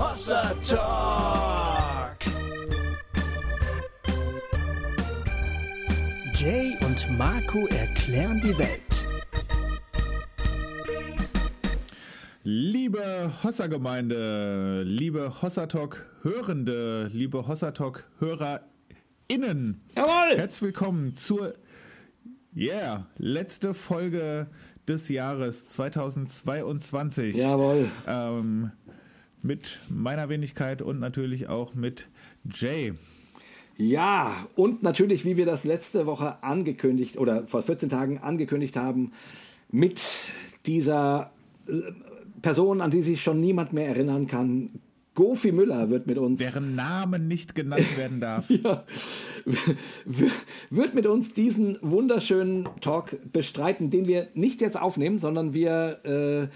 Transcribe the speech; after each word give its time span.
Hossa 0.00 0.54
Talk. 0.66 2.16
Jay 6.34 6.74
und 6.86 7.06
Marco 7.18 7.66
erklären 7.66 8.40
die 8.42 8.56
Welt. 8.56 9.06
Liebe 12.44 13.30
Hossa-Gemeinde, 13.44 14.84
liebe 14.84 15.42
Hossa-Talk-Hörende, 15.42 17.10
liebe 17.12 17.46
Hossa-Talk-HörerInnen. 17.46 19.82
Jawohl! 19.94 20.38
Herzlich 20.38 20.62
willkommen 20.62 21.14
zur 21.14 21.52
yeah, 22.56 23.06
letzte 23.18 23.74
Folge 23.74 24.48
des 24.90 25.08
Jahres 25.08 25.66
2022. 25.68 27.36
Jawohl. 27.36 27.88
Ähm, 28.06 28.72
mit 29.42 29.80
meiner 29.88 30.28
Wenigkeit 30.28 30.82
und 30.82 31.00
natürlich 31.00 31.48
auch 31.48 31.74
mit 31.74 32.08
Jay. 32.52 32.94
Ja, 33.76 34.46
und 34.56 34.82
natürlich, 34.82 35.24
wie 35.24 35.38
wir 35.38 35.46
das 35.46 35.64
letzte 35.64 36.04
Woche 36.04 36.42
angekündigt 36.42 37.16
oder 37.16 37.46
vor 37.46 37.62
14 37.62 37.88
Tagen 37.88 38.18
angekündigt 38.18 38.76
haben, 38.76 39.12
mit 39.70 40.02
dieser 40.66 41.32
äh, 41.66 41.72
Person, 42.42 42.80
an 42.80 42.90
die 42.90 43.02
sich 43.02 43.22
schon 43.22 43.40
niemand 43.40 43.72
mehr 43.72 43.88
erinnern 43.88 44.26
kann. 44.26 44.70
Gofi 45.14 45.52
Müller 45.52 45.90
wird 45.90 46.06
mit 46.06 46.18
uns. 46.18 46.38
Deren 46.38 46.74
Namen 46.74 47.26
nicht 47.26 47.54
genannt 47.54 47.96
werden 47.96 48.20
darf. 48.20 48.48
ja, 48.50 48.84
wird 50.70 50.94
mit 50.94 51.06
uns 51.06 51.32
diesen 51.32 51.78
wunderschönen 51.80 52.68
Talk 52.80 53.18
bestreiten, 53.32 53.90
den 53.90 54.06
wir 54.06 54.28
nicht 54.34 54.60
jetzt 54.60 54.80
aufnehmen, 54.80 55.18
sondern 55.18 55.54
wir 55.54 56.04
äh, 56.04 56.48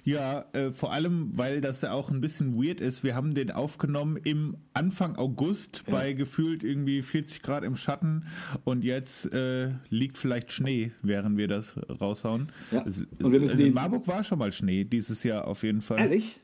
Ja, 0.03 0.45
äh, 0.53 0.71
vor 0.71 0.91
allem, 0.93 1.31
weil 1.35 1.61
das 1.61 1.81
ja 1.81 1.91
auch 1.91 2.09
ein 2.09 2.21
bisschen 2.21 2.55
weird 2.55 2.81
ist. 2.81 3.03
Wir 3.03 3.15
haben 3.15 3.33
den 3.33 3.51
aufgenommen 3.51 4.17
im 4.23 4.57
Anfang 4.73 5.15
August 5.15 5.83
ja. 5.87 5.93
bei 5.93 6.13
gefühlt 6.13 6.63
irgendwie 6.63 7.01
40 7.01 7.41
Grad 7.41 7.63
im 7.63 7.75
Schatten 7.75 8.25
und 8.63 8.83
jetzt 8.83 9.33
äh, 9.33 9.69
liegt 9.89 10.17
vielleicht 10.17 10.51
Schnee, 10.51 10.91
während 11.01 11.37
wir 11.37 11.47
das 11.47 11.79
raushauen. 12.01 12.49
Ja. 12.71 12.81
Und 12.81 13.31
wir 13.31 13.39
müssen 13.39 13.53
also 13.53 13.63
in 13.65 13.73
Marburg 13.73 14.07
war 14.07 14.23
schon 14.23 14.39
mal 14.39 14.51
Schnee 14.51 14.83
dieses 14.83 15.23
Jahr 15.23 15.47
auf 15.47 15.63
jeden 15.63 15.81
Fall. 15.81 15.99
Ehrlich? 15.99 16.39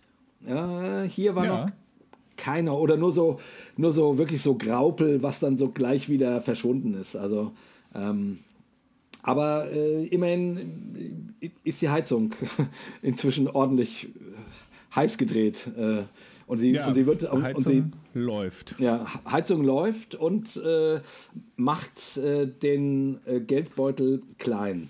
Ja, 0.48 1.03
hier 1.03 1.36
war 1.36 1.45
ja. 1.45 1.66
noch 1.66 1.72
keiner 2.38 2.78
oder 2.78 2.98
nur 2.98 3.12
so, 3.12 3.40
nur 3.75 3.92
so 3.92 4.18
wirklich 4.18 4.42
so 4.42 4.56
Graupel, 4.56 5.23
was 5.23 5.40
dann 5.40 5.58
so 5.58 5.70
gleich 5.70 6.08
wieder 6.08 6.42
verschwunden 6.42 6.94
ist. 6.94 7.16
Also 7.16 7.52
ähm, 7.95 8.40
aber 9.28 9.70
äh, 9.70 10.06
immerhin 10.06 11.36
ist 11.66 11.81
die 11.81 11.89
Heizung 11.89 12.33
inzwischen 13.02 13.50
ordentlich 13.50 14.06
äh, 14.06 14.95
heiß 14.95 15.17
gedreht. 15.17 15.69
Äh, 15.78 16.03
und 16.45 16.59
sie, 16.59 16.72
ja, 16.72 16.88
und 16.88 16.94
sie 16.94 17.06
wird 17.06 17.30
Heizung 17.30 17.56
und 17.56 17.61
sie, 17.61 17.84
läuft. 18.14 18.75
Ja, 18.80 19.06
Heizung 19.30 19.66
läuft 19.66 20.16
und 20.16 20.56
äh, 20.56 21.02
macht 21.58 22.16
äh, 22.16 22.47
den 22.47 23.19
äh, 23.25 23.42
Geldbeutel 23.42 24.22
klein. 24.38 24.88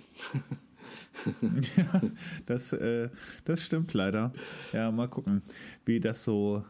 ja, 1.75 2.01
das, 2.45 2.75
das 3.43 3.63
stimmt 3.63 3.95
leider. 3.95 4.33
Ja, 4.71 4.91
mal 4.91 5.07
gucken, 5.07 5.41
wie 5.83 5.99
das 5.99 6.23
so 6.23 6.63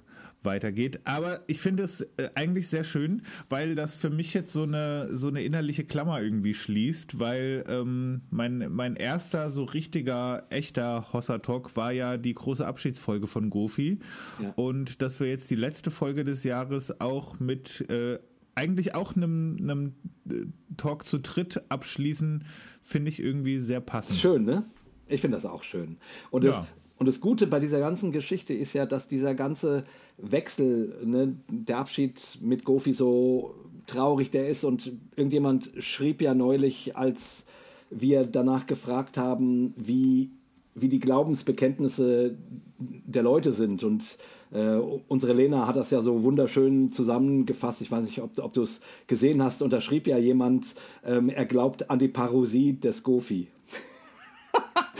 weitergeht. 0.44 1.02
Aber 1.03 1.42
ich 1.48 1.59
finde 1.59 1.84
es 1.84 2.02
äh, 2.02 2.30
eigentlich 2.36 2.68
sehr 2.68 2.84
schön, 2.84 3.24
weil 3.50 3.75
das 3.75 3.96
für 3.96 4.09
mich 4.09 4.34
jetzt 4.34 4.52
so 4.52 4.64
eine, 4.64 5.16
so 5.16 5.28
eine 5.28 5.44
innerliche 5.44 5.84
Klammer 5.84 6.22
irgendwie 6.22 6.53
schließt, 6.53 7.20
weil 7.20 7.64
ähm, 7.68 8.22
mein, 8.30 8.72
mein 8.72 8.96
erster 8.96 9.52
so 9.52 9.64
richtiger, 9.64 10.47
echter 10.50 11.12
Hossa-Talk 11.14 11.76
war 11.76 11.92
ja 11.92 12.18
die 12.18 12.34
große 12.34 12.66
Abschiedsfolge 12.66 13.28
von 13.28 13.50
Gofi. 13.50 14.00
Ja. 14.42 14.52
Und 14.56 15.02
dass 15.02 15.20
wir 15.20 15.28
jetzt 15.28 15.50
die 15.52 15.56
letzte 15.56 15.92
Folge 15.92 16.24
des 16.24 16.44
Jahres 16.44 17.00
auch 17.02 17.40
mit 17.40 17.90
äh, 17.90 18.20
eigentlich 18.56 18.96
auch 18.96 19.16
einem, 19.16 19.58
einem 19.62 19.94
äh, 20.30 20.46
Talk 20.78 21.06
zu 21.06 21.20
dritt 21.20 21.62
abschließen, 21.70 22.44
finde 22.81 23.09
ich 23.09 23.22
irgendwie 23.22 23.59
sehr 23.59 23.81
passend. 23.81 24.20
Schön, 24.20 24.46
ne? 24.46 24.66
Ich 25.08 25.22
finde 25.22 25.38
das 25.38 25.46
auch 25.46 25.64
schön. 25.64 25.97
Und 26.31 26.44
das, 26.44 26.58
ja. 26.58 26.68
Und 27.00 27.06
das 27.06 27.22
Gute 27.22 27.47
bei 27.47 27.59
dieser 27.59 27.80
ganzen 27.80 28.12
Geschichte 28.12 28.53
ist 28.53 28.74
ja, 28.74 28.85
dass 28.85 29.08
dieser 29.08 29.35
ganze 29.35 29.84
Wechsel, 30.18 30.96
ne, 31.03 31.35
der 31.47 31.78
Abschied 31.78 32.40
mit 32.41 32.66
Gofi 32.66 32.94
so 32.94 33.53
traurig 33.85 34.31
der 34.31 34.47
ist 34.50 34.63
und 34.63 34.91
irgendjemand 35.16 35.72
schrieb 35.80 36.22
ja 36.22 36.34
neulich, 36.34 36.97
als 36.97 37.46
wir 37.90 38.25
danach 38.25 38.68
gefragt 38.68 39.18
haben, 39.18 39.74
wie, 39.78 40.30
wie 40.75 40.90
die 40.90 41.00
Glaubensbekenntnisse 41.00 42.35
der 42.80 43.24
Leute 43.24 43.53
sind 43.53 43.84
und 43.84 44.03
äh, 44.52 44.75
unsere 45.08 45.34
Lena 45.34 45.68
hat 45.68 45.75
das 45.75 45.91
ja 45.91 46.02
so 46.02 46.24
wunderschön 46.24 46.91
zusammengefasst. 46.91 47.81
Ich 47.81 47.91
weiß 47.91 48.06
nicht, 48.06 48.22
ob, 48.22 48.38
ob 48.40 48.53
du 48.53 48.62
es 48.62 48.79
gesehen 49.06 49.44
hast. 49.44 49.62
Und 49.62 49.74
da 49.74 49.81
schrieb 49.81 50.08
ja 50.08 50.18
jemand, 50.18 50.75
ähm, 51.06 51.29
er 51.29 51.46
glaubt 51.46 51.90
an 51.90 52.00
die 52.00 52.08
Parosie 52.08 52.74
des 52.74 53.03
Gofi 53.03 53.47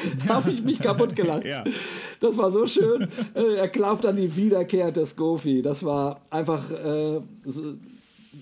da 0.28 0.36
habe 0.36 0.52
ich 0.52 0.64
mich 0.64 0.80
kaputt 0.80 1.16
gelacht. 1.16 1.46
Ja. 1.46 1.64
Das 2.20 2.38
war 2.38 2.52
so 2.52 2.66
schön. 2.66 3.08
Äh, 3.34 3.56
er 3.56 3.68
glaubt 3.68 4.06
an 4.06 4.16
die 4.16 4.36
Wiederkehr 4.36 4.92
des 4.92 5.16
Gofi. 5.16 5.62
Das 5.62 5.84
war 5.84 6.22
einfach 6.30 6.70
äh, 6.72 7.22
so, 7.46 7.76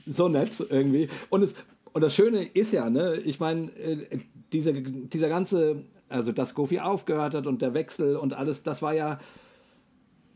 so, 0.05 0.27
nett 0.27 0.65
irgendwie. 0.69 1.07
Und, 1.29 1.43
es, 1.43 1.55
und 1.93 2.01
das 2.01 2.13
Schöne 2.13 2.43
ist 2.43 2.71
ja, 2.71 2.89
ne, 2.89 3.15
ich 3.17 3.39
meine, 3.39 3.71
äh, 3.77 4.19
diese, 4.53 4.73
dieser 4.73 5.29
ganze, 5.29 5.83
also 6.09 6.31
dass 6.31 6.53
Gofi 6.53 6.79
aufgehört 6.79 7.33
hat 7.33 7.47
und 7.47 7.61
der 7.61 7.73
Wechsel 7.73 8.15
und 8.15 8.33
alles, 8.33 8.63
das 8.63 8.81
war 8.81 8.93
ja 8.93 9.17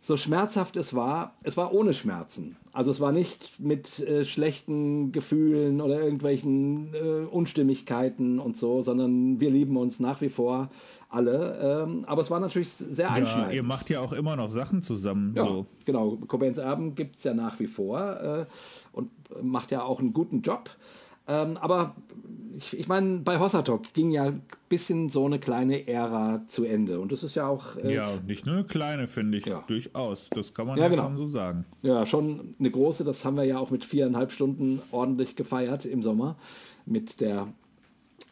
so 0.01 0.17
schmerzhaft 0.17 0.77
es 0.77 0.93
war, 0.93 1.35
es 1.43 1.57
war 1.57 1.73
ohne 1.73 1.93
Schmerzen. 1.93 2.55
Also 2.71 2.91
es 2.91 3.01
war 3.01 3.11
nicht 3.11 3.59
mit 3.59 3.99
äh, 3.99 4.23
schlechten 4.23 5.11
Gefühlen 5.11 5.81
oder 5.81 6.01
irgendwelchen 6.01 6.93
äh, 6.93 7.25
Unstimmigkeiten 7.25 8.39
und 8.39 8.55
so, 8.55 8.81
sondern 8.81 9.39
wir 9.39 9.49
lieben 9.49 9.75
uns 9.75 9.99
nach 9.99 10.21
wie 10.21 10.29
vor 10.29 10.69
alle. 11.09 11.83
Ähm, 11.83 12.05
aber 12.05 12.21
es 12.21 12.31
war 12.31 12.39
natürlich 12.39 12.69
sehr 12.69 13.11
einschneidend. 13.11 13.49
Ja, 13.49 13.55
ihr 13.55 13.63
macht 13.63 13.89
ja 13.89 13.99
auch 13.99 14.13
immer 14.13 14.35
noch 14.35 14.49
Sachen 14.49 14.81
zusammen. 14.81 15.33
Ja, 15.35 15.43
so. 15.45 15.65
genau. 15.85 16.17
Cobains 16.27 16.57
Erben 16.57 16.95
gibt 16.95 17.17
es 17.17 17.23
ja 17.23 17.33
nach 17.33 17.59
wie 17.59 17.67
vor 17.67 18.21
äh, 18.21 18.45
und 18.91 19.09
macht 19.41 19.71
ja 19.71 19.83
auch 19.83 19.99
einen 19.99 20.13
guten 20.13 20.41
Job. 20.41 20.69
Ähm, 21.27 21.57
aber 21.57 21.95
ich, 22.53 22.77
ich 22.77 22.87
meine, 22.87 23.19
bei 23.19 23.39
Hossatok 23.39 23.93
ging 23.93 24.09
ja 24.09 24.25
ein 24.25 24.41
bisschen 24.67 25.09
so 25.09 25.25
eine 25.25 25.39
kleine 25.39 25.87
Ära 25.87 26.41
zu 26.47 26.63
Ende. 26.63 26.99
Und 26.99 27.11
das 27.11 27.23
ist 27.23 27.35
ja 27.35 27.47
auch. 27.47 27.75
Äh, 27.77 27.93
ja, 27.93 28.09
nicht 28.25 28.45
nur 28.45 28.55
eine 28.55 28.63
kleine, 28.63 29.07
finde 29.07 29.37
ich. 29.37 29.45
Ja. 29.45 29.63
Durchaus. 29.67 30.29
Das 30.31 30.53
kann 30.53 30.65
man 30.65 30.77
ja, 30.77 30.83
ja 30.83 30.89
genau. 30.89 31.03
schon 31.03 31.17
so 31.17 31.27
sagen. 31.27 31.65
Ja, 31.83 32.05
schon 32.05 32.55
eine 32.59 32.71
große. 32.71 33.03
Das 33.03 33.25
haben 33.25 33.37
wir 33.37 33.43
ja 33.45 33.59
auch 33.59 33.69
mit 33.69 33.85
viereinhalb 33.85 34.31
Stunden 34.31 34.81
ordentlich 34.91 35.35
gefeiert 35.35 35.85
im 35.85 36.01
Sommer. 36.01 36.35
Mit 36.85 37.21
der 37.21 37.47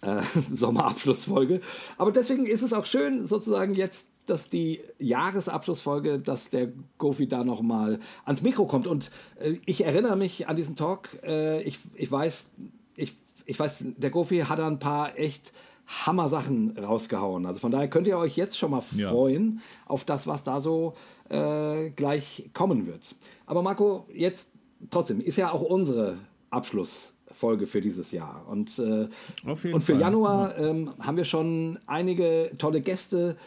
äh, 0.02 0.22
Sommerabschlussfolge. 0.53 1.62
Aber 1.98 2.12
deswegen 2.12 2.46
ist 2.46 2.62
es 2.62 2.74
auch 2.74 2.86
schön, 2.86 3.28
sozusagen 3.28 3.74
jetzt 3.74 4.08
dass 4.28 4.50
die 4.50 4.81
Jahresabschlussfolge, 5.00 6.20
dass 6.20 6.50
der 6.50 6.70
Gofi 6.98 7.28
da 7.28 7.44
nochmal 7.44 8.00
ans 8.25 8.42
Mikro 8.42 8.68
kommt. 8.68 8.86
Und 8.86 9.09
äh, 9.40 9.56
ich 9.66 9.86
erinnere 9.86 10.18
mich 10.18 10.48
an 10.48 10.56
diesen 10.56 10.75
Talk. 10.75 11.18
Äh, 11.24 11.62
ich, 11.63 11.80
ich 11.95 12.12
weiß, 12.12 12.50
ich, 12.95 13.16
ich 13.45 13.60
weiß, 13.60 13.86
der 13.95 14.10
Gofi 14.10 14.39
hat 14.39 14.60
da 14.60 14.68
ein 14.68 14.80
paar 14.80 15.18
echt 15.18 15.54
Hammer-Sachen 15.88 16.78
rausgehauen. 16.78 17.45
Also 17.45 17.60
von 17.60 17.72
daher 17.72 17.89
könnt 17.89 18.07
ihr 18.07 18.18
euch 18.18 18.36
jetzt 18.36 18.57
schon 18.57 18.72
mal 18.72 18.81
freuen 18.81 19.62
ja. 19.63 19.86
auf 19.86 20.04
das, 20.04 20.28
was 20.28 20.44
da 20.44 20.60
so 20.60 20.95
äh, 21.30 21.89
gleich 21.92 22.50
kommen 22.54 22.86
wird. 22.86 23.16
Aber 23.45 23.62
Marco, 23.62 24.06
jetzt 24.13 24.51
trotzdem, 24.89 25.22
ist 25.22 25.38
ja 25.38 25.51
auch 25.51 25.62
unsere 25.62 26.18
Abschluss. 26.50 27.13
Folge 27.31 27.68
für 27.68 27.81
dieses 27.81 28.12
Jahr. 28.12 28.45
Und, 28.50 28.79
äh, 28.79 29.07
und 29.45 29.56
für 29.57 29.79
Fall. 29.79 30.00
Januar 30.00 30.57
ähm, 30.57 30.91
haben 31.00 31.18
wir 31.18 31.25
schon 31.25 31.79
einige 31.85 32.51
tolle 32.57 32.81
Gäste 32.81 33.38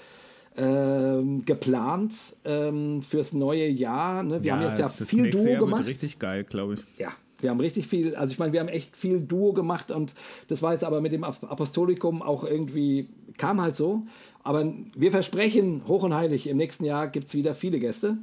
ähm, 0.56 1.44
geplant 1.44 2.36
ähm, 2.44 3.02
fürs 3.02 3.32
neue 3.32 3.68
Jahr. 3.68 4.22
Ne? 4.22 4.42
Wir 4.42 4.48
ja, 4.48 4.56
haben 4.56 4.66
jetzt 4.66 4.80
ja 4.80 4.88
viel 4.88 5.30
Duo 5.30 5.46
Jahr 5.46 5.60
gemacht. 5.60 5.86
Richtig 5.86 6.18
geil, 6.18 6.44
glaube 6.44 6.74
ich. 6.74 6.80
Ja, 6.98 7.12
wir 7.38 7.50
haben 7.50 7.60
richtig 7.60 7.86
viel, 7.86 8.14
also 8.14 8.32
ich 8.32 8.38
meine, 8.38 8.52
wir 8.52 8.60
haben 8.60 8.68
echt 8.68 8.96
viel 8.96 9.20
Duo 9.20 9.52
gemacht 9.52 9.90
und 9.90 10.14
das 10.48 10.62
war 10.62 10.72
jetzt 10.72 10.84
aber 10.84 11.00
mit 11.00 11.12
dem 11.12 11.24
Apostolikum 11.24 12.22
auch 12.22 12.44
irgendwie, 12.44 13.08
kam 13.38 13.60
halt 13.60 13.76
so. 13.76 14.02
Aber 14.42 14.72
wir 14.96 15.10
versprechen 15.10 15.82
hoch 15.86 16.02
und 16.02 16.14
heilig, 16.14 16.48
im 16.48 16.56
nächsten 16.56 16.84
Jahr 16.84 17.08
gibt 17.08 17.28
es 17.28 17.34
wieder 17.34 17.54
viele 17.54 17.78
Gäste. 17.78 18.18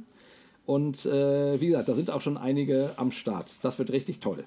Und 0.66 1.06
äh, 1.06 1.60
wie 1.60 1.68
gesagt, 1.68 1.88
da 1.88 1.94
sind 1.94 2.10
auch 2.10 2.20
schon 2.20 2.36
einige 2.36 2.90
am 2.96 3.10
Start. 3.10 3.52
Das 3.62 3.78
wird 3.78 3.90
richtig 3.90 4.20
toll. 4.20 4.44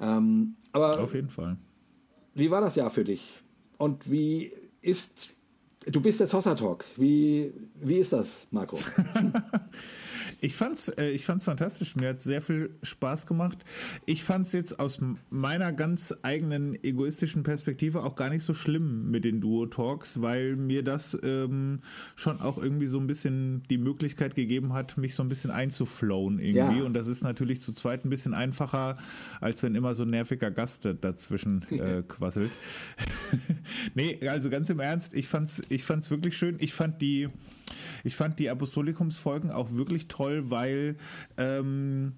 Ähm, 0.00 0.56
aber 0.72 0.98
Auf 1.00 1.14
jeden 1.14 1.28
Fall. 1.30 1.56
wie 2.34 2.50
war 2.50 2.60
das 2.60 2.74
Jahr 2.76 2.90
für 2.90 3.04
dich? 3.04 3.42
Und 3.78 4.10
wie 4.10 4.52
ist, 4.80 5.30
du 5.86 6.00
bist 6.00 6.20
jetzt 6.20 6.32
Hossa 6.34 6.54
Talk. 6.54 6.84
Wie, 6.96 7.52
wie 7.80 7.96
ist 7.96 8.12
das, 8.12 8.46
Marco? 8.50 8.78
Ich 10.42 10.56
fand's, 10.56 10.88
äh, 10.88 11.10
ich 11.10 11.24
fand's 11.24 11.44
fantastisch. 11.44 11.94
Mir 11.94 12.08
hat 12.08 12.20
sehr 12.20 12.42
viel 12.42 12.70
Spaß 12.82 13.28
gemacht. 13.28 13.58
Ich 14.06 14.24
fand's 14.24 14.52
jetzt 14.52 14.80
aus 14.80 14.98
meiner 15.30 15.72
ganz 15.72 16.12
eigenen 16.22 16.76
egoistischen 16.82 17.44
Perspektive 17.44 18.02
auch 18.02 18.16
gar 18.16 18.28
nicht 18.28 18.42
so 18.42 18.52
schlimm 18.52 19.08
mit 19.08 19.24
den 19.24 19.40
Duo-Talks, 19.40 20.20
weil 20.20 20.56
mir 20.56 20.82
das 20.82 21.16
ähm, 21.22 21.78
schon 22.16 22.40
auch 22.40 22.58
irgendwie 22.58 22.88
so 22.88 22.98
ein 22.98 23.06
bisschen 23.06 23.62
die 23.70 23.78
Möglichkeit 23.78 24.34
gegeben 24.34 24.72
hat, 24.72 24.98
mich 24.98 25.14
so 25.14 25.22
ein 25.22 25.28
bisschen 25.28 25.52
einzuflowen 25.52 26.40
irgendwie. 26.40 26.78
Ja. 26.80 26.84
Und 26.84 26.94
das 26.94 27.06
ist 27.06 27.22
natürlich 27.22 27.62
zu 27.62 27.72
zweit 27.72 28.04
ein 28.04 28.10
bisschen 28.10 28.34
einfacher, 28.34 28.98
als 29.40 29.62
wenn 29.62 29.76
immer 29.76 29.94
so 29.94 30.02
ein 30.02 30.10
nerviger 30.10 30.50
Gast 30.50 30.88
dazwischen 31.00 31.64
äh, 31.70 32.02
quasselt. 32.02 32.50
nee, 33.94 34.18
also 34.26 34.50
ganz 34.50 34.68
im 34.70 34.80
Ernst, 34.80 35.14
ich 35.14 35.28
fand's, 35.28 35.62
ich 35.68 35.84
fand's 35.84 36.10
wirklich 36.10 36.36
schön. 36.36 36.56
Ich 36.58 36.74
fand 36.74 37.00
die 37.00 37.28
ich 38.04 38.16
fand 38.16 38.38
die 38.38 38.50
Apostolikumsfolgen 38.50 39.50
auch 39.50 39.72
wirklich 39.72 40.08
toll, 40.08 40.50
weil 40.50 40.96
ähm, 41.36 42.14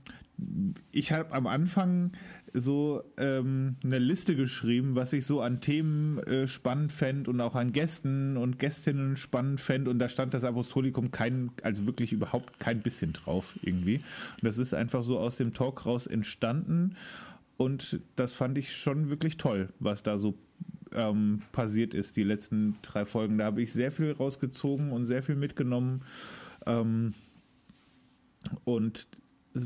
ich 0.90 1.12
habe 1.12 1.32
am 1.32 1.46
Anfang 1.46 2.12
so 2.52 3.02
ähm, 3.18 3.76
eine 3.82 3.98
Liste 3.98 4.36
geschrieben, 4.36 4.94
was 4.94 5.12
ich 5.12 5.26
so 5.26 5.40
an 5.40 5.60
Themen 5.60 6.18
äh, 6.18 6.46
spannend 6.46 6.92
fände 6.92 7.30
und 7.30 7.40
auch 7.40 7.56
an 7.56 7.72
Gästen 7.72 8.36
und 8.36 8.60
Gästinnen 8.60 9.16
spannend 9.16 9.60
fände. 9.60 9.90
Und 9.90 9.98
da 9.98 10.08
stand 10.08 10.34
das 10.34 10.44
Apostolikum 10.44 11.10
kein, 11.10 11.50
also 11.62 11.86
wirklich 11.86 12.12
überhaupt 12.12 12.60
kein 12.60 12.80
bisschen 12.80 13.12
drauf 13.12 13.58
irgendwie. 13.62 13.96
Und 13.96 14.44
das 14.44 14.58
ist 14.58 14.72
einfach 14.72 15.02
so 15.02 15.18
aus 15.18 15.36
dem 15.36 15.52
Talk 15.52 15.84
raus 15.84 16.06
entstanden. 16.06 16.96
Und 17.56 18.00
das 18.14 18.32
fand 18.32 18.56
ich 18.56 18.76
schon 18.76 19.10
wirklich 19.10 19.36
toll, 19.36 19.68
was 19.80 20.02
da 20.04 20.16
so 20.16 20.34
ähm, 20.94 21.42
passiert 21.52 21.94
ist, 21.94 22.16
die 22.16 22.22
letzten 22.22 22.76
drei 22.82 23.04
Folgen. 23.04 23.38
Da 23.38 23.44
habe 23.44 23.62
ich 23.62 23.72
sehr 23.72 23.92
viel 23.92 24.12
rausgezogen 24.12 24.92
und 24.92 25.06
sehr 25.06 25.22
viel 25.22 25.36
mitgenommen 25.36 26.02
ähm, 26.66 27.14
und 28.64 29.08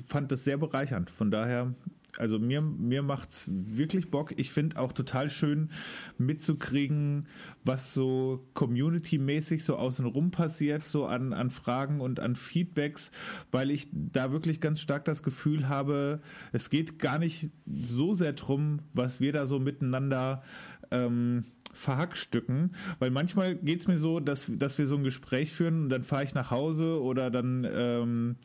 fand 0.06 0.32
das 0.32 0.44
sehr 0.44 0.58
bereichernd. 0.58 1.10
Von 1.10 1.30
daher, 1.30 1.74
also 2.18 2.38
mir, 2.38 2.60
mir 2.60 3.06
es 3.28 3.48
wirklich 3.48 4.10
Bock. 4.10 4.34
Ich 4.36 4.50
finde 4.50 4.78
auch 4.78 4.92
total 4.92 5.30
schön 5.30 5.70
mitzukriegen, 6.16 7.26
was 7.64 7.94
so 7.94 8.46
community-mäßig 8.54 9.64
so 9.64 9.76
außenrum 9.76 10.30
passiert, 10.30 10.84
so 10.84 11.06
an, 11.06 11.32
an 11.32 11.50
Fragen 11.50 12.00
und 12.00 12.20
an 12.20 12.34
Feedbacks, 12.34 13.10
weil 13.50 13.70
ich 13.70 13.88
da 13.92 14.32
wirklich 14.32 14.60
ganz 14.60 14.80
stark 14.80 15.04
das 15.04 15.22
Gefühl 15.22 15.68
habe, 15.68 16.20
es 16.52 16.70
geht 16.70 16.98
gar 16.98 17.18
nicht 17.18 17.50
so 17.66 18.14
sehr 18.14 18.32
drum, 18.32 18.80
was 18.94 19.20
wir 19.20 19.32
da 19.32 19.46
so 19.46 19.58
miteinander 19.58 20.42
ähm, 20.90 21.44
verhackstücken, 21.78 22.74
weil 22.98 23.10
manchmal 23.10 23.54
geht 23.54 23.80
es 23.80 23.86
mir 23.86 23.98
so, 23.98 24.20
dass, 24.20 24.50
dass 24.52 24.78
wir 24.78 24.86
so 24.86 24.96
ein 24.96 25.04
Gespräch 25.04 25.52
führen 25.52 25.84
und 25.84 25.88
dann 25.90 26.02
fahre 26.02 26.24
ich 26.24 26.34
nach 26.34 26.50
Hause 26.50 27.00
oder 27.00 27.30
dann, 27.30 27.66
ähm, 27.70 28.36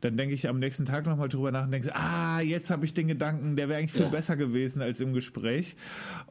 dann 0.00 0.16
denke 0.16 0.34
ich 0.34 0.48
am 0.48 0.58
nächsten 0.58 0.84
Tag 0.84 1.06
nochmal 1.06 1.28
drüber 1.28 1.50
nach 1.52 1.64
und 1.64 1.70
denke, 1.70 1.94
ah, 1.94 2.40
jetzt 2.40 2.70
habe 2.70 2.84
ich 2.84 2.92
den 2.92 3.08
Gedanken, 3.08 3.56
der 3.56 3.68
wäre 3.68 3.78
eigentlich 3.78 3.92
viel 3.92 4.02
ja. 4.02 4.08
besser 4.08 4.36
gewesen 4.36 4.82
als 4.82 5.00
im 5.00 5.14
Gespräch. 5.14 5.76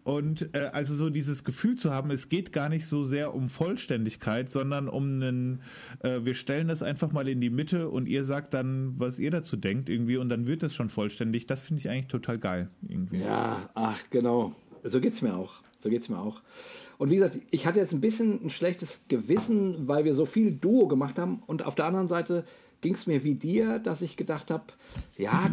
Und 0.04 0.54
äh, 0.54 0.70
also 0.74 0.94
so 0.94 1.10
dieses 1.10 1.44
Gefühl 1.44 1.76
zu 1.76 1.92
haben, 1.92 2.12
es 2.12 2.30
geht 2.30 2.54
gar 2.54 2.70
nicht 2.70 2.86
so 2.86 3.04
sehr 3.04 3.34
um 3.34 3.50
Vollständigkeit, 3.50 4.52
sondern 4.52 4.88
um 4.88 5.04
einen, 5.04 5.62
äh, 6.02 6.20
wir 6.24 6.36
stellen 6.36 6.68
das 6.68 6.84
einfach 6.84 7.12
mal 7.12 7.28
in 7.28 7.42
die 7.42 7.50
Mitte 7.50 7.90
und 7.90 8.08
ihr 8.08 8.24
sagt 8.24 8.54
dann, 8.54 9.00
was 9.00 9.20
ihr 9.20 9.32
dazu 9.32 9.58
denkt 9.58 9.90
irgendwie 9.90 10.18
und 10.18 10.30
dann 10.30 10.48
wird 10.48 10.64
das 10.64 10.76
schon 10.76 10.90
vollständig. 10.90 11.48
Das 11.48 11.64
finde 11.64 11.80
ich 11.80 11.90
eigentlich 11.90 12.08
total 12.08 12.38
geil. 12.38 12.70
Irgendwie. 12.88 13.20
Ja, 13.20 13.70
ach 13.74 14.00
genau. 14.10 14.56
So 14.84 15.00
geht 15.00 15.14
es 15.14 15.22
mir 15.22 15.36
auch. 15.36 15.54
So 15.80 15.90
geht 15.90 16.02
es 16.02 16.10
mir 16.10 16.20
auch. 16.20 16.42
Und 16.98 17.10
wie 17.10 17.16
gesagt, 17.16 17.40
ich 17.50 17.66
hatte 17.66 17.80
jetzt 17.80 17.94
ein 17.94 18.02
bisschen 18.02 18.46
ein 18.46 18.50
schlechtes 18.50 19.02
Gewissen, 19.08 19.88
weil 19.88 20.06
wir 20.06 20.14
so 20.14 20.26
viel 20.26 20.52
Duo 20.52 20.88
gemacht 20.88 21.18
haben. 21.18 21.42
Und 21.48 21.66
auf 21.66 21.76
der 21.76 21.86
anderen 21.86 22.08
Seite 22.08 22.46
ging 22.82 22.94
es 22.94 23.08
mir 23.08 23.24
wie 23.24 23.36
dir, 23.36 23.80
dass 23.80 24.02
ich 24.02 24.18
gedacht 24.18 24.52
habe, 24.52 24.66
ja, 25.18 25.50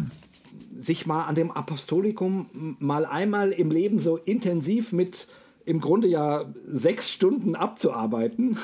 sich 0.75 1.05
mal 1.05 1.23
an 1.23 1.35
dem 1.35 1.51
Apostolikum 1.51 2.75
mal 2.79 3.05
einmal 3.05 3.51
im 3.51 3.71
Leben 3.71 3.99
so 3.99 4.17
intensiv 4.17 4.91
mit 4.91 5.27
im 5.65 5.81
Grunde 5.81 6.07
ja 6.07 6.51
sechs 6.67 7.11
Stunden 7.11 7.55
abzuarbeiten. 7.55 8.57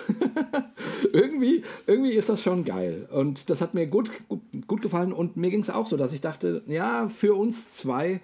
irgendwie, 1.14 1.64
irgendwie 1.86 2.14
ist 2.14 2.30
das 2.30 2.42
schon 2.42 2.66
geil. 2.66 3.08
Und 3.12 3.50
das 3.50 3.62
hat 3.62 3.76
mir 3.76 3.86
gut, 3.86 4.10
gut, 4.28 4.42
gut 4.68 4.82
gefallen. 4.82 5.14
Und 5.14 5.38
mir 5.38 5.52
ging 5.52 5.62
es 5.62 5.70
auch 5.70 5.88
so, 5.88 5.98
dass 5.98 6.14
ich 6.14 6.22
dachte, 6.22 6.64
ja, 6.68 7.08
für 7.10 7.36
uns 7.36 7.72
zwei 7.72 8.22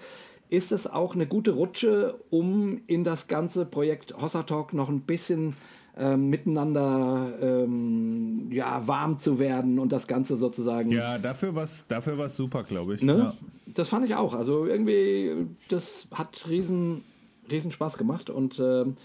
ist 0.52 0.74
es 0.74 0.86
auch 0.86 1.16
eine 1.16 1.26
gute 1.26 1.52
Rutsche, 1.52 2.20
um 2.30 2.82
in 2.86 3.04
das 3.06 3.28
ganze 3.28 3.66
Projekt 3.66 4.14
Hossa 4.22 4.44
Talk 4.44 4.74
noch 4.74 4.90
ein 4.90 5.02
bisschen 5.02 5.56
ähm, 5.98 6.30
miteinander 6.30 7.34
ähm, 7.42 8.52
ja, 8.52 8.86
warm 8.86 9.18
zu 9.18 9.40
werden 9.40 9.80
und 9.80 9.94
das 9.94 10.08
Ganze 10.08 10.36
sozusagen. 10.36 10.92
Ja, 10.92 11.18
dafür 11.18 11.56
war 11.56 11.64
es 11.64 11.86
dafür 11.88 12.18
war's 12.18 12.36
super, 12.36 12.64
glaube 12.64 12.96
ich. 12.96 13.02
Ne? 13.02 13.18
Ja. 13.18 13.34
Das 13.68 13.88
fand 13.88 14.06
ich 14.06 14.16
auch. 14.16 14.34
Also 14.34 14.66
irgendwie, 14.66 15.48
das 15.70 16.08
hat 16.12 16.50
riesen, 16.50 17.02
riesen 17.50 17.72
Spaß 17.72 17.98
gemacht 17.98 18.30
und 18.30 18.60
ähm, 18.60 18.98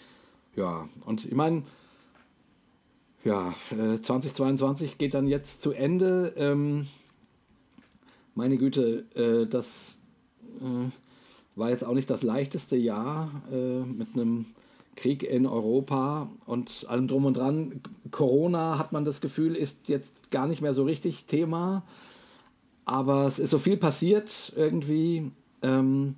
ja, 0.57 0.89
und 1.05 1.25
ich 1.27 1.35
meine, 1.35 1.63
ja, 3.23 3.55
äh, 3.71 4.01
2022 4.01 4.99
geht 4.99 5.15
dann 5.15 5.29
jetzt 5.29 5.63
zu 5.63 5.71
Ende. 5.71 6.33
Ähm, 6.37 6.89
meine 8.35 8.57
Güte, 8.57 9.05
äh, 9.15 9.47
das. 9.47 9.97
Äh, 10.61 10.91
war 11.57 11.71
jetzt 11.71 11.85
auch 11.85 11.95
nicht 11.95 12.11
das 12.11 12.23
leichteste 12.23 12.77
Jahr 12.77 13.31
äh, 13.51 13.81
mit 13.81 14.09
einem 14.15 14.47
Krieg 14.95 15.23
in 15.23 15.47
Europa 15.47 16.31
und 16.47 16.87
allem 16.89 17.09
drum 17.09 17.25
und 17.25 17.37
dran. 17.37 17.81
Corona 18.11 18.79
hat 18.79 18.93
man 18.93 19.05
das 19.05 19.21
Gefühl, 19.21 19.57
ist 19.57 19.89
jetzt 19.89 20.31
gar 20.31 20.47
nicht 20.47 20.63
mehr 20.63 20.75
so 20.75 20.85
richtig 20.85 21.25
Thema. 21.25 21.83
Aber 22.85 23.27
es 23.27 23.39
ist 23.39 23.51
so 23.51 23.59
viel 23.59 23.77
passiert 23.77 24.53
irgendwie. 24.57 25.31
Ähm, 25.63 26.15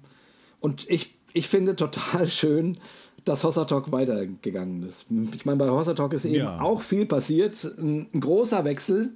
und 0.61 0.88
ich, 0.88 1.14
ich 1.32 1.49
finde 1.49 1.76
total 1.76 2.29
schön, 2.29 2.76
dass 3.25 3.44
Hossa 3.44 3.64
Talk 3.64 3.93
weitergegangen 3.93 4.82
ist. 4.85 5.06
Ich 5.35 5.44
meine, 5.44 5.58
bei 5.58 5.70
Hossa 5.70 5.94
Talk 5.94 6.12
ist 6.12 6.25
eben 6.25 6.37
ja. 6.37 6.61
auch 6.61 6.82
viel 6.82 7.06
passiert. 7.06 7.64
Ein, 7.79 8.08
ein 8.12 8.20
großer 8.20 8.64
Wechsel. 8.64 9.12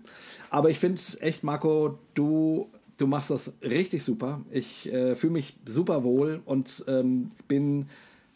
Aber 0.50 0.70
ich 0.70 0.78
finde 0.78 1.00
echt, 1.20 1.44
Marco, 1.44 1.98
du 2.14 2.68
du 3.02 3.08
machst 3.08 3.30
das 3.30 3.52
richtig 3.62 4.04
super. 4.04 4.42
Ich 4.52 4.90
äh, 4.92 5.16
fühle 5.16 5.32
mich 5.32 5.56
super 5.66 6.04
wohl 6.04 6.40
und 6.44 6.84
ähm, 6.86 7.32
bin 7.48 7.86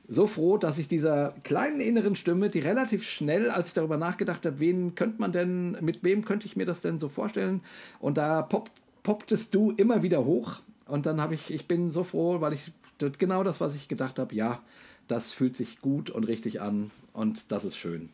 so 0.08 0.26
froh, 0.26 0.58
dass 0.58 0.78
ich 0.78 0.88
dieser 0.88 1.34
kleinen 1.44 1.80
inneren 1.80 2.16
Stimme, 2.16 2.48
die 2.48 2.58
relativ 2.58 3.04
schnell, 3.04 3.48
als 3.48 3.68
ich 3.68 3.74
darüber 3.74 3.96
nachgedacht 3.96 4.44
habe, 4.44 4.58
wen 4.58 4.96
könnte 4.96 5.20
man 5.20 5.30
denn, 5.30 5.76
mit 5.80 6.02
wem 6.02 6.24
könnte 6.24 6.46
ich 6.46 6.56
mir 6.56 6.66
das 6.66 6.80
denn 6.80 6.98
so 6.98 7.08
vorstellen? 7.08 7.60
Und 8.00 8.18
da 8.18 8.42
poppt, 8.42 8.72
popptest 9.04 9.54
du 9.54 9.70
immer 9.70 10.02
wieder 10.02 10.24
hoch. 10.24 10.62
Und 10.88 11.06
dann 11.06 11.20
habe 11.20 11.34
ich, 11.34 11.52
ich 11.52 11.68
bin 11.68 11.92
so 11.92 12.02
froh, 12.02 12.40
weil 12.40 12.52
ich 12.52 12.72
genau 13.18 13.44
das, 13.44 13.60
was 13.60 13.76
ich 13.76 13.86
gedacht 13.86 14.18
habe, 14.18 14.34
ja, 14.34 14.60
das 15.06 15.30
fühlt 15.30 15.56
sich 15.56 15.80
gut 15.80 16.10
und 16.10 16.24
richtig 16.24 16.60
an 16.60 16.90
und 17.12 17.52
das 17.52 17.64
ist 17.64 17.76
schön. 17.76 18.08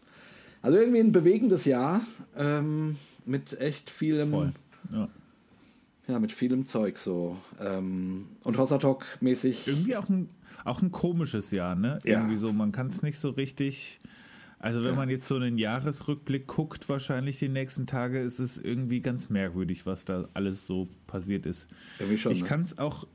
Also 0.61 0.77
irgendwie 0.77 1.01
ein 1.01 1.13
bewegendes 1.13 1.65
Jahr 1.65 2.03
ähm, 2.37 2.97
mit 3.25 3.59
echt 3.59 3.89
vielem. 3.89 4.31
Voll. 4.31 4.53
Ja 4.93 5.09
ja, 6.09 6.19
mit 6.19 6.33
vielem 6.33 6.67
Zeug 6.67 6.99
so. 6.99 7.37
Ähm, 7.61 8.27
und 8.45 8.59
Hossatok-mäßig. 8.59 9.69
Irgendwie 9.69 9.97
auch 9.97 10.09
ein, 10.09 10.29
auch 10.65 10.83
ein 10.83 10.91
komisches 10.91 11.51
Jahr, 11.51 11.75
ne? 11.75 12.01
Ja. 12.05 12.19
Irgendwie 12.19 12.37
so, 12.37 12.53
man 12.53 12.73
kann 12.73 12.89
es 12.89 13.03
nicht 13.03 13.19
so 13.19 13.31
richtig. 13.31 14.01
Also 14.59 14.85
wenn 14.85 14.91
ja. 14.91 14.97
man 14.97 15.09
jetzt 15.09 15.27
so 15.27 15.37
einen 15.37 15.59
Jahresrückblick 15.59 16.47
guckt, 16.47 16.89
wahrscheinlich 16.89 17.39
die 17.39 17.49
nächsten 17.49 17.87
Tage, 17.87 18.21
ist 18.21 18.39
es 18.39 18.59
irgendwie 18.59 19.01
ganz 19.01 19.29
merkwürdig, 19.29 19.87
was 19.87 20.05
da 20.05 20.29
alles 20.35 20.67
so 20.67 20.89
passiert 21.07 21.47
ist. 21.47 21.69
Irgendwie 21.99 22.19
schon, 22.19 22.31
ich 22.31 22.43
ne? 22.43 22.49
kann 22.49 22.63
es 22.63 22.79
auch, 22.79 23.07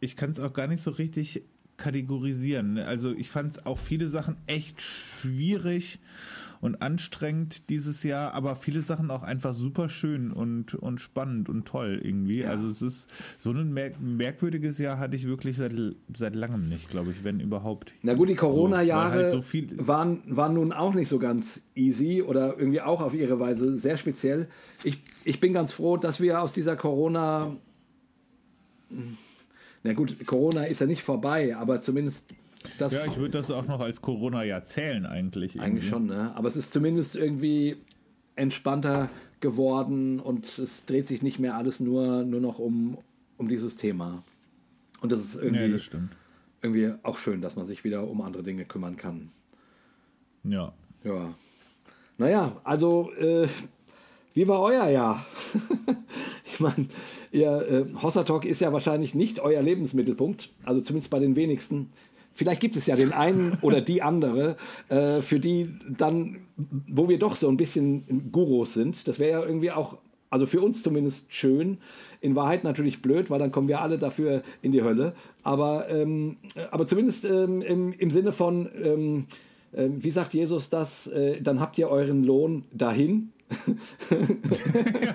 ich 0.00 0.16
kann 0.16 0.30
es 0.30 0.40
auch 0.40 0.54
gar 0.54 0.66
nicht 0.66 0.82
so 0.82 0.90
richtig 0.92 1.42
kategorisieren. 1.76 2.74
Ne? 2.74 2.86
Also 2.86 3.12
ich 3.12 3.28
fand 3.28 3.66
auch 3.66 3.78
viele 3.78 4.08
Sachen 4.08 4.36
echt 4.46 4.80
schwierig 4.80 5.98
und 6.60 6.82
anstrengend 6.82 7.68
dieses 7.68 8.02
Jahr, 8.02 8.34
aber 8.34 8.56
viele 8.56 8.80
Sachen 8.82 9.10
auch 9.10 9.22
einfach 9.22 9.54
super 9.54 9.88
schön 9.88 10.32
und, 10.32 10.74
und 10.74 11.00
spannend 11.00 11.48
und 11.48 11.66
toll 11.66 12.00
irgendwie. 12.02 12.40
Ja. 12.40 12.50
Also 12.50 12.68
es 12.68 12.82
ist 12.82 13.08
so 13.38 13.50
ein 13.50 13.72
merk 13.72 14.00
merkwürdiges 14.00 14.78
Jahr 14.78 14.98
hatte 14.98 15.16
ich 15.16 15.26
wirklich 15.26 15.56
seit, 15.56 15.72
seit 16.16 16.34
langem 16.34 16.68
nicht, 16.68 16.88
glaube 16.88 17.10
ich, 17.10 17.24
wenn 17.24 17.40
überhaupt. 17.40 17.92
Na 18.02 18.14
gut, 18.14 18.28
die 18.28 18.34
Corona-Jahre 18.34 19.30
so, 19.30 19.40
so 19.40 19.86
waren, 19.86 20.22
waren 20.26 20.54
nun 20.54 20.72
auch 20.72 20.94
nicht 20.94 21.08
so 21.08 21.18
ganz 21.18 21.62
easy 21.74 22.22
oder 22.22 22.58
irgendwie 22.58 22.80
auch 22.80 23.00
auf 23.00 23.14
ihre 23.14 23.38
Weise 23.40 23.76
sehr 23.76 23.96
speziell. 23.96 24.48
Ich, 24.84 25.02
ich 25.24 25.40
bin 25.40 25.52
ganz 25.52 25.72
froh, 25.72 25.96
dass 25.96 26.20
wir 26.20 26.42
aus 26.42 26.52
dieser 26.52 26.76
Corona 26.76 27.56
na 29.82 29.92
gut, 29.92 30.26
Corona 30.26 30.64
ist 30.64 30.80
ja 30.80 30.86
nicht 30.86 31.02
vorbei, 31.02 31.56
aber 31.56 31.82
zumindest 31.82 32.24
das, 32.78 32.92
ja, 32.92 33.06
ich 33.06 33.16
würde 33.16 33.38
das 33.38 33.50
auch 33.50 33.66
noch 33.66 33.80
als 33.80 34.02
Corona-Jahr 34.02 34.64
zählen 34.64 35.06
eigentlich. 35.06 35.56
Irgendwie. 35.56 35.70
Eigentlich 35.70 35.88
schon, 35.88 36.06
ne? 36.06 36.32
Aber 36.34 36.48
es 36.48 36.56
ist 36.56 36.72
zumindest 36.72 37.16
irgendwie 37.16 37.76
entspannter 38.36 39.10
geworden 39.40 40.20
und 40.20 40.58
es 40.58 40.84
dreht 40.84 41.08
sich 41.08 41.22
nicht 41.22 41.38
mehr 41.38 41.56
alles 41.56 41.80
nur, 41.80 42.24
nur 42.24 42.40
noch 42.40 42.58
um, 42.58 42.98
um 43.36 43.48
dieses 43.48 43.76
Thema. 43.76 44.22
Und 45.00 45.12
das 45.12 45.20
ist 45.20 45.36
irgendwie. 45.36 45.62
Ja, 45.62 45.68
das 45.68 45.90
irgendwie 46.60 46.92
auch 47.02 47.18
schön, 47.18 47.40
dass 47.40 47.56
man 47.56 47.66
sich 47.66 47.84
wieder 47.84 48.08
um 48.08 48.20
andere 48.20 48.42
Dinge 48.42 48.64
kümmern 48.64 48.96
kann. 48.96 49.30
Ja. 50.44 50.72
Ja. 51.04 51.34
Naja, 52.16 52.60
also, 52.64 53.12
äh, 53.12 53.46
wie 54.34 54.48
war 54.48 54.60
euer 54.60 54.88
Jahr? 54.88 55.24
ich 56.44 56.58
meine, 56.58 56.88
ihr 57.30 57.50
äh, 57.50 58.02
Hossa 58.02 58.24
Talk 58.24 58.44
ist 58.44 58.60
ja 58.60 58.72
wahrscheinlich 58.72 59.14
nicht 59.14 59.40
euer 59.40 59.62
Lebensmittelpunkt, 59.62 60.50
also 60.64 60.80
zumindest 60.80 61.10
bei 61.10 61.20
den 61.20 61.36
wenigsten. 61.36 61.90
Vielleicht 62.38 62.60
gibt 62.60 62.76
es 62.76 62.86
ja 62.86 62.94
den 62.94 63.12
einen 63.12 63.58
oder 63.62 63.80
die 63.80 64.00
andere, 64.00 64.54
äh, 64.90 65.22
für 65.22 65.40
die 65.40 65.74
dann, 65.88 66.36
wo 66.86 67.08
wir 67.08 67.18
doch 67.18 67.34
so 67.34 67.48
ein 67.48 67.56
bisschen 67.56 68.30
Gurus 68.30 68.74
sind. 68.74 69.08
Das 69.08 69.18
wäre 69.18 69.40
ja 69.40 69.44
irgendwie 69.44 69.72
auch, 69.72 69.98
also 70.30 70.46
für 70.46 70.60
uns 70.60 70.84
zumindest 70.84 71.34
schön. 71.34 71.78
In 72.20 72.36
Wahrheit 72.36 72.62
natürlich 72.62 73.02
blöd, 73.02 73.28
weil 73.28 73.40
dann 73.40 73.50
kommen 73.50 73.66
wir 73.66 73.80
alle 73.80 73.96
dafür 73.96 74.42
in 74.62 74.70
die 74.70 74.84
Hölle. 74.84 75.14
Aber, 75.42 75.90
ähm, 75.90 76.36
aber 76.70 76.86
zumindest 76.86 77.24
ähm, 77.24 77.60
im, 77.60 77.92
im 77.92 78.10
Sinne 78.12 78.30
von, 78.30 78.68
ähm, 78.84 79.26
äh, 79.72 79.88
wie 79.90 80.12
sagt 80.12 80.32
Jesus 80.32 80.70
das? 80.70 81.08
Äh, 81.08 81.42
dann 81.42 81.58
habt 81.58 81.76
ihr 81.76 81.88
euren 81.88 82.22
Lohn 82.22 82.66
dahin. 82.72 83.32
ja, 84.10 85.14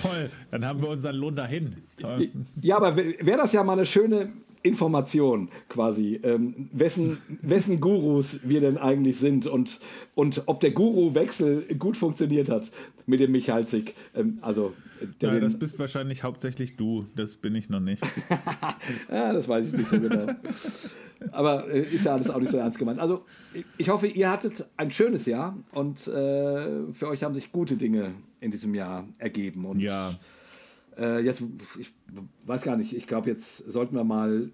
toll, 0.00 0.30
dann 0.52 0.64
haben 0.64 0.80
wir 0.80 0.90
unseren 0.90 1.16
Lohn 1.16 1.34
dahin. 1.34 1.74
Toll. 2.00 2.30
Ja, 2.60 2.76
aber 2.76 2.96
wäre 2.96 3.38
das 3.38 3.52
ja 3.52 3.64
mal 3.64 3.72
eine 3.72 3.86
schöne 3.86 4.30
Information 4.62 5.48
quasi, 5.68 6.20
ähm, 6.22 6.68
wessen, 6.72 7.18
wessen 7.40 7.80
Gurus 7.80 8.40
wir 8.44 8.60
denn 8.60 8.78
eigentlich 8.78 9.18
sind 9.18 9.46
und, 9.46 9.80
und 10.14 10.42
ob 10.46 10.60
der 10.60 10.70
Guru-Wechsel 10.70 11.74
gut 11.78 11.96
funktioniert 11.96 12.48
hat 12.48 12.70
mit 13.06 13.20
dem 13.20 13.32
Michalzik. 13.32 13.94
Ähm, 14.14 14.38
also, 14.40 14.72
ja, 15.20 15.38
das 15.40 15.58
bist 15.58 15.78
wahrscheinlich 15.78 16.22
hauptsächlich 16.22 16.76
du, 16.76 17.06
das 17.16 17.36
bin 17.36 17.54
ich 17.54 17.68
noch 17.68 17.80
nicht. 17.80 18.04
ja, 19.10 19.32
das 19.32 19.48
weiß 19.48 19.68
ich 19.68 19.72
nicht 19.72 19.88
so 19.88 19.98
genau. 19.98 20.26
Aber 21.30 21.68
äh, 21.68 21.82
ist 21.82 22.04
ja 22.04 22.14
alles 22.14 22.30
auch 22.30 22.38
nicht 22.38 22.50
so 22.50 22.58
ernst 22.58 22.78
gemeint. 22.78 23.00
Also, 23.00 23.24
ich 23.78 23.88
hoffe, 23.88 24.06
ihr 24.06 24.30
hattet 24.30 24.64
ein 24.76 24.90
schönes 24.90 25.26
Jahr 25.26 25.56
und 25.72 26.06
äh, 26.06 26.92
für 26.92 27.08
euch 27.08 27.22
haben 27.22 27.34
sich 27.34 27.52
gute 27.52 27.76
Dinge 27.76 28.12
in 28.40 28.50
diesem 28.50 28.74
Jahr 28.74 29.06
ergeben. 29.18 29.64
Und 29.64 29.80
ja. 29.80 30.18
Äh, 30.96 31.20
jetzt, 31.20 31.42
ich 31.78 31.92
weiß 32.44 32.62
gar 32.62 32.76
nicht, 32.76 32.94
ich 32.94 33.06
glaube, 33.06 33.30
jetzt 33.30 33.58
sollten 33.58 33.94
wir 33.94 34.04
mal 34.04 34.50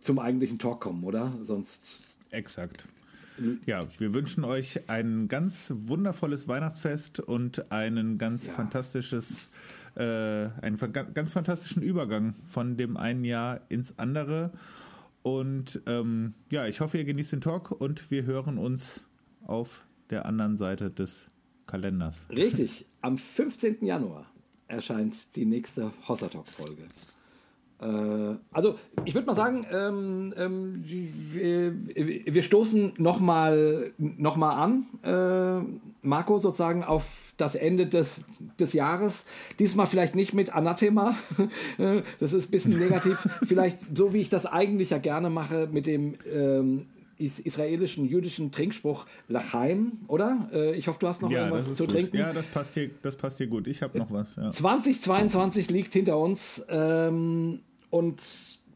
zum 0.00 0.18
eigentlichen 0.18 0.58
Talk 0.58 0.80
kommen, 0.80 1.04
oder? 1.04 1.32
Sonst. 1.42 2.06
Exakt. 2.30 2.86
Ja, 3.66 3.86
wir 3.98 4.12
wünschen 4.12 4.44
euch 4.44 4.88
ein 4.88 5.26
ganz 5.28 5.72
wundervolles 5.74 6.48
Weihnachtsfest 6.48 7.20
und 7.20 7.72
einen 7.72 8.18
ganz 8.18 8.46
ja. 8.46 8.52
fantastisches, 8.52 9.48
äh, 9.94 10.02
einen 10.02 10.78
ganz 11.14 11.32
fantastischen 11.32 11.82
Übergang 11.82 12.34
von 12.44 12.76
dem 12.76 12.96
einen 12.96 13.24
Jahr 13.24 13.60
ins 13.68 13.98
andere. 13.98 14.52
Und 15.22 15.80
ähm, 15.86 16.34
ja, 16.50 16.66
ich 16.66 16.80
hoffe, 16.80 16.98
ihr 16.98 17.04
genießt 17.04 17.32
den 17.32 17.40
Talk 17.40 17.70
und 17.70 18.10
wir 18.10 18.24
hören 18.24 18.58
uns 18.58 19.04
auf 19.46 19.86
der 20.10 20.26
anderen 20.26 20.56
Seite 20.56 20.90
des 20.90 21.30
Kalenders. 21.66 22.26
Richtig, 22.28 22.86
am 23.00 23.16
15. 23.16 23.84
Januar 23.84 24.31
erscheint 24.72 25.36
die 25.36 25.44
nächste 25.44 25.92
Hossa 26.08 26.28
Talk 26.28 26.48
Folge. 26.48 26.82
Äh, 27.80 28.36
also 28.52 28.78
ich 29.04 29.14
würde 29.14 29.26
mal 29.26 29.34
sagen, 29.34 29.66
ähm, 29.72 30.34
ähm, 30.36 30.84
wir, 30.86 32.34
wir, 32.34 32.42
stoßen 32.42 32.94
nochmal 32.96 33.92
noch 33.98 34.36
mal 34.36 34.52
an, 34.52 34.86
äh, 35.02 35.64
Marco, 36.02 36.38
sozusagen 36.38 36.84
auf 36.84 37.32
das 37.36 37.54
Ende 37.54 37.86
des, 37.86 38.24
des 38.58 38.72
Jahres. 38.72 39.26
Diesmal 39.58 39.86
vielleicht 39.86 40.14
nicht 40.14 40.32
mit 40.32 40.54
Anathema, 40.54 41.16
das 42.18 42.32
ist 42.32 42.48
ein 42.48 42.50
bisschen 42.50 42.78
negativ. 42.78 43.28
vielleicht 43.42 43.80
so, 43.96 44.12
wie 44.12 44.20
ich 44.20 44.28
das 44.28 44.46
eigentlich 44.46 44.90
ja 44.90 44.98
gerne 44.98 45.28
mache, 45.28 45.68
mit 45.70 45.86
dem 45.86 46.14
ähm, 46.32 46.86
israelischen 47.26 48.06
jüdischen 48.06 48.52
Trinkspruch 48.52 49.06
Lachaim, 49.28 49.92
oder? 50.08 50.48
Äh, 50.52 50.74
ich 50.76 50.88
hoffe, 50.88 50.98
du 51.00 51.08
hast 51.08 51.22
noch 51.22 51.30
ja, 51.30 51.40
irgendwas 51.40 51.72
zu 51.74 51.84
gut. 51.84 51.92
trinken. 51.92 52.16
Ja, 52.16 52.32
das 52.32 52.46
passt 52.46 52.76
dir, 52.76 52.90
das 53.02 53.16
passt 53.16 53.40
dir 53.40 53.46
gut. 53.46 53.66
Ich 53.66 53.82
habe 53.82 53.96
noch 53.98 54.10
was. 54.10 54.36
Ja. 54.36 54.50
2022 54.50 55.70
liegt 55.70 55.92
hinter 55.92 56.18
uns 56.18 56.64
ähm, 56.68 57.60
und 57.90 58.22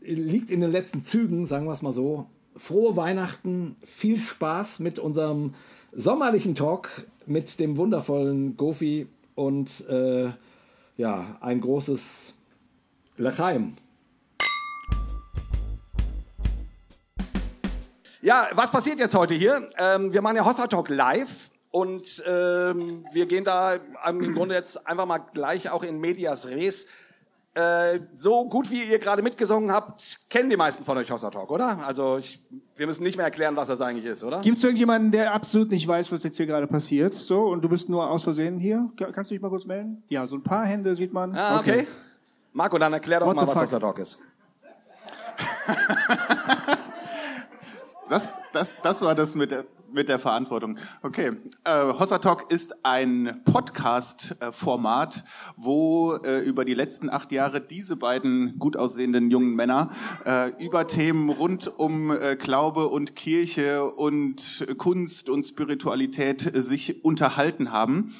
liegt 0.00 0.50
in 0.50 0.60
den 0.60 0.70
letzten 0.70 1.02
Zügen, 1.02 1.46
sagen 1.46 1.66
wir 1.66 1.72
es 1.72 1.82
mal 1.82 1.92
so. 1.92 2.26
Frohe 2.56 2.96
Weihnachten, 2.96 3.76
viel 3.84 4.18
Spaß 4.18 4.78
mit 4.78 4.98
unserem 4.98 5.54
sommerlichen 5.92 6.54
Talk 6.54 7.06
mit 7.26 7.58
dem 7.58 7.76
wundervollen 7.76 8.56
Gofi 8.56 9.08
und 9.34 9.86
äh, 9.88 10.30
ja, 10.96 11.36
ein 11.40 11.60
großes 11.60 12.34
Lachaim. 13.18 13.74
Ja, 18.26 18.48
was 18.54 18.72
passiert 18.72 18.98
jetzt 18.98 19.14
heute 19.14 19.34
hier? 19.34 19.68
Ähm, 19.78 20.12
wir 20.12 20.20
machen 20.20 20.34
ja 20.34 20.44
Hossa 20.44 20.66
Talk 20.66 20.88
live 20.88 21.48
und 21.70 22.24
ähm, 22.26 23.04
wir 23.12 23.26
gehen 23.26 23.44
da 23.44 23.74
im 24.08 24.34
Grunde 24.34 24.56
jetzt 24.56 24.84
einfach 24.84 25.06
mal 25.06 25.18
gleich 25.18 25.70
auch 25.70 25.84
in 25.84 26.00
Medias 26.00 26.48
Res. 26.48 26.88
Äh, 27.54 28.00
so 28.16 28.48
gut 28.48 28.68
wie 28.72 28.82
ihr 28.82 28.98
gerade 28.98 29.22
mitgesungen 29.22 29.70
habt, 29.70 30.28
kennen 30.28 30.50
die 30.50 30.56
meisten 30.56 30.84
von 30.84 30.98
euch 30.98 31.08
Hossa 31.08 31.30
Talk, 31.30 31.52
oder? 31.52 31.78
Also 31.86 32.18
ich, 32.18 32.42
wir 32.74 32.88
müssen 32.88 33.04
nicht 33.04 33.16
mehr 33.16 33.26
erklären, 33.26 33.54
was 33.54 33.68
das 33.68 33.80
eigentlich 33.80 34.06
ist, 34.06 34.24
oder? 34.24 34.40
Gibt 34.40 34.56
es 34.56 34.64
irgendjemanden, 34.64 35.12
der 35.12 35.32
absolut 35.32 35.70
nicht 35.70 35.86
weiß, 35.86 36.10
was 36.10 36.24
jetzt 36.24 36.36
hier 36.36 36.46
gerade 36.46 36.66
passiert? 36.66 37.12
So, 37.12 37.42
und 37.42 37.62
du 37.62 37.68
bist 37.68 37.88
nur 37.88 38.10
aus 38.10 38.24
Versehen 38.24 38.58
hier? 38.58 38.90
Kannst 38.96 39.30
du 39.30 39.34
dich 39.34 39.40
mal 39.40 39.50
kurz 39.50 39.66
melden? 39.66 40.02
Ja, 40.08 40.26
so 40.26 40.34
ein 40.34 40.42
paar 40.42 40.66
Hände 40.66 40.96
sieht 40.96 41.12
man. 41.12 41.32
Ah, 41.32 41.60
okay. 41.60 41.82
okay. 41.82 41.86
Marco, 42.52 42.76
dann 42.76 42.92
erklär 42.92 43.20
doch 43.20 43.28
What 43.28 43.36
mal, 43.36 43.46
was 43.46 43.54
Hossa 43.54 43.78
Talk 43.78 44.00
ist. 44.00 44.18
Das, 48.08 48.32
das, 48.52 48.76
das 48.82 49.02
war 49.02 49.14
das 49.16 49.34
mit 49.34 49.50
der, 49.50 49.64
mit 49.92 50.08
der 50.08 50.18
Verantwortung. 50.18 50.78
Okay, 51.02 51.32
äh, 51.64 51.92
Hossa 51.92 52.18
Talk 52.18 52.52
ist 52.52 52.84
ein 52.84 53.40
Podcast-Format, 53.44 55.24
wo 55.56 56.14
äh, 56.14 56.44
über 56.44 56.64
die 56.64 56.74
letzten 56.74 57.10
acht 57.10 57.32
Jahre 57.32 57.60
diese 57.60 57.96
beiden 57.96 58.58
gut 58.58 58.76
aussehenden 58.76 59.30
jungen 59.30 59.56
Männer 59.56 59.90
äh, 60.24 60.50
über 60.64 60.86
Themen 60.86 61.30
rund 61.30 61.66
um 61.78 62.12
äh, 62.12 62.36
Glaube 62.36 62.88
und 62.88 63.16
Kirche 63.16 63.84
und 63.84 64.66
Kunst 64.78 65.28
und 65.28 65.44
Spiritualität 65.44 66.54
äh, 66.54 66.62
sich 66.62 67.04
unterhalten 67.04 67.72
haben. 67.72 68.14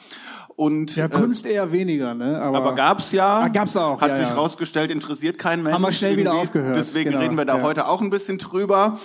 Und, 0.56 0.96
ja, 0.96 1.06
Kunst 1.06 1.46
äh, 1.46 1.52
eher 1.52 1.70
weniger, 1.70 2.14
ne? 2.14 2.40
Aber, 2.40 2.56
aber 2.56 2.74
gab's 2.74 3.12
ja. 3.12 3.40
Ah, 3.40 3.48
gab's 3.48 3.76
auch. 3.76 4.00
Hat 4.00 4.08
ja, 4.08 4.14
sich 4.14 4.28
ja. 4.28 4.34
rausgestellt, 4.34 4.90
interessiert 4.90 5.38
kein 5.38 5.62
Mensch. 5.62 5.74
Haben 5.74 5.82
wir 5.82 5.92
schnell 5.92 6.16
wieder 6.16 6.32
aufgehört. 6.32 6.74
Deswegen 6.74 7.10
genau, 7.10 7.22
reden 7.22 7.36
wir 7.36 7.44
da 7.44 7.58
ja. 7.58 7.62
heute 7.62 7.86
auch 7.86 8.00
ein 8.00 8.08
bisschen 8.08 8.38
drüber. 8.38 8.98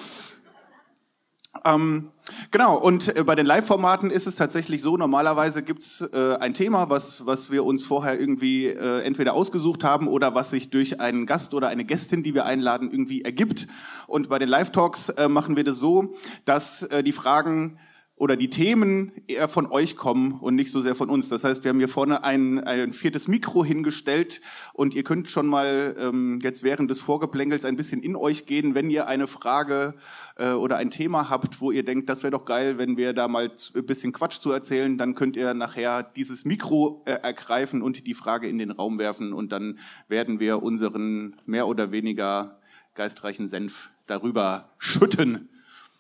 Ähm, 1.63 2.11
genau, 2.49 2.77
und 2.77 3.15
äh, 3.15 3.23
bei 3.23 3.35
den 3.35 3.45
Live-Formaten 3.45 4.09
ist 4.09 4.25
es 4.25 4.35
tatsächlich 4.35 4.81
so, 4.81 4.97
normalerweise 4.97 5.61
gibt's 5.61 6.01
äh, 6.01 6.35
ein 6.39 6.53
Thema, 6.53 6.89
was, 6.89 7.25
was 7.25 7.51
wir 7.51 7.65
uns 7.65 7.85
vorher 7.85 8.19
irgendwie 8.19 8.65
äh, 8.65 9.01
entweder 9.01 9.33
ausgesucht 9.33 9.83
haben 9.83 10.07
oder 10.07 10.33
was 10.33 10.49
sich 10.49 10.71
durch 10.71 10.99
einen 10.99 11.25
Gast 11.25 11.53
oder 11.53 11.67
eine 11.67 11.85
Gästin, 11.85 12.23
die 12.23 12.33
wir 12.33 12.45
einladen, 12.45 12.89
irgendwie 12.91 13.21
ergibt. 13.21 13.67
Und 14.07 14.29
bei 14.29 14.39
den 14.39 14.49
Live-Talks 14.49 15.09
äh, 15.09 15.29
machen 15.29 15.55
wir 15.55 15.63
das 15.63 15.77
so, 15.77 16.15
dass 16.45 16.83
äh, 16.83 17.03
die 17.03 17.11
Fragen 17.11 17.77
oder 18.21 18.37
die 18.37 18.51
Themen 18.51 19.13
eher 19.25 19.49
von 19.49 19.65
euch 19.71 19.95
kommen 19.95 20.33
und 20.33 20.53
nicht 20.53 20.69
so 20.69 20.79
sehr 20.79 20.93
von 20.93 21.09
uns. 21.09 21.27
Das 21.29 21.43
heißt, 21.43 21.63
wir 21.63 21.69
haben 21.69 21.79
hier 21.79 21.87
vorne 21.87 22.23
ein, 22.23 22.59
ein 22.63 22.93
viertes 22.93 23.27
Mikro 23.27 23.65
hingestellt 23.65 24.41
und 24.73 24.93
ihr 24.93 25.03
könnt 25.03 25.27
schon 25.27 25.47
mal 25.47 25.95
ähm, 25.97 26.39
jetzt 26.43 26.61
während 26.61 26.91
des 26.91 27.01
Vorgeplänkels 27.01 27.65
ein 27.65 27.77
bisschen 27.77 28.03
in 28.03 28.15
euch 28.15 28.45
gehen, 28.45 28.75
wenn 28.75 28.91
ihr 28.91 29.07
eine 29.07 29.25
Frage 29.25 29.95
äh, 30.35 30.51
oder 30.51 30.77
ein 30.77 30.91
Thema 30.91 31.31
habt, 31.31 31.61
wo 31.61 31.71
ihr 31.71 31.83
denkt, 31.83 32.09
das 32.09 32.21
wäre 32.21 32.29
doch 32.29 32.45
geil, 32.45 32.77
wenn 32.77 32.95
wir 32.95 33.13
da 33.13 33.27
mal 33.27 33.49
ein 33.73 33.85
bisschen 33.87 34.11
Quatsch 34.11 34.39
zu 34.39 34.51
erzählen, 34.51 34.99
dann 34.99 35.15
könnt 35.15 35.35
ihr 35.35 35.55
nachher 35.55 36.03
dieses 36.03 36.45
Mikro 36.45 37.01
äh, 37.07 37.13
ergreifen 37.13 37.81
und 37.81 38.05
die 38.05 38.13
Frage 38.13 38.47
in 38.47 38.59
den 38.59 38.69
Raum 38.69 38.99
werfen 38.99 39.33
und 39.33 39.51
dann 39.51 39.79
werden 40.09 40.39
wir 40.39 40.61
unseren 40.61 41.37
mehr 41.47 41.65
oder 41.65 41.91
weniger 41.91 42.59
geistreichen 42.93 43.47
Senf 43.47 43.89
darüber 44.05 44.69
schütten. 44.77 45.49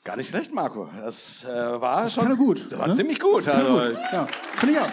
Gar 0.03 0.17
nicht 0.17 0.29
schlecht, 0.29 0.51
Marco. 0.51 0.89
Das 0.99 1.45
äh, 1.45 1.49
war 1.49 2.03
das 2.03 2.13
schon 2.13 2.35
gut. 2.35 2.71
Das 2.71 2.79
war 2.79 2.87
ne? 2.87 2.95
ziemlich 2.95 3.19
gut. 3.19 3.47
Also, 3.47 3.73
gut. 3.73 3.97
Ja, 4.11 4.27
finde 4.57 4.75
ich 4.75 4.81
auch. 4.81 4.89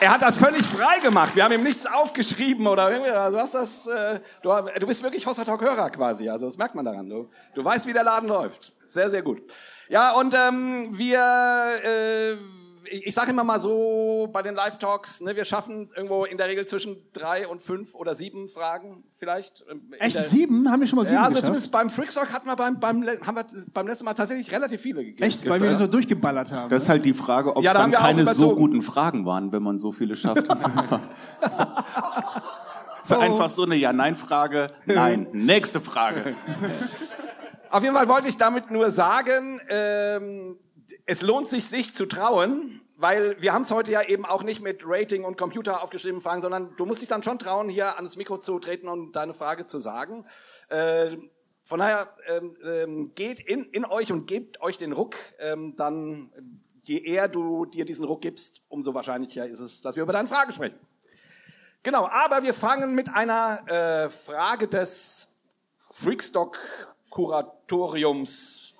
Er 0.00 0.10
hat 0.10 0.22
das 0.22 0.36
völlig 0.36 0.66
frei 0.66 0.98
gemacht. 0.98 1.36
Wir 1.36 1.44
haben 1.44 1.52
ihm 1.52 1.62
nichts 1.62 1.86
aufgeschrieben 1.86 2.66
oder 2.66 2.90
irgendwie. 2.90 3.12
Also, 3.12 3.36
du 3.36 3.42
hast 3.42 3.54
das. 3.54 3.86
Äh, 3.86 4.18
du, 4.42 4.50
du, 4.80 4.86
bist 4.88 5.04
wirklich 5.04 5.24
Hossa 5.26 5.44
Talk 5.44 5.60
Hörer 5.60 5.90
quasi. 5.90 6.28
Also 6.28 6.46
das 6.46 6.58
merkt 6.58 6.74
man 6.74 6.84
daran. 6.84 7.08
Du, 7.08 7.30
du 7.54 7.64
weißt, 7.64 7.86
wie 7.86 7.92
der 7.92 8.02
Laden 8.02 8.28
läuft. 8.28 8.72
Sehr, 8.84 9.10
sehr 9.10 9.22
gut. 9.22 9.40
Ja 9.88 10.12
und 10.12 10.34
ähm, 10.34 10.88
wir. 10.90 11.64
Äh, 11.84 12.61
ich 12.92 13.14
sage 13.14 13.30
immer 13.30 13.44
mal 13.44 13.58
so 13.58 14.28
bei 14.32 14.42
den 14.42 14.54
Live-Talks, 14.54 15.22
ne, 15.22 15.34
wir 15.34 15.46
schaffen 15.46 15.90
irgendwo 15.96 16.24
in 16.24 16.36
der 16.36 16.48
Regel 16.48 16.66
zwischen 16.66 16.96
drei 17.14 17.48
und 17.48 17.62
fünf 17.62 17.94
oder 17.94 18.14
sieben 18.14 18.50
Fragen 18.50 19.04
vielleicht. 19.14 19.64
Echt 19.98 20.16
der, 20.16 20.24
sieben? 20.24 20.70
Haben 20.70 20.80
wir 20.80 20.86
schon 20.86 20.98
mal 20.98 21.04
sieben 21.04 21.16
Ja, 21.16 21.22
also 21.22 21.34
geschafft? 21.34 21.46
zumindest 21.46 21.72
beim 21.72 21.90
Freakstock 21.90 22.32
hatten 22.32 22.46
wir 22.46 22.56
beim, 22.56 22.78
beim, 22.78 23.06
haben 23.26 23.36
wir 23.36 23.46
beim 23.72 23.86
letzten 23.86 24.04
Mal 24.04 24.14
tatsächlich 24.14 24.52
relativ 24.52 24.82
viele 24.82 25.04
gegeben. 25.04 25.22
Echt? 25.22 25.48
Weil 25.48 25.62
wir 25.62 25.76
so 25.76 25.86
durchgeballert 25.86 26.52
haben. 26.52 26.68
Das 26.68 26.82
ist 26.82 26.88
halt 26.90 27.04
die 27.04 27.14
Frage, 27.14 27.56
ob 27.56 27.64
ja, 27.64 27.72
es 27.72 27.78
dann 27.78 27.92
keine 27.92 28.26
so 28.34 28.54
guten 28.54 28.82
Fragen 28.82 29.24
waren, 29.24 29.52
wenn 29.52 29.62
man 29.62 29.78
so 29.78 29.92
viele 29.92 30.14
schafft. 30.14 30.42
ist 33.02 33.12
einfach 33.12 33.48
so 33.48 33.64
eine 33.64 33.76
Ja-Nein-Frage. 33.76 34.70
Nein. 34.84 35.28
Nächste 35.32 35.80
Frage. 35.80 36.36
Auf 37.70 37.82
jeden 37.82 37.94
Fall 37.94 38.08
wollte 38.08 38.28
ich 38.28 38.36
damit 38.36 38.70
nur 38.70 38.90
sagen, 38.90 39.58
ähm, 39.70 40.58
es 41.06 41.22
lohnt 41.22 41.48
sich, 41.48 41.66
sich 41.66 41.94
zu 41.94 42.06
trauen, 42.06 42.81
weil 43.02 43.36
wir 43.42 43.52
haben 43.52 43.62
es 43.62 43.72
heute 43.72 43.90
ja 43.90 44.02
eben 44.02 44.24
auch 44.24 44.44
nicht 44.44 44.62
mit 44.62 44.82
Rating 44.86 45.24
und 45.24 45.36
Computer 45.36 45.82
aufgeschrieben 45.82 46.20
Fragen, 46.20 46.40
sondern 46.40 46.76
du 46.76 46.86
musst 46.86 47.02
dich 47.02 47.08
dann 47.08 47.24
schon 47.24 47.36
trauen, 47.38 47.68
hier 47.68 47.96
ans 47.96 48.16
Mikro 48.16 48.38
zu 48.38 48.60
treten 48.60 48.86
und 48.88 49.16
deine 49.16 49.34
Frage 49.34 49.66
zu 49.66 49.80
sagen. 49.80 50.24
Äh, 50.68 51.16
von 51.64 51.80
daher 51.80 52.14
ähm, 52.28 52.56
ähm, 52.64 53.12
geht 53.14 53.40
in, 53.40 53.64
in 53.64 53.84
euch 53.84 54.12
und 54.12 54.26
gebt 54.26 54.60
euch 54.60 54.78
den 54.78 54.92
Ruck, 54.92 55.16
ähm, 55.40 55.74
dann 55.76 56.30
je 56.82 56.98
eher 56.98 57.26
du 57.26 57.66
dir 57.66 57.84
diesen 57.84 58.04
Ruck 58.04 58.20
gibst, 58.20 58.62
umso 58.68 58.94
wahrscheinlicher 58.94 59.48
ist 59.48 59.58
es, 59.58 59.82
dass 59.82 59.96
wir 59.96 60.04
über 60.04 60.12
deine 60.12 60.28
Frage 60.28 60.52
sprechen. 60.52 60.78
Genau, 61.82 62.08
aber 62.08 62.44
wir 62.44 62.54
fangen 62.54 62.94
mit 62.94 63.12
einer 63.12 63.64
äh, 63.66 64.10
Frage 64.10 64.68
des 64.68 65.34
Freakstock-Kuratoriums, 65.90 68.74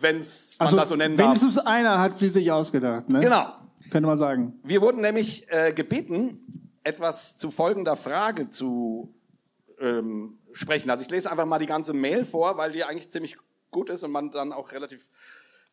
wenn 0.00 0.18
es 0.18 0.54
man 0.60 0.66
Also 0.66 0.76
das 0.76 0.90
so 0.90 0.96
nennen 0.96 1.16
darf. 1.16 1.26
wenigstens 1.26 1.58
einer 1.58 1.98
hat 1.98 2.16
sie 2.16 2.30
sich 2.30 2.52
ausgedacht, 2.52 3.08
ne? 3.08 3.18
Genau. 3.18 3.63
Könnte 3.94 4.08
man 4.08 4.16
sagen. 4.16 4.58
Wir 4.64 4.80
wurden 4.80 5.02
nämlich 5.02 5.48
äh, 5.52 5.72
gebeten, 5.72 6.72
etwas 6.82 7.36
zu 7.36 7.52
folgender 7.52 7.94
Frage 7.94 8.48
zu 8.48 9.14
ähm, 9.78 10.40
sprechen. 10.50 10.90
Also 10.90 11.04
ich 11.04 11.10
lese 11.10 11.30
einfach 11.30 11.46
mal 11.46 11.60
die 11.60 11.66
ganze 11.66 11.92
Mail 11.92 12.24
vor, 12.24 12.56
weil 12.56 12.72
die 12.72 12.82
eigentlich 12.82 13.12
ziemlich 13.12 13.36
gut 13.70 13.90
ist 13.90 14.02
und 14.02 14.10
man 14.10 14.32
dann 14.32 14.52
auch 14.52 14.72
relativ 14.72 15.08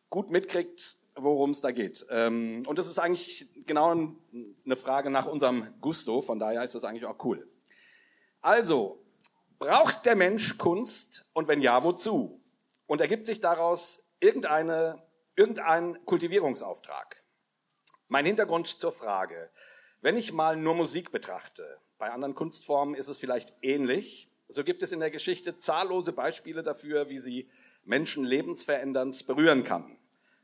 gut 0.08 0.30
mitkriegt, 0.30 0.98
worum 1.16 1.50
es 1.50 1.62
da 1.62 1.72
geht. 1.72 2.06
Ähm, 2.10 2.62
und 2.68 2.78
das 2.78 2.86
ist 2.86 3.00
eigentlich 3.00 3.48
genau 3.66 3.92
ein, 3.92 4.16
eine 4.64 4.76
Frage 4.76 5.10
nach 5.10 5.26
unserem 5.26 5.66
Gusto, 5.80 6.22
von 6.22 6.38
daher 6.38 6.62
ist 6.62 6.76
das 6.76 6.84
eigentlich 6.84 7.06
auch 7.06 7.24
cool. 7.24 7.48
Also, 8.40 9.02
braucht 9.58 10.06
der 10.06 10.14
Mensch 10.14 10.58
Kunst 10.58 11.26
und 11.32 11.48
wenn 11.48 11.60
ja, 11.60 11.82
wozu? 11.82 12.40
Und 12.86 13.00
ergibt 13.00 13.24
sich 13.24 13.40
daraus 13.40 14.06
irgendeine, 14.20 15.02
irgendein 15.34 15.98
Kultivierungsauftrag? 16.04 17.21
Mein 18.12 18.26
Hintergrund 18.26 18.66
zur 18.66 18.92
Frage. 18.92 19.48
Wenn 20.02 20.18
ich 20.18 20.34
mal 20.34 20.54
nur 20.58 20.74
Musik 20.74 21.12
betrachte, 21.12 21.64
bei 21.96 22.10
anderen 22.10 22.34
Kunstformen 22.34 22.94
ist 22.94 23.08
es 23.08 23.16
vielleicht 23.16 23.54
ähnlich, 23.62 24.28
so 24.48 24.64
gibt 24.64 24.82
es 24.82 24.92
in 24.92 25.00
der 25.00 25.10
Geschichte 25.10 25.56
zahllose 25.56 26.12
Beispiele 26.12 26.62
dafür, 26.62 27.08
wie 27.08 27.18
sie 27.18 27.48
Menschen 27.86 28.24
lebensverändernd 28.24 29.26
berühren 29.26 29.64
kann. 29.64 29.96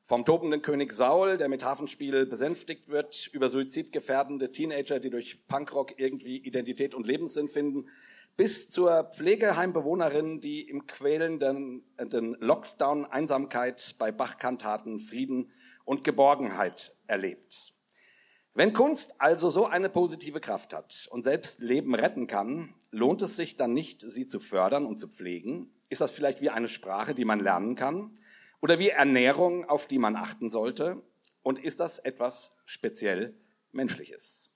Vom 0.06 0.25
tobenden 0.25 0.62
König 0.62 0.94
Saul, 0.94 1.37
der 1.37 1.50
mit 1.50 1.62
Hafenspiel 1.62 2.25
besänftigt 2.25 2.88
wird, 2.88 3.28
über 3.34 3.50
suizidgefährdende 3.50 4.50
Teenager, 4.50 4.98
die 4.98 5.10
durch 5.10 5.46
Punkrock 5.46 6.00
irgendwie 6.00 6.38
Identität 6.38 6.94
und 6.94 7.06
Lebenssinn 7.06 7.50
finden, 7.50 7.90
bis 8.38 8.70
zur 8.70 9.04
Pflegeheimbewohnerin, 9.12 10.40
die 10.40 10.62
im 10.62 10.87
quälenden 10.87 11.84
äh, 11.98 12.06
den 12.06 12.34
Lockdown 12.40 13.04
Einsamkeit 13.04 13.96
bei 13.98 14.10
Bachkantaten 14.10 15.00
Frieden 15.00 15.50
und 15.88 16.04
Geborgenheit 16.04 16.95
erlebt. 17.07 17.73
Wenn 18.52 18.75
Kunst 18.75 19.23
also 19.23 19.49
so 19.50 19.64
eine 19.64 19.88
positive 19.88 20.38
Kraft 20.38 20.75
hat 20.75 21.09
und 21.11 21.23
selbst 21.23 21.62
Leben 21.62 21.95
retten 21.95 22.26
kann, 22.26 22.75
lohnt 22.90 23.23
es 23.23 23.37
sich 23.37 23.57
dann 23.57 23.73
nicht, 23.73 24.02
sie 24.02 24.26
zu 24.26 24.38
fördern 24.38 24.85
und 24.85 24.99
zu 24.99 25.09
pflegen? 25.09 25.73
Ist 25.88 26.02
das 26.02 26.11
vielleicht 26.11 26.42
wie 26.42 26.50
eine 26.50 26.68
Sprache, 26.68 27.14
die 27.14 27.25
man 27.25 27.40
lernen 27.40 27.75
kann? 27.75 28.12
Oder 28.61 28.78
wie 28.78 28.90
Ernährung, 28.90 29.64
auf 29.64 29.87
die 29.87 29.99
man 29.99 30.14
achten 30.14 30.50
sollte? 30.50 31.02
Und 31.42 31.59
ist 31.59 31.80
das 31.80 31.99
etwas 31.99 32.50
speziell 32.66 33.35
Menschliches? 33.73 34.48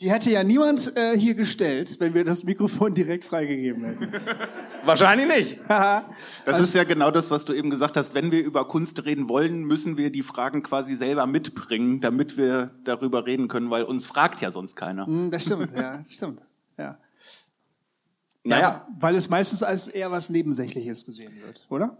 Die 0.00 0.10
hätte 0.10 0.30
ja 0.30 0.44
niemand 0.44 0.94
äh, 0.94 1.16
hier 1.16 1.34
gestellt, 1.34 1.98
wenn 2.00 2.12
wir 2.12 2.22
das 2.22 2.44
Mikrofon 2.44 2.92
direkt 2.92 3.24
freigegeben 3.24 3.82
hätten. 3.84 4.12
Wahrscheinlich 4.84 5.26
nicht. 5.26 5.60
Das 6.44 6.60
ist 6.60 6.74
ja 6.74 6.84
genau 6.84 7.10
das, 7.10 7.30
was 7.30 7.44
du 7.46 7.54
eben 7.54 7.70
gesagt 7.70 7.96
hast. 7.96 8.14
Wenn 8.14 8.30
wir 8.30 8.44
über 8.44 8.68
Kunst 8.68 9.04
reden 9.06 9.28
wollen, 9.28 9.64
müssen 9.64 9.96
wir 9.96 10.10
die 10.10 10.22
Fragen 10.22 10.62
quasi 10.62 10.96
selber 10.96 11.26
mitbringen, 11.26 12.00
damit 12.00 12.36
wir 12.36 12.72
darüber 12.84 13.26
reden 13.26 13.48
können, 13.48 13.70
weil 13.70 13.84
uns 13.84 14.04
fragt 14.04 14.42
ja 14.42 14.52
sonst 14.52 14.76
keiner. 14.76 15.06
Hm, 15.06 15.30
das 15.30 15.44
stimmt, 15.44 15.74
ja, 15.74 15.96
das 15.96 16.12
stimmt. 16.12 16.42
Ja. 16.76 16.98
Naja, 18.44 18.86
Weil 19.00 19.16
es 19.16 19.28
meistens 19.28 19.62
als 19.62 19.88
eher 19.88 20.10
was 20.12 20.30
Nebensächliches 20.30 21.04
gesehen 21.04 21.32
wird, 21.44 21.66
oder? 21.68 21.96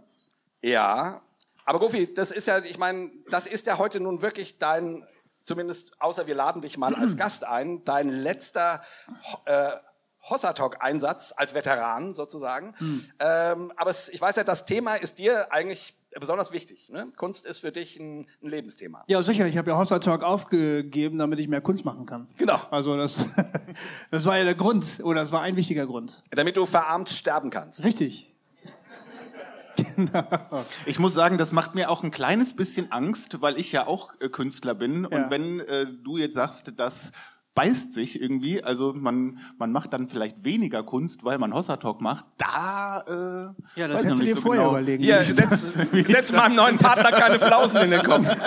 ja. 0.61 1.21
Aber 1.65 1.79
Gofi, 1.79 2.13
das 2.13 2.31
ist 2.31 2.47
ja, 2.47 2.59
ich 2.59 2.77
meine, 2.77 3.11
das 3.29 3.45
ist 3.45 3.67
ja 3.67 3.77
heute 3.77 3.99
nun 3.99 4.21
wirklich 4.21 4.57
dein, 4.57 5.03
zumindest 5.47 5.99
außer 5.99 6.27
wir 6.27 6.35
laden 6.35 6.61
dich 6.61 6.77
mal 6.77 6.93
als 6.93 7.17
Gast 7.17 7.45
ein, 7.45 7.83
dein 7.83 8.09
letzter 8.09 8.81
äh, 9.45 9.71
Hossatalk-Einsatz 10.29 11.33
als 11.35 11.53
Veteran 11.53 12.13
sozusagen. 12.13 12.75
Ähm, 13.19 13.71
aber 13.77 13.89
es, 13.89 14.09
ich 14.09 14.19
weiß 14.19 14.35
ja, 14.35 14.43
das 14.43 14.65
Thema 14.65 14.95
ist 14.95 15.19
dir 15.19 15.53
eigentlich 15.53 15.95
besonders 16.19 16.51
wichtig. 16.51 16.89
Ne? 16.89 17.07
Kunst 17.15 17.45
ist 17.45 17.59
für 17.59 17.71
dich 17.71 17.97
ein, 17.97 18.27
ein 18.41 18.49
Lebensthema. 18.49 19.03
Ja, 19.07 19.21
sicher. 19.21 19.45
Ich 19.47 19.57
habe 19.57 19.69
ja 19.69 19.77
Hossa 19.77 19.99
Talk 19.99 20.23
aufgegeben, 20.23 21.17
damit 21.17 21.39
ich 21.39 21.47
mehr 21.47 21.61
Kunst 21.61 21.85
machen 21.85 22.05
kann. 22.05 22.27
Genau. 22.37 22.59
Also 22.71 22.97
das, 22.97 23.25
das 24.11 24.25
war 24.25 24.37
ja 24.37 24.43
der 24.43 24.55
Grund, 24.55 24.99
oder 25.03 25.21
das 25.21 25.31
war 25.31 25.41
ein 25.41 25.55
wichtiger 25.55 25.85
Grund. 25.85 26.21
Damit 26.31 26.57
du 26.57 26.65
verarmt 26.65 27.09
sterben 27.09 27.49
kannst. 27.49 27.83
Richtig. 27.83 28.33
Ich 30.85 30.99
muss 30.99 31.13
sagen, 31.13 31.37
das 31.37 31.51
macht 31.51 31.75
mir 31.75 31.89
auch 31.89 32.03
ein 32.03 32.11
kleines 32.11 32.55
bisschen 32.55 32.91
Angst, 32.91 33.41
weil 33.41 33.57
ich 33.59 33.71
ja 33.71 33.87
auch 33.87 34.13
äh, 34.19 34.29
Künstler 34.29 34.75
bin. 34.75 35.07
Ja. 35.09 35.17
Und 35.17 35.31
wenn 35.31 35.59
äh, 35.59 35.85
du 36.03 36.17
jetzt 36.17 36.35
sagst, 36.35 36.73
das 36.77 37.11
beißt 37.55 37.93
sich 37.93 38.21
irgendwie, 38.21 38.63
also 38.63 38.93
man, 38.93 39.39
man 39.57 39.71
macht 39.71 39.91
dann 39.91 40.09
vielleicht 40.09 40.45
weniger 40.45 40.83
Kunst, 40.83 41.23
weil 41.23 41.39
man 41.39 41.53
Hossa 41.55 41.77
Talk 41.77 42.01
macht, 42.01 42.25
da 42.37 43.03
äh, 43.07 43.79
Ja, 43.79 43.87
das 43.87 44.01
ich 44.01 44.05
hättest 44.05 44.21
du 44.21 44.25
dir 44.25 44.35
so 44.35 44.41
vorher 44.41 44.63
genau. 44.63 44.75
überlegen 44.75 45.03
Hier, 45.03 45.17
müssen. 45.17 45.35
setz, 45.91 46.07
setz 46.07 46.31
meinem 46.31 46.55
neuen 46.55 46.77
Partner 46.77 47.11
keine 47.11 47.39
Flausen 47.39 47.81
in 47.81 47.91
den 47.91 48.03
Kopf. 48.03 48.27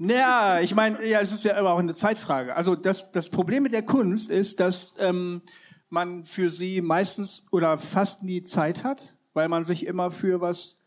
Naja, 0.00 0.60
ich 0.60 0.76
meine, 0.76 1.04
ja, 1.04 1.20
es 1.20 1.32
ist 1.32 1.44
ja 1.44 1.58
immer 1.58 1.70
auch 1.70 1.80
eine 1.80 1.92
Zeitfrage. 1.92 2.54
Also 2.54 2.76
das, 2.76 3.10
das 3.10 3.28
Problem 3.30 3.64
mit 3.64 3.72
der 3.72 3.82
Kunst 3.82 4.30
ist, 4.30 4.60
dass 4.60 4.94
ähm, 4.98 5.42
man 5.90 6.24
für 6.24 6.50
sie 6.50 6.80
meistens 6.80 7.46
oder 7.50 7.76
fast 7.78 8.22
nie 8.22 8.44
Zeit 8.44 8.84
hat, 8.84 9.16
weil 9.38 9.48
man 9.48 9.62
sich 9.62 9.86
immer 9.86 10.10
für 10.10 10.40
was 10.40 10.80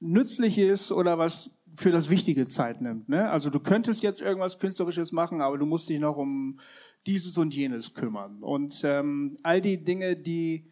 Nützliches 0.00 0.90
oder 0.90 1.18
was 1.18 1.54
für 1.76 1.92
das 1.92 2.08
Wichtige 2.08 2.46
Zeit 2.46 2.80
nimmt. 2.80 3.10
Ne? 3.10 3.28
Also 3.28 3.50
du 3.50 3.60
könntest 3.60 4.02
jetzt 4.02 4.22
irgendwas 4.22 4.58
Künstlerisches 4.58 5.12
machen, 5.12 5.42
aber 5.42 5.58
du 5.58 5.66
musst 5.66 5.90
dich 5.90 6.00
noch 6.00 6.16
um 6.16 6.60
dieses 7.06 7.36
und 7.36 7.54
jenes 7.54 7.92
kümmern. 7.92 8.42
Und 8.42 8.80
ähm, 8.84 9.36
all 9.42 9.60
die 9.60 9.84
Dinge, 9.84 10.16
die 10.16 10.64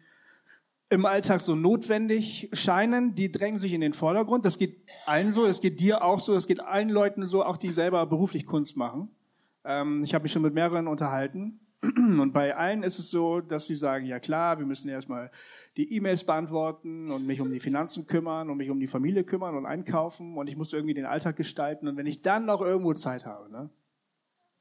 im 0.89 1.05
Alltag 1.05 1.43
so 1.43 1.53
notwendig 1.53 2.49
scheinen, 2.53 3.13
die 3.13 3.31
drängen 3.31 3.59
sich 3.59 3.73
in 3.73 3.81
den 3.81 3.93
Vordergrund. 3.93 4.43
Das 4.43 4.57
geht 4.57 4.77
allen 5.05 5.31
so, 5.31 5.45
das 5.45 5.61
geht 5.61 5.79
dir 5.79 6.03
auch 6.03 6.19
so, 6.19 6.33
das 6.33 6.47
geht 6.47 6.61
allen 6.61 6.89
Leuten 6.89 7.27
so, 7.27 7.43
auch 7.43 7.57
die 7.57 7.73
selber 7.73 8.07
beruflich 8.07 8.47
Kunst 8.47 8.75
machen. 8.75 9.09
Ähm, 9.65 10.03
ich 10.03 10.15
habe 10.15 10.23
mich 10.23 10.31
schon 10.31 10.41
mit 10.41 10.55
mehreren 10.55 10.87
unterhalten. 10.87 11.59
Und 11.83 12.33
bei 12.33 12.55
allen 12.55 12.81
ist 12.83 12.97
es 12.97 13.11
so, 13.11 13.39
dass 13.39 13.67
sie 13.67 13.75
sagen, 13.75 14.05
ja 14.05 14.19
klar, 14.19 14.57
wir 14.57 14.65
müssen 14.65 14.89
erstmal 14.89 15.29
die 15.77 15.93
E-Mails 15.93 16.23
beantworten 16.23 17.11
und 17.11 17.27
mich 17.27 17.39
um 17.39 17.51
die 17.51 17.59
Finanzen 17.59 18.07
kümmern 18.07 18.49
und 18.49 18.57
mich 18.57 18.71
um 18.71 18.79
die 18.79 18.87
Familie 18.87 19.23
kümmern 19.23 19.55
und 19.55 19.65
einkaufen 19.65 20.37
und 20.37 20.47
ich 20.47 20.57
muss 20.57 20.73
irgendwie 20.73 20.95
den 20.95 21.05
Alltag 21.05 21.35
gestalten. 21.35 21.87
Und 21.87 21.95
wenn 21.97 22.07
ich 22.07 22.23
dann 22.23 22.45
noch 22.45 22.61
irgendwo 22.61 22.93
Zeit 22.93 23.25
habe, 23.25 23.51
ne? 23.51 23.69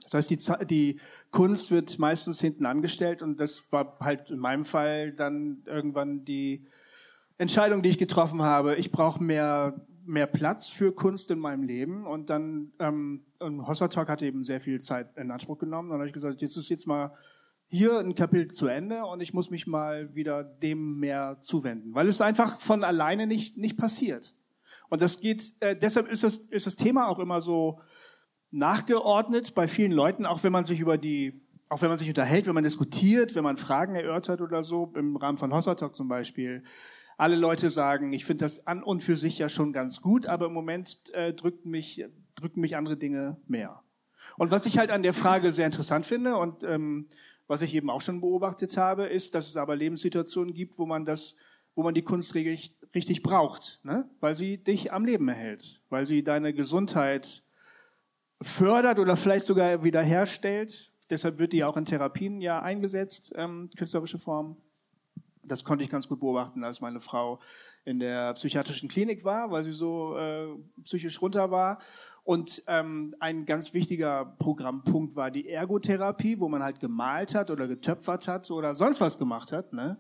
Das 0.03 0.15
heißt, 0.15 0.31
die, 0.31 0.67
die 0.67 1.01
Kunst 1.31 1.73
wird 1.73 1.99
meistens 1.99 2.41
hinten 2.41 2.65
angestellt 2.65 3.23
und 3.23 3.41
das 3.41 3.73
war 3.73 3.97
halt 3.99 4.31
in 4.31 4.39
meinem 4.39 4.65
Fall 4.65 5.13
dann 5.13 5.63
irgendwann 5.67 6.25
die 6.25 6.65
Entscheidung, 7.39 7.83
die 7.83 7.89
ich 7.89 7.99
getroffen 7.99 8.43
habe. 8.43 8.77
Ich 8.77 8.93
brauche 8.93 9.23
mehr, 9.23 9.75
mehr 10.05 10.27
Platz 10.27 10.69
für 10.69 10.93
Kunst 10.93 11.31
in 11.33 11.41
meinem 11.41 11.65
Leben 11.65 12.07
und 12.07 12.31
dann, 12.31 12.73
ähm, 12.79 13.26
und 13.41 13.67
Hossa 13.67 13.89
Talk 13.89 14.09
hat 14.09 14.23
eben 14.23 14.45
sehr 14.45 14.61
viel 14.61 14.81
Zeit 14.81 15.17
in 15.17 15.31
Anspruch 15.31 15.59
genommen. 15.59 15.91
Dann 15.91 15.99
habe 15.99 16.09
ich 16.09 16.15
gesagt, 16.15 16.41
jetzt 16.41 16.57
ist 16.57 16.69
jetzt 16.69 16.87
mal 16.87 17.13
hier 17.69 17.99
ein 17.99 18.15
Kapitel 18.15 18.49
zu 18.49 18.69
Ende 18.69 19.05
und 19.05 19.21
ich 19.21 19.35
muss 19.35 19.51
mich 19.51 19.67
mal 19.67 20.15
wieder 20.15 20.45
dem 20.45 21.01
mehr 21.01 21.39
zuwenden, 21.41 21.95
weil 21.95 22.09
es 22.09 22.21
einfach 22.21 22.61
von 22.61 22.85
alleine 22.85 23.27
nicht, 23.27 23.59
nicht 23.59 23.77
passiert. 23.77 24.35
Und 24.89 25.01
das 25.01 25.21
geht, 25.21 25.53
äh, 25.61 25.77
deshalb 25.77 26.09
ist 26.09 26.23
das, 26.23 26.39
ist 26.39 26.67
das 26.67 26.77
Thema 26.77 27.09
auch 27.09 27.19
immer 27.19 27.41
so, 27.41 27.81
nachgeordnet 28.51 29.55
bei 29.55 29.69
vielen 29.69 29.93
Leuten, 29.93 30.27
auch 30.27 30.45
wenn 30.45 30.53
man 30.53 30.65
sich 30.65 30.81
über 30.81 30.97
die, 30.99 31.43
auch 31.69 31.83
wenn 31.83 31.89
man 31.89 31.99
sich 31.99 32.09
unterhält, 32.09 32.47
wenn 32.47 32.55
man 32.55 32.65
diskutiert, 32.65 33.35
wenn 33.35 33.45
man 33.45 33.57
Fragen 33.57 33.95
erörtert 33.95 34.41
oder 34.41 34.63
so, 34.63 34.93
im 34.95 35.17
Rahmen 35.17 35.39
von 35.39 35.53
Hossa 35.53 35.75
Talk 35.75 35.95
zum 35.95 36.09
Beispiel. 36.09 36.63
Alle 37.19 37.37
Leute 37.37 37.71
sagen, 37.71 38.13
ich 38.13 38.25
finde 38.25 38.45
das 38.45 38.67
an 38.67 38.83
und 38.83 39.03
für 39.03 39.17
sich 39.17 39.39
ja 39.39 39.49
schon 39.49 39.73
ganz 39.73 40.01
gut, 40.01 40.27
aber 40.27 40.47
im 40.47 40.53
Moment 40.53 41.11
äh, 41.15 41.33
drückt 41.33 41.67
mich, 41.67 42.05
drücken 42.37 42.61
mich 42.61 42.77
andere 42.77 42.97
Dinge 42.97 43.37
mehr. 43.47 43.83
Und 44.37 44.51
was 44.51 44.67
ich 44.67 44.79
halt 44.79 44.91
an 44.91 45.03
der 45.03 45.15
Frage 45.15 45.53
sehr 45.53 45.67
interessant 45.67 46.07
finde 46.07 46.37
und 46.37 46.63
ähm, 46.63 47.09
was 47.47 47.63
ich 47.63 47.75
eben 47.75 47.91
auch 47.91 48.01
schon 48.01 48.21
beobachtet 48.21 48.77
habe, 48.77 49.07
ist, 49.07 49.35
dass 49.35 49.49
es 49.49 49.57
aber 49.57 49.77
Lebenssituationen 49.77 50.53
gibt, 50.55 50.79
wo 50.79 50.87
man 50.87 51.05
das, 51.05 51.37
wo 51.75 51.83
man 51.83 51.95
die 51.95 52.03
Kunst 52.03 52.35
richtig, 52.35 52.77
richtig 52.95 53.23
braucht, 53.23 53.81
ne? 53.83 54.09
weil 54.21 54.35
sie 54.35 54.59
dich 54.59 54.93
am 54.93 55.05
Leben 55.05 55.29
erhält, 55.29 55.81
weil 55.89 56.07
sie 56.07 56.25
deine 56.25 56.53
Gesundheit 56.53 57.45
fördert 58.43 58.99
oder 58.99 59.17
vielleicht 59.17 59.47
sogar 59.47 59.83
wiederherstellt, 59.83 60.93
deshalb 61.09 61.39
wird 61.39 61.53
die 61.53 61.65
auch 61.65 61.77
in 61.77 61.85
Therapien 61.85 62.41
ja 62.41 62.61
eingesetzt, 62.61 63.33
ähm, 63.37 63.71
künstlerische 63.77 64.19
Form. 64.19 64.57
Das 65.43 65.63
konnte 65.63 65.85
ich 65.85 65.91
ganz 65.91 66.09
gut 66.09 66.19
beobachten, 66.19 66.65
als 66.65 66.81
meine 66.81 66.99
Frau 66.99 67.39
in 67.85 68.01
der 68.01 68.35
psychiatrischen 68.35 68.89
Klinik 68.89 69.25
war, 69.25 69.53
weil 69.53 69.63
sie 69.63 69.73
so 69.73 70.17
äh, 70.17 70.49
psychisch 70.83 71.23
runter 71.23 71.53
war. 71.53 71.79
Und 72.27 72.65
ähm, 72.67 73.15
ein 73.21 73.47
ganz 73.47 73.73
wichtiger 73.73 74.25
Programmpunkt 74.41 75.15
war 75.15 75.31
die 75.31 75.49
Ergotherapie, 75.49 76.41
wo 76.41 76.49
man 76.49 76.61
halt 76.61 76.81
gemalt 76.81 77.37
hat 77.37 77.53
oder 77.53 77.69
getöpfert 77.69 78.27
hat 78.27 78.51
oder 78.51 78.75
sonst 78.75 79.01
was 79.01 79.17
gemacht 79.17 79.53
hat. 79.53 79.73
Ne? 79.73 79.97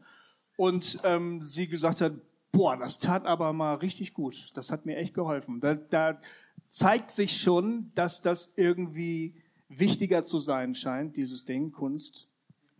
Und 0.56 0.98
ähm, 1.04 1.40
sie 1.40 1.68
gesagt 1.68 2.00
hat, 2.00 2.14
boah, 2.50 2.76
das 2.76 2.98
tat 2.98 3.26
aber 3.26 3.52
mal 3.52 3.74
richtig 3.74 4.12
gut. 4.12 4.50
Das 4.54 4.72
hat 4.72 4.86
mir 4.86 4.96
echt 4.96 5.14
geholfen. 5.14 5.60
Da, 5.60 5.76
da 5.76 6.20
zeigt 6.68 7.12
sich 7.12 7.40
schon, 7.40 7.92
dass 7.94 8.22
das 8.22 8.54
irgendwie 8.56 9.40
wichtiger 9.68 10.24
zu 10.24 10.40
sein 10.40 10.74
scheint, 10.74 11.16
dieses 11.16 11.44
Ding, 11.44 11.70
Kunst, 11.70 12.26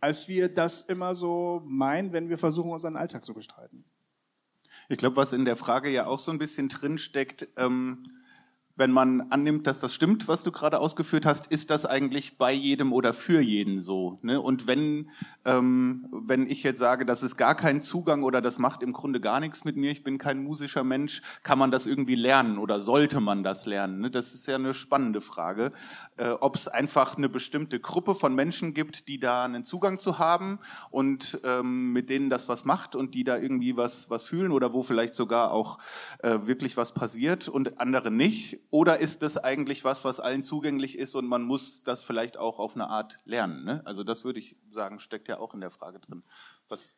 als 0.01 0.27
wir 0.27 0.49
das 0.49 0.81
immer 0.81 1.15
so 1.15 1.61
meinen, 1.65 2.11
wenn 2.11 2.27
wir 2.27 2.37
versuchen, 2.37 2.71
unseren 2.71 2.97
Alltag 2.97 3.23
zu 3.23 3.33
bestreiten. 3.33 3.85
Ich 4.89 4.97
glaube, 4.97 5.15
was 5.15 5.31
in 5.31 5.45
der 5.45 5.55
Frage 5.55 5.89
ja 5.89 6.05
auch 6.05 6.19
so 6.19 6.31
ein 6.31 6.37
bisschen 6.37 6.67
drinsteckt, 6.67 7.47
ähm, 7.55 8.11
wenn 8.77 8.91
man 8.91 9.21
annimmt, 9.31 9.65
dass 9.65 9.79
das 9.79 9.93
stimmt, 9.93 10.27
was 10.27 10.43
du 10.43 10.51
gerade 10.51 10.79
ausgeführt 10.79 11.25
hast, 11.25 11.47
ist 11.47 11.71
das 11.71 11.85
eigentlich 11.85 12.37
bei 12.37 12.53
jedem 12.53 12.93
oder 12.93 13.13
für 13.13 13.41
jeden 13.41 13.81
so? 13.81 14.19
Ne? 14.21 14.39
Und 14.39 14.67
wenn, 14.67 15.09
ähm, 15.45 16.07
wenn 16.11 16.47
ich 16.47 16.61
jetzt 16.61 16.79
sage, 16.79 17.05
das 17.05 17.23
ist 17.23 17.37
gar 17.37 17.55
kein 17.55 17.81
Zugang 17.81 18.21
oder 18.21 18.39
das 18.39 18.59
macht 18.59 18.83
im 18.83 18.93
Grunde 18.93 19.19
gar 19.19 19.39
nichts 19.39 19.65
mit 19.65 19.77
mir, 19.77 19.89
ich 19.89 20.03
bin 20.03 20.19
kein 20.19 20.43
musischer 20.43 20.83
Mensch, 20.83 21.23
kann 21.41 21.57
man 21.57 21.71
das 21.71 21.87
irgendwie 21.87 22.13
lernen 22.13 22.59
oder 22.59 22.79
sollte 22.79 23.19
man 23.19 23.43
das 23.43 23.65
lernen? 23.65 23.99
Ne? 23.99 24.11
Das 24.11 24.35
ist 24.35 24.47
ja 24.47 24.55
eine 24.55 24.75
spannende 24.75 25.21
Frage, 25.21 25.71
äh, 26.17 26.29
ob 26.29 26.55
es 26.55 26.67
einfach 26.67 27.17
eine 27.17 27.29
bestimmte 27.29 27.79
Gruppe 27.79 28.13
von 28.13 28.35
Menschen 28.35 28.75
gibt, 28.75 29.07
die 29.07 29.19
da 29.19 29.43
einen 29.43 29.63
Zugang 29.63 29.97
zu 29.97 30.19
haben 30.19 30.59
und 30.91 31.41
ähm, 31.43 31.93
mit 31.93 32.11
denen 32.11 32.29
das 32.29 32.47
was 32.47 32.63
macht 32.63 32.95
und 32.95 33.15
die 33.15 33.23
da 33.23 33.37
irgendwie 33.37 33.75
was, 33.75 34.11
was 34.11 34.23
fühlen 34.23 34.51
oder 34.51 34.71
wo 34.73 34.83
vielleicht 34.83 35.15
sogar 35.15 35.51
auch 35.51 35.79
äh, 36.19 36.37
wirklich 36.43 36.77
was 36.77 36.93
passiert 36.93 37.49
und 37.49 37.79
andere 37.79 38.11
nicht 38.11 38.66
oder 38.69 38.99
ist 38.99 39.21
das 39.21 39.37
eigentlich 39.37 39.83
was, 39.83 40.03
was 40.03 40.19
allen 40.19 40.43
zugänglich 40.43 40.97
ist 40.97 41.15
und 41.15 41.27
man 41.27 41.43
muss 41.43 41.83
das 41.83 42.01
vielleicht 42.01 42.37
auch 42.37 42.59
auf 42.59 42.75
eine 42.75 42.89
Art 42.89 43.19
lernen? 43.25 43.63
Ne? 43.63 43.81
Also 43.85 44.03
das 44.03 44.25
würde 44.25 44.39
ich 44.39 44.57
sagen, 44.71 44.99
steckt 44.99 45.27
ja 45.27 45.39
auch 45.39 45.53
in 45.53 45.61
der 45.61 45.71
Frage 45.71 45.99
drin. 45.99 46.23
Was 46.69 46.97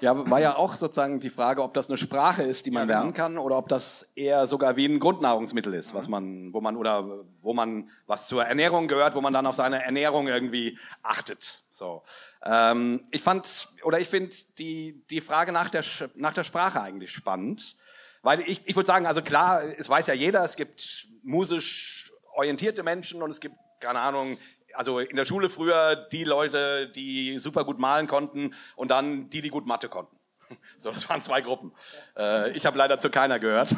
ja, 0.00 0.30
war 0.30 0.40
ja 0.40 0.56
auch 0.56 0.74
sozusagen 0.74 1.20
die 1.20 1.30
Frage, 1.30 1.62
ob 1.62 1.74
das 1.74 1.88
eine 1.88 1.98
Sprache 1.98 2.42
ist, 2.42 2.66
die 2.66 2.70
man 2.70 2.82
ja, 2.82 2.86
genau. 2.86 2.98
lernen 2.98 3.14
kann, 3.14 3.38
oder 3.38 3.58
ob 3.58 3.68
das 3.68 4.08
eher 4.14 4.46
sogar 4.46 4.76
wie 4.76 4.86
ein 4.86 5.00
Grundnahrungsmittel 5.00 5.74
ist, 5.74 5.94
was 5.94 6.08
man, 6.08 6.52
wo 6.52 6.60
man 6.60 6.76
oder 6.76 7.24
wo 7.42 7.52
man 7.52 7.90
was 8.06 8.26
zur 8.26 8.44
Ernährung 8.44 8.88
gehört, 8.88 9.14
wo 9.14 9.20
man 9.20 9.32
dann 9.32 9.46
auf 9.46 9.54
seine 9.54 9.84
Ernährung 9.84 10.28
irgendwie 10.28 10.78
achtet. 11.02 11.62
So, 11.70 12.02
ähm, 12.44 13.06
ich 13.10 13.22
fand 13.22 13.68
oder 13.82 13.98
ich 13.98 14.08
finde 14.08 14.34
die 14.58 15.04
die 15.10 15.20
Frage 15.20 15.52
nach 15.52 15.70
der 15.70 15.84
nach 16.14 16.34
der 16.34 16.44
Sprache 16.44 16.80
eigentlich 16.80 17.12
spannend, 17.12 17.76
weil 18.22 18.40
ich, 18.40 18.62
ich 18.66 18.76
würde 18.76 18.86
sagen, 18.86 19.06
also 19.06 19.20
klar, 19.20 19.62
es 19.76 19.88
weiß 19.88 20.06
ja 20.06 20.14
jeder, 20.14 20.44
es 20.44 20.56
gibt 20.56 21.08
musisch 21.22 22.12
orientierte 22.34 22.82
Menschen 22.82 23.22
und 23.22 23.30
es 23.30 23.40
gibt, 23.40 23.56
keine 23.80 24.00
Ahnung, 24.00 24.38
also 24.74 25.00
in 25.00 25.16
der 25.16 25.24
Schule 25.24 25.50
früher 25.50 25.96
die 25.96 26.24
Leute, 26.24 26.88
die 26.88 27.38
super 27.38 27.64
gut 27.64 27.78
malen 27.78 28.06
konnten 28.06 28.54
und 28.76 28.90
dann 28.90 29.28
die, 29.28 29.42
die 29.42 29.50
gut 29.50 29.66
Mathe 29.66 29.88
konnten. 29.88 30.16
So, 30.76 30.90
das 30.90 31.08
waren 31.08 31.22
zwei 31.22 31.40
Gruppen. 31.40 31.72
Äh, 32.16 32.50
ich 32.50 32.66
habe 32.66 32.76
leider 32.76 32.98
zu 32.98 33.08
keiner 33.08 33.38
gehört. 33.38 33.70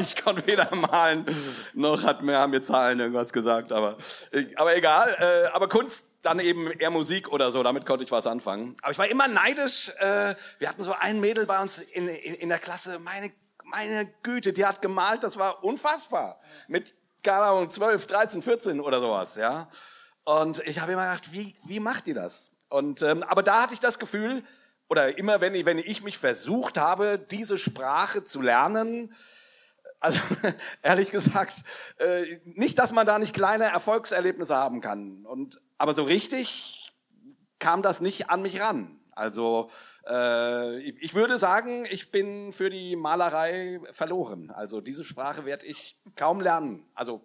ich 0.00 0.22
konnte 0.22 0.46
weder 0.46 0.74
malen, 0.74 1.24
noch 1.72 2.04
hat 2.04 2.22
mir, 2.22 2.36
haben 2.36 2.50
mir 2.50 2.62
Zahlen 2.62 3.00
irgendwas 3.00 3.32
gesagt, 3.32 3.72
aber, 3.72 3.96
aber 4.56 4.76
egal. 4.76 5.16
Äh, 5.18 5.46
aber 5.54 5.68
Kunst 5.68 6.11
dann 6.22 6.38
eben 6.38 6.70
eher 6.70 6.90
Musik 6.90 7.28
oder 7.28 7.50
so, 7.50 7.62
damit 7.62 7.84
konnte 7.84 8.04
ich 8.04 8.12
was 8.12 8.26
anfangen. 8.26 8.76
Aber 8.82 8.92
ich 8.92 8.98
war 8.98 9.08
immer 9.08 9.28
neidisch. 9.28 9.90
Äh, 9.98 10.34
wir 10.58 10.68
hatten 10.68 10.82
so 10.84 10.92
ein 10.92 11.20
Mädel 11.20 11.46
bei 11.46 11.60
uns 11.60 11.78
in, 11.78 12.08
in, 12.08 12.34
in 12.34 12.48
der 12.48 12.58
Klasse, 12.58 12.98
meine, 13.00 13.32
meine 13.64 14.06
Güte, 14.22 14.52
die 14.52 14.64
hat 14.64 14.80
gemalt, 14.80 15.24
das 15.24 15.36
war 15.36 15.64
unfassbar. 15.64 16.40
Mit, 16.68 16.94
keine 17.22 17.42
Ahnung, 17.42 17.70
12, 17.70 18.06
13, 18.06 18.42
14 18.42 18.80
oder 18.80 19.00
sowas, 19.00 19.36
ja. 19.36 19.68
Und 20.24 20.60
ich 20.60 20.78
habe 20.78 20.92
immer 20.92 21.06
gedacht, 21.10 21.32
wie, 21.32 21.56
wie 21.64 21.80
macht 21.80 22.06
die 22.06 22.14
das? 22.14 22.52
Und, 22.68 23.02
ähm, 23.02 23.22
aber 23.24 23.42
da 23.42 23.62
hatte 23.62 23.74
ich 23.74 23.80
das 23.80 23.98
Gefühl, 23.98 24.44
oder 24.88 25.18
immer 25.18 25.40
wenn 25.40 25.54
ich, 25.54 25.64
wenn 25.64 25.78
ich 25.78 26.02
mich 26.02 26.18
versucht 26.18 26.78
habe, 26.78 27.18
diese 27.18 27.58
Sprache 27.58 28.24
zu 28.24 28.40
lernen, 28.40 29.14
also 30.02 30.18
ehrlich 30.82 31.10
gesagt, 31.10 31.62
äh, 31.98 32.40
nicht, 32.44 32.78
dass 32.78 32.92
man 32.92 33.06
da 33.06 33.18
nicht 33.18 33.34
kleine 33.34 33.64
Erfolgserlebnisse 33.64 34.54
haben 34.56 34.80
kann. 34.80 35.24
Und 35.24 35.60
aber 35.78 35.94
so 35.94 36.02
richtig 36.02 36.92
kam 37.58 37.82
das 37.82 38.00
nicht 38.00 38.28
an 38.28 38.42
mich 38.42 38.60
ran. 38.60 38.98
Also 39.12 39.70
äh, 40.08 40.78
ich 40.80 41.14
würde 41.14 41.38
sagen, 41.38 41.84
ich 41.90 42.10
bin 42.10 42.52
für 42.52 42.70
die 42.70 42.96
Malerei 42.96 43.80
verloren. 43.92 44.50
Also 44.50 44.80
diese 44.80 45.04
Sprache 45.04 45.44
werde 45.44 45.66
ich 45.66 45.96
kaum 46.16 46.40
lernen. 46.40 46.84
Also 46.94 47.24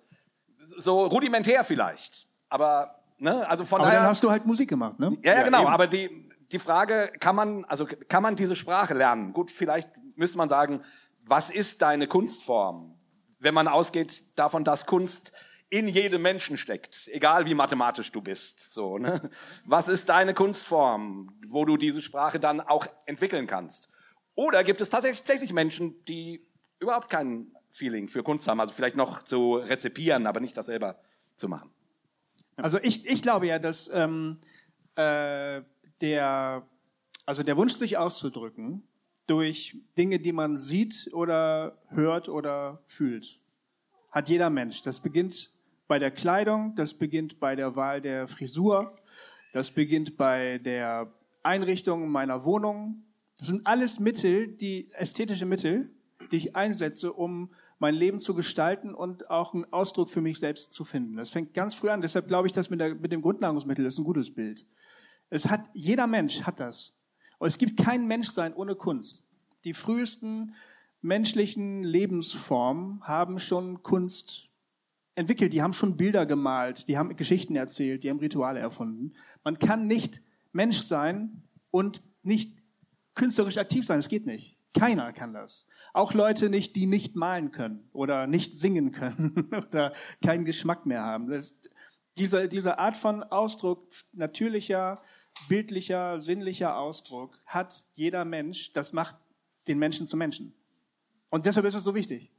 so 0.60 1.06
rudimentär 1.06 1.64
vielleicht, 1.64 2.28
aber 2.50 3.00
ne, 3.18 3.50
also 3.50 3.64
von 3.64 3.80
aber 3.80 3.88
daher. 3.88 4.02
dann 4.02 4.10
hast 4.10 4.24
du 4.24 4.30
halt 4.30 4.46
Musik 4.46 4.70
gemacht, 4.70 5.00
ne? 5.00 5.18
Ja, 5.24 5.36
ja, 5.36 5.44
genau. 5.44 5.62
Eben. 5.62 5.70
Aber 5.70 5.88
die 5.88 6.30
die 6.52 6.60
Frage, 6.60 7.12
kann 7.20 7.36
man 7.36 7.66
also 7.66 7.88
kann 8.10 8.22
man 8.22 8.36
diese 8.36 8.56
Sprache 8.56 8.94
lernen? 8.94 9.32
Gut, 9.32 9.50
vielleicht 9.50 9.90
müsste 10.18 10.38
man 10.38 10.50
sagen, 10.50 10.82
was 11.28 11.50
ist 11.50 11.82
deine 11.82 12.08
Kunstform? 12.08 12.98
Wenn 13.40 13.54
man 13.54 13.68
ausgeht 13.68 14.24
davon, 14.36 14.64
dass 14.64 14.86
Kunst 14.86 15.32
in 15.70 15.88
jedem 15.88 16.22
Menschen 16.22 16.58
steckt, 16.58 17.10
egal 17.12 17.46
wie 17.46 17.54
mathematisch 17.54 18.12
du 18.12 18.22
bist. 18.22 18.72
So, 18.72 18.98
ne? 18.98 19.30
Was 19.66 19.88
ist 19.88 20.10
deine 20.10 20.34
Kunstform, 20.34 21.38
wo 21.48 21.66
du 21.66 21.78
diese 21.78 22.02
Sprache 22.02 22.40
dann 22.40 22.62
auch 22.62 22.88
entwickeln 23.06 23.48
kannst? 23.48 23.90
Oder 24.36 24.64
gibt 24.64 24.82
es 24.82 24.90
tatsächlich 24.90 25.52
Menschen, 25.52 26.06
die 26.06 26.48
überhaupt 26.80 27.10
kein 27.10 27.52
Feeling 27.72 28.08
für 28.08 28.24
Kunst 28.24 28.48
haben, 28.48 28.60
also 28.60 28.74
vielleicht 28.74 28.96
noch 28.96 29.24
zu 29.24 29.56
rezipieren, 29.56 30.26
aber 30.26 30.40
nicht 30.40 30.56
das 30.56 30.68
selber 30.68 31.00
zu 31.36 31.50
machen? 31.50 31.72
Also 32.56 32.80
ich, 32.82 33.06
ich 33.06 33.22
glaube 33.22 33.48
ja, 33.48 33.60
dass 33.60 33.90
ähm, 33.94 34.40
äh, 34.96 35.62
der, 36.02 36.66
also 37.26 37.44
der 37.44 37.58
Wunsch, 37.58 37.76
sich 37.76 37.98
auszudrücken, 37.98 38.88
durch 39.28 39.78
Dinge, 39.98 40.20
die 40.20 40.32
man 40.32 40.58
sieht 40.58 41.10
oder 41.14 41.78
hört 41.90 42.30
oder 42.30 42.82
fühlt. 42.88 43.40
Hat 44.12 44.30
jeder 44.30 44.50
Mensch. 44.50 44.82
Das 44.82 45.02
beginnt 45.02 45.54
bei 45.88 46.00
der 46.00 46.12
Kleidung, 46.12 46.76
das 46.76 46.94
beginnt 46.94 47.40
bei 47.40 47.56
der 47.56 47.76
Wahl 47.76 48.02
der 48.02 48.28
Frisur, 48.28 48.98
das 49.54 49.72
beginnt 49.72 50.18
bei 50.18 50.58
der 50.60 51.12
Einrichtung 51.44 52.10
meiner 52.10 52.44
Wohnung. 52.46 53.04
Das 53.38 53.48
sind 53.48 53.66
alles 53.68 54.00
Mittel, 54.00 54.48
die 54.48 54.90
ästhetische 54.94 55.46
Mittel, 55.46 55.90
die 56.32 56.38
ich 56.38 56.56
einsetze, 56.56 57.14
um 57.14 57.54
mein 57.80 57.94
Leben 57.94 58.20
zu 58.20 58.34
gestalten 58.34 58.96
und 58.96 59.30
auch 59.30 59.54
einen 59.54 59.72
Ausdruck 59.72 60.10
für 60.10 60.22
mich 60.22 60.40
selbst 60.40 60.74
zu 60.74 60.84
finden. 60.84 61.18
Das 61.18 61.30
fängt 61.30 61.54
ganz 61.54 61.76
früh 61.76 61.90
an. 61.90 62.02
Deshalb 62.02 62.28
glaube 62.28 62.48
ich, 62.48 62.54
dass 62.54 62.70
mit, 62.70 62.80
der, 62.80 62.96
mit 62.96 63.12
dem 63.12 63.22
Grundnahrungsmittel 63.22 63.86
ist 63.86 64.00
ein 64.00 64.04
gutes 64.04 64.34
Bild. 64.34 64.66
Es 65.30 65.48
hat, 65.50 65.62
jeder 65.74 66.08
Mensch 66.08 66.42
hat 66.42 66.60
das. 66.60 66.97
Und 67.38 67.48
es 67.48 67.58
gibt 67.58 67.78
kein 67.78 68.08
Menschsein 68.08 68.54
ohne 68.54 68.76
Kunst. 68.76 69.24
Die 69.64 69.74
frühesten 69.74 70.56
menschlichen 71.02 71.84
Lebensformen 71.84 73.02
haben 73.04 73.40
schon 73.40 73.84
Kunst 73.84 74.50
entwickelt, 75.16 75.54
die 75.54 75.62
haben 75.62 75.74
schon 75.74 75.98
Bilder 75.98 76.26
gemalt, 76.26 76.88
die 76.88 76.98
haben 76.98 77.16
Geschichten 77.16 77.56
erzählt, 77.56 78.04
die 78.04 78.10
haben 78.10 78.20
Rituale 78.20 78.60
erfunden. 78.60 79.14
Man 79.44 79.58
kann 79.58 79.88
nicht 79.88 80.22
Mensch 80.52 80.82
sein 80.82 81.44
und 81.72 82.04
nicht 82.24 82.56
künstlerisch 83.16 83.58
aktiv 83.58 83.86
sein. 83.86 83.98
Das 83.98 84.10
geht 84.10 84.26
nicht. 84.26 84.58
Keiner 84.74 85.12
kann 85.12 85.34
das. 85.34 85.66
Auch 85.94 86.14
Leute 86.14 86.50
nicht, 86.50 86.76
die 86.76 86.86
nicht 86.86 87.16
malen 87.16 87.52
können 87.52 87.90
oder 87.94 88.28
nicht 88.28 88.56
singen 88.56 88.92
können 88.92 89.50
oder 89.68 89.94
keinen 90.24 90.46
Geschmack 90.46 90.86
mehr 90.86 91.04
haben. 91.04 91.30
Das, 91.30 91.56
diese, 92.18 92.48
diese 92.48 92.78
Art 92.78 92.96
von 92.96 93.24
Ausdruck, 93.24 93.92
natürlicher, 94.14 95.02
bildlicher, 95.48 96.20
sinnlicher 96.20 96.78
Ausdruck 96.78 97.40
hat 97.46 97.86
jeder 97.96 98.26
Mensch. 98.26 98.74
Das 98.74 98.94
macht 98.94 99.16
den 99.68 99.80
Menschen 99.80 100.08
zu 100.08 100.18
Menschen. 100.18 100.54
Und 101.30 101.46
deshalb 101.46 101.66
ist 101.66 101.76
es 101.76 101.84
so 101.84 101.94
wichtig. 101.94 102.32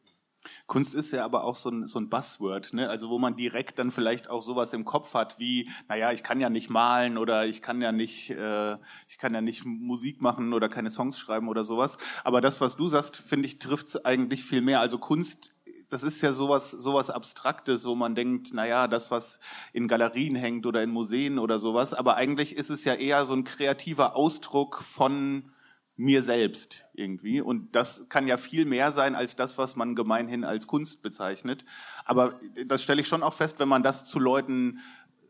Kunst 0.66 0.94
ist 0.94 1.12
ja 1.12 1.24
aber 1.24 1.44
auch 1.44 1.56
so 1.56 1.70
ein, 1.70 1.86
so 1.86 1.98
ein 1.98 2.08
Buzzword, 2.08 2.72
ne? 2.72 2.88
also 2.88 3.10
wo 3.10 3.18
man 3.18 3.36
direkt 3.36 3.78
dann 3.78 3.90
vielleicht 3.90 4.30
auch 4.30 4.42
sowas 4.42 4.72
im 4.72 4.84
Kopf 4.84 5.14
hat 5.14 5.38
wie, 5.38 5.68
naja, 5.88 6.12
ich 6.12 6.22
kann 6.22 6.40
ja 6.40 6.48
nicht 6.48 6.70
malen 6.70 7.18
oder 7.18 7.46
ich 7.46 7.60
kann 7.60 7.82
ja 7.82 7.92
nicht, 7.92 8.30
äh, 8.30 8.76
ich 9.08 9.18
kann 9.18 9.34
ja 9.34 9.40
nicht 9.40 9.64
Musik 9.64 10.22
machen 10.22 10.52
oder 10.52 10.68
keine 10.68 10.90
Songs 10.90 11.18
schreiben 11.18 11.48
oder 11.48 11.64
sowas. 11.64 11.98
Aber 12.24 12.40
das, 12.40 12.60
was 12.60 12.76
du 12.76 12.86
sagst, 12.86 13.16
finde 13.16 13.46
ich, 13.46 13.58
trifft 13.58 13.88
es 13.88 14.04
eigentlich 14.04 14.44
viel 14.44 14.62
mehr. 14.62 14.80
Also 14.80 14.98
Kunst 14.98 15.54
das 15.88 16.02
ist 16.02 16.20
ja 16.20 16.32
sowas, 16.32 16.70
sowas 16.70 17.10
Abstraktes, 17.10 17.84
wo 17.84 17.94
man 17.94 18.14
denkt, 18.14 18.52
naja, 18.52 18.88
das, 18.88 19.10
was 19.10 19.40
in 19.72 19.88
Galerien 19.88 20.34
hängt 20.34 20.66
oder 20.66 20.82
in 20.82 20.90
Museen 20.90 21.38
oder 21.38 21.58
sowas, 21.58 21.94
aber 21.94 22.16
eigentlich 22.16 22.56
ist 22.56 22.70
es 22.70 22.84
ja 22.84 22.94
eher 22.94 23.24
so 23.24 23.34
ein 23.34 23.44
kreativer 23.44 24.16
Ausdruck 24.16 24.82
von 24.82 25.50
mir 25.96 26.22
selbst 26.22 26.84
irgendwie. 26.94 27.40
Und 27.40 27.74
das 27.74 28.08
kann 28.08 28.28
ja 28.28 28.36
viel 28.36 28.64
mehr 28.66 28.92
sein 28.92 29.16
als 29.16 29.34
das, 29.34 29.58
was 29.58 29.74
man 29.74 29.96
gemeinhin 29.96 30.44
als 30.44 30.68
Kunst 30.68 31.02
bezeichnet. 31.02 31.64
Aber 32.04 32.38
das 32.66 32.82
stelle 32.82 33.00
ich 33.00 33.08
schon 33.08 33.24
auch 33.24 33.34
fest, 33.34 33.58
wenn 33.58 33.68
man 33.68 33.82
das 33.82 34.06
zu 34.06 34.20
Leuten 34.20 34.78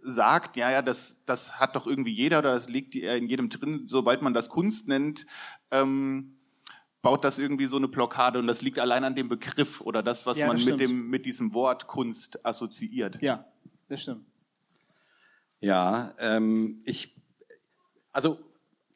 sagt, 0.03 0.57
ja, 0.57 0.71
ja, 0.71 0.83
das, 0.83 1.23
das 1.25 1.59
hat 1.59 1.75
doch 1.75 1.87
irgendwie 1.87 2.13
jeder 2.13 2.41
oder 2.41 2.55
das 2.55 2.69
liegt 2.69 2.95
in 2.95 3.27
jedem 3.27 3.49
drin, 3.49 3.85
sobald 3.87 4.23
man 4.23 4.35
das 4.35 4.49
Kunst 4.49 4.89
nennt, 4.89 5.27
ähm, 5.71 6.38
baut 7.03 7.25
das 7.25 7.39
irgendwie 7.39 7.67
so 7.67 7.77
eine 7.77 7.89
Blockade 7.89 8.39
und 8.39 8.47
das 8.47 8.63
liegt 8.63 8.79
allein 8.79 9.05
an 9.05 9.15
dem 9.15 9.29
Begriff 9.29 9.81
oder 9.81 10.03
das, 10.03 10.27
was 10.27 10.39
ja, 10.39 10.53
das 10.53 10.65
man 10.65 10.73
mit, 10.73 10.81
dem, 10.81 11.09
mit 11.09 11.27
diesem 11.27 11.55
Wort 11.55 11.87
Kunst 11.87 12.45
assoziiert. 12.45 13.21
Ja, 13.23 13.45
das 13.89 14.03
stimmt. 14.03 14.27
Ja, 15.61 16.15
ähm, 16.19 16.81
ich, 16.85 17.17
also 18.13 18.39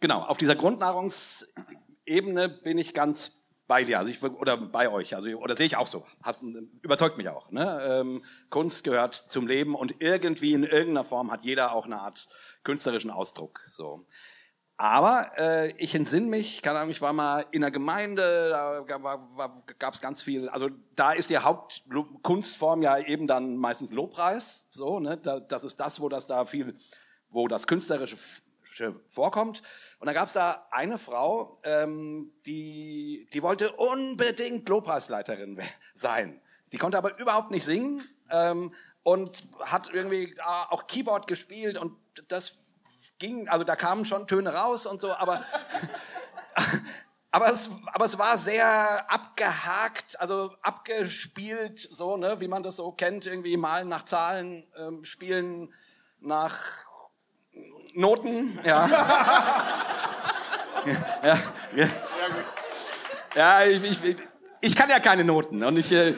genau, 0.01 0.23
auf 0.23 0.39
dieser 0.39 0.55
Grundnahrungsebene 0.55 2.49
bin 2.49 2.79
ich 2.79 2.95
ganz 2.95 3.43
bei 3.67 3.85
dir, 3.85 3.99
also 3.99 4.11
ich, 4.11 4.23
oder 4.23 4.57
bei 4.57 4.91
euch, 4.91 5.15
also 5.17 5.31
oder 5.31 5.57
sehe 5.57 5.67
ich 5.67 5.77
auch 5.77 5.87
so, 5.87 6.05
hat, 6.23 6.43
überzeugt 6.83 7.17
mich 7.17 7.29
auch. 7.29 7.51
Ne? 7.51 7.81
Ähm, 7.83 8.25
Kunst 8.51 8.85
gehört 8.85 9.15
zum 9.15 9.47
Leben 9.47 9.75
und 9.75 9.95
irgendwie 10.01 10.53
in 10.53 10.65
irgendeiner 10.65 11.05
Form 11.05 11.31
hat 11.31 11.45
jeder 11.45 11.73
auch 11.73 11.87
eine 11.87 12.01
Art 12.01 12.29
künstlerischen 12.65 13.11
Ausdruck. 13.11 13.61
So. 13.69 14.07
Aber 14.83 15.31
äh, 15.39 15.71
ich 15.77 15.95
entsinne 15.95 16.27
mich, 16.27 16.61
keine 16.61 16.81
Ahnung, 16.81 16.91
ich 16.91 17.01
war 17.01 17.13
mal 17.13 17.47
in 17.53 17.63
einer 17.63 17.71
Gemeinde, 17.71 18.49
da 18.51 18.85
gab 19.79 19.95
es 19.95 20.01
ganz 20.01 20.25
viel, 20.25 20.49
also 20.49 20.71
da 20.97 21.13
ist 21.13 21.31
die 21.31 21.39
Hauptkunstform 21.39 22.83
ja 22.83 22.99
eben 22.99 23.29
dann 23.29 23.59
meistens 23.59 23.93
Lobpreis, 23.93 24.67
so, 24.73 24.99
ne? 24.99 25.17
das 25.17 25.63
ist 25.63 25.79
das, 25.79 26.01
wo 26.01 26.09
das 26.09 26.27
da 26.27 26.47
viel, 26.47 26.75
wo 27.31 27.47
das 27.47 27.69
Künstlerische 27.69 28.17
vorkommt. 29.09 29.63
Und 30.01 30.07
dann 30.07 30.17
gab 30.17 30.27
es 30.27 30.33
da 30.33 30.67
eine 30.73 30.99
Frau, 30.99 31.61
ähm, 31.63 32.33
die, 32.45 33.29
die 33.33 33.43
wollte 33.45 33.71
unbedingt 33.71 34.69
Lobpreisleiterin 34.69 35.61
sein. 35.95 36.41
Die 36.73 36.79
konnte 36.79 36.99
aber 36.99 37.21
überhaupt 37.21 37.53
nicht 37.53 37.65
singen 37.65 38.03
ähm, 38.33 38.75
und 39.05 39.45
hat 39.61 39.91
irgendwie 39.95 40.35
auch 40.41 40.89
Keyboard 40.89 41.29
gespielt 41.29 41.79
und 41.79 41.97
das 42.27 42.62
ging, 43.23 43.49
also 43.49 43.65
da 43.65 43.77
kamen 43.77 44.05
schon 44.05 44.27
Töne 44.27 44.53
raus 44.53 44.85
und 44.85 45.01
so, 45.01 45.15
aber, 45.15 45.43
aber, 47.31 47.53
es, 47.53 47.71
aber 47.95 48.05
es 48.05 48.19
war 48.19 48.37
sehr 48.37 49.11
abgehakt, 49.11 50.21
also 50.21 50.55
abgespielt, 50.61 51.81
so, 51.81 52.19
ne, 52.19 52.41
wie 52.41 52.49
man 52.49 52.63
das 52.63 52.77
so 52.77 52.93
kennt, 52.93 53.25
irgendwie 53.25 53.57
malen 53.57 53.89
nach 53.89 54.05
Zahlen, 54.05 54.67
ähm, 54.77 55.03
spielen 55.05 55.73
nach 56.21 56.59
Noten, 57.95 58.59
ja. 58.65 58.87
ja, 61.23 61.39
ja. 61.77 61.89
ja 63.35 63.65
ich, 63.65 64.05
ich, 64.05 64.17
ich, 64.61 64.75
kann 64.75 64.91
ja 64.91 64.99
keine 64.99 65.25
Noten 65.25 65.63
und 65.63 65.77
ich, 65.77 65.93
äh, 65.93 66.15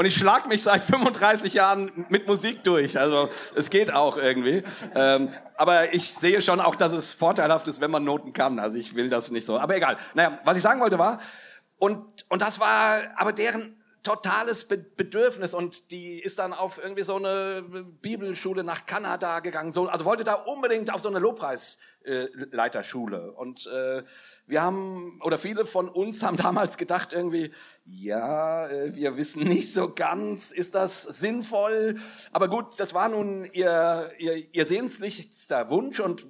und 0.00 0.06
ich 0.06 0.16
schlag 0.16 0.48
mich 0.48 0.62
seit 0.62 0.80
35 0.80 1.52
Jahren 1.52 2.06
mit 2.08 2.26
Musik 2.26 2.64
durch. 2.64 2.98
Also 2.98 3.28
es 3.54 3.68
geht 3.68 3.92
auch 3.92 4.16
irgendwie. 4.16 4.62
Ähm, 4.94 5.28
aber 5.56 5.92
ich 5.92 6.14
sehe 6.14 6.40
schon 6.40 6.58
auch, 6.58 6.74
dass 6.74 6.92
es 6.92 7.12
vorteilhaft 7.12 7.68
ist, 7.68 7.82
wenn 7.82 7.90
man 7.90 8.02
Noten 8.02 8.32
kann. 8.32 8.58
Also 8.58 8.78
ich 8.78 8.94
will 8.94 9.10
das 9.10 9.30
nicht 9.30 9.44
so. 9.44 9.58
Aber 9.58 9.76
egal. 9.76 9.98
Naja, 10.14 10.38
was 10.42 10.56
ich 10.56 10.62
sagen 10.62 10.80
wollte 10.80 10.98
war, 10.98 11.20
und, 11.76 12.24
und 12.30 12.40
das 12.40 12.58
war 12.58 13.02
aber 13.14 13.34
deren 13.34 13.79
totales 14.02 14.66
Bedürfnis 14.66 15.54
und 15.54 15.90
die 15.90 16.18
ist 16.18 16.38
dann 16.38 16.54
auf 16.54 16.80
irgendwie 16.82 17.02
so 17.02 17.16
eine 17.16 17.62
Bibelschule 18.00 18.64
nach 18.64 18.86
Kanada 18.86 19.40
gegangen, 19.40 19.70
so, 19.70 19.88
also 19.88 20.06
wollte 20.06 20.24
da 20.24 20.32
unbedingt 20.34 20.92
auf 20.92 21.00
so 21.02 21.08
eine 21.08 21.18
Lobpreisleiterschule 21.18 23.32
und 23.32 23.66
äh, 23.66 24.02
wir 24.46 24.62
haben 24.62 25.20
oder 25.22 25.38
viele 25.38 25.66
von 25.66 25.88
uns 25.88 26.22
haben 26.22 26.36
damals 26.38 26.78
gedacht 26.78 27.12
irgendwie, 27.12 27.52
ja, 27.84 28.68
äh, 28.68 28.94
wir 28.94 29.16
wissen 29.16 29.42
nicht 29.44 29.72
so 29.72 29.92
ganz, 29.92 30.50
ist 30.50 30.74
das 30.74 31.02
sinnvoll, 31.02 31.96
aber 32.32 32.48
gut, 32.48 32.80
das 32.80 32.94
war 32.94 33.08
nun 33.08 33.44
ihr 33.52 34.12
ihr, 34.18 34.54
ihr 34.54 34.66
sehnslichster 34.66 35.70
Wunsch 35.70 36.00
und 36.00 36.26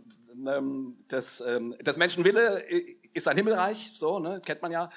ähm, 0.46 0.98
das 1.09 1.42
ähm, 1.46 1.74
das 1.83 1.96
Menschenwille 1.96 2.62
ist 3.12 3.28
ein 3.28 3.37
Himmelreich, 3.37 3.92
so 3.94 4.18
ne, 4.18 4.40
kennt 4.44 4.62
man 4.62 4.72
ja. 4.72 4.90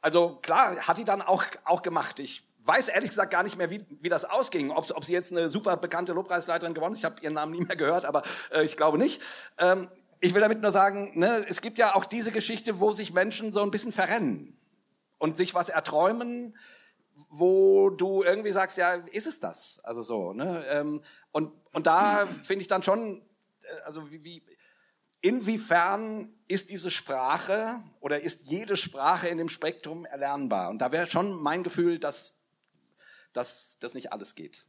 Also 0.00 0.38
klar, 0.42 0.76
hat 0.76 0.98
die 0.98 1.04
dann 1.04 1.22
auch, 1.22 1.44
auch 1.64 1.82
gemacht. 1.82 2.18
Ich 2.18 2.46
weiß 2.64 2.88
ehrlich 2.88 3.10
gesagt 3.10 3.30
gar 3.30 3.42
nicht 3.42 3.56
mehr, 3.56 3.70
wie, 3.70 3.84
wie 4.00 4.08
das 4.08 4.24
ausging. 4.24 4.70
Ob, 4.70 4.90
ob 4.90 5.04
sie 5.04 5.12
jetzt 5.12 5.32
eine 5.32 5.48
super 5.48 5.76
bekannte 5.76 6.12
Lobpreisleiterin 6.12 6.74
gewonnen 6.74 6.92
ist. 6.92 7.00
Ich 7.00 7.04
habe 7.04 7.20
ihren 7.20 7.34
Namen 7.34 7.52
nie 7.52 7.62
mehr 7.64 7.76
gehört, 7.76 8.04
aber 8.04 8.22
äh, 8.52 8.64
ich 8.64 8.76
glaube 8.76 8.98
nicht. 8.98 9.22
Ähm, 9.58 9.88
ich 10.20 10.34
will 10.34 10.40
damit 10.40 10.60
nur 10.60 10.72
sagen, 10.72 11.12
ne, 11.18 11.44
es 11.48 11.60
gibt 11.60 11.78
ja 11.78 11.94
auch 11.94 12.04
diese 12.04 12.32
Geschichte, 12.32 12.80
wo 12.80 12.90
sich 12.90 13.12
Menschen 13.12 13.52
so 13.52 13.62
ein 13.62 13.70
bisschen 13.70 13.92
verrennen 13.92 14.58
und 15.18 15.36
sich 15.36 15.54
was 15.54 15.68
erträumen, 15.68 16.56
wo 17.28 17.90
du 17.90 18.22
irgendwie 18.22 18.52
sagst, 18.52 18.78
ja, 18.78 18.94
ist 18.94 19.26
es 19.26 19.40
das? 19.40 19.80
Also 19.82 20.02
so. 20.02 20.32
Ne? 20.32 20.64
Ähm, 20.68 21.02
und, 21.32 21.52
und 21.72 21.86
da 21.86 22.26
finde 22.26 22.62
ich 22.62 22.68
dann 22.68 22.82
schon, 22.82 23.22
äh, 23.62 23.80
also 23.84 24.10
wie, 24.10 24.24
wie 24.24 24.42
inwiefern 25.26 26.32
ist 26.46 26.70
diese 26.70 26.90
Sprache 26.90 27.82
oder 27.98 28.20
ist 28.20 28.42
jede 28.44 28.76
Sprache 28.76 29.26
in 29.26 29.38
dem 29.38 29.48
Spektrum 29.48 30.04
erlernbar? 30.04 30.70
Und 30.70 30.78
da 30.78 30.92
wäre 30.92 31.08
schon 31.08 31.32
mein 31.32 31.64
Gefühl, 31.64 31.98
dass, 31.98 32.36
dass 33.32 33.76
das 33.80 33.94
nicht 33.94 34.12
alles 34.12 34.36
geht. 34.36 34.66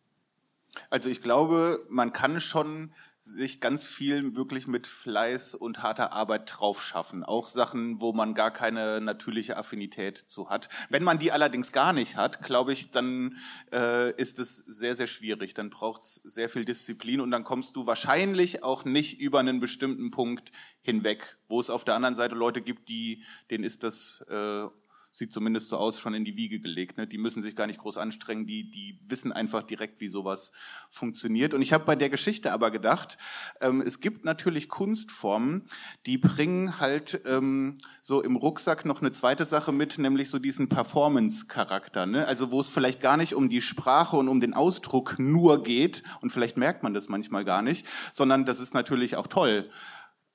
Also 0.89 1.09
ich 1.09 1.21
glaube, 1.21 1.85
man 1.89 2.11
kann 2.11 2.41
schon 2.41 2.91
sich 3.27 3.59
ganz 3.59 3.85
viel 3.85 4.35
wirklich 4.35 4.67
mit 4.67 4.87
Fleiß 4.87 5.55
und 5.55 5.83
harter 5.83 6.13
Arbeit 6.13 6.51
drauf 6.53 6.81
schaffen. 6.81 7.23
Auch 7.23 7.47
Sachen, 7.47 7.99
wo 8.01 8.13
man 8.13 8.33
gar 8.33 8.51
keine 8.51 9.01
natürliche 9.01 9.57
Affinität 9.57 10.17
zu 10.17 10.49
hat. 10.49 10.69
Wenn 10.89 11.03
man 11.03 11.19
die 11.19 11.31
allerdings 11.31 11.71
gar 11.71 11.93
nicht 11.93 12.15
hat, 12.15 12.41
glaube 12.41 12.73
ich, 12.73 12.91
dann 12.91 13.37
äh, 13.71 14.11
ist 14.19 14.39
es 14.39 14.57
sehr, 14.57 14.95
sehr 14.95 15.07
schwierig. 15.07 15.53
Dann 15.53 15.69
braucht 15.69 16.01
es 16.01 16.15
sehr 16.15 16.49
viel 16.49 16.65
Disziplin 16.65 17.21
und 17.21 17.31
dann 17.31 17.43
kommst 17.43 17.75
du 17.75 17.85
wahrscheinlich 17.85 18.63
auch 18.63 18.85
nicht 18.85 19.19
über 19.19 19.39
einen 19.39 19.59
bestimmten 19.59 20.11
Punkt 20.11 20.51
hinweg, 20.81 21.37
wo 21.47 21.59
es 21.59 21.69
auf 21.69 21.83
der 21.83 21.95
anderen 21.95 22.15
Seite 22.15 22.35
Leute 22.35 22.61
gibt, 22.61 22.87
die, 22.87 23.23
denen 23.51 23.63
ist 23.63 23.83
das 23.83 24.25
äh, 24.29 24.67
sieht 25.17 25.33
zumindest 25.33 25.69
so 25.69 25.77
aus, 25.77 25.99
schon 25.99 26.13
in 26.13 26.23
die 26.25 26.37
Wiege 26.37 26.59
gelegt. 26.59 26.97
Ne? 26.97 27.07
Die 27.07 27.17
müssen 27.17 27.41
sich 27.41 27.55
gar 27.55 27.65
nicht 27.65 27.79
groß 27.79 27.97
anstrengen, 27.97 28.45
die, 28.45 28.69
die 28.69 28.99
wissen 29.07 29.31
einfach 29.31 29.63
direkt, 29.63 29.99
wie 29.99 30.09
sowas 30.09 30.51
funktioniert. 30.91 31.55
Und 31.55 31.63
ich 31.63 31.73
habe 31.73 31.85
bei 31.85 31.95
der 31.95 32.11
Geschichte 32.11 32.51
aber 32.51 32.69
gedacht, 32.69 33.17
ähm, 33.59 33.81
es 33.81 33.99
gibt 33.99 34.25
natürlich 34.25 34.69
Kunstformen, 34.69 35.63
die 36.05 36.19
bringen 36.19 36.79
halt 36.79 37.19
ähm, 37.25 37.79
so 38.03 38.21
im 38.21 38.35
Rucksack 38.35 38.85
noch 38.85 39.01
eine 39.01 39.11
zweite 39.11 39.45
Sache 39.45 39.71
mit, 39.71 39.97
nämlich 39.97 40.29
so 40.29 40.37
diesen 40.37 40.69
Performance-Charakter. 40.69 42.05
Ne? 42.05 42.27
Also 42.27 42.51
wo 42.51 42.59
es 42.59 42.69
vielleicht 42.69 43.01
gar 43.01 43.17
nicht 43.17 43.33
um 43.33 43.49
die 43.49 43.61
Sprache 43.61 44.17
und 44.17 44.27
um 44.27 44.39
den 44.39 44.53
Ausdruck 44.53 45.17
nur 45.17 45.63
geht, 45.63 46.03
und 46.21 46.29
vielleicht 46.29 46.57
merkt 46.57 46.83
man 46.83 46.93
das 46.93 47.09
manchmal 47.09 47.43
gar 47.43 47.63
nicht, 47.63 47.87
sondern 48.13 48.45
das 48.45 48.59
ist 48.59 48.75
natürlich 48.75 49.15
auch 49.15 49.25
toll 49.25 49.67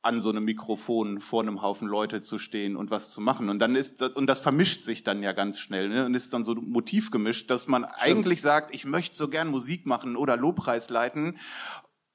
an 0.02 0.20
so 0.20 0.30
einem 0.30 0.44
Mikrofon 0.44 1.20
vor 1.20 1.42
einem 1.42 1.62
Haufen 1.62 1.86
Leute 1.86 2.22
zu 2.22 2.38
stehen 2.38 2.76
und 2.76 2.90
was 2.90 3.10
zu 3.10 3.20
machen. 3.20 3.48
Und 3.48 3.60
dann 3.60 3.76
ist 3.76 4.00
das, 4.00 4.10
und 4.10 4.26
das 4.26 4.40
vermischt 4.40 4.82
sich 4.82 5.04
dann 5.04 5.22
ja 5.22 5.32
ganz 5.32 5.60
schnell 5.60 5.88
ne? 5.88 6.04
und 6.04 6.14
ist 6.14 6.32
dann 6.32 6.44
so 6.44 6.56
Motiv 6.56 7.12
gemischt, 7.12 7.48
dass 7.50 7.68
man 7.68 7.84
Stimmt. 7.84 8.00
eigentlich 8.00 8.42
sagt, 8.42 8.74
ich 8.74 8.84
möchte 8.84 9.16
so 9.16 9.28
gern 9.28 9.48
Musik 9.48 9.86
machen 9.86 10.16
oder 10.16 10.36
Lobpreis 10.36 10.90
leiten. 10.90 11.38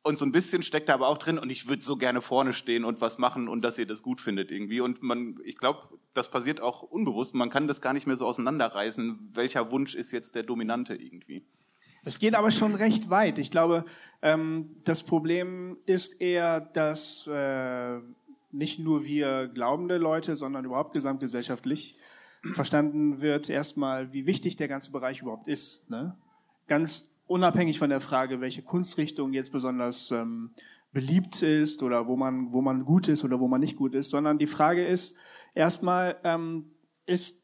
Und 0.03 0.17
so 0.17 0.25
ein 0.25 0.31
bisschen 0.31 0.63
steckt 0.63 0.89
da 0.89 0.93
aber 0.93 1.07
auch 1.07 1.17
drin 1.17 1.37
und 1.37 1.49
ich 1.49 1.67
würde 1.67 1.83
so 1.83 1.97
gerne 1.97 2.21
vorne 2.21 2.53
stehen 2.53 2.85
und 2.85 3.01
was 3.01 3.17
machen 3.17 3.47
und 3.49 3.61
dass 3.61 3.77
ihr 3.77 3.87
das 3.87 4.03
gut 4.03 4.21
findet 4.21 4.51
irgendwie. 4.51 4.79
Und 4.79 5.03
man, 5.03 5.37
ich 5.43 5.57
glaube, 5.57 5.99
das 6.13 6.29
passiert 6.29 6.61
auch 6.61 6.81
unbewusst. 6.81 7.35
Man 7.35 7.49
kann 7.49 7.67
das 7.67 7.81
gar 7.81 7.93
nicht 7.93 8.07
mehr 8.07 8.15
so 8.15 8.25
auseinanderreißen. 8.25 9.31
Welcher 9.33 9.71
Wunsch 9.71 9.95
ist 9.95 10.11
jetzt 10.11 10.35
der 10.35 10.43
dominante 10.43 10.95
irgendwie? 10.95 11.45
Es 12.07 12.19
geht 12.19 12.35
aber 12.35 12.51
schon 12.51 12.73
recht 12.73 13.09
weit. 13.09 13.37
Ich 13.37 13.51
glaube, 13.51 13.83
ähm, 14.21 14.77
das 14.85 15.03
Problem 15.03 15.75
ist 15.85 16.21
eher, 16.21 16.61
dass 16.61 17.27
äh, 17.27 17.99
nicht 18.49 18.79
nur 18.79 19.03
wir 19.03 19.49
glaubende 19.49 19.97
Leute, 19.97 20.37
sondern 20.37 20.63
überhaupt 20.63 20.93
gesamtgesellschaftlich 20.93 21.97
verstanden 22.53 23.19
wird, 23.19 23.49
erstmal, 23.49 24.13
wie 24.13 24.25
wichtig 24.25 24.55
der 24.55 24.69
ganze 24.69 24.93
Bereich 24.93 25.21
überhaupt 25.21 25.49
ist. 25.49 25.89
Ne? 25.89 26.15
Ganz 26.67 27.13
unabhängig 27.27 27.77
von 27.77 27.89
der 27.89 27.99
Frage, 27.99 28.39
welche 28.39 28.61
Kunstrichtung 28.61 29.33
jetzt 29.33 29.51
besonders 29.51 30.09
ähm, 30.11 30.51
beliebt 30.93 31.41
ist 31.41 31.83
oder 31.83 32.07
wo 32.07 32.15
man, 32.15 32.53
wo 32.53 32.61
man 32.61 32.85
gut 32.85 33.09
ist 33.09 33.25
oder 33.25 33.41
wo 33.41 33.49
man 33.49 33.59
nicht 33.59 33.75
gut 33.75 33.93
ist, 33.93 34.11
sondern 34.11 34.37
die 34.37 34.47
Frage 34.47 34.87
ist 34.87 35.13
erstmal, 35.55 36.15
ähm, 36.23 36.71
ist 37.05 37.43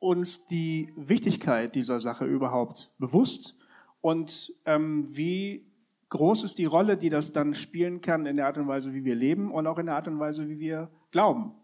uns 0.00 0.48
die 0.48 0.92
Wichtigkeit 0.96 1.76
dieser 1.76 2.00
Sache 2.00 2.24
überhaupt 2.24 2.90
bewusst? 2.98 3.54
Und 4.00 4.54
ähm, 4.64 5.04
wie 5.16 5.66
groß 6.08 6.44
ist 6.44 6.58
die 6.58 6.64
Rolle, 6.64 6.96
die 6.96 7.08
das 7.08 7.32
dann 7.32 7.54
spielen 7.54 8.00
kann 8.00 8.26
in 8.26 8.36
der 8.36 8.46
Art 8.46 8.58
und 8.58 8.68
Weise, 8.68 8.92
wie 8.92 9.04
wir 9.04 9.14
leben 9.14 9.52
und 9.52 9.66
auch 9.66 9.78
in 9.78 9.86
der 9.86 9.96
Art 9.96 10.08
und 10.08 10.18
Weise, 10.18 10.48
wie 10.48 10.58
wir 10.58 10.90
glauben. 11.12 11.54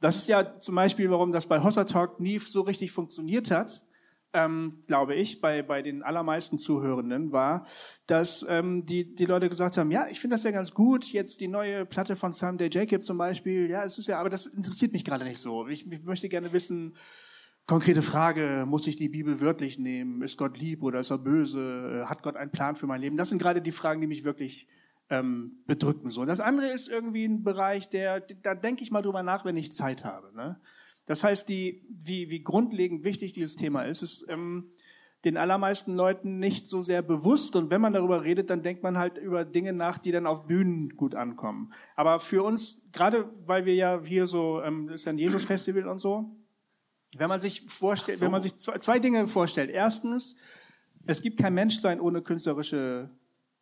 Das 0.00 0.16
ist 0.16 0.28
ja 0.28 0.58
zum 0.60 0.74
Beispiel, 0.74 1.10
warum 1.10 1.32
das 1.32 1.46
bei 1.46 1.62
Hossa 1.62 1.84
Talk 1.84 2.20
nie 2.20 2.38
so 2.38 2.60
richtig 2.60 2.92
funktioniert 2.92 3.50
hat, 3.50 3.82
ähm, 4.34 4.82
glaube 4.86 5.14
ich, 5.14 5.40
bei, 5.40 5.62
bei 5.62 5.80
den 5.80 6.02
allermeisten 6.02 6.58
Zuhörenden 6.58 7.32
war, 7.32 7.66
dass 8.06 8.44
ähm, 8.48 8.84
die, 8.84 9.14
die 9.14 9.26
Leute 9.26 9.48
gesagt 9.48 9.78
haben, 9.78 9.90
ja, 9.90 10.08
ich 10.08 10.20
finde 10.20 10.34
das 10.34 10.42
ja 10.42 10.50
ganz 10.50 10.74
gut, 10.74 11.06
jetzt 11.06 11.40
die 11.40 11.48
neue 11.48 11.86
Platte 11.86 12.16
von 12.16 12.32
Sam 12.32 12.58
Day 12.58 12.68
Jacob 12.70 13.02
zum 13.02 13.16
Beispiel, 13.16 13.70
ja, 13.70 13.84
es 13.84 13.96
ist 13.96 14.08
ja, 14.08 14.18
aber 14.18 14.30
das 14.30 14.46
interessiert 14.46 14.92
mich 14.92 15.04
gerade 15.04 15.24
nicht 15.24 15.38
so. 15.38 15.68
Ich, 15.68 15.90
ich 15.90 16.02
möchte 16.02 16.28
gerne 16.28 16.52
wissen, 16.52 16.96
konkrete 17.66 18.02
Frage, 18.02 18.64
muss 18.66 18.86
ich 18.86 18.96
die 18.96 19.08
Bibel 19.08 19.40
wörtlich 19.40 19.78
nehmen? 19.78 20.22
Ist 20.22 20.36
Gott 20.36 20.58
lieb 20.58 20.82
oder 20.82 21.00
ist 21.00 21.10
er 21.10 21.18
böse? 21.18 22.04
Hat 22.06 22.22
Gott 22.22 22.36
einen 22.36 22.50
Plan 22.50 22.76
für 22.76 22.86
mein 22.86 23.00
Leben? 23.00 23.16
Das 23.16 23.28
sind 23.28 23.40
gerade 23.40 23.62
die 23.62 23.72
Fragen, 23.72 24.00
die 24.00 24.06
mich 24.06 24.24
wirklich 24.24 24.68
ähm, 25.10 25.62
bedrücken. 25.66 26.10
So. 26.10 26.24
Das 26.24 26.40
andere 26.40 26.68
ist 26.68 26.88
irgendwie 26.88 27.24
ein 27.24 27.42
Bereich, 27.42 27.88
der, 27.88 28.20
da 28.20 28.54
denke 28.54 28.82
ich 28.82 28.90
mal 28.90 29.02
drüber 29.02 29.22
nach, 29.22 29.44
wenn 29.44 29.56
ich 29.56 29.72
Zeit 29.72 30.04
habe. 30.04 30.34
Ne? 30.34 30.60
Das 31.06 31.24
heißt, 31.24 31.48
die, 31.48 31.86
wie, 31.90 32.30
wie 32.30 32.42
grundlegend 32.42 33.04
wichtig 33.04 33.32
dieses 33.32 33.56
Thema 33.56 33.82
ist, 33.82 34.02
ist 34.02 34.26
ähm, 34.28 34.70
den 35.24 35.36
allermeisten 35.36 35.94
Leuten 35.94 36.38
nicht 36.38 36.66
so 36.66 36.82
sehr 36.82 37.02
bewusst. 37.02 37.56
Und 37.56 37.70
wenn 37.70 37.80
man 37.80 37.92
darüber 37.92 38.24
redet, 38.24 38.50
dann 38.50 38.62
denkt 38.62 38.82
man 38.82 38.98
halt 38.98 39.18
über 39.18 39.44
Dinge 39.44 39.72
nach, 39.72 39.98
die 39.98 40.12
dann 40.12 40.26
auf 40.26 40.46
Bühnen 40.46 40.90
gut 40.96 41.14
ankommen. 41.14 41.72
Aber 41.96 42.20
für 42.20 42.42
uns, 42.42 42.86
gerade 42.92 43.30
weil 43.46 43.64
wir 43.64 43.74
ja 43.74 44.00
hier 44.04 44.26
so, 44.26 44.62
ähm, 44.62 44.86
das 44.86 45.00
ist 45.00 45.04
ja 45.06 45.12
ein 45.12 45.18
Jesus-Festival 45.18 45.88
und 45.88 45.98
so, 45.98 46.30
wenn 47.18 47.28
man 47.28 47.40
sich 47.40 47.62
vorstellt, 47.66 48.18
so. 48.18 48.24
wenn 48.24 48.32
man 48.32 48.42
sich 48.42 48.56
zwei, 48.56 48.78
zwei 48.78 48.98
Dinge 48.98 49.26
vorstellt. 49.28 49.70
Erstens, 49.70 50.36
es 51.06 51.22
gibt 51.22 51.38
kein 51.38 51.54
Menschsein 51.54 52.00
ohne 52.00 52.22
künstlerische 52.22 53.10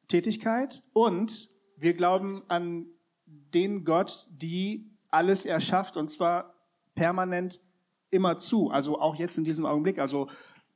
Tätigkeit 0.09 0.83
und 0.93 1.51
wir 1.77 1.95
glauben 1.95 2.43
an 2.49 2.87
den 3.27 3.85
Gott, 3.85 4.27
die 4.31 4.91
alles 5.11 5.45
erschafft 5.47 5.97
und 5.97 6.09
zwar 6.09 6.55
permanent 6.95 7.61
immer 8.11 8.37
zu, 8.37 8.71
also 8.71 9.01
auch 9.01 9.17
jetzt 9.17 9.39
in 9.39 9.45
diesem 9.45 9.67
Augenblick. 9.67 9.99
Also 9.99 10.29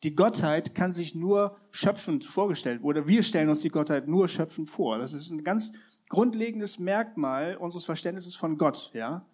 die 0.03 0.15
Gottheit 0.15 0.75
kann 0.75 0.93
sich 0.93 1.15
nur 1.15 1.57
schöpfend 1.71 2.25
vorgestellt 2.25 2.83
oder 2.83 3.07
wir 3.07 3.23
stellen 3.23 3.49
uns 3.49 3.61
die 3.61 3.69
Gottheit 3.69 4.09
nur 4.09 4.29
schöpfend 4.29 4.69
vor. 4.69 4.99
Das 4.99 5.12
ist 5.12 5.31
ein 5.31 5.45
ganz 5.45 5.73
grundlegendes 6.09 6.79
Merkmal 6.79 7.57
unseres 7.57 7.85
Verständnisses 7.85 8.37
von 8.37 8.59
Gott, 8.59 8.91
ja. 8.95 9.27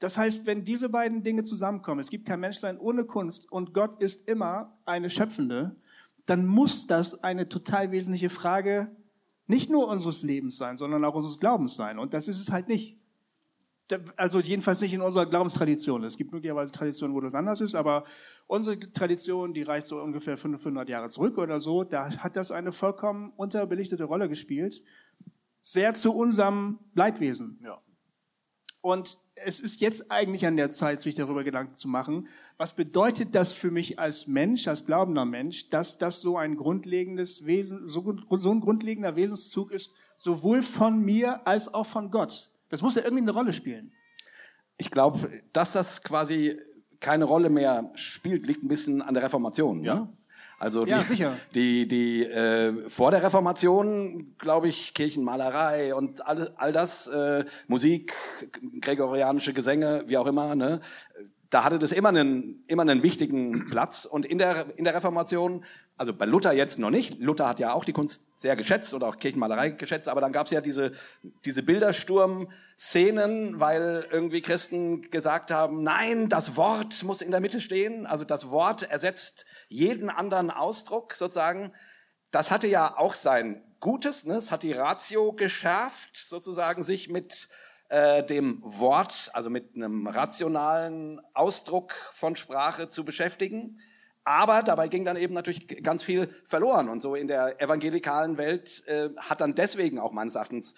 Das 0.00 0.18
heißt, 0.18 0.46
wenn 0.46 0.64
diese 0.64 0.88
beiden 0.88 1.22
Dinge 1.22 1.44
zusammenkommen, 1.44 2.00
es 2.00 2.10
gibt 2.10 2.26
kein 2.26 2.40
Menschsein 2.40 2.78
ohne 2.78 3.04
Kunst 3.04 3.50
und 3.52 3.72
Gott 3.72 4.00
ist 4.00 4.28
immer 4.28 4.76
eine 4.84 5.10
Schöpfende, 5.10 5.76
dann 6.26 6.46
muss 6.46 6.86
das 6.86 7.22
eine 7.22 7.48
total 7.48 7.92
wesentliche 7.92 8.30
Frage 8.30 8.90
nicht 9.46 9.70
nur 9.70 9.88
unseres 9.88 10.22
Lebens 10.22 10.56
sein, 10.56 10.76
sondern 10.76 11.04
auch 11.04 11.14
unseres 11.14 11.38
Glaubens 11.38 11.74
sein. 11.74 11.98
Und 11.98 12.14
das 12.14 12.28
ist 12.28 12.40
es 12.40 12.50
halt 12.50 12.68
nicht 12.68 13.00
also 14.16 14.40
jedenfalls 14.40 14.80
nicht 14.80 14.92
in 14.92 15.00
unserer 15.00 15.26
Glaubenstradition. 15.26 16.04
Es 16.04 16.16
gibt 16.16 16.32
möglicherweise 16.32 16.72
Traditionen, 16.72 17.14
wo 17.14 17.20
das 17.20 17.34
anders 17.34 17.60
ist, 17.60 17.74
aber 17.74 18.04
unsere 18.46 18.78
Tradition, 18.78 19.52
die 19.52 19.62
reicht 19.62 19.86
so 19.86 20.00
ungefähr 20.00 20.36
500 20.36 20.88
Jahre 20.88 21.08
zurück 21.08 21.38
oder 21.38 21.60
so, 21.60 21.84
da 21.84 22.10
hat 22.18 22.36
das 22.36 22.52
eine 22.52 22.72
vollkommen 22.72 23.32
unterbelichtete 23.36 24.04
Rolle 24.04 24.28
gespielt. 24.28 24.82
Sehr 25.62 25.94
zu 25.94 26.14
unserem 26.14 26.78
Leidwesen. 26.94 27.58
Ja. 27.62 27.80
Und 28.82 29.18
es 29.34 29.60
ist 29.60 29.80
jetzt 29.80 30.10
eigentlich 30.10 30.46
an 30.46 30.56
der 30.56 30.70
Zeit, 30.70 31.00
sich 31.00 31.14
darüber 31.14 31.44
Gedanken 31.44 31.74
zu 31.74 31.88
machen, 31.88 32.28
was 32.56 32.74
bedeutet 32.74 33.34
das 33.34 33.52
für 33.52 33.70
mich 33.70 33.98
als 33.98 34.26
Mensch, 34.26 34.68
als 34.68 34.86
glaubender 34.86 35.24
Mensch, 35.24 35.68
dass 35.70 35.98
das 35.98 36.20
so 36.20 36.36
ein 36.36 36.56
grundlegendes 36.56 37.46
Wesen, 37.46 37.88
so, 37.88 38.16
so 38.30 38.50
ein 38.50 38.60
grundlegender 38.60 39.16
Wesenszug 39.16 39.70
ist, 39.70 39.92
sowohl 40.16 40.62
von 40.62 41.00
mir 41.00 41.46
als 41.46 41.72
auch 41.72 41.86
von 41.86 42.10
Gott. 42.10 42.50
Das 42.68 42.82
muss 42.82 42.94
ja 42.94 43.02
irgendwie 43.02 43.22
eine 43.22 43.32
Rolle 43.32 43.52
spielen. 43.52 43.92
Ich 44.78 44.90
glaube, 44.90 45.42
dass 45.52 45.72
das 45.72 46.02
quasi 46.02 46.58
keine 47.00 47.24
Rolle 47.24 47.50
mehr 47.50 47.90
spielt, 47.94 48.46
liegt 48.46 48.62
ein 48.62 48.68
bisschen 48.68 49.02
an 49.02 49.14
der 49.14 49.22
Reformation. 49.22 49.84
Ja. 49.84 50.08
Also 50.60 50.84
die, 50.84 50.90
ja, 50.90 51.38
die, 51.54 51.88
die 51.88 52.26
äh, 52.26 52.90
vor 52.90 53.10
der 53.10 53.22
Reformation, 53.22 54.34
glaube 54.36 54.68
ich, 54.68 54.92
Kirchenmalerei 54.92 55.94
und 55.94 56.26
all, 56.26 56.52
all 56.56 56.70
das, 56.70 57.06
äh, 57.06 57.46
Musik, 57.66 58.12
gregorianische 58.82 59.54
Gesänge, 59.54 60.04
wie 60.06 60.18
auch 60.18 60.26
immer, 60.26 60.54
ne, 60.54 60.82
da 61.48 61.64
hatte 61.64 61.78
das 61.78 61.92
immer 61.92 62.10
einen, 62.10 62.62
immer 62.66 62.82
einen 62.82 63.02
wichtigen 63.02 63.70
Platz. 63.70 64.04
Und 64.04 64.26
in 64.26 64.36
der, 64.36 64.66
in 64.76 64.84
der 64.84 64.94
Reformation, 64.94 65.64
also 65.96 66.12
bei 66.12 66.26
Luther 66.26 66.52
jetzt 66.52 66.78
noch 66.78 66.90
nicht, 66.90 67.18
Luther 67.18 67.48
hat 67.48 67.58
ja 67.58 67.72
auch 67.72 67.86
die 67.86 67.94
Kunst 67.94 68.22
sehr 68.36 68.54
geschätzt 68.54 68.92
oder 68.92 69.08
auch 69.08 69.18
Kirchenmalerei 69.18 69.70
geschätzt, 69.70 70.10
aber 70.10 70.20
dann 70.20 70.32
gab 70.32 70.44
es 70.44 70.52
ja 70.52 70.60
diese, 70.60 70.92
diese 71.46 71.62
Bildersturm-Szenen, 71.62 73.60
weil 73.60 74.06
irgendwie 74.12 74.42
Christen 74.42 75.10
gesagt 75.10 75.50
haben, 75.50 75.82
nein, 75.82 76.28
das 76.28 76.56
Wort 76.56 77.02
muss 77.02 77.22
in 77.22 77.30
der 77.30 77.40
Mitte 77.40 77.62
stehen, 77.62 78.04
also 78.04 78.24
das 78.24 78.50
Wort 78.50 78.82
ersetzt 78.90 79.46
jeden 79.70 80.10
anderen 80.10 80.50
Ausdruck 80.50 81.14
sozusagen. 81.14 81.72
Das 82.30 82.50
hatte 82.50 82.66
ja 82.66 82.98
auch 82.98 83.14
sein 83.14 83.64
Gutes, 83.80 84.26
ne? 84.26 84.34
es 84.34 84.50
hat 84.50 84.62
die 84.62 84.72
Ratio 84.72 85.32
geschärft, 85.32 86.18
sozusagen 86.18 86.82
sich 86.82 87.08
mit 87.08 87.48
äh, 87.88 88.22
dem 88.22 88.60
Wort, 88.62 89.30
also 89.32 89.48
mit 89.48 89.74
einem 89.74 90.06
rationalen 90.06 91.20
Ausdruck 91.32 91.94
von 92.12 92.36
Sprache 92.36 92.90
zu 92.90 93.06
beschäftigen. 93.06 93.80
Aber 94.24 94.62
dabei 94.62 94.88
ging 94.88 95.04
dann 95.06 95.16
eben 95.16 95.32
natürlich 95.32 95.82
ganz 95.82 96.02
viel 96.02 96.28
verloren. 96.44 96.90
Und 96.90 97.00
so 97.00 97.14
in 97.14 97.26
der 97.26 97.60
evangelikalen 97.60 98.36
Welt 98.36 98.86
äh, 98.86 99.08
hat 99.16 99.40
dann 99.40 99.54
deswegen 99.54 99.98
auch 99.98 100.12
meines 100.12 100.34
Erachtens 100.34 100.74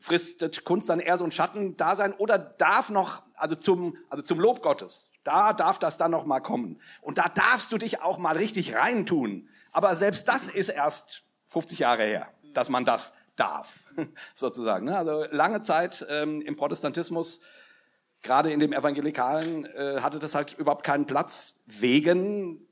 fristet 0.00 0.64
Kunst 0.64 0.88
dann 0.88 1.00
eher 1.00 1.18
so 1.18 1.24
ein 1.24 1.30
Schattendasein 1.30 2.12
oder 2.14 2.38
darf 2.38 2.90
noch, 2.90 3.22
also 3.34 3.54
zum, 3.54 3.96
also 4.10 4.22
zum 4.22 4.40
Lob 4.40 4.62
Gottes, 4.62 5.10
da 5.24 5.52
darf 5.52 5.78
das 5.78 5.96
dann 5.98 6.10
noch 6.10 6.24
mal 6.24 6.40
kommen. 6.40 6.80
Und 7.00 7.18
da 7.18 7.28
darfst 7.28 7.72
du 7.72 7.78
dich 7.78 8.02
auch 8.02 8.18
mal 8.18 8.36
richtig 8.36 8.74
reintun. 8.74 9.48
Aber 9.72 9.94
selbst 9.94 10.28
das 10.28 10.48
ist 10.48 10.68
erst 10.68 11.24
50 11.48 11.80
Jahre 11.80 12.04
her, 12.04 12.28
dass 12.54 12.68
man 12.68 12.84
das 12.84 13.12
darf, 13.36 13.80
sozusagen. 14.34 14.86
Ne? 14.86 14.96
Also 14.96 15.24
lange 15.30 15.62
Zeit 15.62 16.06
ähm, 16.08 16.40
im 16.42 16.56
Protestantismus, 16.56 17.40
gerade 18.22 18.52
in 18.52 18.60
dem 18.60 18.72
Evangelikalen, 18.72 19.66
äh, 19.66 20.00
hatte 20.00 20.18
das 20.18 20.34
halt 20.34 20.54
überhaupt 20.58 20.84
keinen 20.84 21.06
Platz 21.06 21.60
wegen 21.66 22.66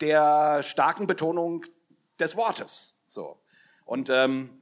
der 0.00 0.62
starken 0.62 1.06
Betonung 1.06 1.64
des 2.18 2.36
Wortes. 2.36 2.96
So. 3.06 3.40
Und 3.84 4.10
ähm, 4.10 4.59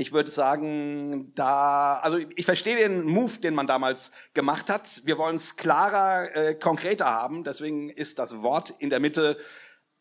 ich 0.00 0.12
würde 0.12 0.30
sagen, 0.30 1.32
da, 1.34 1.98
also 1.98 2.16
ich 2.16 2.46
verstehe 2.46 2.76
den 2.76 3.04
Move, 3.04 3.38
den 3.38 3.54
man 3.54 3.66
damals 3.66 4.12
gemacht 4.32 4.70
hat. 4.70 5.02
Wir 5.04 5.18
wollen 5.18 5.36
es 5.36 5.56
klarer, 5.56 6.34
äh, 6.34 6.54
konkreter 6.54 7.04
haben. 7.04 7.44
Deswegen 7.44 7.90
ist 7.90 8.18
das 8.18 8.40
Wort 8.40 8.74
in 8.78 8.88
der 8.88 8.98
Mitte 8.98 9.36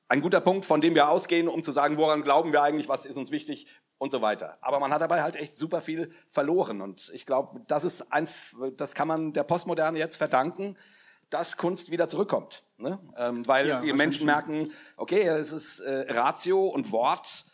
ein 0.07 0.21
guter 0.21 0.39
Punkt, 0.39 0.65
von 0.65 0.79
dem 0.79 0.95
wir 0.95 1.09
ausgehen, 1.09 1.49
um 1.49 1.63
zu 1.63 1.73
sagen, 1.73 1.97
woran 1.97 2.23
glauben 2.23 2.53
wir 2.53 2.63
eigentlich, 2.63 2.87
was 2.87 3.05
ist 3.05 3.17
uns 3.17 3.29
wichtig, 3.29 3.67
und 3.97 4.11
so 4.11 4.21
weiter. 4.21 4.57
Aber 4.61 4.79
man 4.79 4.93
hat 4.93 5.01
dabei 5.01 5.21
halt 5.21 5.35
echt 5.35 5.57
super 5.57 5.81
viel 5.81 6.11
verloren. 6.29 6.79
Und 6.79 7.11
ich 7.13 7.25
glaube, 7.25 7.59
das 7.67 7.83
ist 7.83 8.13
ein, 8.13 8.29
das 8.77 8.95
kann 8.95 9.09
man 9.09 9.33
der 9.33 9.43
Postmoderne 9.43 9.99
jetzt 9.99 10.15
verdanken, 10.15 10.77
dass 11.29 11.57
Kunst 11.57 11.91
wieder 11.91 12.07
zurückkommt. 12.07 12.63
Ne? 12.77 12.97
Ähm, 13.17 13.45
weil 13.45 13.67
ja, 13.67 13.81
die 13.81 13.91
Menschen 13.91 14.25
merken, 14.25 14.71
okay, 14.95 15.27
es 15.27 15.51
ist 15.51 15.81
äh, 15.81 16.11
Ratio 16.11 16.67
und 16.67 16.93
Wort 16.93 17.45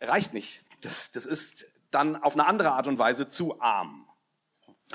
reicht 0.00 0.34
nicht. 0.34 0.62
Das, 0.82 1.10
das 1.10 1.26
ist 1.26 1.66
dann 1.90 2.16
auf 2.16 2.34
eine 2.34 2.46
andere 2.46 2.72
Art 2.72 2.86
und 2.86 2.98
Weise 2.98 3.28
zu 3.28 3.60
arm. 3.60 4.08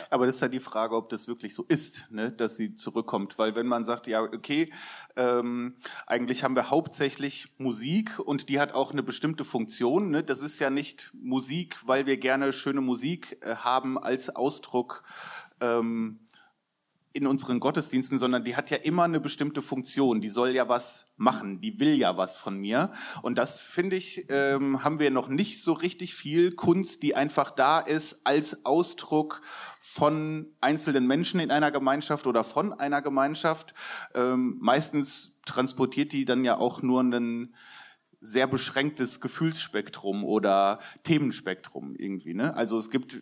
Aber 0.09 0.25
das 0.25 0.35
ist 0.35 0.41
ja 0.41 0.47
die 0.47 0.59
Frage, 0.59 0.95
ob 0.95 1.09
das 1.09 1.27
wirklich 1.27 1.53
so 1.53 1.63
ist, 1.63 2.07
ne, 2.09 2.31
dass 2.31 2.57
sie 2.57 2.73
zurückkommt. 2.73 3.37
Weil 3.37 3.55
wenn 3.55 3.67
man 3.67 3.85
sagt, 3.85 4.07
ja, 4.07 4.21
okay, 4.21 4.73
ähm, 5.15 5.75
eigentlich 6.07 6.43
haben 6.43 6.55
wir 6.55 6.71
hauptsächlich 6.71 7.53
Musik 7.59 8.17
und 8.17 8.49
die 8.49 8.59
hat 8.59 8.73
auch 8.73 8.91
eine 8.91 9.03
bestimmte 9.03 9.43
Funktion. 9.43 10.09
Ne? 10.09 10.23
Das 10.23 10.41
ist 10.41 10.57
ja 10.59 10.71
nicht 10.71 11.11
Musik, 11.13 11.77
weil 11.85 12.07
wir 12.07 12.17
gerne 12.17 12.53
schöne 12.53 12.81
Musik 12.81 13.37
äh, 13.41 13.55
haben 13.55 13.99
als 13.99 14.35
Ausdruck 14.35 15.03
ähm, 15.61 16.19
in 17.13 17.27
unseren 17.27 17.59
Gottesdiensten, 17.59 18.17
sondern 18.17 18.43
die 18.43 18.55
hat 18.55 18.71
ja 18.71 18.77
immer 18.77 19.03
eine 19.03 19.19
bestimmte 19.19 19.61
Funktion. 19.61 20.19
Die 20.19 20.29
soll 20.29 20.49
ja 20.49 20.67
was 20.67 21.05
machen, 21.15 21.61
die 21.61 21.79
will 21.79 21.93
ja 21.93 22.17
was 22.17 22.35
von 22.35 22.57
mir. 22.57 22.91
Und 23.21 23.37
das 23.37 23.61
finde 23.61 23.95
ich, 23.95 24.25
ähm, 24.29 24.83
haben 24.83 24.99
wir 24.99 25.11
noch 25.11 25.27
nicht 25.27 25.61
so 25.61 25.73
richtig 25.73 26.15
viel 26.15 26.53
Kunst, 26.53 27.03
die 27.03 27.15
einfach 27.15 27.51
da 27.51 27.79
ist 27.79 28.25
als 28.25 28.65
Ausdruck 28.65 29.41
von 29.79 30.47
einzelnen 30.59 31.05
Menschen 31.05 31.39
in 31.39 31.51
einer 31.51 31.69
Gemeinschaft 31.69 32.25
oder 32.25 32.43
von 32.43 32.73
einer 32.73 33.03
Gemeinschaft. 33.03 33.75
Ähm, 34.15 34.57
meistens 34.59 35.37
transportiert 35.45 36.13
die 36.13 36.25
dann 36.25 36.43
ja 36.43 36.57
auch 36.57 36.81
nur 36.81 37.01
einen 37.01 37.53
sehr 38.19 38.47
beschränktes 38.47 39.21
Gefühlsspektrum 39.21 40.23
oder 40.23 40.79
Themenspektrum 41.03 41.95
irgendwie. 41.95 42.33
Ne? 42.33 42.55
Also 42.55 42.79
es 42.79 42.89
gibt 42.89 43.21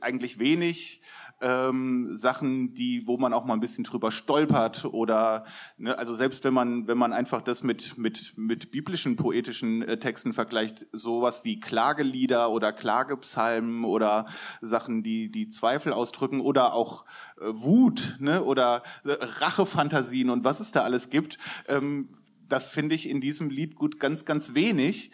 eigentlich 0.00 0.38
wenig 0.38 1.02
ähm, 1.40 2.16
Sachen, 2.16 2.74
die, 2.74 3.06
wo 3.06 3.16
man 3.16 3.32
auch 3.32 3.44
mal 3.44 3.54
ein 3.54 3.60
bisschen 3.60 3.84
drüber 3.84 4.10
stolpert 4.10 4.84
oder, 4.84 5.44
ne, 5.78 5.98
also 5.98 6.14
selbst 6.14 6.44
wenn 6.44 6.54
man, 6.54 6.86
wenn 6.86 6.98
man 6.98 7.12
einfach 7.12 7.42
das 7.42 7.62
mit 7.62 7.96
mit 7.98 8.34
mit 8.36 8.70
biblischen 8.70 9.16
poetischen 9.16 9.82
äh, 9.82 9.98
Texten 9.98 10.32
vergleicht, 10.32 10.86
sowas 10.92 11.44
wie 11.44 11.60
Klagelieder 11.60 12.50
oder 12.50 12.72
Klagepsalmen 12.72 13.84
oder 13.84 14.26
Sachen, 14.60 15.02
die 15.02 15.30
die 15.30 15.48
Zweifel 15.48 15.92
ausdrücken 15.92 16.40
oder 16.40 16.74
auch 16.74 17.04
äh, 17.40 17.44
Wut, 17.46 18.16
ne, 18.20 18.44
oder 18.44 18.82
äh, 19.04 19.12
Rachefantasien 19.20 20.30
und 20.30 20.44
was 20.44 20.60
es 20.60 20.72
da 20.72 20.82
alles 20.82 21.10
gibt. 21.10 21.38
Ähm, 21.68 22.08
das 22.48 22.68
finde 22.68 22.94
ich 22.94 23.08
in 23.08 23.20
diesem 23.20 23.48
Lied 23.48 23.76
gut 23.76 24.00
ganz, 24.00 24.24
ganz 24.24 24.54
wenig 24.54 25.12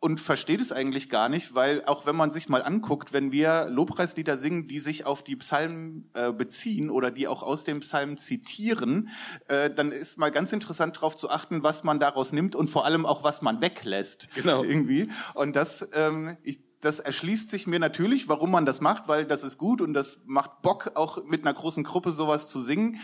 und 0.00 0.20
versteht 0.20 0.60
es 0.60 0.70
eigentlich 0.70 1.08
gar 1.08 1.28
nicht, 1.28 1.54
weil 1.54 1.84
auch 1.84 2.06
wenn 2.06 2.14
man 2.14 2.30
sich 2.30 2.48
mal 2.48 2.62
anguckt, 2.62 3.12
wenn 3.12 3.32
wir 3.32 3.68
Lobpreislieder 3.68 4.38
singen, 4.38 4.68
die 4.68 4.78
sich 4.78 5.04
auf 5.04 5.24
die 5.24 5.34
Psalmen 5.36 6.08
äh, 6.14 6.32
beziehen 6.32 6.90
oder 6.90 7.10
die 7.10 7.26
auch 7.26 7.42
aus 7.42 7.64
dem 7.64 7.80
Psalm 7.80 8.16
zitieren, 8.16 9.08
äh, 9.48 9.70
dann 9.70 9.90
ist 9.90 10.16
mal 10.16 10.30
ganz 10.30 10.52
interessant 10.52 10.96
darauf 10.96 11.16
zu 11.16 11.30
achten, 11.30 11.64
was 11.64 11.82
man 11.82 11.98
daraus 11.98 12.32
nimmt 12.32 12.54
und 12.54 12.70
vor 12.70 12.84
allem 12.84 13.06
auch, 13.06 13.24
was 13.24 13.42
man 13.42 13.60
weglässt. 13.60 14.28
Genau. 14.36 14.62
Irgendwie. 14.62 15.08
Und 15.34 15.56
das, 15.56 15.88
ähm, 15.92 16.36
ich, 16.44 16.60
das 16.80 17.00
erschließt 17.00 17.50
sich 17.50 17.66
mir 17.66 17.80
natürlich, 17.80 18.28
warum 18.28 18.52
man 18.52 18.66
das 18.66 18.80
macht, 18.80 19.08
weil 19.08 19.26
das 19.26 19.42
ist 19.42 19.58
gut 19.58 19.80
und 19.80 19.94
das 19.94 20.20
macht 20.26 20.62
Bock, 20.62 20.92
auch 20.94 21.24
mit 21.24 21.44
einer 21.44 21.54
großen 21.54 21.82
Gruppe 21.82 22.12
sowas 22.12 22.46
zu 22.46 22.60
singen. 22.60 23.00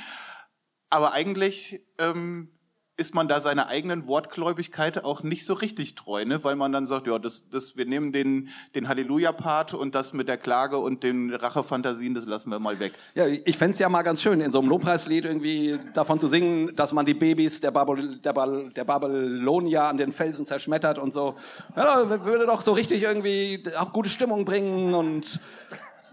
Aber 0.90 1.12
eigentlich 1.12 1.82
ähm, 1.98 2.50
ist 2.96 3.14
man 3.14 3.26
da 3.26 3.40
seiner 3.40 3.66
eigenen 3.66 4.06
Wortgläubigkeit 4.06 5.04
auch 5.04 5.24
nicht 5.24 5.44
so 5.46 5.54
richtig 5.54 5.96
treu, 5.96 6.24
ne? 6.24 6.44
weil 6.44 6.54
man 6.54 6.70
dann 6.70 6.86
sagt, 6.86 7.08
ja, 7.08 7.18
das, 7.18 7.48
das, 7.50 7.76
wir 7.76 7.86
nehmen 7.86 8.12
den, 8.12 8.50
den 8.76 8.88
Halleluja-Part 8.88 9.74
und 9.74 9.96
das 9.96 10.12
mit 10.12 10.28
der 10.28 10.36
Klage 10.36 10.78
und 10.78 11.02
den 11.02 11.34
Rachefantasien, 11.34 12.14
das 12.14 12.24
lassen 12.26 12.50
wir 12.50 12.60
mal 12.60 12.78
weg. 12.78 12.92
Ja, 13.16 13.26
ich 13.26 13.56
fände 13.56 13.76
ja 13.78 13.88
mal 13.88 14.02
ganz 14.02 14.22
schön, 14.22 14.40
in 14.40 14.52
so 14.52 14.60
einem 14.60 14.68
Lobpreislied 14.68 15.24
irgendwie 15.24 15.78
davon 15.92 16.20
zu 16.20 16.28
singen, 16.28 16.76
dass 16.76 16.92
man 16.92 17.04
die 17.04 17.14
Babys 17.14 17.60
der, 17.60 17.72
Babel, 17.72 18.18
der, 18.18 18.32
Babel, 18.32 18.70
der 18.70 18.84
Babylonier 18.84 19.84
an 19.84 19.96
den 19.96 20.12
Felsen 20.12 20.46
zerschmettert 20.46 20.98
und 20.98 21.12
so. 21.12 21.34
Ja, 21.76 22.24
würde 22.24 22.46
doch 22.46 22.62
so 22.62 22.72
richtig 22.72 23.02
irgendwie 23.02 23.64
auch 23.76 23.92
gute 23.92 24.08
Stimmung 24.08 24.44
bringen 24.44 24.94
und 24.94 25.40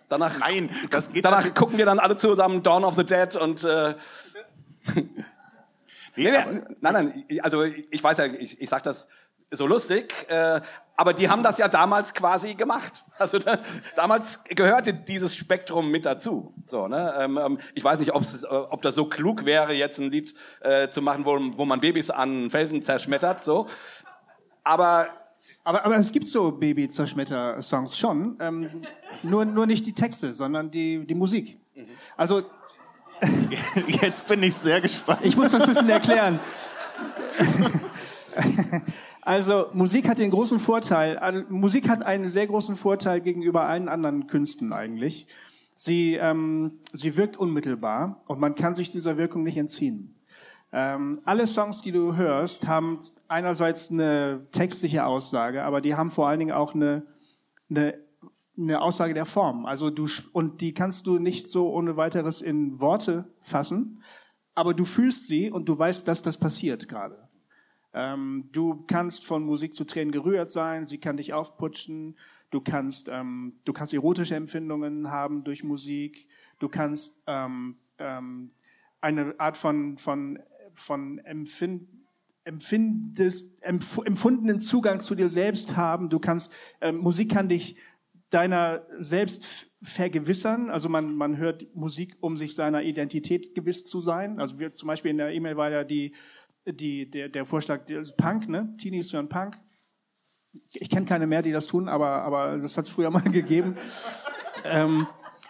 danach, 0.10 0.40
Nein, 0.40 0.72
das 0.90 1.12
geht 1.12 1.26
danach 1.26 1.54
gucken 1.54 1.78
wir 1.78 1.86
dann 1.86 2.00
alle 2.00 2.16
zusammen 2.16 2.64
Dawn 2.64 2.84
of 2.84 2.96
the 2.96 3.06
Dead 3.06 3.36
und 3.36 3.64
äh, 3.64 3.94
Nee, 6.24 6.32
nein, 6.32 6.66
nein, 6.82 7.26
also 7.42 7.64
ich 7.64 8.04
weiß 8.04 8.18
ja, 8.18 8.26
ich, 8.26 8.62
ich 8.62 8.70
sage 8.70 8.84
das 8.84 9.08
so 9.52 9.68
lustig, 9.68 10.14
äh, 10.30 10.62
aber 10.96 11.14
die 11.14 11.30
haben 11.30 11.44
das 11.44 11.58
ja 11.58 11.68
damals 11.68 12.14
quasi 12.14 12.54
gemacht. 12.54 13.04
Also 13.18 13.38
da, 13.38 13.60
damals 13.96 14.44
gehörte 14.46 14.94
dieses 14.94 15.36
Spektrum 15.36 15.92
mit 15.92 16.06
dazu. 16.06 16.56
So, 16.66 16.88
ne? 16.88 17.14
Ähm, 17.20 17.38
ähm 17.38 17.60
ich 17.76 17.84
weiß 17.84 18.00
nicht, 18.00 18.14
ob's, 18.14 18.44
äh, 18.44 18.48
ob 18.48 18.82
das 18.82 18.96
so 18.96 19.06
klug 19.06 19.46
wäre, 19.46 19.74
jetzt 19.74 20.00
ein 20.00 20.10
Lied 20.12 20.34
äh, 20.62 20.90
zu 20.90 21.02
machen, 21.02 21.26
wo, 21.26 21.38
wo 21.58 21.66
man 21.66 21.82
Babys 21.82 22.10
an 22.10 22.50
Felsen 22.50 22.82
zerschmettert. 22.82 23.42
So, 23.42 23.68
aber 24.64 25.10
aber, 25.64 25.86
aber 25.86 25.98
es 25.98 26.12
gibt 26.12 26.28
so 26.28 26.52
Baby-Zerschmetter-Songs 26.52 27.98
schon, 27.98 28.38
ähm, 28.40 28.84
nur, 29.24 29.44
nur 29.46 29.66
nicht 29.66 29.86
die 29.86 29.94
Texte, 29.94 30.34
sondern 30.34 30.70
die, 30.70 31.06
die 31.06 31.16
Musik. 31.16 31.60
Also 32.16 32.44
Jetzt 34.02 34.28
bin 34.28 34.44
ich 34.44 34.56
sehr 34.56 34.82
gespannt. 34.82 35.22
Ich 35.24 35.38
muss 35.38 35.52
das 35.52 35.62
ein 35.64 35.70
bisschen 35.70 35.90
erklären. 35.90 36.40
Also 39.22 39.68
Musik 39.74 40.08
hat 40.10 40.18
den 40.20 40.32
großen 40.32 40.58
Vorteil, 40.58 41.46
Musik 41.50 41.88
hat 41.88 42.02
einen 42.02 42.30
sehr 42.30 42.48
großen 42.48 42.76
Vorteil 42.76 43.22
gegenüber 43.22 43.64
allen 43.64 43.88
anderen 43.88 44.28
Künsten 44.28 44.74
eigentlich. 44.74 45.28
Sie, 45.76 46.16
ähm, 46.16 46.80
sie 46.92 47.18
wirkt 47.18 47.38
unmittelbar 47.38 48.24
und 48.28 48.40
man 48.40 48.56
kann 48.56 48.74
sich 48.74 48.90
dieser 48.90 49.18
Wirkung 49.18 49.44
nicht 49.44 49.58
entziehen. 49.58 50.16
Ähm, 50.74 51.22
alle 51.26 51.48
Songs, 51.48 51.82
die 51.82 51.92
du 51.92 52.16
hörst, 52.16 52.68
haben 52.68 53.00
einerseits 53.28 53.92
eine 53.92 54.48
textliche 54.52 55.06
Aussage, 55.06 55.64
aber 55.64 55.82
die 55.82 55.96
haben 55.96 56.12
vor 56.12 56.28
allen 56.28 56.40
Dingen 56.40 56.54
auch 56.54 56.74
eine, 56.74 57.04
eine 57.70 57.96
eine 58.58 58.82
Aussage 58.82 59.14
der 59.14 59.26
Form. 59.26 59.66
Also 59.66 59.90
du, 59.90 60.08
und 60.34 60.62
die 60.62 60.74
kannst 60.74 61.08
du 61.08 61.20
nicht 61.20 61.48
so 61.48 61.72
ohne 61.72 61.98
weiteres 61.98 62.42
in 62.42 62.80
Worte 62.80 63.26
fassen, 63.42 64.02
aber 64.54 64.74
du 64.74 64.86
fühlst 64.86 65.26
sie 65.28 65.50
und 65.50 65.68
du 65.70 65.78
weißt, 65.78 66.08
dass 66.08 66.22
das 66.22 66.38
passiert 66.38 66.88
gerade. 66.88 67.30
Ähm, 67.94 68.50
du 68.52 68.84
kannst 68.88 69.26
von 69.26 69.44
Musik 69.44 69.74
zu 69.74 69.86
Tränen 69.86 70.12
gerührt 70.12 70.50
sein, 70.50 70.86
sie 70.86 70.98
kann 70.98 71.18
dich 71.18 71.34
aufputschen, 71.34 72.18
du 72.50 72.62
kannst, 72.62 73.10
ähm, 73.10 73.54
du 73.66 73.74
kannst 73.74 73.94
erotische 73.94 74.36
Empfindungen 74.36 75.10
haben 75.10 75.44
durch 75.44 75.64
Musik, 75.64 76.28
du 76.60 76.70
kannst 76.70 77.22
ähm, 77.28 77.76
ähm, 77.98 78.52
eine 79.02 79.38
Art 79.40 79.58
von, 79.58 79.98
von, 79.98 80.40
von 80.74 81.20
Empfind, 81.20 81.88
empfindest, 82.44 83.62
empf, 83.62 84.00
empfundenen 84.04 84.60
Zugang 84.60 85.00
zu 85.00 85.16
dir 85.16 85.30
selbst 85.30 85.78
haben. 85.78 86.10
Du 86.10 86.20
kannst, 86.20 86.52
ähm, 86.80 86.98
Musik 86.98 87.32
kann 87.32 87.50
dich 87.50 87.76
deiner 88.32 88.82
selbst 88.98 89.68
vergewissern. 89.84 90.70
Also 90.70 90.90
man, 90.90 91.16
man 91.16 91.38
hört 91.38 91.76
Musik, 91.76 92.18
um 92.22 92.38
sich 92.38 92.56
seiner 92.56 92.82
Identität 92.82 93.54
gewiss 93.54 93.86
zu 93.86 94.02
sein. 94.02 94.40
Also 94.40 94.58
wir, 94.60 94.74
zum 94.74 94.88
Beispiel 94.88 95.12
in 95.12 95.18
der 95.18 95.32
E-Mail 95.32 95.58
war 95.58 95.70
ja 95.70 95.84
die, 95.84 96.14
die, 96.66 97.10
der, 97.10 97.30
der 97.30 97.46
Vorschlag, 97.46 97.82
Punk, 98.18 98.48
ne? 98.48 98.74
Teenies 98.80 99.14
hören 99.14 99.30
Punk. 99.30 99.60
Ich 100.72 100.90
kenne 100.90 101.06
keine 101.06 101.28
mehr, 101.28 101.42
die 101.42 101.52
das 101.52 101.68
tun, 101.68 101.88
aber, 101.88 102.24
aber 102.24 102.58
das 102.58 102.78
hat 102.78 102.86
es 102.86 102.92
früher 102.92 103.10
mal 103.12 103.22
gegeben. 103.22 103.76
ähm, 104.64 105.08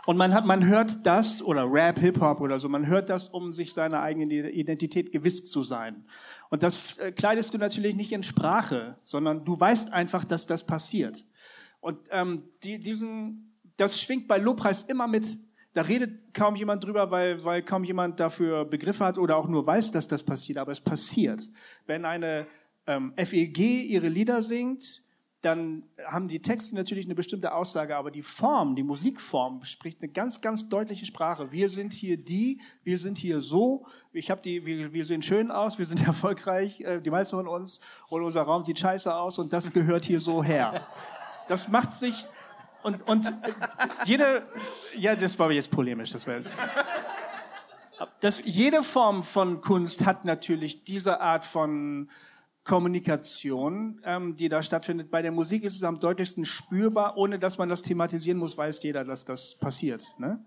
und 0.08 0.18
man 0.18 0.34
hat, 0.34 0.46
man 0.46 0.66
hört 0.66 1.06
das, 1.06 1.44
oder 1.44 1.72
Rap, 1.72 2.00
Hip-Hop 2.00 2.42
oder 2.42 2.58
so, 2.58 2.68
man 2.68 2.88
hört 2.88 3.10
das, 3.10 3.28
um 3.28 3.52
sich 3.52 3.74
seiner 3.74 4.02
eigenen 4.02 4.32
Identität 4.32 5.12
gewiss 5.12 5.46
zu 5.46 5.62
sein. 5.62 6.06
Und 6.50 6.64
das 6.64 6.98
äh, 6.98 7.12
kleidest 7.12 7.54
du 7.54 7.60
natürlich 7.60 7.96
nicht 7.96 8.12
in 8.12 8.24
Sprache, 8.24 8.98
sondern 9.04 9.46
du 9.46 9.60
weißt 9.60 9.94
einfach, 9.94 10.26
dass 10.26 10.48
das 10.48 10.66
passiert. 10.66 11.26
Und 11.82 12.00
ähm, 12.12 12.44
die, 12.64 12.80
diesen, 12.80 13.58
das 13.76 14.00
schwingt 14.00 14.28
bei 14.28 14.38
Lobpreis 14.38 14.84
immer 14.84 15.08
mit. 15.08 15.38
Da 15.74 15.82
redet 15.82 16.34
kaum 16.34 16.56
jemand 16.56 16.84
drüber, 16.84 17.12
weil, 17.12 17.44
weil 17.44 17.64
kaum 17.64 17.84
jemand 17.84 18.20
dafür 18.20 18.66
Begriffe 18.66 19.06
hat 19.06 19.18
oder 19.18 19.38
auch 19.38 19.48
nur 19.48 19.66
weiß, 19.66 19.92
dass 19.92 20.08
das 20.08 20.24
passiert. 20.24 20.58
Aber 20.58 20.72
es 20.72 20.82
passiert. 20.82 21.50
Wenn 21.86 22.06
eine 22.06 22.48
ähm, 22.88 23.14
FEG 23.18 23.58
ihre 23.58 24.08
Lieder 24.08 24.42
singt, 24.42 25.04
dann 25.42 25.84
haben 26.06 26.28
die 26.28 26.40
Texte 26.40 26.76
natürlich 26.76 27.06
eine 27.06 27.16
bestimmte 27.16 27.54
Aussage, 27.54 27.96
aber 27.96 28.12
die 28.12 28.22
Form, 28.22 28.76
die 28.76 28.84
Musikform 28.84 29.64
spricht 29.64 30.02
eine 30.02 30.12
ganz, 30.12 30.40
ganz 30.40 30.70
deutliche 30.70 31.06
Sprache. 31.06 31.52
Wir 31.52 31.68
sind 31.68 31.94
hier 31.94 32.18
die, 32.18 32.62
wir 32.84 33.00
sind 33.00 33.18
hier 33.18 33.42
so, 33.42 33.88
ich 34.14 34.30
habe 34.30 34.42
die, 34.42 34.66
wir, 34.66 34.94
wir 34.94 35.04
sehen 35.04 35.24
schön 35.24 35.50
aus, 35.50 35.80
wir 35.80 35.88
sind 35.88 36.06
erfolgreich, 36.06 36.82
äh, 36.82 37.02
die 37.02 37.10
meisten 37.10 37.36
von 37.36 37.48
uns, 37.48 37.80
und 38.10 38.22
unser 38.22 38.44
Raum 38.44 38.62
sieht 38.62 38.78
scheiße 38.78 39.14
aus 39.14 39.40
und 39.40 39.52
das 39.52 39.74
gehört 39.74 40.06
hier 40.06 40.20
so 40.20 40.44
her. 40.44 40.88
Das 41.52 41.68
macht's 41.68 42.00
nicht. 42.00 42.30
Und, 42.82 43.06
und 43.10 43.34
jede, 44.06 44.44
ja, 44.96 45.18
das 45.18 45.38
war 45.38 45.52
jetzt 45.52 45.70
polemisch, 45.70 46.14
das 46.14 46.26
wäre. 46.26 46.44
Das, 48.22 48.42
jede 48.46 48.84
Form 48.84 49.22
von 49.22 49.60
Kunst 49.60 50.06
hat 50.06 50.24
natürlich 50.24 50.86
diese 50.86 51.20
Art 51.20 51.44
von 51.44 52.10
Kommunikation, 52.64 54.00
ähm, 54.06 54.38
die 54.38 54.48
da 54.48 54.64
stattfindet. 54.64 55.12
Bei 55.12 55.22
der 55.22 55.34
Musik 55.34 55.64
ist 55.66 55.76
es 55.76 55.84
am 55.84 56.00
deutlichsten 56.00 56.46
spürbar, 56.46 57.18
ohne 57.18 57.38
dass 57.38 57.58
man 57.58 57.68
das 57.68 57.82
thematisieren 57.82 58.38
muss, 58.38 58.58
weiß 58.58 58.82
jeder, 58.84 59.04
dass 59.04 59.26
das 59.26 59.56
passiert. 59.56 60.06
Ne? 60.18 60.40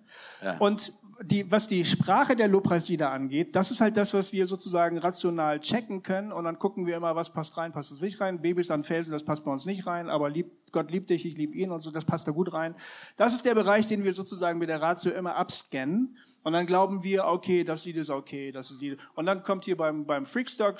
Ja. 0.42 0.56
Und 0.56 0.94
die, 1.22 1.50
was 1.50 1.68
die 1.68 1.84
Sprache 1.84 2.36
der 2.36 2.48
Lobpreislieder 2.48 3.10
angeht, 3.10 3.54
das 3.56 3.70
ist 3.70 3.80
halt 3.80 3.96
das, 3.96 4.14
was 4.14 4.32
wir 4.32 4.46
sozusagen 4.46 4.98
rational 4.98 5.60
checken 5.60 6.02
können 6.02 6.32
und 6.32 6.44
dann 6.44 6.58
gucken 6.58 6.86
wir 6.86 6.96
immer, 6.96 7.14
was 7.16 7.32
passt 7.32 7.56
rein, 7.56 7.72
passt 7.72 7.90
das 7.90 8.00
nicht 8.00 8.20
rein. 8.20 8.40
Babys 8.40 8.70
an 8.70 8.84
Felsen, 8.84 9.12
das 9.12 9.24
passt 9.24 9.44
bei 9.44 9.50
uns 9.50 9.66
nicht 9.66 9.86
rein, 9.86 10.10
aber 10.10 10.30
lieb, 10.30 10.50
Gott 10.72 10.90
liebt 10.90 11.10
dich, 11.10 11.24
ich 11.26 11.36
liebe 11.36 11.56
ihn 11.56 11.70
und 11.70 11.80
so, 11.80 11.90
das 11.90 12.04
passt 12.04 12.26
da 12.26 12.32
gut 12.32 12.52
rein. 12.52 12.74
Das 13.16 13.34
ist 13.34 13.44
der 13.44 13.54
Bereich, 13.54 13.86
den 13.86 14.04
wir 14.04 14.12
sozusagen 14.12 14.58
mit 14.58 14.68
der 14.68 14.82
Ratio 14.82 15.12
immer 15.12 15.36
abscannen 15.36 16.16
und 16.44 16.52
dann 16.52 16.66
glauben 16.66 17.02
wir, 17.02 17.24
okay, 17.24 17.64
das 17.64 17.86
Lied 17.86 17.96
ist 17.96 18.10
okay, 18.10 18.52
das 18.52 18.70
ist 18.70 18.82
Lied. 18.82 18.98
Und 19.14 19.24
dann 19.24 19.42
kommt 19.42 19.64
hier 19.64 19.78
beim, 19.78 20.04
beim 20.04 20.26
Freakstock, 20.26 20.76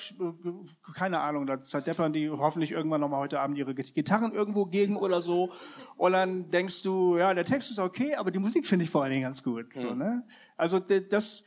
keine 0.95 1.21
Ahnung, 1.21 1.47
da 1.47 1.59
zerdeppern 1.59 2.13
die 2.13 2.29
hoffentlich 2.29 2.71
irgendwann 2.71 3.01
nochmal 3.01 3.21
heute 3.21 3.41
Abend 3.41 3.57
ihre 3.57 3.75
Gitarren 3.75 4.33
irgendwo 4.33 4.67
gegen 4.67 4.95
oder 4.95 5.23
so. 5.23 5.53
Und 5.97 6.13
dann 6.13 6.51
denkst 6.51 6.83
du, 6.83 7.17
ja, 7.17 7.33
der 7.33 7.47
Text 7.47 7.71
ist 7.71 7.79
okay, 7.79 8.15
aber 8.15 8.31
die 8.31 8.39
Musik 8.39 8.67
finde 8.67 8.85
ich 8.85 8.91
vor 8.91 9.03
allen 9.03 9.13
Dingen 9.13 9.23
ganz 9.23 9.43
gut. 9.43 9.73
So, 9.73 9.95
ne? 9.95 10.23
Also 10.59 10.79
das, 10.81 11.45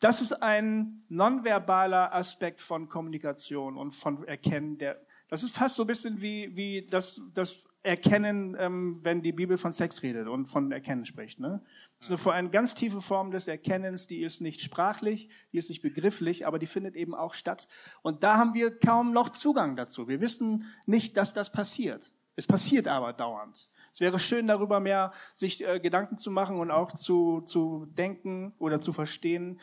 das 0.00 0.20
ist 0.20 0.42
ein 0.42 1.04
nonverbaler 1.08 2.12
Aspekt 2.12 2.60
von 2.60 2.88
Kommunikation 2.88 3.76
und 3.76 3.92
von 3.92 4.26
Erkennen 4.26 4.76
der, 4.76 5.00
das 5.28 5.44
ist 5.44 5.56
fast 5.56 5.76
so 5.76 5.84
ein 5.84 5.86
bisschen 5.86 6.20
wie, 6.20 6.56
wie 6.56 6.84
das, 6.84 7.22
das 7.32 7.68
Erkennen, 7.82 8.56
ähm, 8.58 9.00
wenn 9.02 9.22
die 9.22 9.32
Bibel 9.32 9.58
von 9.58 9.72
Sex 9.72 10.02
redet 10.02 10.28
und 10.28 10.46
von 10.46 10.70
Erkennen 10.70 11.04
spricht. 11.04 11.40
Ne? 11.40 11.60
Das 11.98 12.10
ist 12.10 12.26
eine 12.26 12.50
ganz 12.50 12.74
tiefe 12.74 13.00
Form 13.00 13.30
des 13.30 13.48
Erkennens, 13.48 14.06
die 14.06 14.22
ist 14.22 14.40
nicht 14.40 14.60
sprachlich, 14.60 15.28
die 15.52 15.58
ist 15.58 15.68
nicht 15.68 15.82
begrifflich, 15.82 16.46
aber 16.46 16.58
die 16.58 16.66
findet 16.66 16.94
eben 16.94 17.14
auch 17.14 17.34
statt. 17.34 17.68
Und 18.02 18.22
da 18.22 18.36
haben 18.36 18.54
wir 18.54 18.78
kaum 18.78 19.12
noch 19.12 19.30
Zugang 19.30 19.74
dazu. 19.74 20.06
Wir 20.06 20.20
wissen 20.20 20.66
nicht, 20.86 21.16
dass 21.16 21.34
das 21.34 21.50
passiert. 21.50 22.12
Es 22.36 22.46
passiert 22.46 22.88
aber 22.88 23.12
dauernd. 23.12 23.68
Es 23.92 24.00
wäre 24.00 24.18
schön, 24.18 24.46
darüber 24.46 24.80
mehr 24.80 25.12
sich 25.34 25.66
äh, 25.66 25.78
Gedanken 25.78 26.16
zu 26.16 26.30
machen 26.30 26.58
und 26.58 26.70
auch 26.70 26.92
zu, 26.92 27.42
zu 27.42 27.86
denken 27.86 28.54
oder 28.58 28.80
zu 28.80 28.92
verstehen. 28.92 29.60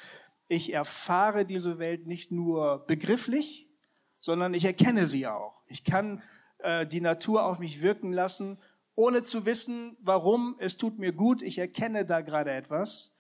Ich 0.48 0.74
erfahre 0.74 1.46
diese 1.46 1.80
Welt 1.80 2.06
nicht 2.06 2.32
nur 2.32 2.86
begrifflich, 2.86 3.70
sondern 4.20 4.54
ich 4.54 4.66
erkenne 4.66 5.08
sie 5.08 5.26
auch. 5.26 5.62
Ich 5.68 5.84
kann 5.84 6.22
äh, 6.60 6.86
die 6.86 7.02
Natur 7.02 7.46
auf 7.46 7.60
mich 7.60 7.82
wirken 7.82 8.14
lassen, 8.14 8.58
ohne 8.96 9.24
zu 9.24 9.46
wissen, 9.46 9.98
warum. 10.02 10.56
Es 10.60 10.78
tut 10.78 11.00
mir 11.00 11.14
gut, 11.14 11.42
ich 11.42 11.58
erkenne 11.58 12.06
da 12.06 12.22
gerade 12.22 12.52
etwas. 12.52 13.12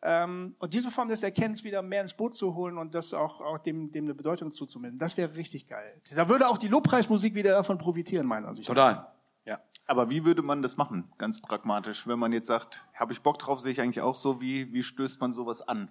Ähm, 0.00 0.54
und 0.58 0.74
diese 0.74 0.90
Form 0.90 1.08
des 1.08 1.22
Erkennens 1.22 1.64
wieder 1.64 1.82
mehr 1.82 2.02
ins 2.02 2.14
Boot 2.14 2.34
zu 2.34 2.54
holen 2.54 2.78
und 2.78 2.94
das 2.94 3.12
auch, 3.12 3.40
auch 3.40 3.58
dem, 3.58 3.90
dem 3.90 4.04
eine 4.04 4.14
Bedeutung 4.14 4.52
zuzumessen, 4.52 4.98
das 4.98 5.16
wäre 5.16 5.34
richtig 5.34 5.66
geil. 5.66 6.00
Da 6.14 6.28
würde 6.28 6.48
auch 6.48 6.58
die 6.58 6.68
Lobpreismusik 6.68 7.34
wieder 7.34 7.50
davon 7.50 7.78
profitieren, 7.78 8.26
meiner 8.26 8.48
Ansicht. 8.48 8.68
Total. 8.68 9.08
Ja. 9.44 9.60
Aber 9.86 10.08
wie 10.08 10.24
würde 10.24 10.42
man 10.42 10.62
das 10.62 10.76
machen, 10.76 11.10
ganz 11.18 11.40
pragmatisch? 11.40 12.06
Wenn 12.06 12.18
man 12.18 12.32
jetzt 12.32 12.46
sagt, 12.46 12.84
habe 12.94 13.12
ich 13.12 13.22
Bock 13.22 13.40
drauf, 13.40 13.60
sehe 13.60 13.72
ich 13.72 13.80
eigentlich 13.80 14.00
auch 14.00 14.14
so, 14.14 14.40
wie, 14.40 14.72
wie 14.72 14.84
stößt 14.84 15.20
man 15.20 15.32
sowas 15.32 15.66
an? 15.66 15.90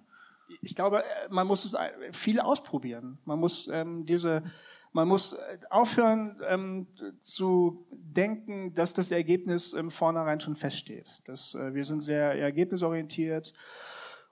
Ich 0.62 0.74
glaube, 0.74 1.04
äh, 1.04 1.28
man 1.28 1.46
muss 1.46 1.66
es 1.66 1.76
viel 2.16 2.40
ausprobieren. 2.40 3.18
Man 3.26 3.38
muss 3.38 3.68
ähm, 3.68 4.06
diese, 4.06 4.42
man 4.92 5.08
muss 5.08 5.34
äh, 5.34 5.58
aufhören 5.70 6.40
ähm, 6.48 6.86
zu 7.20 7.86
denken, 7.90 8.74
dass 8.74 8.94
das 8.94 9.10
Ergebnis 9.10 9.72
im 9.72 9.90
Vornherein 9.90 10.40
schon 10.40 10.56
feststeht. 10.56 11.22
Das, 11.24 11.54
äh, 11.54 11.74
wir 11.74 11.84
sind 11.84 12.00
sehr 12.00 12.32
ergebnisorientiert 12.32 13.52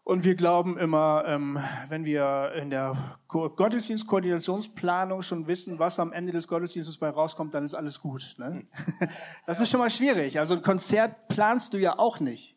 und 0.09 0.23
wir 0.23 0.37
glauben 0.37 0.79
immer, 0.79 1.25
ähm, 1.27 1.59
wenn 1.89 2.05
wir 2.05 2.53
in 2.55 2.71
der 2.71 3.19
Gottesdienstkoordinationsplanung 3.27 5.23
schon 5.23 5.49
wissen, 5.49 5.81
was 5.81 5.99
am 5.99 6.13
Ende 6.13 6.31
des 6.31 6.47
Gottesdienstes 6.47 6.99
bei 6.99 7.09
rauskommt, 7.09 7.55
dann 7.55 7.65
ist 7.65 7.75
alles 7.75 8.01
gut. 8.01 8.37
Ne? 8.39 8.69
Das 9.47 9.61
ist 9.61 9.69
schon 9.69 9.81
mal 9.81 9.91
schwierig. 9.91 10.39
Also 10.39 10.55
ein 10.55 10.63
Konzert 10.63 11.27
planst 11.27 11.73
du 11.73 11.79
ja 11.79 11.99
auch 11.99 12.21
nicht. 12.21 12.57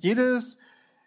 Jedes, 0.00 0.58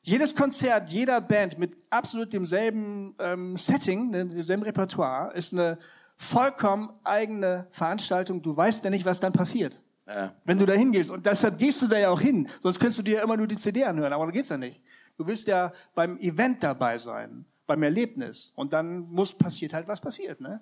jedes 0.02 0.36
Konzert 0.36 0.90
jeder 0.90 1.22
Band 1.22 1.60
mit 1.60 1.78
absolut 1.92 2.34
demselben 2.34 3.14
ähm, 3.20 3.56
Setting, 3.58 4.10
ne, 4.10 4.26
demselben 4.26 4.64
Repertoire, 4.64 5.32
ist 5.36 5.54
eine 5.54 5.78
vollkommen 6.24 6.90
eigene 7.04 7.68
Veranstaltung. 7.72 8.42
Du 8.42 8.56
weißt 8.56 8.84
ja 8.84 8.90
nicht, 8.90 9.06
was 9.06 9.20
dann 9.20 9.34
passiert. 9.34 9.82
Ja. 10.08 10.34
Wenn 10.44 10.58
du 10.58 10.66
da 10.66 10.74
hingehst. 10.74 11.10
Und 11.10 11.26
deshalb 11.26 11.58
gehst 11.58 11.82
du 11.82 11.88
da 11.88 11.98
ja 11.98 12.10
auch 12.10 12.20
hin. 12.20 12.50
Sonst 12.60 12.80
könntest 12.80 13.00
du 13.00 13.04
dir 13.04 13.18
ja 13.18 13.24
immer 13.24 13.38
nur 13.38 13.48
die 13.48 13.56
CD 13.56 13.84
anhören. 13.84 14.14
Aber 14.14 14.26
da 14.26 14.32
geht's 14.32 14.50
ja 14.50 14.58
nicht. 14.58 14.82
Du 15.18 15.28
willst 15.28 15.48
ja 15.48 15.72
beim 15.96 16.18
Event 16.18 16.64
dabei 16.64 16.98
sein, 16.98 17.46
beim 17.68 17.84
Erlebnis. 17.84 18.52
Und 18.56 18.74
dann 18.74 19.00
muss 19.10 19.34
passiert 19.34 19.74
halt, 19.74 19.88
was 19.88 20.02
passiert. 20.02 20.42
Ne? 20.42 20.62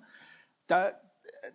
Da, 0.66 0.92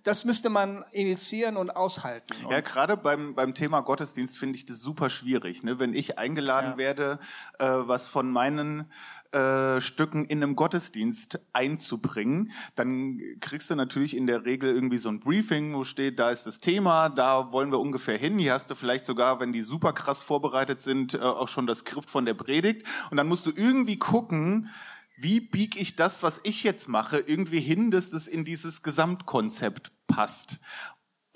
das 0.08 0.24
müsste 0.24 0.50
man 0.50 0.86
initiieren 0.94 1.58
und 1.58 1.70
aushalten. 1.70 2.34
Ja, 2.50 2.62
gerade 2.62 2.96
beim, 2.96 3.36
beim 3.36 3.54
Thema 3.54 3.82
Gottesdienst 3.82 4.38
finde 4.38 4.56
ich 4.56 4.66
das 4.66 4.80
super 4.80 5.10
schwierig. 5.10 5.64
Ne? 5.64 5.80
Wenn 5.80 5.94
ich 5.94 6.18
eingeladen 6.18 6.72
ja. 6.72 6.78
werde, 6.78 7.20
äh, 7.60 7.66
was 7.66 8.08
von 8.08 8.32
meinen 8.32 8.90
äh, 9.34 9.82
Stücken 9.82 10.24
in 10.24 10.42
einem 10.42 10.56
Gottesdienst 10.56 11.42
einzubringen, 11.52 12.54
dann 12.76 13.20
kriegst 13.42 13.70
du 13.70 13.76
natürlich 13.76 14.16
in 14.16 14.28
der 14.28 14.46
Regel 14.46 14.74
irgendwie 14.74 14.98
so 14.98 15.10
ein 15.10 15.20
Briefing, 15.20 15.76
wo 15.76 15.84
steht, 15.84 16.20
da 16.20 16.30
ist 16.30 16.48
das 16.48 16.60
Thema, 16.60 17.10
da 17.10 17.52
wollen 17.52 17.72
wir 17.72 17.80
ungefähr 17.80 18.18
hin. 18.18 18.40
Hier 18.40 18.54
hast 18.54 18.72
du 18.72 18.76
vielleicht 18.76 19.04
sogar, 19.04 19.42
wenn 19.42 19.52
die 19.52 19.62
super 19.62 19.92
krass 19.92 20.24
vorbereitet 20.24 20.80
sind, 20.80 21.16
äh, 21.16 21.18
auch 21.18 21.50
schon 21.50 21.68
das 21.68 21.80
Skript 21.80 22.10
von 22.10 22.24
der 22.24 22.34
Predigt. 22.34 22.88
Und 23.12 23.18
dann 23.18 23.28
musst 23.28 23.46
du 23.46 23.52
irgendwie 23.54 24.00
gucken, 24.00 24.70
wie 25.18 25.40
biege 25.40 25.80
ich 25.80 25.96
das, 25.96 26.24
was 26.24 26.40
ich 26.44 26.64
jetzt 26.64 26.88
mache, 26.88 27.20
irgendwie 27.20 27.60
hin, 27.60 27.92
dass 27.92 28.12
das 28.12 28.28
in 28.28 28.46
dieses 28.46 28.84
Gesamtkonzept 28.84 29.92
passt. 30.08 30.60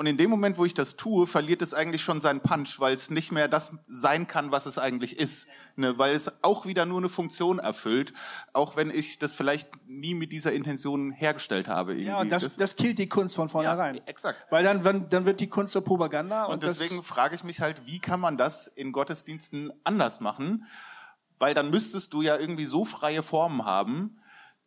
Und 0.02 0.08
in 0.08 0.18
dem 0.18 0.32
Moment, 0.32 0.58
wo 0.58 0.66
ich 0.66 0.74
das 0.74 0.96
tue, 0.96 1.28
verliert 1.28 1.62
es 1.62 1.76
eigentlich 1.76 2.02
schon 2.02 2.22
seinen 2.22 2.42
Punch, 2.42 2.80
weil 2.80 2.96
es 2.96 3.12
nicht 3.12 3.32
mehr 3.32 3.48
das 3.48 3.78
sein 3.86 4.26
kann, 4.26 4.52
was 4.52 4.66
es 4.66 4.80
eigentlich 4.80 5.20
ist. 5.20 5.48
Ne? 5.76 5.96
Weil 6.00 6.16
es 6.16 6.32
auch 6.44 6.66
wieder 6.66 6.88
nur 6.88 6.98
eine 6.98 7.10
Funktion 7.10 7.60
erfüllt, 7.60 8.12
auch 8.52 8.76
wenn 8.76 8.90
ich 8.90 9.20
das 9.20 9.36
vielleicht 9.36 9.70
nie 9.86 10.16
mit 10.16 10.32
dieser 10.32 10.54
Intention 10.54 11.12
hergestellt 11.12 11.68
habe. 11.68 11.92
Irgendwie. 11.92 12.08
Ja, 12.08 12.20
und 12.20 12.32
das, 12.32 12.46
das, 12.46 12.58
das 12.58 12.76
killt 12.78 12.98
die 12.98 13.10
Kunst 13.10 13.36
von 13.36 13.48
vornherein. 13.48 13.94
Ja, 13.94 14.02
exakt. 14.08 14.48
Weil 14.50 14.64
dann, 14.64 15.08
dann 15.08 15.26
wird 15.26 15.40
die 15.40 15.50
Kunst 15.50 15.74
zur 15.74 15.84
Propaganda. 15.84 16.46
Und, 16.46 16.54
und 16.54 16.64
deswegen 16.64 17.04
frage 17.04 17.36
ich 17.36 17.44
mich 17.44 17.62
halt, 17.62 17.86
wie 17.86 18.00
kann 18.00 18.20
man 18.20 18.38
das 18.38 18.66
in 18.66 18.94
Gottesdiensten 18.94 19.72
anders 19.84 20.20
machen? 20.20 20.66
Weil 21.42 21.56
dann 21.56 21.72
müsstest 21.72 22.14
du 22.14 22.22
ja 22.22 22.38
irgendwie 22.38 22.66
so 22.66 22.86
freie 22.86 23.24
Formen 23.24 23.66
haben, 23.66 24.18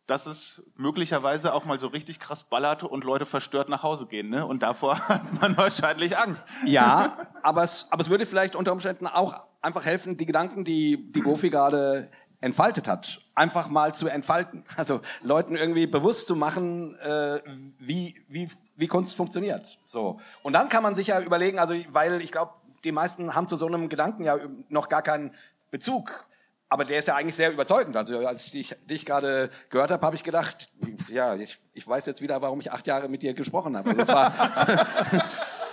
dass 0.07 0.25
es 0.25 0.61
möglicherweise 0.75 1.53
auch 1.53 1.65
mal 1.65 1.79
so 1.79 1.87
richtig 1.87 2.19
krass 2.19 2.43
ballert 2.43 2.83
und 2.83 3.03
Leute 3.05 3.25
verstört 3.25 3.69
nach 3.69 3.81
Hause 3.81 4.05
gehen. 4.05 4.29
Ne? 4.29 4.45
Und 4.45 4.61
davor 4.61 4.99
hat 5.07 5.41
man 5.41 5.57
wahrscheinlich 5.57 6.17
Angst. 6.17 6.45
Ja, 6.65 7.17
aber 7.43 7.63
es, 7.63 7.87
aber 7.89 8.01
es 8.01 8.09
würde 8.09 8.25
vielleicht 8.25 8.55
unter 8.55 8.73
Umständen 8.73 9.07
auch 9.07 9.39
einfach 9.61 9.85
helfen, 9.85 10.17
die 10.17 10.25
Gedanken, 10.25 10.65
die 10.65 11.11
die 11.11 11.21
Gofi 11.21 11.49
gerade 11.49 12.11
entfaltet 12.41 12.87
hat, 12.89 13.21
einfach 13.33 13.69
mal 13.69 13.95
zu 13.95 14.07
entfalten. 14.07 14.65
Also 14.75 14.99
Leuten 15.23 15.55
irgendwie 15.55 15.87
bewusst 15.87 16.27
zu 16.27 16.35
machen, 16.35 16.99
äh, 16.99 17.41
wie, 17.79 18.21
wie, 18.27 18.49
wie 18.75 18.87
Kunst 18.87 19.15
funktioniert. 19.15 19.79
So. 19.85 20.19
Und 20.43 20.53
dann 20.53 20.67
kann 20.69 20.83
man 20.83 20.93
sich 20.93 21.07
ja 21.07 21.21
überlegen, 21.21 21.57
also 21.57 21.73
weil 21.89 22.21
ich 22.21 22.33
glaube, 22.33 22.51
die 22.83 22.91
meisten 22.91 23.33
haben 23.33 23.47
zu 23.47 23.55
so 23.55 23.65
einem 23.65 23.87
Gedanken 23.89 24.25
ja 24.25 24.37
noch 24.69 24.89
gar 24.89 25.01
keinen 25.01 25.33
Bezug 25.71 26.27
aber 26.69 26.85
der 26.85 26.99
ist 26.99 27.07
ja 27.07 27.15
eigentlich 27.15 27.35
sehr 27.35 27.51
überzeugend. 27.51 27.95
Also 27.95 28.25
als 28.25 28.45
ich 28.45 28.51
dich, 28.51 28.75
dich 28.89 29.05
gerade 29.05 29.49
gehört 29.69 29.91
habe, 29.91 30.05
habe 30.05 30.15
ich 30.15 30.23
gedacht, 30.23 30.69
ja, 31.09 31.35
ich, 31.35 31.57
ich 31.73 31.87
weiß 31.87 32.05
jetzt 32.05 32.21
wieder, 32.21 32.41
warum 32.41 32.59
ich 32.59 32.71
acht 32.71 32.87
Jahre 32.87 33.07
mit 33.07 33.21
dir 33.21 33.33
gesprochen 33.33 33.77
habe. 33.77 33.93
Das 33.93 34.07
war, 34.07 34.33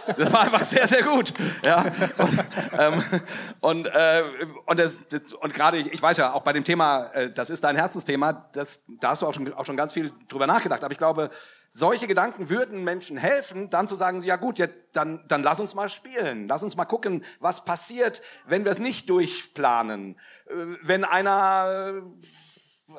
das 0.07 0.32
war 0.32 0.40
einfach 0.42 0.64
sehr, 0.64 0.86
sehr 0.86 1.03
gut. 1.03 1.32
Ja, 1.64 1.84
und, 2.18 2.44
ähm, 2.78 3.05
und, 3.61 3.86
äh, 3.86 4.22
und, 4.66 4.78
das, 4.78 4.98
das, 5.09 5.32
und 5.32 5.55
gerade, 5.55 5.78
ich 5.78 6.00
weiß 6.00 6.16
ja, 6.16 6.32
auch 6.32 6.42
bei 6.42 6.53
dem 6.53 6.64
Thema, 6.64 7.07
äh, 7.12 7.32
das 7.32 7.50
ist 7.50 7.64
dein 7.64 7.76
Herzensthema, 7.76 8.32
das, 8.53 8.82
da 9.00 9.11
hast 9.11 9.22
du 9.22 9.26
auch 9.26 9.34
schon, 9.34 9.53
auch 9.55 9.66
schon 9.66 9.76
ganz 9.76 9.92
viel 9.92 10.12
drüber 10.28 10.46
nachgedacht. 10.46 10.82
Aber 10.84 10.92
ich 10.92 10.98
glaube, 10.98 11.30
solche 11.70 12.07
Gedanken 12.07 12.48
würden 12.50 12.84
Menschen 12.84 13.16
helfen, 13.16 13.70
dann 13.70 13.88
zu 13.88 13.94
sagen, 13.94 14.22
ja 14.22 14.36
gut, 14.36 14.59
ja, 14.59 14.66
dann, 14.92 15.24
dann 15.28 15.42
lass 15.42 15.61
uns 15.61 15.74
mal 15.74 15.88
spielen. 15.88 16.48
Lass 16.48 16.62
uns 16.62 16.76
mal 16.76 16.84
gucken, 16.84 17.24
was 17.40 17.64
passiert, 17.64 18.22
wenn 18.46 18.64
wir 18.64 18.72
es 18.72 18.78
nicht 18.78 19.09
durchplanen. 19.09 20.16
Äh, 20.46 20.76
wenn 20.82 21.05
einer 21.05 22.03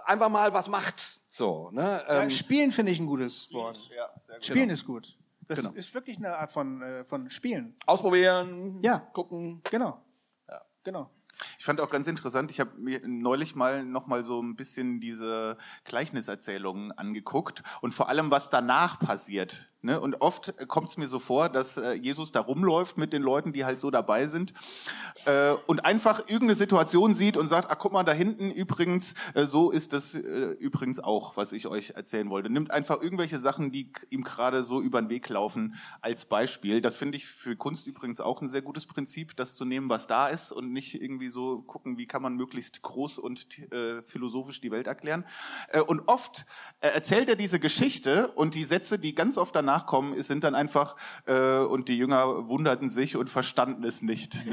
einfach 0.06 0.30
mal 0.30 0.54
was 0.54 0.70
macht. 0.70 1.20
So, 1.30 1.70
ne? 1.72 2.04
Ähm, 2.08 2.30
Spielen 2.30 2.72
finde 2.72 2.92
ich 2.92 3.00
ein 3.00 3.08
gutes 3.08 3.52
Wort. 3.52 3.78
Ja, 3.96 4.10
sehr 4.26 4.36
gut. 4.36 4.46
Spielen 4.46 4.60
genau. 4.60 4.74
ist 4.74 4.86
gut. 4.86 5.16
Das 5.48 5.60
genau. 5.60 5.74
ist 5.74 5.94
wirklich 5.94 6.18
eine 6.18 6.38
Art 6.38 6.52
von, 6.52 6.82
äh, 6.82 7.04
von 7.04 7.30
Spielen. 7.30 7.76
Ausprobieren, 7.86 8.82
ja. 8.84 9.00
gucken. 9.00 9.62
Genau. 9.70 10.02
Ja. 10.48 10.62
Genau. 10.84 11.10
Ich 11.58 11.66
fand 11.66 11.82
auch 11.82 11.90
ganz 11.90 12.08
interessant, 12.08 12.52
ich 12.52 12.60
habe 12.60 12.78
mir 12.78 13.02
neulich 13.06 13.56
mal 13.56 13.84
noch 13.84 14.08
mal 14.08 14.24
so 14.24 14.42
ein 14.42 14.56
bisschen 14.56 15.00
diese 15.00 15.58
Gleichniserzählungen 15.84 16.92
angeguckt 16.92 17.64
und 17.82 17.94
vor 17.94 18.10
allem, 18.10 18.32
was 18.32 18.50
danach 18.50 19.00
passiert. 19.00 19.73
Ne? 19.86 20.00
Und 20.00 20.22
oft 20.22 20.54
kommt 20.70 20.90
es 20.90 20.98
mir 20.98 21.08
so 21.08 21.20
vor, 21.20 21.50
dass 21.50 21.76
äh, 21.76 21.92
Jesus 21.92 22.32
da 22.32 22.40
rumläuft 22.40 22.98
mit 22.98 23.12
den 23.12 23.22
Leuten, 23.22 23.52
die 23.52 23.66
halt 23.66 23.82
so 23.82 23.92
dabei 23.92 24.28
sind 24.28 24.54
äh, 25.26 25.52
und 25.68 25.84
einfach 25.84 26.20
irgendeine 26.20 26.56
Situation 26.56 27.14
sieht 27.14 27.36
und 27.36 27.50
sagt, 27.50 27.70
ah, 27.70 27.76
guck 27.76 27.92
mal, 27.92 28.04
da 28.04 28.14
hinten 28.14 28.50
übrigens, 28.50 29.14
äh, 29.34 29.44
so 29.44 29.72
ist 29.72 29.92
das 29.92 30.16
äh, 30.16 30.52
übrigens 30.60 31.02
auch, 31.02 31.36
was 31.36 31.52
ich 31.52 31.68
euch 31.68 31.92
erzählen 31.92 32.30
wollte. 32.30 32.50
Nimmt 32.50 32.72
einfach 32.72 33.02
irgendwelche 33.02 33.40
Sachen, 33.40 33.74
die 33.74 33.92
ihm 34.10 34.24
gerade 34.24 34.64
so 34.64 34.82
über 34.82 35.02
den 35.02 35.10
Weg 35.10 35.28
laufen, 35.28 35.76
als 36.00 36.24
Beispiel. 36.24 36.80
Das 36.80 36.96
finde 36.96 37.18
ich 37.18 37.26
für 37.26 37.58
Kunst 37.58 37.86
übrigens 37.86 38.22
auch 38.22 38.42
ein 38.42 38.48
sehr 38.48 38.62
gutes 38.62 38.86
Prinzip, 38.86 39.36
das 39.36 39.58
zu 39.58 39.66
nehmen, 39.66 39.90
was 39.90 40.08
da 40.08 40.30
ist 40.30 40.54
und 40.54 40.72
nicht 40.72 41.02
irgendwie 41.02 41.28
so 41.28 41.62
gucken, 41.62 41.98
wie 41.98 42.08
kann 42.08 42.22
man 42.22 42.36
möglichst 42.36 42.84
groß 42.84 43.20
und 43.20 43.60
äh, 43.74 44.02
philosophisch 44.02 44.62
die 44.62 44.72
Welt 44.72 44.88
erklären. 44.88 45.26
Äh, 45.68 45.82
und 45.82 46.08
oft 46.08 46.46
äh, 46.80 46.88
erzählt 46.88 47.28
er 47.28 47.36
diese 47.36 47.60
Geschichte 47.60 48.30
und 48.30 48.56
die 48.56 48.64
Sätze, 48.64 48.98
die 48.98 49.14
ganz 49.14 49.38
oft 49.38 49.54
danach 49.54 49.73
nachkommen, 49.74 50.22
sind 50.22 50.44
dann 50.44 50.56
einfach, 50.56 50.96
äh, 51.26 51.60
und 51.60 51.88
die 51.88 51.98
Jünger 51.98 52.48
wunderten 52.48 52.90
sich 52.90 53.18
und 53.18 53.30
verstanden 53.30 53.84
es 53.84 54.02
nicht. 54.02 54.38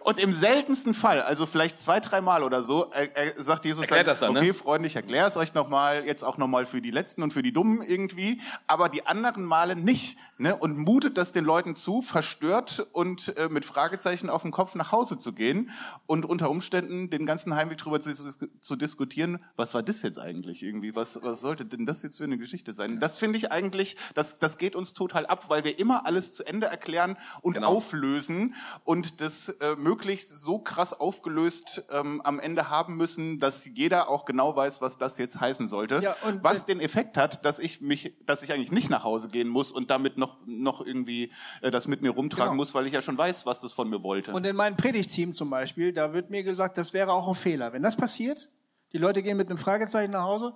Und 0.00 0.18
im 0.18 0.32
seltensten 0.32 0.94
Fall, 0.94 1.20
also 1.20 1.44
vielleicht 1.44 1.78
zwei, 1.78 2.00
dreimal 2.00 2.42
oder 2.42 2.62
so, 2.62 2.90
äh, 2.92 3.08
äh, 3.12 3.32
sagt 3.36 3.66
Jesus 3.66 3.86
dann, 3.86 4.06
das 4.06 4.20
dann, 4.20 4.34
okay, 4.34 4.46
ne? 4.46 4.54
Freunde, 4.54 4.86
ich 4.86 4.96
erkläre 4.96 5.28
es 5.28 5.36
euch 5.36 5.52
nochmal, 5.52 6.06
jetzt 6.06 6.22
auch 6.24 6.38
nochmal 6.38 6.64
für 6.64 6.80
die 6.80 6.90
Letzten 6.90 7.22
und 7.22 7.34
für 7.34 7.42
die 7.42 7.52
Dummen 7.52 7.82
irgendwie, 7.82 8.40
aber 8.66 8.88
die 8.88 9.06
anderen 9.06 9.44
Male 9.44 9.76
nicht 9.76 10.16
ne, 10.38 10.56
und 10.56 10.78
mutet 10.78 11.18
das 11.18 11.32
den 11.32 11.44
Leuten 11.44 11.74
zu, 11.74 12.00
verstört 12.00 12.86
und 12.92 13.36
äh, 13.36 13.48
mit 13.48 13.64
Fragezeichen 13.64 14.30
auf 14.30 14.42
dem 14.42 14.52
Kopf 14.52 14.74
nach 14.74 14.92
Hause 14.92 15.18
zu 15.18 15.32
gehen 15.32 15.70
und 16.06 16.24
unter 16.24 16.50
Umständen 16.50 17.10
den 17.10 17.26
ganzen 17.26 17.54
Heimweg 17.54 17.78
darüber 17.78 18.00
zu, 18.00 18.12
zu, 18.60 18.76
diskutieren, 18.76 19.42
was 19.56 19.74
war 19.74 19.82
das 19.82 20.02
jetzt 20.02 20.18
eigentlich 20.18 20.62
irgendwie, 20.62 20.94
was, 20.94 21.20
was 21.22 21.40
sollte 21.40 21.66
denn 21.66 21.86
das 21.86 22.02
jetzt 22.02 22.18
für 22.18 22.24
eine 22.24 22.38
Geschichte 22.38 22.72
sein? 22.72 23.00
Das 23.00 23.18
finde 23.18 23.38
ich 23.38 23.50
eigentlich, 23.50 23.96
das, 24.14 24.38
das 24.38 24.58
geht 24.58 24.76
uns 24.76 24.94
total 24.94 25.26
ab, 25.26 25.48
weil 25.48 25.64
wir 25.64 25.78
immer 25.78 26.06
alles 26.06 26.34
zu 26.34 26.46
Ende 26.46 26.66
erklären 26.68 27.16
und 27.42 27.54
genau. 27.54 27.68
auflösen 27.68 28.54
und 28.84 29.20
das 29.20 29.48
äh, 29.48 29.76
möglichst 29.76 30.38
so 30.38 30.58
krass 30.58 30.98
aufgelöst 30.98 31.84
ähm, 31.90 32.20
am 32.22 32.38
Ende 32.38 32.70
haben 32.70 32.96
müssen, 32.96 33.40
dass 33.40 33.64
jeder 33.64 34.08
auch 34.08 34.24
genau 34.24 34.54
weiß, 34.54 34.80
was 34.80 34.98
das 34.98 35.18
jetzt 35.18 35.40
heißen 35.40 35.66
sollte, 35.66 36.00
ja, 36.02 36.16
was 36.42 36.66
den 36.66 36.80
Effekt 36.80 37.16
hat, 37.16 37.44
dass 37.44 37.58
ich 37.58 37.80
mich, 37.80 38.14
dass 38.24 38.42
ich 38.42 38.52
eigentlich 38.52 38.72
nicht 38.72 38.90
nach 38.90 39.02
Hause 39.02 39.28
gehen 39.28 39.48
muss 39.48 39.72
und 39.72 39.90
damit 39.90 40.18
noch 40.18 40.27
noch, 40.28 40.38
noch 40.46 40.86
irgendwie 40.86 41.32
äh, 41.62 41.70
das 41.70 41.88
mit 41.88 42.02
mir 42.02 42.10
rumtragen 42.10 42.52
genau. 42.52 42.56
muss, 42.56 42.74
weil 42.74 42.86
ich 42.86 42.92
ja 42.92 43.02
schon 43.02 43.16
weiß, 43.16 43.46
was 43.46 43.60
das 43.60 43.72
von 43.72 43.88
mir 43.88 44.02
wollte. 44.02 44.32
Und 44.32 44.44
in 44.46 44.56
meinem 44.56 44.76
Predigtteam 44.76 45.32
zum 45.32 45.50
Beispiel, 45.50 45.92
da 45.92 46.12
wird 46.12 46.30
mir 46.30 46.42
gesagt, 46.42 46.78
das 46.78 46.92
wäre 46.92 47.12
auch 47.12 47.28
ein 47.28 47.34
Fehler. 47.34 47.72
Wenn 47.72 47.82
das 47.82 47.96
passiert, 47.96 48.50
die 48.92 48.98
Leute 48.98 49.22
gehen 49.22 49.36
mit 49.36 49.48
einem 49.48 49.58
Fragezeichen 49.58 50.12
nach 50.12 50.24
Hause, 50.24 50.54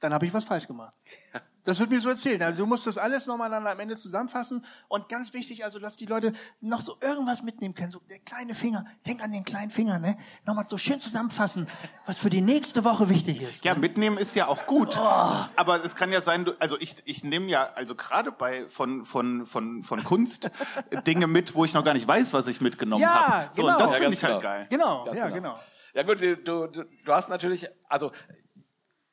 dann 0.00 0.12
habe 0.12 0.26
ich 0.26 0.34
was 0.34 0.44
falsch 0.44 0.66
gemacht. 0.66 0.94
Das 1.68 1.78
wird 1.80 1.90
mir 1.90 2.00
so 2.00 2.08
erzählt. 2.08 2.40
Also 2.40 2.56
du 2.56 2.64
musst 2.64 2.86
das 2.86 2.96
alles 2.96 3.26
nochmal 3.26 3.50
dann 3.50 3.66
am 3.66 3.78
Ende 3.78 3.94
zusammenfassen. 3.94 4.64
Und 4.88 5.10
ganz 5.10 5.34
wichtig, 5.34 5.64
also, 5.64 5.78
dass 5.78 5.98
die 5.98 6.06
Leute 6.06 6.32
noch 6.62 6.80
so 6.80 6.96
irgendwas 7.02 7.42
mitnehmen 7.42 7.74
können. 7.74 7.90
So 7.90 8.00
der 8.08 8.20
kleine 8.20 8.54
Finger. 8.54 8.86
Denk 9.06 9.22
an 9.22 9.32
den 9.32 9.44
kleinen 9.44 9.70
Finger, 9.70 9.98
ne? 9.98 10.16
Nochmal 10.46 10.66
so 10.66 10.78
schön 10.78 10.98
zusammenfassen, 10.98 11.66
was 12.06 12.16
für 12.18 12.30
die 12.30 12.40
nächste 12.40 12.84
Woche 12.84 13.10
wichtig 13.10 13.42
ist. 13.42 13.66
Ja, 13.66 13.74
mitnehmen 13.74 14.16
ist 14.16 14.34
ja 14.34 14.46
auch 14.46 14.64
gut. 14.64 14.98
Oh. 14.98 15.44
Aber 15.56 15.84
es 15.84 15.94
kann 15.94 16.10
ja 16.10 16.22
sein, 16.22 16.46
du, 16.46 16.52
also 16.58 16.80
ich, 16.80 16.96
ich 17.04 17.22
nehme 17.22 17.50
ja, 17.50 17.64
also 17.74 17.94
gerade 17.94 18.32
bei, 18.32 18.66
von, 18.70 19.04
von, 19.04 19.44
von, 19.44 19.82
von 19.82 20.02
Kunst 20.04 20.50
Dinge 21.06 21.26
mit, 21.26 21.54
wo 21.54 21.66
ich 21.66 21.74
noch 21.74 21.84
gar 21.84 21.92
nicht 21.92 22.08
weiß, 22.08 22.32
was 22.32 22.46
ich 22.46 22.62
mitgenommen 22.62 23.02
Ja, 23.02 23.26
habe. 23.28 23.48
So, 23.50 23.60
genau. 23.60 23.74
und 23.74 23.80
das 23.82 23.92
Ja, 23.92 23.98
finde 23.98 24.14
ich 24.14 24.24
halt 24.24 24.40
genau. 24.40 24.42
geil. 24.42 24.66
Genau, 24.70 25.04
Ganz 25.04 25.18
ja, 25.18 25.28
genau. 25.28 25.36
genau. 25.36 25.60
Ja 25.92 26.02
gut, 26.02 26.22
du, 26.22 26.34
du, 26.34 26.66
du 26.68 26.84
du 27.04 27.12
hast 27.12 27.28
natürlich, 27.28 27.66
also 27.88 28.10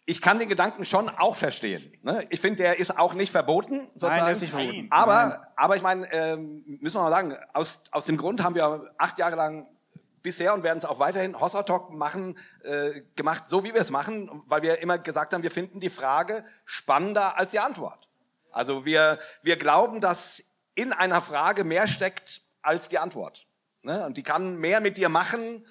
ich 0.06 0.22
kann 0.22 0.38
den 0.38 0.50
Gedanken 0.50 0.86
schon 0.86 1.10
auch 1.10 1.36
verstehen. 1.36 1.92
Ne? 2.04 2.26
Ich 2.30 2.40
finde, 2.40 2.64
der 2.64 2.80
ist 2.80 2.98
auch 2.98 3.14
nicht 3.14 3.32
verboten. 3.32 3.88
Sozusagen. 3.96 4.24
der 4.24 4.32
ist 4.32 4.42
nicht 4.42 4.54
verboten. 4.54 4.88
Aber, 4.92 5.48
aber 5.56 5.76
ich 5.76 5.82
meine, 5.82 6.12
ähm, 6.12 6.64
müssen 6.80 6.98
wir 6.98 7.04
mal 7.04 7.12
sagen, 7.12 7.36
aus, 7.54 7.84
aus 7.92 8.06
dem 8.06 8.18
Grund 8.18 8.44
haben 8.44 8.54
wir 8.54 8.94
acht 8.98 9.18
Jahre 9.18 9.36
lang 9.36 9.68
bisher 10.22 10.54
und 10.54 10.64
werden 10.64 10.78
es 10.78 10.86
auch 10.86 11.00
weiterhin 11.00 11.40
Hossa 11.40 11.64
Talk 11.64 11.92
machen, 11.92 12.38
äh, 12.64 13.02
gemacht, 13.16 13.48
so 13.48 13.64
wie 13.64 13.74
wir 13.74 13.82
es 13.82 13.92
machen, 13.92 14.44
weil 14.48 14.62
wir 14.62 14.80
immer 14.82 14.98
gesagt 14.98 15.34
haben, 15.34 15.44
wir 15.44 15.52
finden 15.52 15.80
die 15.80 15.90
Frage 15.90 16.44
spannender 16.66 17.38
als 17.38 17.52
die 17.52 17.60
Antwort. 17.60 18.08
Also 18.52 18.86
wir, 18.86 19.20
wir 19.42 19.58
glauben, 19.58 20.02
dass 20.02 20.44
in 20.76 20.94
einer 20.94 21.22
Frage 21.22 21.64
mehr 21.64 21.88
steckt 21.88 22.42
als 22.62 22.90
die 22.90 23.00
Antwort. 23.00 23.48
Ne? 23.82 24.06
Und 24.06 24.18
die 24.18 24.24
kann 24.24 24.58
mehr 24.58 24.82
mit 24.82 24.98
dir 24.98 25.10
machen, 25.10 25.66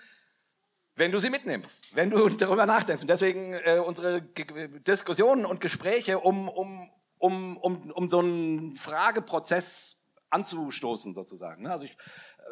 wenn 0.96 1.12
du 1.12 1.18
sie 1.18 1.30
mitnimmst, 1.30 1.94
wenn 1.94 2.10
du 2.10 2.28
darüber 2.30 2.66
nachdenkst. 2.66 3.02
Und 3.02 3.08
deswegen 3.10 3.54
äh, 3.54 3.80
unsere 3.84 4.22
G 4.22 4.44
Diskussionen 4.86 5.44
und 5.46 5.60
Gespräche, 5.60 6.20
um, 6.20 6.48
um, 6.48 6.90
um, 7.18 7.56
um, 7.56 7.90
um 7.90 8.08
so 8.08 8.18
einen 8.20 8.76
Frageprozess 8.76 10.00
anzustoßen, 10.30 11.14
sozusagen. 11.14 11.62
Ne? 11.62 11.70
Also 11.70 11.84
ich, 11.86 11.96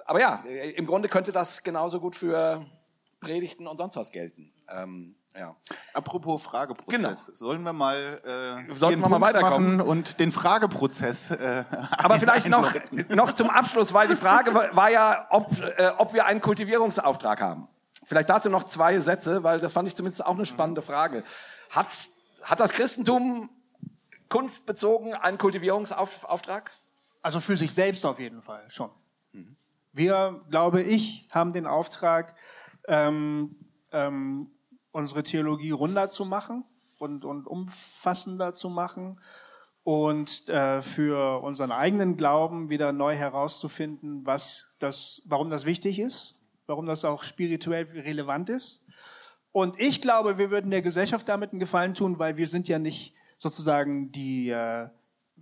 aber 0.07 0.20
ja, 0.20 0.45
äh, 0.47 0.70
im 0.70 0.86
Grunde 0.86 1.09
könnte 1.09 1.32
das 1.32 1.62
genauso 1.62 2.01
gut 2.01 2.16
für 2.16 2.64
Predigten 3.20 3.66
und 3.66 3.78
sonst 3.78 3.97
was 3.97 4.11
gelten. 4.12 4.53
Ähm, 4.68 5.16
ja. 5.34 5.57
Apropos 5.95 6.43
Frageprozess, 6.43 6.90
Genau. 7.01 7.14
sollen 7.14 7.62
wir 7.62 7.72
mal 7.72 8.66
äh, 8.68 8.74
Sollten 8.74 9.01
wir 9.01 9.09
mal 9.09 9.20
weiterkommen? 9.20 9.80
und 9.80 10.20
den 10.20 10.30
Frageprozess. 10.30 11.30
Äh, 11.30 11.64
Aber 11.90 12.18
vielleicht 12.18 12.49
noch, 12.49 12.70
noch 13.09 13.32
zum 13.32 13.49
Abschluss, 13.49 13.95
weil 13.95 14.09
die 14.09 14.16
Frage 14.16 14.53
war 14.53 14.76
war 14.76 14.90
ja, 14.90 15.26
ob, 15.30 15.51
äh, 15.78 15.90
ob 15.97 16.12
wir 16.12 16.26
einen 16.26 16.40
Kultivierungsauftrag 16.40 17.40
haben. 17.40 17.66
Vielleicht 18.05 18.30
dazu 18.30 18.50
noch 18.50 18.64
zwei 18.64 18.98
Sätze, 19.00 19.42
weil 19.42 19.61
das 19.61 19.72
fand 19.72 19.88
ich 19.88 19.94
zumindest 19.94 20.24
auch 20.24 20.34
eine 20.34 20.46
spannende 20.46 20.82
Frage. 20.82 21.22
Hat, 21.70 22.09
hat 22.42 22.61
das 22.61 22.72
Christentum 22.72 23.50
kunstbezogen 24.28 25.14
einen 25.14 25.38
Kultivierungsauftrag? 25.38 26.70
Also 27.22 27.38
für 27.40 27.57
sich 27.57 27.72
selbst 27.72 28.05
auf 28.05 28.18
jeden 28.18 28.42
Fall 28.42 28.68
schon. 28.70 28.90
Wir, 29.92 30.40
glaube 30.50 30.82
ich, 30.82 31.28
haben 31.32 31.53
den 31.53 31.66
Auftrag, 31.66 32.34
ähm, 32.88 33.57
ähm, 33.92 34.50
unsere 34.90 35.22
Theologie 35.22 35.70
runder 35.70 36.09
zu 36.09 36.24
machen 36.24 36.64
und, 36.98 37.24
und 37.24 37.46
umfassender 37.46 38.53
zu 38.53 38.70
machen 38.70 39.20
und 39.84 40.48
äh, 40.48 40.80
für 40.80 41.42
unseren 41.42 41.72
eigenen 41.72 42.16
Glauben 42.16 42.70
wieder 42.70 42.92
neu 42.92 43.14
herauszufinden, 43.14 44.24
was 44.24 44.74
das, 44.78 45.22
warum 45.26 45.50
das 45.50 45.66
wichtig 45.66 45.98
ist, 45.98 46.36
warum 46.67 46.87
das 46.87 47.05
auch 47.05 47.25
spirituell 47.25 47.85
relevant 47.85 48.51
ist. 48.51 48.83
Und 49.53 49.79
ich 49.79 50.01
glaube, 50.01 50.39
wir 50.39 50.51
würden 50.51 50.71
der 50.71 50.83
Gesellschaft 50.83 51.29
damit 51.29 51.53
einen 51.53 51.61
Gefallen 51.61 51.95
tun, 51.95 52.19
weil 52.19 52.37
wir 52.37 52.47
sind 52.47 52.69
ja 52.69 52.79
nicht 52.79 53.15
sozusagen 53.37 54.11
die, 54.13 54.49
äh, 54.49 54.89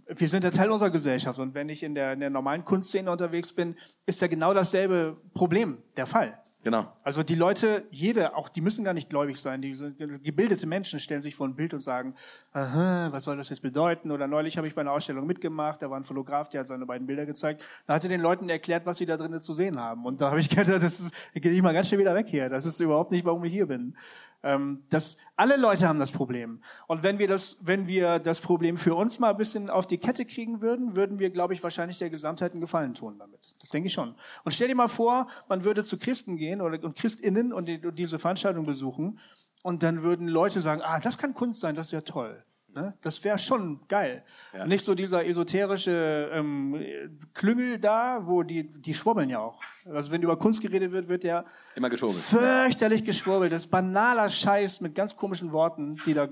wir 0.07 0.29
sind 0.29 0.43
ja 0.43 0.51
Teil 0.51 0.71
unserer 0.71 0.91
Gesellschaft. 0.91 1.39
Und 1.39 1.55
wenn 1.55 1.69
ich 1.69 1.83
in 1.83 1.95
der, 1.95 2.15
in 2.15 2.21
der 2.21 2.31
normalen 2.31 2.65
Kunstszene 2.65 3.11
unterwegs 3.11 3.53
bin, 3.53 3.77
ist 4.07 4.21
ja 4.21 4.27
genau 4.27 4.53
dasselbe 4.53 5.17
Problem 5.35 5.79
der 5.97 6.07
Fall. 6.07 6.40
Genau. 6.63 6.93
Also 7.03 7.23
die 7.23 7.37
Leute, 7.37 7.85
jede, 7.91 8.37
auch 8.37 8.51
die 8.51 8.61
müssen 8.61 8.85
gar 8.85 8.93
nicht 8.93 9.09
gläubig 9.09 9.41
sein, 9.41 9.63
die 9.63 9.75
gebildete 10.23 10.67
Menschen 10.67 10.99
stellen 10.99 11.23
sich 11.23 11.35
vor 11.35 11.49
ein 11.49 11.55
Bild 11.55 11.73
und 11.73 11.81
sagen, 11.81 12.15
aha, 12.53 13.09
was 13.13 13.25
soll 13.25 13.39
das 13.39 13.49
jetzt 13.49 13.63
bedeuten? 13.63 14.11
Oder 14.11 14.27
neulich 14.27 14.59
habe 14.59 14.67
ich 14.67 14.75
bei 14.75 14.83
einer 14.83 14.93
Ausstellung 14.93 15.27
mitgemacht, 15.27 15.81
da 15.81 15.91
war 15.91 15.99
ein 15.99 16.05
Fotograf, 16.05 16.51
der 16.51 16.61
hat 16.61 16.67
seine 16.67 16.85
beiden 16.85 17.07
Bilder 17.07 17.25
gezeigt, 17.25 17.63
da 17.87 17.95
hat 17.95 18.03
er 18.03 18.11
den 18.11 18.21
Leuten 18.21 18.51
erklärt, 18.51 18.85
was 18.85 18.99
sie 18.99 19.07
da 19.07 19.17
drinnen 19.17 19.41
zu 19.41 19.55
sehen 19.55 19.79
haben. 19.81 20.05
Und 20.05 20.21
da 20.21 20.31
habe 20.31 20.41
ich 20.41 20.51
gedacht, 20.51 20.83
das 20.83 21.01
ist, 21.01 21.15
gehe 21.33 21.51
ich 21.51 21.63
mal 21.63 21.73
ganz 21.73 21.89
schnell 21.89 22.01
wieder 22.01 22.15
weg 22.15 22.27
hier. 22.29 22.51
Das 22.51 22.67
ist 22.67 22.79
überhaupt 22.79 23.13
nicht, 23.13 23.25
warum 23.25 23.43
ich 23.45 23.53
hier 23.53 23.67
bin. 23.67 23.97
Ähm, 24.43 24.85
das, 24.89 25.19
alle 25.37 25.57
Leute 25.57 25.87
haben 25.87 25.99
das 25.99 26.13
Problem. 26.13 26.63
Und 26.87 27.03
wenn 27.03 27.19
wir 27.19 27.29
das, 27.29 27.59
wenn 27.61 27.87
wir 27.87 28.19
das 28.19 28.41
Problem 28.41 28.79
für 28.79 28.95
uns 28.95 29.19
mal 29.19 29.31
ein 29.31 29.37
bisschen 29.37 29.69
auf 29.69 29.87
die 29.87 29.99
Kette 29.99 30.25
kriegen 30.25 30.61
würden, 30.61 30.97
würden 30.97 31.19
wir, 31.19 31.31
glaube 31.31 31.55
ich, 31.55 31.63
wahrscheinlich 31.63 31.99
der 31.99 32.11
Gesamtheit 32.11 32.53
einen 32.53 32.61
Gefallen 32.61 32.95
tun 32.95 33.19
damit. 33.19 33.55
Das 33.61 33.71
denke 33.71 33.89
ich 33.89 33.93
schon. 33.93 34.15
Und 34.45 34.53
stell 34.53 34.69
dir 34.69 34.75
mal 34.75 34.89
vor, 34.89 35.29
man 35.49 35.65
würde 35.65 35.85
zu 35.85 35.99
Christen 35.99 36.37
gehen 36.37 36.61
oder 36.61 36.83
und 36.83 36.97
Christinnen 36.97 37.53
und, 37.53 37.67
die, 37.67 37.85
und 37.85 37.99
diese 37.99 38.19
Veranstaltung 38.19 38.65
besuchen 38.65 39.19
und 39.63 39.83
dann 39.83 40.03
würden 40.03 40.29
Leute 40.29 40.61
sagen, 40.61 40.81
ah, 40.83 41.01
das 41.01 41.19
kann 41.19 41.35
Kunst 41.35 41.61
sein, 41.61 41.75
das 41.75 41.89
ist 41.89 41.93
ja 41.93 42.01
toll. 42.01 42.43
Ne? 42.75 42.95
Das 43.01 43.23
wäre 43.25 43.39
schon 43.39 43.81
geil. 43.89 44.23
Ja. 44.53 44.67
Nicht 44.67 44.85
so 44.85 44.95
dieser 44.95 45.27
esoterische 45.27 46.31
ähm, 46.33 47.19
Klüngel 47.35 47.79
da, 47.79 48.21
wo 48.25 48.43
die, 48.43 48.65
die 48.65 48.95
schwurbeln 48.95 49.29
ja 49.29 49.41
auch. 49.41 49.61
Also 49.85 50.13
wenn 50.13 50.23
über 50.23 50.37
Kunst 50.39 50.61
geredet 50.61 50.93
wird, 50.93 51.09
wird 51.09 51.25
ja 51.25 51.45
Immer 51.75 51.91
geschwurbelt. 51.91 52.21
fürchterlich 52.21 53.05
geschwurbelt. 53.05 53.53
Das 53.53 53.65
ist 53.65 53.71
banaler 53.71 54.29
Scheiß 54.29 54.81
mit 54.83 54.95
ganz 54.95 55.17
komischen 55.17 55.53
Worten, 55.53 56.01
die 56.07 56.15
da 56.15 56.29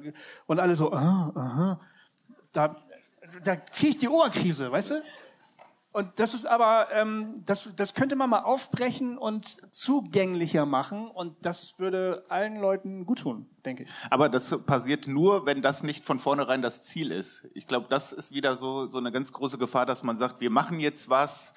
und 0.46 0.60
alle 0.60 0.74
so, 0.74 0.92
ah, 0.92 1.32
aha. 1.34 1.80
Da, 2.52 2.76
da 3.44 3.56
kriege 3.56 3.90
ich 3.90 3.98
die 3.98 4.08
Oberkrise, 4.08 4.70
weißt 4.70 4.90
du? 4.92 5.02
Und 5.98 6.20
das 6.20 6.32
ist 6.32 6.46
aber, 6.46 6.92
ähm, 6.92 7.42
das, 7.44 7.72
das 7.74 7.92
könnte 7.92 8.14
man 8.14 8.30
mal 8.30 8.42
aufbrechen 8.42 9.18
und 9.18 9.56
zugänglicher 9.74 10.64
machen 10.64 11.08
und 11.08 11.34
das 11.42 11.80
würde 11.80 12.24
allen 12.28 12.60
Leuten 12.60 13.04
gut 13.04 13.18
tun, 13.18 13.46
denke 13.64 13.82
ich. 13.82 13.90
Aber 14.08 14.28
das 14.28 14.56
passiert 14.64 15.08
nur, 15.08 15.44
wenn 15.44 15.60
das 15.60 15.82
nicht 15.82 16.04
von 16.04 16.20
vornherein 16.20 16.62
das 16.62 16.84
Ziel 16.84 17.10
ist. 17.10 17.48
Ich 17.52 17.66
glaube, 17.66 17.86
das 17.90 18.12
ist 18.12 18.32
wieder 18.32 18.54
so, 18.54 18.86
so 18.86 18.98
eine 18.98 19.10
ganz 19.10 19.32
große 19.32 19.58
Gefahr, 19.58 19.86
dass 19.86 20.04
man 20.04 20.16
sagt, 20.18 20.40
wir 20.40 20.50
machen 20.50 20.78
jetzt 20.78 21.10
was, 21.10 21.52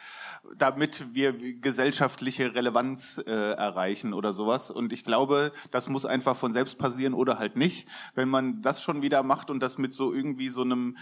damit 0.58 1.14
wir 1.14 1.34
gesellschaftliche 1.34 2.56
Relevanz 2.56 3.20
äh, 3.20 3.52
erreichen 3.52 4.12
oder 4.12 4.34
sowas. 4.34 4.72
Und 4.72 4.92
ich 4.92 5.04
glaube, 5.04 5.52
das 5.70 5.88
muss 5.88 6.04
einfach 6.04 6.36
von 6.36 6.52
selbst 6.52 6.80
passieren 6.80 7.14
oder 7.14 7.38
halt 7.38 7.58
nicht. 7.58 7.88
Wenn 8.16 8.28
man 8.28 8.64
das 8.64 8.82
schon 8.82 9.04
wieder 9.04 9.22
macht 9.22 9.52
und 9.52 9.60
das 9.60 9.78
mit 9.78 9.94
so 9.94 10.12
irgendwie 10.12 10.50
so 10.50 10.64
einem 10.64 10.98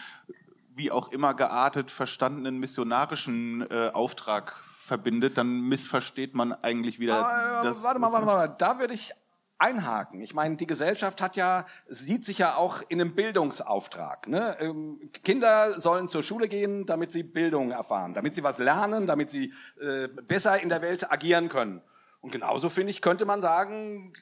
wie 0.76 0.92
auch 0.92 1.12
immer 1.12 1.34
geartet 1.34 1.92
verstandenen 1.92 2.60
missionarischen 2.60 3.70
äh, 3.70 3.90
Auftrag 3.94 4.56
verbindet, 4.66 5.38
dann 5.38 5.62
missversteht 5.62 6.36
man 6.36 6.54
eigentlich 6.54 7.00
wieder 7.00 7.26
Aber, 7.26 7.68
das. 7.68 7.80
Ah, 7.80 7.84
warte 7.84 8.00
mal, 8.00 8.12
warte 8.12 8.26
mal, 8.26 8.48
da 8.48 8.80
würde 8.80 8.94
ich 8.94 9.14
einhaken. 9.60 10.22
Ich 10.22 10.34
meine, 10.34 10.56
die 10.56 10.66
Gesellschaft 10.66 11.22
hat 11.22 11.36
ja, 11.36 11.66
sieht 11.88 12.24
sich 12.24 12.38
ja 12.38 12.56
auch 12.56 12.82
in 12.88 13.02
einem 13.02 13.14
Bildungsauftrag. 13.14 14.28
Ne? 14.28 14.58
Ähm, 14.60 15.12
Kinder 15.24 15.80
sollen 15.80 16.08
zur 16.08 16.24
Schule 16.24 16.48
gehen, 16.48 16.86
damit 16.86 17.12
sie 17.12 17.24
Bildung 17.24 17.72
erfahren, 17.72 18.14
damit 18.14 18.36
sie 18.36 18.44
was 18.44 18.58
lernen, 18.58 19.06
damit 19.06 19.30
sie 19.30 19.54
äh, 19.82 20.08
besser 20.08 20.62
in 20.62 20.70
der 20.70 20.82
Welt 20.82 21.12
agieren 21.12 21.50
können. 21.50 21.82
Und 22.22 22.32
genauso 22.32 22.70
finde 22.70 22.92
ich, 22.92 23.02
könnte 23.02 23.26
man 23.26 23.42
sagen, 23.42 24.14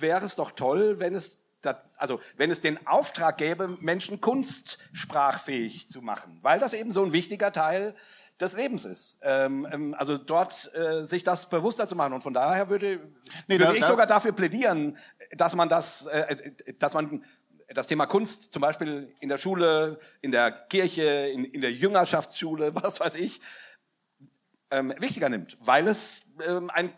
wäre 0.00 0.24
es 0.24 0.36
doch 0.36 0.50
toll, 0.50 0.98
wenn 0.98 1.14
es 1.14 1.30
das, 1.30 1.38
also 1.96 2.20
wenn 2.36 2.50
es 2.50 2.60
den 2.60 2.86
Auftrag 2.86 3.38
gäbe, 3.38 3.68
Menschen 3.80 4.20
kunstsprachfähig 4.20 5.88
zu 5.90 6.02
machen, 6.02 6.38
weil 6.42 6.58
das 6.60 6.72
eben 6.72 6.90
so 6.90 7.04
ein 7.04 7.12
wichtiger 7.12 7.52
Teil 7.52 7.94
des 8.40 8.52
Lebens 8.54 8.84
ist. 8.84 9.16
Ähm, 9.22 9.66
ähm, 9.70 9.94
also 9.98 10.18
dort 10.18 10.70
äh, 10.74 11.04
sich 11.04 11.24
das 11.24 11.48
bewusster 11.48 11.88
zu 11.88 11.96
machen. 11.96 12.12
Und 12.12 12.22
von 12.22 12.34
daher 12.34 12.68
würde, 12.68 13.00
Nee, 13.46 13.54
würde 13.58 13.64
da- 13.64 13.74
ich 13.74 13.80
da- 13.80 13.86
sogar 13.88 14.06
dafür 14.06 14.32
plädieren, 14.32 14.98
dass 15.32 15.54
man 15.54 15.68
das, 15.70 16.06
äh, 16.06 16.52
dass 16.78 16.92
man 16.92 17.24
das 17.74 17.86
Thema 17.86 18.06
Kunst 18.06 18.52
zum 18.52 18.60
Beispiel 18.62 19.12
in 19.20 19.28
der 19.30 19.38
Schule, 19.38 19.98
in 20.20 20.32
der 20.32 20.52
Kirche, 20.52 21.02
in, 21.32 21.44
in 21.44 21.62
der 21.62 21.72
Jüngerschaftsschule, 21.72 22.74
was 22.74 23.00
weiß 23.00 23.14
ich, 23.14 23.40
ähm, 24.70 24.92
wichtiger 24.98 25.28
nimmt, 25.28 25.56
weil 25.60 25.86
es 25.88 26.24
ähm, 26.46 26.70
ein, 26.70 26.92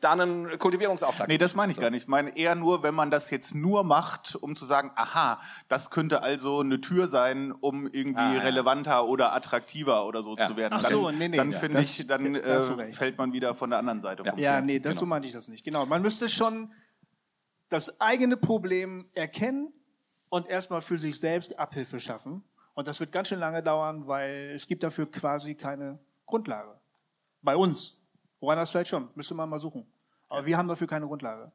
dann 0.00 0.20
einen 0.20 0.58
Kultivierungsauftrag 0.58 1.28
Nee, 1.28 1.38
das 1.38 1.54
meine 1.54 1.70
ich 1.70 1.78
gar 1.78 1.90
nicht. 1.90 2.02
Ich 2.02 2.08
meine 2.08 2.36
eher 2.36 2.54
nur, 2.56 2.82
wenn 2.82 2.94
man 2.94 3.10
das 3.10 3.30
jetzt 3.30 3.54
nur 3.54 3.84
macht, 3.84 4.34
um 4.34 4.56
zu 4.56 4.64
sagen, 4.64 4.90
aha, 4.96 5.40
das 5.68 5.90
könnte 5.90 6.22
also 6.22 6.60
eine 6.60 6.80
Tür 6.80 7.06
sein, 7.06 7.52
um 7.52 7.86
irgendwie 7.86 8.20
Ah, 8.20 8.34
ja. 8.34 8.40
relevanter 8.40 9.06
oder 9.06 9.32
attraktiver 9.32 10.06
oder 10.06 10.22
so 10.24 10.34
Ja. 10.36 10.48
zu 10.48 10.56
werden. 10.56 10.74
Ach 10.76 10.82
dann 10.82 10.90
so, 10.90 11.10
nee, 11.12 11.28
nee, 11.28 11.36
dann 11.36 11.52
ja, 11.52 11.58
finde 11.58 11.80
ich, 11.80 12.04
dann 12.06 12.34
äh, 12.34 12.92
fällt 12.92 13.16
man 13.16 13.32
wieder 13.32 13.54
von 13.54 13.70
der 13.70 13.78
anderen 13.78 14.00
Seite 14.00 14.24
vom 14.24 14.36
Ja, 14.38 14.54
Pferd. 14.54 14.64
nee, 14.64 14.80
das 14.80 14.96
so 14.96 15.06
meinte 15.06 15.28
ich 15.28 15.34
das 15.34 15.46
nicht. 15.48 15.64
Genau. 15.64 15.86
Man 15.86 16.02
müsste 16.02 16.28
schon 16.28 16.72
das 17.68 18.00
eigene 18.00 18.36
Problem 18.36 19.06
erkennen 19.14 19.72
und 20.28 20.48
erstmal 20.48 20.80
für 20.80 20.98
sich 20.98 21.18
selbst 21.20 21.58
Abhilfe 21.58 22.00
schaffen. 22.00 22.42
Und 22.74 22.88
das 22.88 22.98
wird 23.00 23.12
ganz 23.12 23.28
schön 23.28 23.38
lange 23.38 23.62
dauern, 23.62 24.06
weil 24.06 24.50
es 24.54 24.66
gibt 24.66 24.82
dafür 24.82 25.10
quasi 25.10 25.54
keine 25.54 25.98
Grundlage. 26.26 26.74
Bei 27.42 27.56
uns. 27.56 27.95
Woanders 28.46 28.70
vielleicht 28.70 28.90
schon. 28.90 29.08
Müsste 29.16 29.34
man 29.34 29.48
mal 29.48 29.58
suchen. 29.58 29.84
Aber 30.28 30.46
wir 30.46 30.56
haben 30.56 30.68
dafür 30.68 30.86
keine 30.86 31.06
Grundlage. 31.06 31.50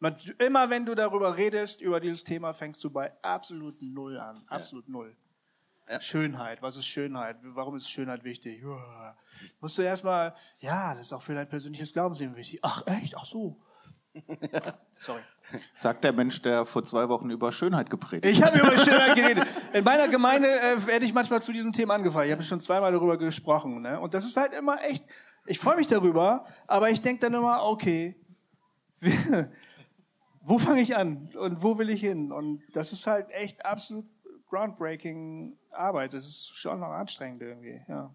Man, 0.00 0.16
immer 0.38 0.68
wenn 0.68 0.84
du 0.84 0.96
darüber 0.96 1.36
redest, 1.36 1.80
über 1.80 2.00
dieses 2.00 2.24
Thema, 2.24 2.52
fängst 2.52 2.82
du 2.82 2.90
bei 2.90 3.12
absolut 3.22 3.80
Null 3.80 4.18
an. 4.18 4.36
Absolut 4.48 4.88
Null. 4.88 5.16
Ja. 5.88 6.00
Schönheit, 6.00 6.62
was 6.62 6.76
ist 6.76 6.86
Schönheit? 6.86 7.36
Warum 7.42 7.76
ist 7.76 7.88
Schönheit 7.88 8.24
wichtig? 8.24 8.60
Ja. 8.60 9.16
Musst 9.60 9.78
du 9.78 9.82
erstmal, 9.82 10.34
ja, 10.58 10.94
das 10.94 11.06
ist 11.06 11.12
auch 11.12 11.22
für 11.22 11.34
dein 11.34 11.48
persönliches 11.48 11.92
Glaubensleben 11.92 12.34
wichtig. 12.34 12.58
Ach, 12.62 12.82
echt? 12.86 13.16
Ach 13.16 13.24
so. 13.24 13.60
Sorry. 14.98 15.20
Sagt 15.74 16.02
der 16.02 16.12
Mensch, 16.12 16.42
der 16.42 16.66
vor 16.66 16.82
zwei 16.82 17.08
Wochen 17.08 17.30
über 17.30 17.52
Schönheit 17.52 17.88
gepredigt 17.88 18.24
hat. 18.24 18.32
Ich 18.32 18.60
habe 18.60 18.66
über 18.66 18.76
Schönheit 18.76 19.14
geredet. 19.16 19.46
In 19.72 19.84
meiner 19.84 20.08
Gemeinde 20.08 20.48
äh, 20.48 20.86
werde 20.86 21.04
ich 21.04 21.14
manchmal 21.14 21.40
zu 21.40 21.52
diesem 21.52 21.72
Thema 21.72 21.94
angefallen. 21.94 22.26
Ich 22.26 22.32
habe 22.32 22.42
schon 22.42 22.60
zweimal 22.60 22.90
darüber 22.90 23.16
gesprochen. 23.16 23.80
Ne? 23.82 24.00
Und 24.00 24.12
das 24.14 24.24
ist 24.24 24.36
halt 24.36 24.52
immer 24.54 24.82
echt, 24.82 25.04
ich 25.46 25.58
freue 25.58 25.76
mich 25.76 25.88
darüber, 25.88 26.44
aber 26.66 26.90
ich 26.90 27.00
denke 27.00 27.20
dann 27.20 27.34
immer, 27.34 27.62
okay, 27.64 28.16
wo 30.40 30.58
fange 30.58 30.80
ich 30.80 30.96
an 30.96 31.30
und 31.36 31.62
wo 31.62 31.78
will 31.78 31.90
ich 31.90 32.00
hin? 32.00 32.32
Und 32.32 32.62
das 32.72 32.92
ist 32.92 33.06
halt 33.06 33.30
echt 33.30 33.64
absolut 33.64 34.06
groundbreaking 34.48 35.56
Arbeit. 35.70 36.14
Das 36.14 36.24
ist 36.24 36.56
schon 36.56 36.80
noch 36.80 36.90
anstrengend 36.90 37.42
irgendwie, 37.42 37.80
ja. 37.88 38.14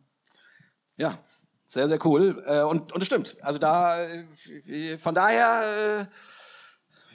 Ja, 0.97 1.17
sehr, 1.65 1.87
sehr 1.87 2.05
cool. 2.05 2.43
Äh, 2.45 2.61
und, 2.61 2.91
und 2.91 3.01
es 3.01 3.07
stimmt. 3.07 3.37
Also 3.41 3.59
da, 3.59 4.03
äh, 4.03 4.97
von 4.97 5.15
daher, 5.15 6.07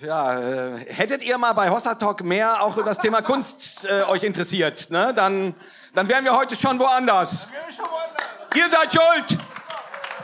äh, 0.01 0.07
ja, 0.07 0.77
hättet 0.87 1.23
ihr 1.23 1.39
mal 1.39 1.53
bei 1.53 1.71
Hossa 1.71 1.95
Talk 1.95 2.23
mehr 2.23 2.63
auch 2.63 2.77
über 2.77 2.87
das 2.87 2.99
Thema 2.99 3.23
Kunst 3.23 3.85
äh, 3.85 4.03
euch 4.03 4.25
interessiert, 4.25 4.91
ne? 4.91 5.15
dann, 5.15 5.55
dann 5.95 6.09
wären 6.09 6.25
wir 6.25 6.37
heute 6.37 6.55
schon 6.57 6.79
woanders. 6.79 7.49
Wir 7.51 7.73
schon 7.73 7.87
woanders. 7.87 8.27
Ihr 8.55 8.71
seid 8.71 8.93
schuld. 8.93 9.39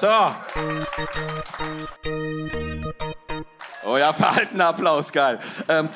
So. 0.03 0.09
Oh 3.85 3.97
ja, 3.97 4.13
verhaltener 4.13 4.67
Applaus, 4.67 5.13
geil. 5.13 5.39
Ähm, 5.69 5.89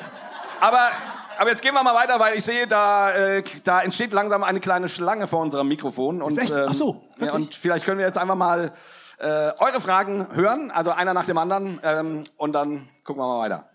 aber 0.61 0.91
aber 1.37 1.49
jetzt 1.49 1.61
gehen 1.61 1.73
wir 1.73 1.83
mal 1.83 1.93
weiter, 1.93 2.17
weil 2.17 2.37
ich 2.37 2.45
sehe, 2.45 2.67
da, 2.67 3.11
äh, 3.11 3.43
da 3.65 3.81
entsteht 3.81 4.13
langsam 4.13 4.45
eine 4.45 4.61
kleine 4.61 4.87
Schlange 4.87 5.27
vor 5.27 5.41
unserem 5.41 5.67
Mikrofon. 5.67 6.21
Und, 6.21 6.37
echt? 6.37 6.53
Ach 6.53 6.73
so, 6.73 7.05
ja, 7.19 7.33
und 7.33 7.53
vielleicht 7.53 7.83
können 7.83 7.97
wir 7.97 8.05
jetzt 8.05 8.17
einfach 8.17 8.37
mal 8.37 8.71
äh, 9.17 9.51
eure 9.59 9.81
Fragen 9.81 10.33
hören, 10.33 10.71
also 10.71 10.91
einer 10.91 11.13
nach 11.13 11.25
dem 11.25 11.37
anderen, 11.37 11.81
ähm, 11.83 12.23
und 12.37 12.53
dann 12.53 12.87
gucken 13.03 13.21
wir 13.21 13.27
mal 13.27 13.39
weiter. 13.39 13.69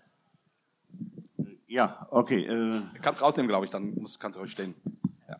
Ja, 1.66 2.06
okay. 2.08 2.46
Äh, 2.46 2.80
kannst 3.02 3.20
rausnehmen, 3.20 3.50
glaube 3.50 3.66
ich, 3.66 3.70
dann 3.70 3.96
musst, 3.96 4.18
kannst 4.18 4.36
du 4.36 4.40
ruhig 4.40 4.52
stehen. 4.52 4.74
Ja. 5.28 5.36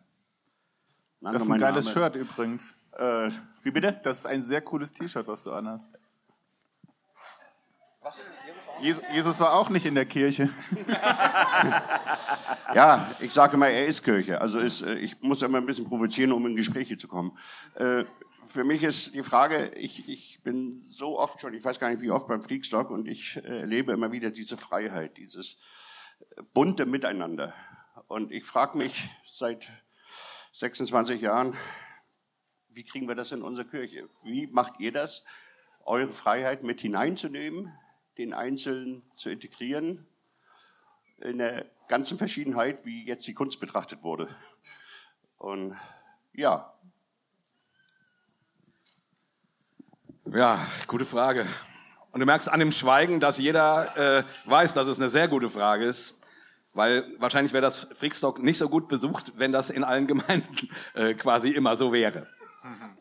Das 1.21 1.41
ist 1.41 1.49
ein 1.49 1.59
geiles 1.59 1.85
Name. 1.85 2.11
Shirt 2.11 2.15
übrigens. 2.15 2.75
Äh, 2.95 3.31
wie 3.63 3.71
bitte? 3.71 3.99
Das 4.03 4.19
ist 4.19 4.25
ein 4.25 4.43
sehr 4.43 4.61
cooles 4.61 4.91
T-Shirt, 4.91 5.27
was 5.27 5.43
du 5.43 5.51
anhast. 5.51 5.89
Jesus 8.81 9.39
war 9.39 9.53
auch 9.53 9.69
nicht 9.69 9.85
in 9.85 9.95
der 9.95 10.05
Kirche. 10.05 10.49
ja, 12.75 13.09
ich 13.21 13.31
sage 13.31 13.55
mal, 13.55 13.67
er 13.67 13.87
ist 13.87 14.03
Kirche. 14.03 14.41
Also 14.41 14.59
ist, 14.59 14.81
äh, 14.81 14.95
ich 14.95 15.21
muss 15.21 15.41
immer 15.41 15.59
ein 15.59 15.65
bisschen 15.65 15.85
provozieren, 15.85 16.33
um 16.33 16.45
in 16.45 16.55
Gespräche 16.55 16.97
zu 16.97 17.07
kommen. 17.07 17.37
Äh, 17.75 18.03
für 18.45 18.65
mich 18.65 18.83
ist 18.83 19.15
die 19.15 19.23
Frage, 19.23 19.71
ich, 19.75 20.09
ich 20.09 20.41
bin 20.43 20.85
so 20.89 21.17
oft 21.17 21.39
schon, 21.39 21.53
ich 21.53 21.63
weiß 21.63 21.79
gar 21.79 21.89
nicht 21.89 22.01
wie 22.01 22.11
oft 22.11 22.27
beim 22.27 22.43
Freakstock 22.43 22.91
und 22.91 23.07
ich 23.07 23.37
äh, 23.37 23.61
erlebe 23.61 23.93
immer 23.93 24.11
wieder 24.11 24.31
diese 24.31 24.57
Freiheit, 24.57 25.15
dieses 25.15 25.57
bunte 26.53 26.85
Miteinander. 26.85 27.53
Und 28.07 28.31
ich 28.31 28.43
frage 28.43 28.77
mich 28.77 29.07
seit 29.31 29.69
26 30.53 31.21
Jahren, 31.21 31.57
wie 32.73 32.83
kriegen 32.83 33.07
wir 33.07 33.15
das 33.15 33.31
in 33.31 33.41
unsere 33.41 33.67
Kirche? 33.67 34.09
Wie 34.23 34.47
macht 34.47 34.79
ihr 34.79 34.91
das, 34.91 35.23
eure 35.85 36.09
Freiheit 36.09 36.63
mit 36.63 36.81
hineinzunehmen 36.81 37.71
den 38.17 38.33
Einzelnen 38.33 39.03
zu 39.15 39.29
integrieren 39.29 40.05
in 41.17 41.37
der 41.37 41.65
ganzen 41.87 42.17
Verschiedenheit, 42.17 42.85
wie 42.85 43.05
jetzt 43.05 43.25
die 43.27 43.33
Kunst 43.33 43.59
betrachtet 43.59 44.03
wurde. 44.03 44.27
Und 45.37 45.75
ja. 46.33 46.73
Ja, 50.31 50.67
gute 50.87 51.05
Frage. 51.05 51.47
Und 52.11 52.19
du 52.19 52.25
merkst 52.25 52.49
an 52.49 52.59
dem 52.59 52.71
Schweigen, 52.71 53.19
dass 53.19 53.37
jeder 53.37 53.97
äh, 54.19 54.23
weiß, 54.45 54.73
dass 54.73 54.87
es 54.87 54.99
eine 54.99 55.09
sehr 55.09 55.27
gute 55.27 55.49
Frage 55.49 55.85
ist, 55.85 56.19
weil 56.73 57.05
wahrscheinlich 57.19 57.53
wäre 57.53 57.61
das 57.61 57.87
Freakstock 57.93 58.41
nicht 58.41 58.57
so 58.57 58.69
gut 58.69 58.87
besucht, 58.87 59.33
wenn 59.35 59.51
das 59.51 59.69
in 59.69 59.83
allen 59.83 60.07
Gemeinden 60.07 60.69
äh, 60.93 61.13
quasi 61.13 61.49
immer 61.49 61.75
so 61.75 61.91
wäre. 61.91 62.27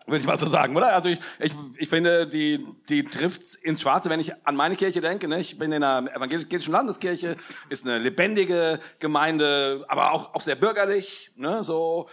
Würde 0.06 0.18
ich 0.18 0.26
mal 0.26 0.38
so 0.38 0.46
sagen, 0.46 0.76
oder? 0.76 0.92
Also 0.92 1.08
ich, 1.08 1.20
ich, 1.38 1.52
ich 1.76 1.88
finde, 1.88 2.26
die, 2.26 2.66
die 2.88 3.04
trifft 3.04 3.54
ins 3.56 3.82
Schwarze, 3.82 4.10
wenn 4.10 4.18
ich 4.18 4.34
an 4.44 4.56
meine 4.56 4.74
Kirche 4.74 5.00
denke. 5.00 5.28
Ne? 5.28 5.40
Ich 5.40 5.56
bin 5.56 5.70
in 5.70 5.84
einer 5.84 6.12
evangelischen 6.14 6.72
Landeskirche, 6.72 7.36
ist 7.68 7.86
eine 7.86 7.98
lebendige 7.98 8.80
Gemeinde, 8.98 9.84
aber 9.88 10.12
auch, 10.12 10.34
auch 10.34 10.40
sehr 10.40 10.56
bürgerlich. 10.56 11.30
Ne? 11.36 11.62
So, 11.62 12.08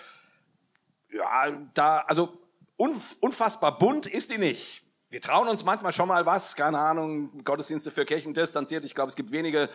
ja, 1.12 1.52
da, 1.74 2.00
also 2.00 2.38
unfassbar 2.78 3.78
bunt 3.80 4.06
ist 4.06 4.32
die 4.32 4.38
nicht. 4.38 4.84
Wir 5.10 5.22
trauen 5.22 5.48
uns 5.48 5.66
manchmal 5.66 5.92
schon 5.92 6.08
mal 6.08 6.28
was, 6.28 6.56
keine 6.56 6.78
Ahnung, 6.78 7.44
Gottesdienste 7.44 7.90
für 7.90 8.06
Kirchen 8.06 8.36
distanziert. 8.36 8.86
Ich 8.86 8.94
glaube, 8.94 9.10
es 9.10 9.16
gibt 9.16 9.32
wenige 9.32 9.70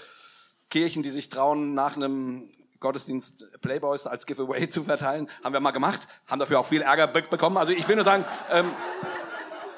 Kirchen, 0.71 1.03
die 1.03 1.11
sich 1.11 1.29
trauen, 1.29 1.75
nach 1.75 1.97
einem 1.97 2.51
Gottesdienst 2.85 3.47
Playboys 3.63 4.07
als 4.07 4.27
Giveaway 4.27 4.69
zu 4.69 4.85
verteilen. 4.85 5.29
Haben 5.43 5.55
wir 5.55 5.61
mal 5.61 5.71
gemacht, 5.71 6.07
haben 6.29 6.39
dafür 6.39 6.61
auch 6.61 6.67
viel 6.67 6.83
Ärger 6.83 7.07
bekommen. 7.07 7.57
Also 7.57 7.73
ich 7.73 7.89
will 7.89 7.97
nur 7.97 8.05
sagen, 8.05 8.27
ähm, 8.53 8.71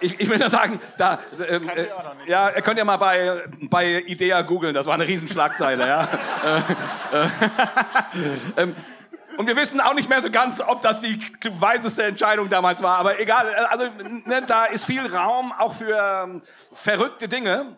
ich, 0.00 0.18
ich 0.20 0.28
will 0.28 0.38
nur 0.38 0.50
sagen, 0.50 0.80
da, 0.98 1.20
ähm, 1.48 1.68
äh, 1.68 1.86
ja, 2.26 2.50
könnt 2.62 2.78
ihr 2.78 2.84
mal 2.84 2.96
bei, 2.96 3.44
bei 3.60 4.00
Idea 4.00 4.42
googeln, 4.42 4.74
das 4.74 4.86
war 4.86 4.94
eine 4.94 5.06
Riesenschlagzeile, 5.06 5.86
ja. 5.86 6.08
Äh, 6.44 6.58
äh, 7.16 7.28
ähm, 8.62 8.76
und 9.36 9.46
wir 9.46 9.56
wissen 9.56 9.80
auch 9.80 9.94
nicht 9.94 10.08
mehr 10.08 10.20
so 10.20 10.30
ganz, 10.30 10.60
ob 10.60 10.82
das 10.82 11.00
die 11.00 11.18
weiseste 11.60 12.02
Entscheidung 12.02 12.48
damals 12.48 12.82
war, 12.82 12.98
aber 12.98 13.20
egal, 13.20 13.48
also 13.70 13.84
ne, 14.24 14.42
da 14.46 14.64
ist 14.64 14.84
viel 14.84 15.06
Raum 15.06 15.52
auch 15.52 15.74
für 15.74 16.24
ähm, 16.24 16.42
verrückte 16.72 17.28
Dinge. 17.28 17.76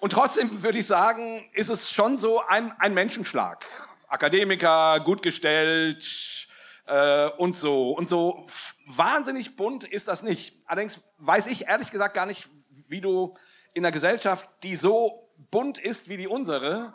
Und 0.00 0.14
trotzdem 0.14 0.64
würde 0.64 0.78
ich 0.78 0.86
sagen, 0.88 1.44
ist 1.52 1.70
es 1.70 1.92
schon 1.92 2.16
so 2.16 2.42
ein, 2.44 2.72
ein 2.78 2.92
Menschenschlag. 2.92 3.64
Akademiker, 4.12 5.00
gut 5.00 5.22
gestellt 5.22 6.48
äh, 6.86 7.28
und 7.38 7.56
so. 7.56 7.92
Und 7.92 8.08
so 8.08 8.46
wahnsinnig 8.86 9.56
bunt 9.56 9.84
ist 9.84 10.08
das 10.08 10.22
nicht. 10.22 10.54
Allerdings 10.66 11.00
weiß 11.18 11.46
ich 11.46 11.66
ehrlich 11.66 11.90
gesagt 11.90 12.14
gar 12.14 12.26
nicht, 12.26 12.48
wie 12.88 13.00
du 13.00 13.34
in 13.72 13.84
einer 13.84 13.92
Gesellschaft, 13.92 14.48
die 14.62 14.76
so 14.76 15.30
bunt 15.50 15.78
ist 15.78 16.08
wie 16.08 16.18
die 16.18 16.28
unsere, 16.28 16.92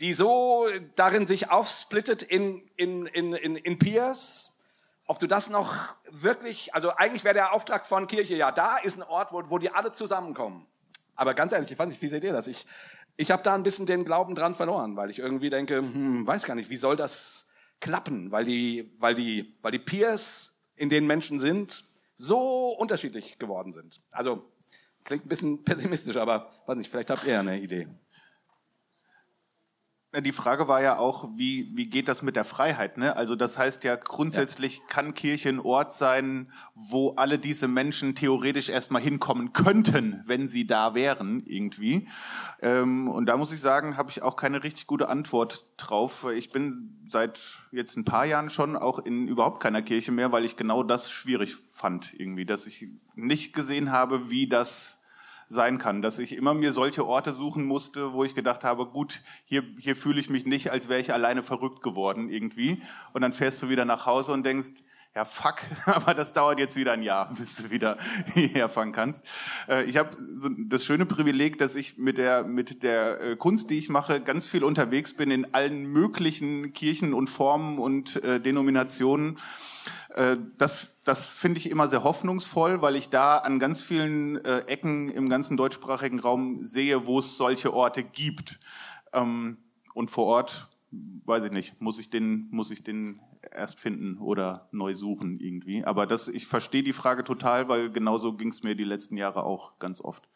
die 0.00 0.12
so 0.12 0.66
darin 0.94 1.26
sich 1.26 1.50
aufsplittet 1.50 2.22
in, 2.22 2.68
in, 2.76 3.06
in, 3.06 3.32
in, 3.32 3.56
in 3.56 3.78
Peers, 3.78 4.54
ob 5.06 5.18
du 5.18 5.26
das 5.26 5.48
noch 5.48 5.74
wirklich, 6.10 6.74
also 6.74 6.94
eigentlich 6.94 7.24
wäre 7.24 7.34
der 7.34 7.54
Auftrag 7.54 7.86
von 7.86 8.06
Kirche, 8.06 8.34
ja, 8.34 8.52
da 8.52 8.76
ist 8.76 8.98
ein 8.98 9.02
Ort, 9.02 9.32
wo, 9.32 9.42
wo 9.48 9.58
die 9.58 9.70
alle 9.70 9.90
zusammenkommen. 9.90 10.66
Aber 11.16 11.34
ganz 11.34 11.52
ehrlich, 11.52 11.72
ich 11.72 11.78
weiß 11.78 11.88
nicht, 11.88 12.00
wie 12.00 12.08
seht 12.08 12.22
ihr 12.22 12.32
das? 12.32 12.46
Ich, 12.46 12.66
ich 13.18 13.32
habe 13.32 13.42
da 13.42 13.54
ein 13.54 13.64
bisschen 13.64 13.84
den 13.84 14.04
Glauben 14.04 14.36
dran 14.36 14.54
verloren, 14.54 14.96
weil 14.96 15.10
ich 15.10 15.18
irgendwie 15.18 15.50
denke, 15.50 15.78
hm, 15.78 16.24
weiß 16.26 16.44
gar 16.44 16.54
nicht, 16.54 16.70
wie 16.70 16.76
soll 16.76 16.96
das 16.96 17.48
klappen, 17.80 18.30
weil 18.30 18.44
die, 18.44 18.92
weil 18.98 19.16
die, 19.16 19.56
weil 19.60 19.72
die 19.72 19.80
Peers, 19.80 20.54
in 20.76 20.88
denen 20.88 21.08
Menschen 21.08 21.40
sind, 21.40 21.84
so 22.14 22.70
unterschiedlich 22.70 23.38
geworden 23.38 23.72
sind. 23.72 24.00
Also 24.12 24.44
klingt 25.04 25.26
ein 25.26 25.28
bisschen 25.28 25.64
pessimistisch, 25.64 26.16
aber 26.16 26.52
weiß 26.66 26.76
nicht, 26.76 26.90
vielleicht 26.90 27.10
habt 27.10 27.24
ihr 27.24 27.40
eine 27.40 27.60
Idee. 27.60 27.88
Die 30.20 30.32
Frage 30.32 30.68
war 30.68 30.82
ja 30.82 30.98
auch, 30.98 31.28
wie, 31.36 31.70
wie 31.74 31.88
geht 31.88 32.08
das 32.08 32.22
mit 32.22 32.36
der 32.36 32.44
Freiheit? 32.44 32.98
Ne? 32.98 33.16
Also 33.16 33.36
das 33.36 33.58
heißt 33.58 33.84
ja, 33.84 33.96
grundsätzlich 33.96 34.78
ja. 34.78 34.82
kann 34.88 35.14
Kirche 35.14 35.48
ein 35.48 35.60
Ort 35.60 35.92
sein, 35.92 36.50
wo 36.74 37.10
alle 37.16 37.38
diese 37.38 37.68
Menschen 37.68 38.14
theoretisch 38.14 38.68
erstmal 38.68 39.02
hinkommen 39.02 39.52
könnten, 39.52 40.22
wenn 40.26 40.48
sie 40.48 40.66
da 40.66 40.94
wären 40.94 41.42
irgendwie. 41.46 42.08
Ähm, 42.60 43.08
und 43.08 43.26
da 43.26 43.36
muss 43.36 43.52
ich 43.52 43.60
sagen, 43.60 43.96
habe 43.96 44.10
ich 44.10 44.22
auch 44.22 44.36
keine 44.36 44.62
richtig 44.62 44.86
gute 44.86 45.08
Antwort 45.08 45.66
drauf. 45.76 46.26
Ich 46.34 46.50
bin 46.50 46.98
seit 47.08 47.58
jetzt 47.72 47.96
ein 47.96 48.04
paar 48.04 48.26
Jahren 48.26 48.50
schon 48.50 48.76
auch 48.76 48.98
in 48.98 49.28
überhaupt 49.28 49.60
keiner 49.62 49.82
Kirche 49.82 50.12
mehr, 50.12 50.32
weil 50.32 50.44
ich 50.44 50.56
genau 50.56 50.82
das 50.82 51.10
schwierig 51.10 51.56
fand 51.72 52.14
irgendwie, 52.18 52.44
dass 52.44 52.66
ich 52.66 52.86
nicht 53.14 53.52
gesehen 53.52 53.90
habe, 53.90 54.30
wie 54.30 54.48
das 54.48 54.97
sein 55.48 55.78
kann, 55.78 56.02
dass 56.02 56.18
ich 56.18 56.36
immer 56.36 56.54
mir 56.54 56.72
solche 56.72 57.06
Orte 57.06 57.32
suchen 57.32 57.64
musste, 57.64 58.12
wo 58.12 58.24
ich 58.24 58.34
gedacht 58.34 58.64
habe, 58.64 58.86
gut, 58.86 59.22
hier, 59.44 59.64
hier 59.78 59.96
fühle 59.96 60.20
ich 60.20 60.28
mich 60.28 60.44
nicht, 60.44 60.70
als 60.70 60.88
wäre 60.88 61.00
ich 61.00 61.12
alleine 61.12 61.42
verrückt 61.42 61.82
geworden 61.82 62.28
irgendwie. 62.28 62.82
Und 63.14 63.22
dann 63.22 63.32
fährst 63.32 63.62
du 63.62 63.68
wieder 63.68 63.84
nach 63.84 64.04
Hause 64.04 64.32
und 64.32 64.44
denkst, 64.44 64.82
ja 65.18 65.24
fuck, 65.24 65.56
aber 65.86 66.14
das 66.14 66.32
dauert 66.32 66.60
jetzt 66.60 66.76
wieder 66.76 66.92
ein 66.92 67.02
Jahr, 67.02 67.34
bis 67.38 67.56
du 67.56 67.70
wieder 67.70 67.98
hierher 68.34 68.68
fahren 68.68 68.92
kannst. 68.92 69.26
Äh, 69.68 69.84
ich 69.84 69.96
habe 69.96 70.10
das 70.68 70.84
schöne 70.84 71.06
Privileg, 71.06 71.58
dass 71.58 71.74
ich 71.74 71.98
mit 71.98 72.18
der 72.18 72.44
mit 72.44 72.84
der 72.84 73.20
äh, 73.20 73.36
Kunst, 73.36 73.68
die 73.68 73.78
ich 73.78 73.88
mache, 73.88 74.20
ganz 74.20 74.46
viel 74.46 74.62
unterwegs 74.62 75.14
bin 75.14 75.32
in 75.32 75.54
allen 75.54 75.86
möglichen 75.86 76.72
Kirchen 76.72 77.14
und 77.14 77.28
Formen 77.28 77.78
und 77.78 78.22
äh, 78.22 78.40
Denominationen. 78.40 79.38
Das 80.56 80.88
das 81.04 81.28
finde 81.28 81.58
ich 81.58 81.70
immer 81.70 81.86
sehr 81.86 82.02
hoffnungsvoll, 82.02 82.80
weil 82.80 82.96
ich 82.96 83.10
da 83.10 83.36
an 83.38 83.58
ganz 83.58 83.82
vielen 83.82 84.42
Ecken 84.44 85.10
im 85.10 85.28
ganzen 85.28 85.56
deutschsprachigen 85.58 86.18
Raum 86.18 86.64
sehe, 86.64 87.06
wo 87.06 87.18
es 87.18 87.36
solche 87.36 87.74
Orte 87.74 88.02
gibt. 88.02 88.58
Ähm, 89.12 89.58
und 89.92 90.10
vor 90.10 90.24
Ort 90.24 90.68
weiß 90.90 91.44
ich 91.44 91.52
nicht, 91.52 91.80
muss 91.80 91.98
ich 91.98 92.10
den, 92.10 92.48
muss 92.50 92.70
ich 92.70 92.82
den 92.82 93.20
erst 93.52 93.78
finden 93.78 94.18
oder 94.18 94.68
neu 94.72 94.94
suchen 94.94 95.38
irgendwie. 95.40 95.84
Aber 95.84 96.06
das, 96.06 96.28
ich 96.28 96.46
verstehe 96.46 96.82
die 96.82 96.92
Frage 96.92 97.24
total, 97.24 97.68
weil 97.68 97.90
genauso 97.90 98.34
ging 98.34 98.48
es 98.48 98.62
mir 98.62 98.74
die 98.74 98.84
letzten 98.84 99.16
Jahre 99.16 99.44
auch 99.44 99.78
ganz 99.78 100.00
oft. 100.00 100.28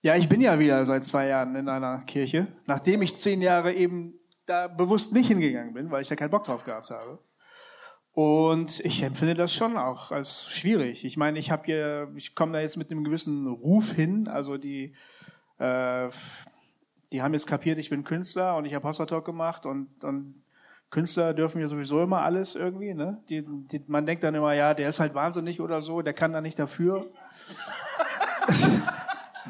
Ja, 0.00 0.16
ich 0.16 0.28
bin 0.28 0.40
ja 0.40 0.58
wieder 0.58 0.84
seit 0.86 1.04
zwei 1.04 1.26
Jahren 1.26 1.54
in 1.56 1.68
einer 1.68 1.98
Kirche, 2.02 2.46
nachdem 2.66 3.02
ich 3.02 3.16
zehn 3.16 3.42
Jahre 3.42 3.74
eben 3.74 4.14
da 4.46 4.68
bewusst 4.68 5.12
nicht 5.12 5.28
hingegangen 5.28 5.74
bin, 5.74 5.90
weil 5.90 6.02
ich 6.02 6.08
da 6.08 6.16
keinen 6.16 6.30
Bock 6.30 6.44
drauf 6.44 6.64
gehabt 6.64 6.90
habe. 6.90 7.18
Und 8.12 8.80
ich 8.80 9.02
empfinde 9.02 9.34
das 9.34 9.54
schon 9.54 9.76
auch 9.76 10.10
als 10.10 10.50
schwierig. 10.50 11.04
Ich 11.04 11.16
meine, 11.16 11.38
ich 11.38 11.50
habe 11.50 11.66
hier, 11.66 12.12
ich 12.16 12.34
komme 12.34 12.52
da 12.52 12.60
jetzt 12.60 12.76
mit 12.76 12.90
einem 12.90 13.04
gewissen 13.04 13.46
Ruf 13.46 13.92
hin. 13.92 14.26
Also 14.26 14.56
die, 14.56 14.94
äh, 15.58 16.08
die 17.12 17.22
haben 17.22 17.32
jetzt 17.32 17.46
kapiert, 17.46 17.78
ich 17.78 17.90
bin 17.90 18.04
Künstler 18.04 18.56
und 18.56 18.64
ich 18.64 18.74
habe 18.74 18.86
Hossa 18.86 19.06
Talk 19.06 19.24
gemacht 19.24 19.66
und, 19.66 20.04
und 20.04 20.42
Künstler 20.90 21.34
dürfen 21.34 21.60
ja 21.60 21.68
sowieso 21.68 22.02
immer 22.02 22.22
alles 22.22 22.54
irgendwie. 22.54 22.94
Ne? 22.94 23.22
Die, 23.28 23.44
die, 23.46 23.82
man 23.86 24.06
denkt 24.06 24.24
dann 24.24 24.34
immer, 24.34 24.54
ja, 24.54 24.74
der 24.74 24.88
ist 24.88 25.00
halt 25.00 25.14
wahnsinnig 25.14 25.60
oder 25.60 25.80
so, 25.80 26.02
der 26.02 26.14
kann 26.14 26.32
da 26.32 26.40
nicht 26.40 26.58
dafür. 26.58 27.06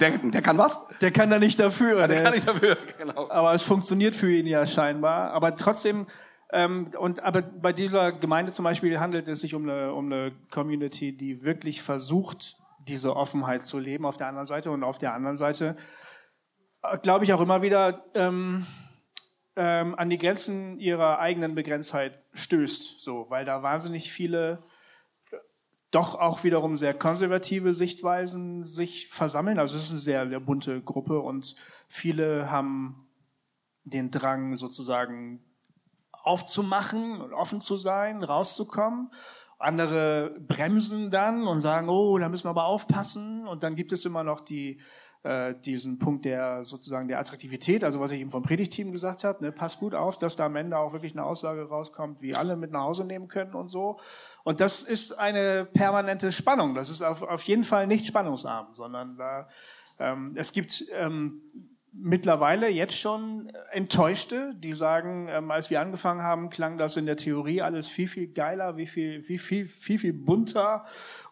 Der, 0.00 0.16
der 0.18 0.42
kann 0.42 0.58
was? 0.58 0.78
Der 1.00 1.10
kann 1.10 1.30
da 1.30 1.38
nicht 1.38 1.58
dafür. 1.58 1.96
Der, 1.96 2.08
der 2.08 2.22
kann 2.22 2.32
nicht 2.32 2.46
dafür, 2.46 2.76
genau. 2.98 3.30
Aber 3.30 3.54
es 3.54 3.62
funktioniert 3.62 4.14
für 4.14 4.30
ihn 4.30 4.46
ja 4.46 4.66
scheinbar. 4.66 5.32
Aber 5.32 5.56
trotzdem, 5.56 6.06
ähm, 6.52 6.90
und 6.98 7.22
aber 7.22 7.42
bei 7.42 7.72
dieser 7.72 8.12
Gemeinde 8.12 8.52
zum 8.52 8.64
Beispiel 8.64 9.00
handelt 9.00 9.28
es 9.28 9.40
sich 9.40 9.54
um 9.54 9.68
eine, 9.68 9.92
um 9.92 10.06
eine 10.06 10.32
Community, 10.50 11.16
die 11.16 11.44
wirklich 11.44 11.82
versucht, 11.82 12.56
diese 12.86 13.16
Offenheit 13.16 13.64
zu 13.64 13.78
leben 13.78 14.06
auf 14.06 14.16
der 14.16 14.28
anderen 14.28 14.46
Seite 14.46 14.70
und 14.70 14.82
auf 14.82 14.98
der 14.98 15.14
anderen 15.14 15.36
Seite 15.36 15.76
glaube 17.02 17.24
ich 17.24 17.32
auch 17.32 17.40
immer 17.40 17.62
wieder 17.62 18.04
ähm, 18.14 18.66
ähm, 19.56 19.94
an 19.96 20.10
die 20.10 20.18
Grenzen 20.18 20.78
ihrer 20.78 21.18
eigenen 21.18 21.54
Begrenztheit 21.54 22.22
stößt, 22.34 23.00
so, 23.00 23.26
weil 23.28 23.44
da 23.44 23.62
wahnsinnig 23.62 24.12
viele 24.12 24.62
doch 25.90 26.14
auch 26.14 26.44
wiederum 26.44 26.76
sehr 26.76 26.92
konservative 26.92 27.72
Sichtweisen 27.72 28.64
sich 28.64 29.08
versammeln. 29.08 29.58
Also 29.58 29.76
es 29.76 29.84
ist 29.84 29.90
eine 29.90 30.00
sehr, 30.00 30.28
sehr 30.28 30.40
bunte 30.40 30.82
Gruppe 30.82 31.20
und 31.20 31.56
viele 31.88 32.50
haben 32.50 33.08
den 33.84 34.10
Drang 34.10 34.56
sozusagen 34.56 35.42
aufzumachen 36.12 37.20
und 37.20 37.32
offen 37.32 37.60
zu 37.60 37.76
sein, 37.76 38.22
rauszukommen. 38.22 39.10
Andere 39.58 40.36
bremsen 40.40 41.10
dann 41.10 41.46
und 41.46 41.60
sagen, 41.60 41.88
oh, 41.88 42.18
da 42.18 42.28
müssen 42.28 42.44
wir 42.44 42.50
aber 42.50 42.66
aufpassen. 42.66 43.48
Und 43.48 43.62
dann 43.62 43.74
gibt 43.74 43.92
es 43.92 44.04
immer 44.04 44.22
noch 44.22 44.40
die 44.40 44.80
äh, 45.24 45.54
diesen 45.54 45.98
Punkt 45.98 46.24
der 46.24 46.64
sozusagen 46.64 47.08
der 47.08 47.18
Attraktivität, 47.18 47.84
also 47.84 48.00
was 48.00 48.12
ich 48.12 48.20
eben 48.20 48.30
vom 48.30 48.42
Predigteam 48.42 48.92
gesagt 48.92 49.24
habe, 49.24 49.44
ne, 49.44 49.52
passt 49.52 49.80
gut 49.80 49.94
auf, 49.94 50.16
dass 50.16 50.36
da 50.36 50.46
am 50.46 50.56
Ende 50.56 50.78
auch 50.78 50.92
wirklich 50.92 51.12
eine 51.12 51.24
Aussage 51.24 51.68
rauskommt, 51.68 52.22
wie 52.22 52.34
alle 52.34 52.56
mit 52.56 52.70
nach 52.70 52.82
Hause 52.82 53.04
nehmen 53.04 53.28
können 53.28 53.54
und 53.54 53.68
so. 53.68 53.98
Und 54.44 54.60
das 54.60 54.82
ist 54.82 55.12
eine 55.12 55.64
permanente 55.64 56.32
Spannung. 56.32 56.74
Das 56.74 56.88
ist 56.88 57.02
auf, 57.02 57.22
auf 57.22 57.42
jeden 57.42 57.64
Fall 57.64 57.86
nicht 57.86 58.06
spannungsarm, 58.06 58.74
sondern 58.74 59.16
da, 59.16 59.48
ähm, 59.98 60.34
es 60.36 60.52
gibt 60.52 60.84
ähm, 60.92 61.42
mittlerweile 61.92 62.68
jetzt 62.68 62.96
schon 62.96 63.50
Enttäuschte, 63.70 64.54
die 64.54 64.74
sagen, 64.74 65.28
ähm, 65.30 65.50
als 65.50 65.70
wir 65.70 65.80
angefangen 65.80 66.22
haben, 66.22 66.50
klang 66.50 66.78
das 66.78 66.96
in 66.96 67.06
der 67.06 67.16
Theorie 67.16 67.62
alles 67.62 67.88
viel, 67.88 68.08
viel 68.08 68.28
geiler, 68.28 68.76
wie 68.76 68.86
viel, 68.86 69.22
viel, 69.22 69.38
viel, 69.38 69.66
viel, 69.66 69.98
viel 69.98 70.12
bunter. 70.12 70.84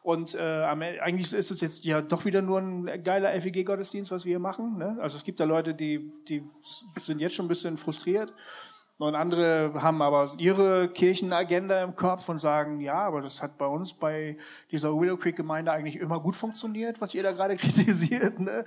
Und 0.03 0.35
äh, 0.35 0.41
eigentlich 0.41 1.33
ist 1.33 1.51
es 1.51 1.61
jetzt 1.61 1.85
ja 1.85 2.01
doch 2.01 2.25
wieder 2.25 2.43
nur 2.43 2.61
ein 2.61 3.03
geiler 3.03 3.39
FEG-Gottesdienst, 3.41 4.11
was 4.11 4.25
wir 4.25 4.31
hier 4.31 4.39
machen. 4.39 4.79
Ne? 4.79 4.97
Also 5.01 5.17
es 5.17 5.25
gibt 5.25 5.41
da 5.41 5.45
Leute, 5.45 5.75
die, 5.75 6.13
die 6.29 6.43
sind 7.01 7.21
jetzt 7.21 7.35
schon 7.35 7.47
ein 7.47 7.49
bisschen 7.51 7.77
frustriert. 7.77 8.33
Und 8.99 9.15
andere 9.15 9.75
haben 9.75 10.01
aber 10.01 10.31
ihre 10.39 10.89
Kirchenagenda 10.89 11.83
im 11.83 11.95
Kopf 11.97 12.29
und 12.31 12.39
sagen, 12.39 12.81
ja, 12.81 12.95
aber 12.95 13.21
das 13.21 13.43
hat 13.43 13.59
bei 13.59 13.67
uns 13.67 13.93
bei 13.93 14.39
dieser 14.71 14.99
Willow 14.99 15.19
Creek 15.19 15.37
Gemeinde 15.37 15.71
eigentlich 15.71 15.97
immer 15.97 16.19
gut 16.19 16.35
funktioniert, 16.35 17.01
was 17.01 17.15
ihr 17.15 17.23
da 17.23 17.33
gerade 17.33 17.57
kritisiert. 17.59 18.41
Ne? 18.41 18.65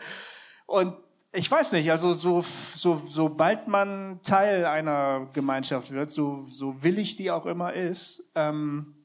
Und 0.68 0.96
ich 1.32 1.50
weiß 1.50 1.74
nicht, 1.74 1.92
also 1.92 2.14
so, 2.14 2.42
so, 2.42 3.02
sobald 3.06 3.68
man 3.68 4.20
Teil 4.24 4.66
einer 4.66 5.28
Gemeinschaft 5.34 5.92
wird, 5.92 6.10
so, 6.10 6.46
so 6.50 6.82
willig 6.84 7.16
die 7.16 7.30
auch 7.30 7.46
immer 7.46 7.74
ist, 7.74 8.24
ähm, 8.36 8.96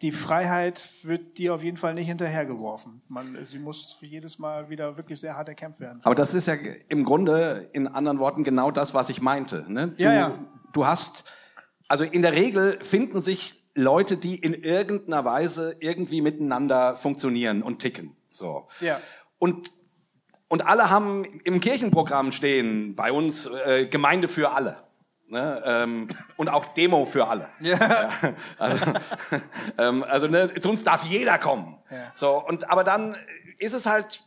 die 0.00 0.12
Freiheit 0.12 0.84
wird 1.04 1.38
dir 1.38 1.54
auf 1.54 1.62
jeden 1.62 1.76
Fall 1.76 1.94
nicht 1.94 2.08
hinterhergeworfen. 2.08 3.02
Man, 3.08 3.38
sie 3.44 3.58
muss 3.58 3.92
für 3.92 4.06
jedes 4.06 4.38
Mal 4.38 4.68
wieder 4.68 4.96
wirklich 4.96 5.20
sehr 5.20 5.36
hart 5.36 5.48
erkämpft 5.48 5.78
werden. 5.78 6.00
Aber 6.02 6.16
das 6.16 6.34
ist 6.34 6.46
ja 6.46 6.54
im 6.88 7.04
Grunde 7.04 7.68
in 7.72 7.86
anderen 7.86 8.18
Worten 8.18 8.42
genau 8.42 8.72
das, 8.72 8.94
was 8.94 9.10
ich 9.10 9.22
meinte. 9.22 9.64
Ne? 9.68 9.88
Du, 9.88 10.02
ja, 10.02 10.12
ja. 10.12 10.38
du 10.72 10.86
hast, 10.86 11.24
also 11.86 12.02
in 12.02 12.22
der 12.22 12.32
Regel 12.32 12.82
finden 12.82 13.20
sich 13.20 13.62
Leute, 13.74 14.16
die 14.16 14.34
in 14.34 14.54
irgendeiner 14.54 15.24
Weise 15.24 15.76
irgendwie 15.78 16.20
miteinander 16.20 16.96
funktionieren 16.96 17.62
und 17.62 17.78
ticken. 17.78 18.16
So. 18.32 18.66
Ja. 18.80 19.00
Und 19.38 19.70
und 20.52 20.66
alle 20.66 20.90
haben 20.90 21.24
im 21.44 21.60
Kirchenprogramm 21.60 22.30
stehen, 22.30 22.94
bei 22.94 23.10
uns 23.10 23.46
äh, 23.46 23.86
Gemeinde 23.86 24.28
für 24.28 24.52
alle. 24.52 24.76
Ne, 25.26 25.62
ähm, 25.64 26.08
und 26.36 26.50
auch 26.50 26.74
Demo 26.74 27.06
für 27.06 27.26
alle. 27.26 27.48
Ja. 27.60 27.78
ja 27.78 28.34
also, 28.58 28.84
ähm, 29.78 30.04
also 30.06 30.26
ne, 30.26 30.52
zu 30.60 30.68
uns 30.68 30.84
darf 30.84 31.04
jeder 31.04 31.38
kommen. 31.38 31.78
Ja. 31.90 32.12
So 32.14 32.46
und 32.46 32.68
aber 32.68 32.84
dann 32.84 33.16
ist 33.56 33.72
es 33.72 33.86
halt, 33.86 34.24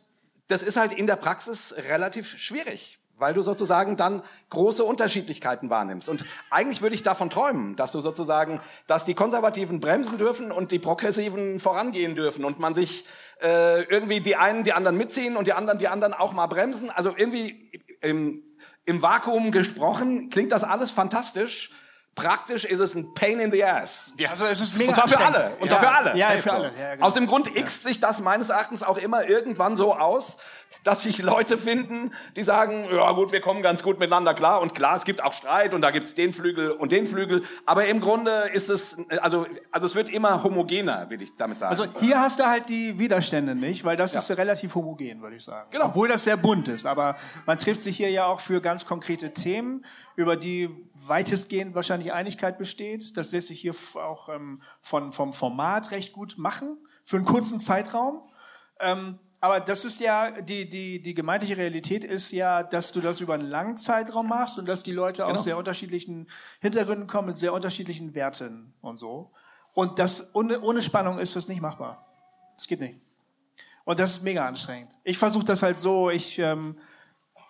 das 0.47 0.63
ist 0.63 0.77
halt 0.77 0.93
in 0.93 1.05
der 1.05 1.15
Praxis 1.15 1.75
relativ 1.77 2.39
schwierig 2.39 2.97
weil 3.17 3.33
du 3.33 3.41
sozusagen 3.41 3.95
dann 3.95 4.23
große 4.49 4.83
Unterschiedlichkeiten 4.83 5.69
wahrnimmst. 5.69 6.09
Und 6.09 6.25
eigentlich 6.49 6.81
würde 6.81 6.95
ich 6.95 7.03
davon 7.03 7.29
träumen, 7.29 7.75
dass 7.75 7.91
du 7.91 8.01
sozusagen, 8.01 8.59
dass 8.87 9.05
die 9.05 9.13
Konservativen 9.13 9.79
bremsen 9.79 10.17
dürfen 10.17 10.51
und 10.51 10.71
die 10.71 10.79
Progressiven 10.79 11.59
vorangehen 11.59 12.15
dürfen 12.15 12.43
und 12.43 12.59
man 12.59 12.73
sich 12.73 13.05
äh, 13.45 13.83
irgendwie 13.83 14.21
die 14.21 14.35
einen 14.35 14.63
die 14.63 14.73
anderen 14.73 14.97
mitziehen 14.97 15.37
und 15.37 15.45
die 15.45 15.53
anderen 15.53 15.77
die 15.77 15.87
anderen 15.87 16.13
auch 16.13 16.33
mal 16.33 16.47
bremsen. 16.47 16.89
Also 16.89 17.13
irgendwie 17.15 17.71
im, 18.01 18.41
im 18.85 19.01
Vakuum 19.03 19.51
gesprochen 19.51 20.29
klingt 20.31 20.51
das 20.51 20.63
alles 20.63 20.89
fantastisch. 20.89 21.71
Praktisch 22.15 22.63
ist 22.63 22.79
es 22.79 22.95
ein 22.95 23.13
Pain 23.13 23.41
in 23.41 23.51
the 23.51 23.63
Ass. 23.63 24.13
Ja, 24.17 24.29
also 24.29 24.45
es 24.45 24.61
ist 24.61 24.77
mega 24.77 24.89
und 24.89 24.95
zwar 24.95 25.07
für 25.09 25.19
alle. 25.25 25.51
Und 25.59 25.69
zwar 25.69 25.83
ja. 25.83 25.89
für 25.89 25.95
alle. 25.95 26.17
Ja, 26.17 26.29
für 26.37 26.53
alle. 26.53 26.71
Ja, 26.79 26.95
genau. 26.95 27.05
Aus 27.07 27.13
dem 27.13 27.27
Grund 27.27 27.53
x 27.55 27.83
sich 27.83 27.99
das 27.99 28.21
meines 28.21 28.49
Erachtens 28.49 28.83
auch 28.83 28.97
immer 28.97 29.27
irgendwann 29.27 29.75
so 29.75 29.93
aus, 29.93 30.37
dass 30.85 31.01
sich 31.01 31.21
Leute 31.21 31.57
finden, 31.57 32.13
die 32.35 32.43
sagen, 32.43 32.87
ja 32.89 33.11
gut, 33.11 33.31
wir 33.31 33.41
kommen 33.41 33.61
ganz 33.61 33.83
gut 33.83 33.99
miteinander 33.99 34.33
klar. 34.33 34.61
Und 34.61 34.75
klar, 34.75 34.95
es 34.95 35.03
gibt 35.03 35.21
auch 35.23 35.33
Streit 35.33 35.73
und 35.73 35.81
da 35.81 35.91
gibt 35.91 36.07
es 36.07 36.13
den 36.13 36.31
Flügel 36.31 36.71
und 36.71 36.91
den 36.91 37.05
Flügel. 37.07 37.43
Aber 37.65 37.85
im 37.85 37.99
Grunde 37.99 38.49
ist 38.53 38.69
es, 38.69 38.95
also, 39.19 39.45
also 39.71 39.85
es 39.87 39.95
wird 39.95 40.09
immer 40.09 40.43
homogener, 40.43 41.09
will 41.09 41.21
ich 41.21 41.35
damit 41.35 41.59
sagen. 41.59 41.71
Also 41.71 41.85
hier 41.99 42.21
hast 42.21 42.39
du 42.39 42.45
halt 42.45 42.69
die 42.69 42.97
Widerstände 42.97 43.55
nicht, 43.55 43.83
weil 43.83 43.97
das 43.97 44.13
Ja. 44.13 44.19
ist 44.19 44.29
relativ 44.31 44.75
homogen, 44.75 45.21
würde 45.21 45.35
ich 45.35 45.43
sagen. 45.43 45.67
Genau. 45.71 45.87
Obwohl 45.87 46.07
das 46.07 46.23
sehr 46.23 46.37
bunt 46.37 46.67
ist. 46.69 46.85
Aber 46.85 47.15
man 47.45 47.57
trifft 47.57 47.81
sich 47.81 47.97
hier 47.97 48.11
ja 48.11 48.25
auch 48.25 48.39
für 48.39 48.61
ganz 48.61 48.85
konkrete 48.85 49.33
Themen, 49.33 49.83
über 50.15 50.37
die 50.37 50.69
weitestgehend 51.07 51.75
wahrscheinlich 51.75 52.13
Einigkeit 52.13 52.57
besteht. 52.57 53.15
Das 53.17 53.31
lässt 53.31 53.47
sich 53.47 53.59
hier 53.59 53.75
auch 53.95 54.29
ähm, 54.29 54.61
von, 54.81 55.11
vom 55.11 55.33
Format 55.33 55.91
recht 55.91 56.13
gut 56.13 56.37
machen, 56.37 56.77
für 57.03 57.17
einen 57.17 57.25
kurzen 57.25 57.59
Zeitraum. 57.59 58.21
Ähm, 58.79 59.19
aber 59.41 59.59
das 59.59 59.85
ist 59.85 59.99
ja, 59.99 60.41
die, 60.41 60.67
die, 60.67 61.01
die 61.01 61.13
gemeindliche 61.13 61.57
Realität 61.57 62.03
ist 62.03 62.31
ja, 62.31 62.63
dass 62.63 62.91
du 62.91 62.99
das 63.01 63.19
über 63.19 63.35
einen 63.35 63.47
langen 63.47 63.77
Zeitraum 63.77 64.27
machst 64.27 64.57
und 64.57 64.67
dass 64.67 64.81
die 64.81 64.91
Leute 64.91 65.21
Genau. 65.21 65.35
aus 65.35 65.43
sehr 65.43 65.57
unterschiedlichen 65.57 66.27
Hintergründen 66.61 67.05
kommen, 67.07 67.27
mit 67.27 67.37
sehr 67.37 67.53
unterschiedlichen 67.53 68.15
Werten 68.15 68.73
und 68.81 68.95
so. 68.95 69.31
Und 69.73 69.99
das, 69.99 70.33
ohne, 70.33 70.61
ohne 70.61 70.81
Spannung 70.81 71.19
ist 71.19 71.35
das 71.35 71.47
nicht 71.47 71.61
machbar. 71.61 72.07
Das 72.55 72.67
geht 72.67 72.79
nicht. 72.79 72.99
Und 73.83 73.99
das 73.99 74.13
ist 74.13 74.23
mega 74.23 74.47
anstrengend. 74.47 74.91
Ich 75.03 75.17
versuche 75.17 75.45
das 75.45 75.61
halt 75.61 75.77
so, 75.77 76.09
ich, 76.09 76.39
ähm, 76.39 76.79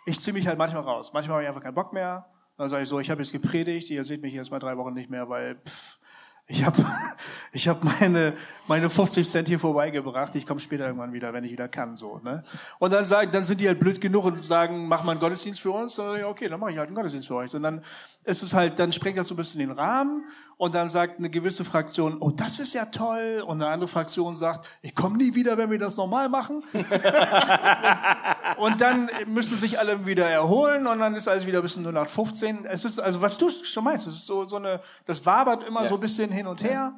ich 0.05 0.19
ziehe 0.19 0.33
mich 0.33 0.47
halt 0.47 0.57
manchmal 0.57 0.83
raus. 0.83 1.13
Manchmal 1.13 1.35
habe 1.35 1.43
ich 1.43 1.47
einfach 1.47 1.63
keinen 1.63 1.75
Bock 1.75 1.93
mehr. 1.93 2.25
Dann 2.57 2.69
sage 2.69 2.83
ich 2.83 2.89
so, 2.89 2.99
ich 2.99 3.09
habe 3.09 3.21
jetzt 3.21 3.31
gepredigt, 3.31 3.89
ihr 3.89 4.03
seht 4.03 4.21
mich 4.21 4.33
jetzt 4.33 4.51
mal 4.51 4.59
drei 4.59 4.77
Wochen 4.77 4.93
nicht 4.93 5.09
mehr, 5.09 5.27
weil 5.27 5.55
pff, 5.55 5.99
ich 6.47 6.63
habe 6.63 6.85
ich 7.51 7.67
hab 7.67 7.83
meine, 7.83 8.33
meine 8.67 8.89
50 8.89 9.27
Cent 9.27 9.47
hier 9.47 9.59
vorbeigebracht. 9.59 10.35
Ich 10.35 10.45
komme 10.45 10.59
später 10.59 10.85
irgendwann 10.85 11.13
wieder, 11.13 11.33
wenn 11.33 11.43
ich 11.43 11.51
wieder 11.51 11.67
kann. 11.67 11.95
so. 11.95 12.19
Ne? 12.23 12.43
Und 12.79 12.93
dann, 12.93 13.03
sagen, 13.05 13.31
dann 13.31 13.43
sind 13.43 13.61
die 13.61 13.67
halt 13.67 13.79
blöd 13.79 13.99
genug 13.99 14.25
und 14.25 14.41
sagen, 14.41 14.87
mach 14.87 15.03
mal 15.03 15.13
einen 15.13 15.21
Gottesdienst 15.21 15.59
für 15.59 15.71
uns. 15.71 15.95
Dann 15.95 16.07
sage 16.07 16.19
ich, 16.19 16.25
okay, 16.25 16.47
dann 16.47 16.59
mache 16.59 16.71
ich 16.71 16.77
halt 16.77 16.87
einen 16.87 16.95
Gottesdienst 16.95 17.27
für 17.27 17.35
euch. 17.35 17.53
Und 17.55 17.63
dann 17.63 17.83
ist 18.23 18.43
es 18.43 18.53
halt, 18.53 18.77
dann 18.79 18.91
sprengt 18.91 19.17
das 19.17 19.27
so 19.27 19.33
ein 19.33 19.37
bisschen 19.37 19.59
den 19.59 19.71
Rahmen 19.71 20.23
und 20.57 20.73
dann 20.73 20.87
sagt 20.89 21.19
eine 21.19 21.29
gewisse 21.29 21.65
Fraktion, 21.65 22.17
oh, 22.21 22.31
das 22.31 22.59
ist 22.59 22.73
ja 22.73 22.85
toll. 22.85 23.43
Und 23.45 23.61
eine 23.61 23.71
andere 23.71 23.87
Fraktion 23.89 24.33
sagt, 24.35 24.65
ich 24.81 24.95
komme 24.95 25.17
nie 25.17 25.35
wieder, 25.35 25.57
wenn 25.57 25.69
wir 25.69 25.79
das 25.79 25.97
normal 25.97 26.29
machen. 26.29 26.63
Und 28.57 28.79
dann 28.79 29.09
müssen 29.27 29.57
sich 29.57 29.79
alle 29.79 30.05
wieder 30.05 30.29
erholen 30.29 30.87
und 30.87 30.99
dann 30.99 31.13
ist 31.15 31.27
alles 31.27 31.45
wieder 31.45 31.59
ein 31.59 31.63
bisschen 31.63 31.83
0815. 31.83 32.65
Es 32.65 32.85
ist, 32.85 32.99
also 32.99 33.21
was 33.21 33.37
du 33.37 33.49
schon 33.49 33.83
meinst, 33.83 34.07
es 34.07 34.15
ist 34.15 34.25
so, 34.25 34.45
so 34.45 34.55
eine, 34.55 34.79
das 35.05 35.25
wabert 35.25 35.63
immer 35.67 35.81
Ja. 35.81 35.87
so 35.87 35.95
ein 35.95 35.99
bisschen 36.01 36.31
hin 36.31 36.47
und 36.47 36.63
her. 36.63 36.93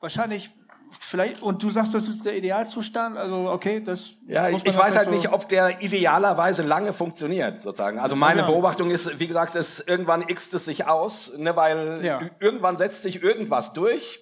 Wahrscheinlich 0.00 0.50
vielleicht, 0.98 1.42
und 1.42 1.62
du 1.62 1.70
sagst, 1.70 1.94
das 1.94 2.08
ist 2.08 2.24
der 2.24 2.36
Idealzustand, 2.36 3.16
also 3.16 3.50
okay, 3.50 3.80
das. 3.80 4.14
Ja, 4.26 4.48
ich, 4.48 4.64
ich 4.64 4.76
weiß 4.76 4.96
halt 4.96 5.06
so 5.06 5.10
nicht, 5.10 5.32
ob 5.32 5.48
der 5.48 5.82
idealerweise 5.82 6.62
lange 6.62 6.92
funktioniert, 6.92 7.60
sozusagen. 7.60 7.98
Also 7.98 8.16
meine. 8.16 8.42
Beobachtung 8.42 8.90
ist, 8.90 9.20
wie 9.20 9.28
gesagt, 9.28 9.54
es 9.54 9.78
irgendwann 9.80 10.22
x 10.26 10.52
es 10.52 10.64
sich 10.64 10.86
aus, 10.86 11.32
ne, 11.36 11.54
weil 11.54 12.04
ja. 12.04 12.20
irgendwann 12.40 12.76
setzt 12.76 13.02
sich 13.02 13.22
irgendwas 13.22 13.72
durch 13.72 14.20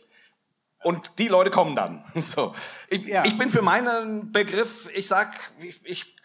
und 0.83 1.13
die 1.19 1.29
Leute 1.29 1.51
kommen 1.51 1.75
dann. 1.75 2.05
So. 2.21 2.55
Ich, 2.89 3.07
ja. 3.07 3.25
ich 3.25 3.39
bin 3.39 3.49
für 3.49 3.63
meinen 3.63 4.31
Begriff, 4.31 4.89
ich 4.95 5.09
sag, 5.09 5.53
ich, 5.59 5.81
ich 5.85 6.17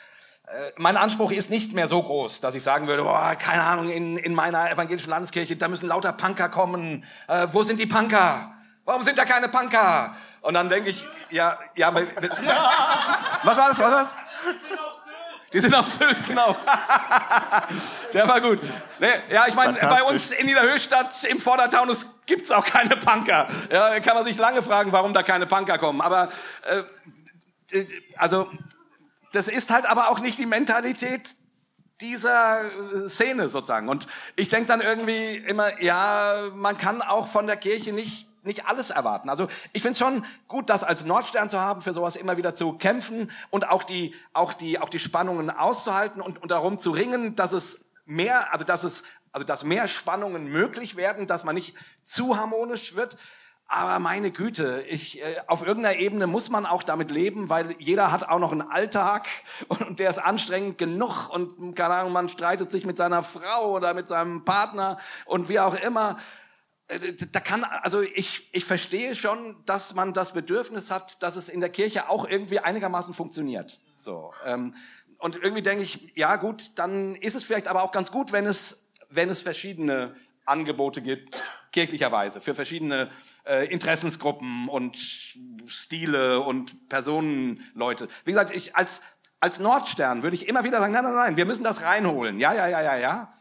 äh, 0.48 0.72
mein 0.78 0.98
Anspruch 0.98 1.32
ist 1.32 1.50
nicht 1.50 1.74
mehr 1.74 1.88
so 1.88 2.02
groß, 2.04 2.41
dass 2.41 2.54
ich 2.54 2.64
sagen 2.64 2.88
würde, 2.88 3.04
oh, 3.04 3.36
keine 3.39 3.64
Ahnung, 3.64 3.89
in, 3.89 4.18
in 4.18 4.36
meiner 4.36 4.70
evangelischen 4.72 5.10
Landeskirche, 5.10 5.56
da 5.56 5.68
müssen 5.68 5.88
lauter 5.88 6.14
Punker 6.14 6.50
kommen. 6.50 7.04
Äh, 7.28 7.48
wo 7.52 7.64
sind 7.64 7.80
die 7.80 7.88
Punker? 7.88 8.55
Warum 8.86 9.04
sind 9.04 9.18
da 9.18 9.26
keine 9.26 9.50
Punker? 9.50 10.16
Und 10.42 10.54
dann 10.54 10.70
denke 10.70 10.90
ich, 10.90 11.06
ja, 11.32 11.58
ja, 11.76 11.88
aber, 11.88 12.02
was 13.44 13.58
war 13.58 13.70
das, 13.70 13.80
was 13.80 13.92
war 13.92 14.04
das? 14.04 14.16
Die 15.52 15.60
sind 15.60 15.74
auf 15.74 15.90
Sylt, 15.90 16.24
genau. 16.28 16.56
Der 18.14 18.28
war 18.28 18.42
gut. 18.42 18.60
Nee, 19.00 19.08
ja, 19.30 19.48
ich 19.48 19.56
meine, 19.56 19.80
bei 19.80 20.04
uns 20.04 20.32
in 20.32 20.46
Niederhöchstadt 20.46 21.24
im 21.24 21.40
Vordertaunus 21.40 22.06
gibt's 22.26 22.52
auch 22.52 22.66
keine 22.66 22.98
Punker. 22.98 23.48
Ja, 23.72 24.00
kann 24.02 24.16
man 24.16 24.26
sich 24.26 24.38
lange 24.38 24.62
fragen, 24.62 24.92
warum 24.92 25.14
da 25.14 25.24
keine 25.24 25.48
Punker 25.48 25.78
kommen. 25.78 26.02
Aber 26.02 26.30
äh, 27.72 27.86
also 28.18 28.52
das 29.32 29.48
ist 29.48 29.72
halt 29.72 29.86
aber 29.86 30.10
auch 30.10 30.20
nicht 30.20 30.38
die 30.38 30.46
Mentalität 30.46 31.36
dieser 32.02 32.66
äh, 32.66 33.10
Szene 33.10 33.50
sozusagen. 33.50 33.90
Und 33.90 34.08
ich 34.36 34.50
denke 34.50 34.68
dann 34.68 34.82
irgendwie 34.82 35.38
immer, 35.38 35.82
ja, 35.82 36.50
man 36.54 36.78
kann 36.78 37.02
auch 37.02 37.28
von 37.28 37.48
der 37.48 37.58
Kirche 37.58 37.94
nicht 37.94 38.28
nicht 38.46 38.68
alles 38.68 38.89
erwarten. 38.89 39.30
Also 39.30 39.48
ich 39.74 39.82
finde 39.82 39.93
es 39.93 40.00
schon 40.00 40.26
gut, 40.48 40.70
das 40.70 40.84
als 40.84 41.06
Nordstern 41.06 41.50
zu 41.50 41.60
haben, 41.60 41.82
für 41.82 41.93
sowas 41.93 42.16
immer 42.16 42.38
wieder 42.38 42.56
zu 42.56 42.74
kämpfen 42.74 43.32
und 43.50 43.68
auch 43.68 43.84
die, 43.84 44.14
auch 44.34 44.54
die, 44.54 44.80
auch 44.80 44.89
die 44.89 45.00
Spannungen 45.00 45.50
auszuhalten 45.50 46.22
und, 46.22 46.41
und 46.41 46.52
darum 46.52 46.78
zu 46.78 46.91
ringen, 46.91 47.36
dass 47.36 47.52
es 47.52 47.86
mehr, 48.06 48.54
also 48.54 48.66
dass 48.66 48.84
es, 48.84 49.04
also 49.32 49.46
dass 49.46 49.64
mehr 49.64 49.88
Spannungen 49.88 50.52
möglich 50.52 50.96
werden, 50.96 51.28
dass 51.28 51.43
man 51.43 51.56
nicht 51.56 51.76
zu 52.04 52.38
harmonisch 52.38 52.96
wird. 52.96 53.18
Aber 53.68 53.98
meine 53.98 54.30
Güte, 54.30 54.84
ich, 54.88 55.22
äh, 55.22 55.38
auf 55.48 55.66
irgendeiner 55.66 55.98
Ebene 55.98 56.28
muss 56.28 56.50
man 56.50 56.68
auch 56.68 56.84
damit 56.84 57.10
leben, 57.10 57.50
weil 57.50 57.76
jeder 57.80 58.12
hat 58.12 58.30
auch 58.30 58.38
noch 58.38 58.52
einen 58.52 58.62
Alltag 58.62 59.28
und 59.68 59.98
der 59.98 60.12
ist 60.12 60.20
anstrengend 60.20 60.78
genug 60.78 61.30
und 61.30 61.76
keine 61.76 61.96
Ahnung, 61.96 62.14
man 62.14 62.30
streitet 62.30 62.70
sich 62.70 62.86
mit 62.86 62.98
seiner 62.98 63.24
Frau 63.24 63.72
oder 63.72 63.96
mit 63.96 64.08
seinem 64.08 64.46
Partner 64.46 64.98
und 65.26 65.50
wie 65.50 65.60
auch 65.60 65.76
immer. 65.76 66.18
Äh, 66.88 67.14
da 67.14 67.40
kann, 67.40 67.64
also 67.64 68.02
ich, 68.02 68.50
ich 68.54 68.66
verstehe 68.66 69.16
schon, 69.16 69.56
dass 69.66 69.94
man 69.94 70.14
das 70.14 70.34
Bedürfnis 70.34 70.92
hat, 70.92 71.22
dass 71.24 71.36
es 71.36 71.50
in 71.50 71.60
der 71.60 71.70
Kirche 71.70 72.10
auch 72.10 72.28
irgendwie 72.28 72.60
einigermaßen 72.60 73.14
funktioniert. 73.14 73.80
So, 73.96 74.34
ähm, 74.46 74.76
und 75.18 75.36
irgendwie 75.36 75.64
denke 75.64 75.84
ich, 75.84 76.12
ja 76.16 76.36
gut, 76.36 76.72
dann 76.76 77.16
ist 77.16 77.36
es 77.36 77.44
vielleicht 77.44 77.68
aber 77.68 77.84
auch 77.84 77.92
ganz 77.92 78.12
gut, 78.12 78.32
wenn 78.32 78.46
es, 78.46 78.90
wenn 79.10 79.30
es 79.30 79.42
verschiedene 79.42 80.16
Angebote 80.46 81.02
gibt, 81.02 81.44
kirchlicherweise, 81.72 82.42
für 82.42 82.54
verschiedene 82.54 83.10
äh, 83.46 83.66
Interessensgruppen 83.68 84.70
und 84.70 84.98
Stile 85.66 86.42
und 86.42 86.88
Personenleute. 86.90 88.08
Wie 88.24 88.32
gesagt, 88.32 88.56
ich 88.56 88.76
als, 88.76 89.02
als 89.40 89.60
Nordstern 89.60 90.24
würde 90.24 90.36
ich 90.36 90.48
immer 90.48 90.64
wieder 90.64 90.80
sagen, 90.80 90.94
nein, 90.94 91.04
nein, 91.04 91.16
nein, 91.16 91.38
wir 91.38 91.46
müssen 91.46 91.64
das 91.64 91.82
reinholen. 91.82 92.40
Ja, 92.40 92.54
ja, 92.54 92.68
ja, 92.68 92.82
ja, 92.82 92.98
ja. 92.98 93.35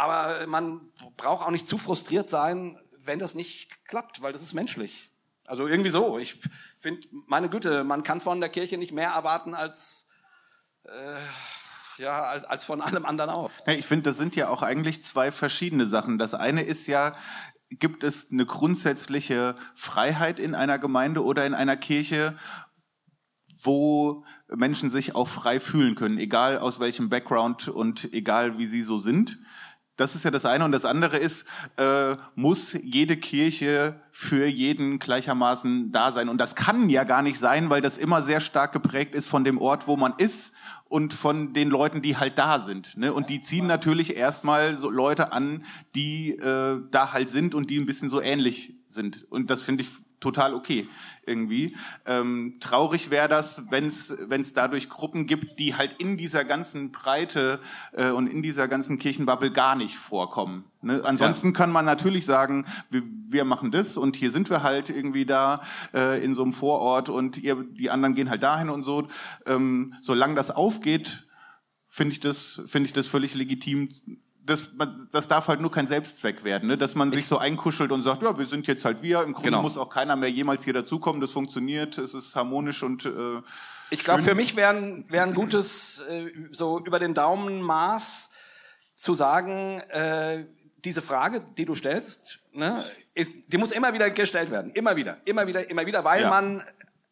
Aber 0.00 0.46
man 0.46 0.80
braucht 1.18 1.46
auch 1.46 1.50
nicht 1.50 1.68
zu 1.68 1.76
frustriert 1.76 2.30
sein, 2.30 2.80
wenn 2.96 3.18
das 3.18 3.34
nicht 3.34 3.84
klappt, 3.84 4.22
weil 4.22 4.32
das 4.32 4.40
ist 4.40 4.54
menschlich. 4.54 5.10
Also 5.44 5.66
irgendwie 5.66 5.90
so. 5.90 6.18
Ich 6.18 6.40
finde, 6.78 7.06
meine 7.26 7.50
Güte, 7.50 7.84
man 7.84 8.02
kann 8.02 8.22
von 8.22 8.40
der 8.40 8.48
Kirche 8.48 8.78
nicht 8.78 8.92
mehr 8.92 9.10
erwarten 9.10 9.52
als 9.54 10.08
äh, 10.84 10.88
ja, 11.98 12.22
als 12.48 12.64
von 12.64 12.80
allem 12.80 13.04
anderen 13.04 13.28
auch. 13.28 13.50
Ich 13.66 13.84
finde, 13.84 14.04
das 14.04 14.16
sind 14.16 14.36
ja 14.36 14.48
auch 14.48 14.62
eigentlich 14.62 15.02
zwei 15.02 15.30
verschiedene 15.30 15.84
Sachen. 15.84 16.16
Das 16.16 16.32
eine 16.32 16.62
ist 16.62 16.86
ja, 16.86 17.14
gibt 17.68 18.02
es 18.02 18.30
eine 18.32 18.46
grundsätzliche 18.46 19.54
Freiheit 19.74 20.40
in 20.40 20.54
einer 20.54 20.78
Gemeinde 20.78 21.22
oder 21.22 21.44
in 21.44 21.52
einer 21.52 21.76
Kirche, 21.76 22.38
wo 23.62 24.24
Menschen 24.48 24.90
sich 24.90 25.14
auch 25.14 25.28
frei 25.28 25.60
fühlen 25.60 25.94
können, 25.94 26.16
egal 26.16 26.58
aus 26.58 26.80
welchem 26.80 27.10
Background 27.10 27.68
und 27.68 28.14
egal 28.14 28.56
wie 28.56 28.64
sie 28.64 28.82
so 28.82 28.96
sind. 28.96 29.36
Das 30.00 30.14
ist 30.14 30.24
ja 30.24 30.30
das 30.30 30.46
eine. 30.46 30.64
Und 30.64 30.72
das 30.72 30.86
andere 30.86 31.18
ist, 31.18 31.44
äh, 31.76 32.16
muss 32.34 32.72
jede 32.82 33.18
Kirche 33.18 34.00
für 34.10 34.46
jeden 34.46 34.98
gleichermaßen 34.98 35.92
da 35.92 36.10
sein. 36.10 36.30
Und 36.30 36.38
das 36.38 36.54
kann 36.54 36.88
ja 36.88 37.04
gar 37.04 37.20
nicht 37.20 37.38
sein, 37.38 37.68
weil 37.68 37.82
das 37.82 37.98
immer 37.98 38.22
sehr 38.22 38.40
stark 38.40 38.72
geprägt 38.72 39.14
ist 39.14 39.28
von 39.28 39.44
dem 39.44 39.58
Ort, 39.58 39.86
wo 39.86 39.98
man 39.98 40.14
ist 40.16 40.54
und 40.88 41.12
von 41.12 41.52
den 41.52 41.68
Leuten, 41.68 42.00
die 42.00 42.16
halt 42.16 42.38
da 42.38 42.60
sind. 42.60 42.96
Ne? 42.96 43.12
Und 43.12 43.28
die 43.28 43.42
ziehen 43.42 43.66
natürlich 43.66 44.16
erstmal 44.16 44.74
so 44.74 44.88
Leute 44.88 45.32
an, 45.32 45.66
die 45.94 46.30
äh, 46.30 46.80
da 46.90 47.12
halt 47.12 47.28
sind 47.28 47.54
und 47.54 47.68
die 47.68 47.78
ein 47.78 47.84
bisschen 47.84 48.08
so 48.08 48.22
ähnlich 48.22 48.76
sind. 48.88 49.30
Und 49.30 49.50
das 49.50 49.60
finde 49.60 49.82
ich 49.82 49.90
total 50.20 50.54
okay 50.54 50.86
irgendwie. 51.26 51.76
Ähm, 52.06 52.56
traurig 52.60 53.10
wäre 53.10 53.28
das, 53.28 53.64
wenn 53.70 53.86
es 53.86 54.54
dadurch 54.54 54.88
Gruppen 54.88 55.26
gibt, 55.26 55.58
die 55.58 55.74
halt 55.74 55.94
in 55.98 56.16
dieser 56.16 56.44
ganzen 56.44 56.92
Breite 56.92 57.60
äh, 57.92 58.10
und 58.10 58.26
in 58.26 58.42
dieser 58.42 58.68
ganzen 58.68 58.98
Kirchenbubble 58.98 59.50
gar 59.50 59.76
nicht 59.76 59.96
vorkommen. 59.96 60.64
Ne? 60.82 61.02
Ansonsten 61.04 61.48
ja. 61.48 61.52
kann 61.52 61.72
man 61.72 61.84
natürlich 61.84 62.26
sagen, 62.26 62.66
wir, 62.90 63.02
wir 63.28 63.44
machen 63.44 63.70
das 63.70 63.96
und 63.96 64.16
hier 64.16 64.30
sind 64.30 64.50
wir 64.50 64.62
halt 64.62 64.90
irgendwie 64.90 65.24
da 65.24 65.62
äh, 65.94 66.22
in 66.22 66.34
so 66.34 66.42
einem 66.42 66.52
Vorort 66.52 67.08
und 67.08 67.38
ihr, 67.38 67.64
die 67.64 67.90
anderen 67.90 68.14
gehen 68.14 68.30
halt 68.30 68.42
dahin 68.42 68.68
und 68.70 68.82
so. 68.82 69.08
Ähm, 69.46 69.94
solange 70.02 70.34
das 70.34 70.50
aufgeht, 70.50 71.26
finde 71.86 72.12
ich 72.12 72.20
das 72.20 72.62
finde 72.66 72.86
ich 72.86 72.92
das 72.92 73.08
völlig 73.08 73.34
legitim 73.34 73.88
das, 74.44 74.70
das 75.12 75.28
darf 75.28 75.48
halt 75.48 75.60
nur 75.60 75.70
kein 75.70 75.86
Selbstzweck 75.86 76.44
werden, 76.44 76.68
ne? 76.68 76.78
dass 76.78 76.94
man 76.94 77.12
sich 77.12 77.26
so 77.26 77.38
einkuschelt 77.38 77.92
und 77.92 78.02
sagt, 78.02 78.22
ja, 78.22 78.36
wir 78.38 78.46
sind 78.46 78.66
jetzt 78.66 78.84
halt 78.84 79.02
wir, 79.02 79.22
im 79.22 79.32
Grunde 79.32 79.50
genau. 79.50 79.62
muss 79.62 79.76
auch 79.76 79.90
keiner 79.90 80.16
mehr 80.16 80.30
jemals 80.30 80.64
hier 80.64 80.72
dazukommen, 80.72 81.20
das 81.20 81.30
funktioniert, 81.30 81.98
es 81.98 82.14
ist 82.14 82.34
harmonisch 82.34 82.82
und 82.82 83.06
äh, 83.06 83.42
Ich 83.90 84.02
glaube, 84.02 84.22
für 84.22 84.34
mich 84.34 84.56
wäre 84.56 84.74
ein, 84.74 85.04
wär 85.08 85.22
ein 85.22 85.34
gutes, 85.34 86.00
äh, 86.08 86.30
so 86.52 86.80
über 86.80 86.98
den 86.98 87.14
Daumen 87.14 87.62
Maß 87.62 88.30
zu 88.96 89.14
sagen, 89.14 89.80
äh, 89.90 90.46
diese 90.84 91.02
Frage, 91.02 91.44
die 91.56 91.64
du 91.64 91.74
stellst, 91.74 92.40
ne, 92.52 92.84
ist, 93.14 93.30
die 93.48 93.58
muss 93.58 93.72
immer 93.72 93.92
wieder 93.92 94.10
gestellt 94.10 94.50
werden, 94.50 94.72
immer 94.72 94.96
wieder, 94.96 95.18
immer 95.24 95.46
wieder, 95.46 95.68
immer 95.70 95.86
wieder, 95.86 96.04
weil 96.04 96.22
ja. 96.22 96.30
man 96.30 96.62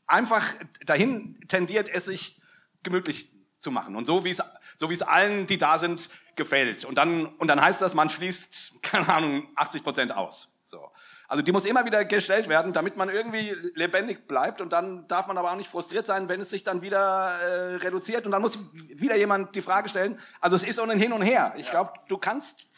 einfach 0.07 0.55
dahin 0.87 1.39
tendiert, 1.49 1.89
es 1.89 2.07
sich 2.07 2.41
gemütlich 2.83 3.31
zu 3.59 3.71
machen. 3.71 3.97
Und 3.97 4.07
so 4.07 4.25
wie 4.25 4.31
es, 4.31 4.43
so 4.77 4.89
wie 4.91 4.95
es 4.95 5.03
allen, 5.03 5.47
die 5.47 5.59
da 5.59 5.79
sind, 5.79 6.09
gefällt. 6.37 6.85
Und 6.85 6.97
dann, 6.97 7.27
und 7.27 7.49
dann 7.49 7.61
heißt 7.61 7.83
das, 7.83 7.95
man 7.95 8.09
schließt, 8.09 8.75
keine 8.83 9.09
Ahnung, 9.09 9.49
80 9.57 9.83
Prozent 9.83 10.13
aus. 10.13 10.49
So. 10.65 10.91
Also 11.29 11.43
die 11.43 11.53
muss 11.53 11.67
immer 11.67 11.85
wieder 11.85 12.05
gestellt 12.05 12.49
werden, 12.49 12.73
damit 12.73 12.97
man 12.97 13.11
irgendwie 13.11 13.55
lebendig 13.75 14.27
bleibt. 14.27 14.61
Und 14.61 14.73
dann 14.73 15.07
darf 15.09 15.27
man 15.27 15.37
aber 15.37 15.53
auch 15.53 15.57
nicht 15.57 15.71
frustriert 15.71 16.07
sein, 16.07 16.29
wenn 16.29 16.41
es 16.41 16.51
sich 16.51 16.65
dann 16.65 16.81
wieder 16.81 17.39
äh, 17.41 17.77
reduziert. 17.77 18.25
Und 18.25 18.33
dann 18.33 18.41
muss 18.41 18.59
wieder 18.73 19.17
jemand 19.17 19.55
die 19.55 19.63
Frage 19.63 19.89
stellen. 19.89 20.19
Also 20.41 20.57
es 20.57 20.65
ist 20.65 20.77
so 20.77 20.83
ein 20.83 20.99
Hin 20.99 21.13
und 21.13 21.23
Her. 21.23 21.55
Ich 21.59 21.71
glaube, 21.71 21.93
du 22.09 22.17
kannst 22.17 22.69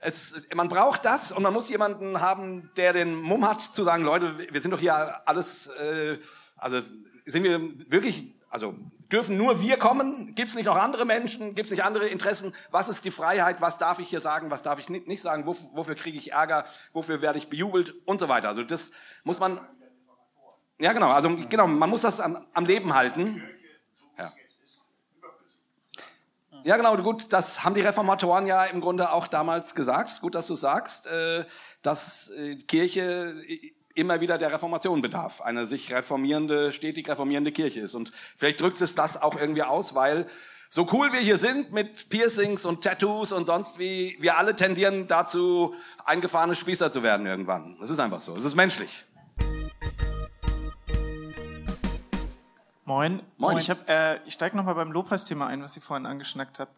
es, 0.00 0.34
man 0.54 0.68
braucht 0.68 1.04
das 1.04 1.32
und 1.32 1.42
man 1.42 1.52
muss 1.52 1.68
jemanden 1.68 2.20
haben, 2.20 2.70
der 2.76 2.92
den 2.92 3.14
Mumm 3.14 3.46
hat, 3.48 3.60
zu 3.60 3.82
sagen, 3.82 4.04
Leute, 4.04 4.38
wir 4.38 4.60
sind 4.60 4.70
doch 4.70 4.80
hier 4.80 5.26
alles, 5.26 5.68
äh, 5.68 6.18
also 6.56 6.82
sind 7.24 7.44
wir 7.44 7.60
wirklich, 7.90 8.35
also 8.48 8.74
Dürfen 9.12 9.36
nur 9.36 9.60
wir 9.60 9.76
kommen? 9.76 10.34
Gibt 10.34 10.48
es 10.48 10.56
nicht 10.56 10.66
noch 10.66 10.76
andere 10.76 11.04
Menschen? 11.04 11.54
Gibt 11.54 11.66
es 11.66 11.70
nicht 11.70 11.84
andere 11.84 12.08
Interessen? 12.08 12.52
Was 12.72 12.88
ist 12.88 13.04
die 13.04 13.12
Freiheit? 13.12 13.60
Was 13.60 13.78
darf 13.78 14.00
ich 14.00 14.08
hier 14.08 14.20
sagen? 14.20 14.50
Was 14.50 14.62
darf 14.62 14.80
ich 14.80 14.88
nicht 14.88 15.22
sagen? 15.22 15.46
wofür 15.46 15.94
kriege 15.94 16.18
ich 16.18 16.32
Ärger? 16.32 16.64
Wofür 16.92 17.22
werde 17.22 17.38
ich 17.38 17.48
bejubelt? 17.48 17.94
Und 18.04 18.18
so 18.18 18.28
weiter. 18.28 18.48
Also 18.48 18.64
das 18.64 18.90
muss 19.22 19.38
man. 19.38 19.60
Ja, 20.78 20.92
genau. 20.92 21.10
Also 21.10 21.36
genau, 21.48 21.68
man 21.68 21.88
muss 21.88 22.00
das 22.00 22.18
am, 22.18 22.44
am 22.52 22.66
Leben 22.66 22.94
halten. 22.94 23.44
Ja. 24.18 24.32
Ja, 26.64 26.76
genau, 26.76 26.96
gut, 26.96 27.32
das 27.32 27.62
haben 27.62 27.76
die 27.76 27.82
Reformatoren 27.82 28.46
ja 28.48 28.64
im 28.64 28.80
Grunde 28.80 29.12
auch 29.12 29.28
damals 29.28 29.76
gesagt. 29.76 30.10
Ist 30.10 30.20
gut, 30.20 30.34
dass 30.34 30.48
du 30.48 30.56
sagst, 30.56 31.06
äh, 31.06 31.44
dass 31.82 32.30
äh, 32.30 32.56
Kirche 32.56 33.40
immer 33.96 34.20
wieder 34.20 34.38
der 34.38 34.52
Reformation 34.52 35.02
bedarf, 35.02 35.40
eine 35.40 35.66
sich 35.66 35.92
reformierende, 35.92 36.72
stetig 36.72 37.08
reformierende 37.08 37.50
Kirche 37.50 37.80
ist. 37.80 37.94
Und 37.94 38.12
vielleicht 38.36 38.60
drückt 38.60 38.80
es 38.80 38.94
das 38.94 39.20
auch 39.20 39.40
irgendwie 39.40 39.62
aus, 39.62 39.94
weil 39.94 40.26
so 40.68 40.86
cool 40.92 41.12
wir 41.12 41.20
hier 41.20 41.38
sind 41.38 41.72
mit 41.72 42.08
Piercings 42.08 42.66
und 42.66 42.82
Tattoos 42.82 43.32
und 43.32 43.46
sonst 43.46 43.78
wie, 43.78 44.16
wir 44.20 44.36
alle 44.36 44.54
tendieren 44.56 45.06
dazu, 45.06 45.74
eingefahrene 46.04 46.54
Spießer 46.54 46.92
zu 46.92 47.02
werden 47.02 47.26
irgendwann. 47.26 47.76
Das 47.80 47.90
ist 47.90 47.98
einfach 47.98 48.20
so. 48.20 48.36
Es 48.36 48.44
ist 48.44 48.54
menschlich. 48.54 49.04
Moin. 52.84 53.22
Moin. 53.36 53.56
Ich, 53.58 53.70
hab, 53.70 53.88
äh, 53.88 54.20
ich 54.26 54.34
steige 54.34 54.56
nochmal 54.56 54.74
beim 54.74 54.92
Lobpreisthema 54.92 55.46
ein, 55.46 55.62
was 55.62 55.76
ich 55.76 55.82
vorhin 55.82 56.06
angeschnackt 56.06 56.60
habe. 56.60 56.70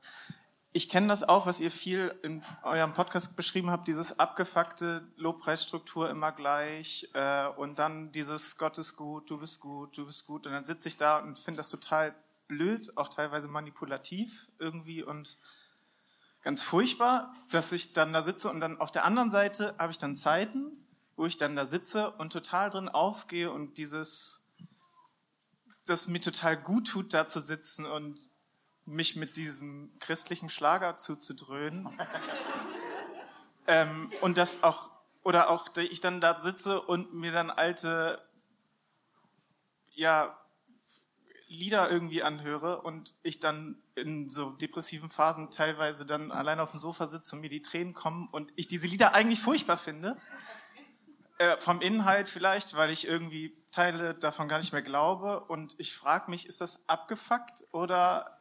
Ich 0.72 0.88
kenne 0.88 1.08
das 1.08 1.22
auch, 1.22 1.46
was 1.46 1.60
ihr 1.60 1.70
viel 1.70 2.14
in 2.22 2.44
eurem 2.62 2.92
Podcast 2.92 3.36
beschrieben 3.36 3.70
habt, 3.70 3.88
dieses 3.88 4.18
abgefuckte 4.18 5.10
Lobpreisstruktur 5.16 6.10
immer 6.10 6.32
gleich 6.32 7.08
äh, 7.14 7.46
und 7.48 7.78
dann 7.78 8.12
dieses 8.12 8.58
Gott 8.58 8.76
ist 8.78 8.96
gut, 8.96 9.30
du 9.30 9.38
bist 9.38 9.60
gut, 9.60 9.96
du 9.96 10.04
bist 10.04 10.26
gut 10.26 10.46
und 10.46 10.52
dann 10.52 10.64
sitze 10.64 10.88
ich 10.88 10.96
da 10.96 11.18
und 11.18 11.38
finde 11.38 11.58
das 11.58 11.70
total 11.70 12.14
blöd, 12.48 12.96
auch 12.96 13.08
teilweise 13.08 13.48
manipulativ 13.48 14.50
irgendwie 14.58 15.02
und 15.02 15.38
ganz 16.42 16.62
furchtbar, 16.62 17.34
dass 17.50 17.72
ich 17.72 17.94
dann 17.94 18.12
da 18.12 18.22
sitze 18.22 18.50
und 18.50 18.60
dann 18.60 18.78
auf 18.78 18.90
der 18.90 19.04
anderen 19.04 19.30
Seite 19.30 19.74
habe 19.78 19.92
ich 19.92 19.98
dann 19.98 20.16
Zeiten, 20.16 20.86
wo 21.16 21.26
ich 21.26 21.38
dann 21.38 21.56
da 21.56 21.64
sitze 21.64 22.10
und 22.12 22.32
total 22.32 22.70
drin 22.70 22.88
aufgehe 22.88 23.50
und 23.50 23.78
dieses, 23.78 24.44
das 25.86 26.08
mir 26.08 26.20
total 26.20 26.56
gut 26.56 26.88
tut, 26.88 27.14
da 27.14 27.26
zu 27.26 27.40
sitzen 27.40 27.86
und 27.86 28.28
mich 28.88 29.16
mit 29.16 29.36
diesem 29.36 29.92
christlichen 30.00 30.48
Schlager 30.48 30.96
zuzudröhnen. 30.96 31.88
ähm, 33.66 34.10
und 34.20 34.38
das 34.38 34.62
auch, 34.62 34.90
oder 35.22 35.50
auch 35.50 35.68
ich 35.76 36.00
dann 36.00 36.20
da 36.20 36.40
sitze 36.40 36.80
und 36.80 37.14
mir 37.14 37.32
dann 37.32 37.50
alte, 37.50 38.22
ja, 39.94 40.38
Lieder 41.50 41.90
irgendwie 41.90 42.22
anhöre 42.22 42.82
und 42.82 43.14
ich 43.22 43.40
dann 43.40 43.80
in 43.94 44.28
so 44.28 44.50
depressiven 44.50 45.08
Phasen 45.08 45.50
teilweise 45.50 46.04
dann 46.04 46.30
allein 46.30 46.60
auf 46.60 46.72
dem 46.72 46.78
Sofa 46.78 47.06
sitze 47.06 47.36
und 47.36 47.40
mir 47.40 47.48
die 47.48 47.62
Tränen 47.62 47.94
kommen 47.94 48.28
und 48.30 48.52
ich 48.56 48.68
diese 48.68 48.86
Lieder 48.86 49.14
eigentlich 49.14 49.40
furchtbar 49.40 49.78
finde. 49.78 50.18
Äh, 51.38 51.56
vom 51.58 51.80
Inhalt 51.80 52.28
vielleicht, 52.28 52.76
weil 52.76 52.90
ich 52.90 53.06
irgendwie 53.06 53.56
Teile 53.72 54.14
davon 54.14 54.48
gar 54.48 54.58
nicht 54.58 54.72
mehr 54.72 54.82
glaube 54.82 55.40
und 55.44 55.74
ich 55.78 55.94
frage 55.94 56.30
mich, 56.30 56.46
ist 56.46 56.60
das 56.60 56.86
abgefuckt 56.88 57.64
oder 57.72 58.37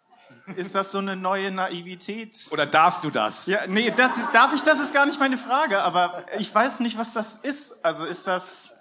ist 0.56 0.76
das 0.76 0.92
so 0.92 1.00
eine 1.00 1.16
neue 1.16 1.52
Naivität? 1.52 2.38
Oder 2.52 2.66
darfst 2.66 3.04
du 3.04 3.10
das? 3.10 3.48
Ja, 3.48 3.68
nee, 3.68 3.92
das, 3.92 4.12
darf 4.32 4.54
ich, 4.54 4.62
das 4.62 4.80
ist 4.80 4.94
gar 4.94 5.06
nicht 5.06 5.20
meine 5.20 5.38
Frage, 5.38 5.82
aber 5.82 6.26
ich 6.40 6.54
weiß 6.54 6.80
nicht, 6.80 6.98
was 6.98 7.14
das 7.14 7.36
ist. 7.36 7.84
Also 7.84 8.06
ist 8.06 8.28
das, 8.28 8.74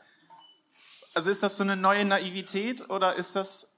also 1.14 1.30
ist 1.30 1.42
das 1.42 1.56
so 1.56 1.64
eine 1.64 1.76
neue 1.76 2.04
Naivität 2.04 2.88
oder 2.88 3.14
ist 3.14 3.34
das 3.34 3.72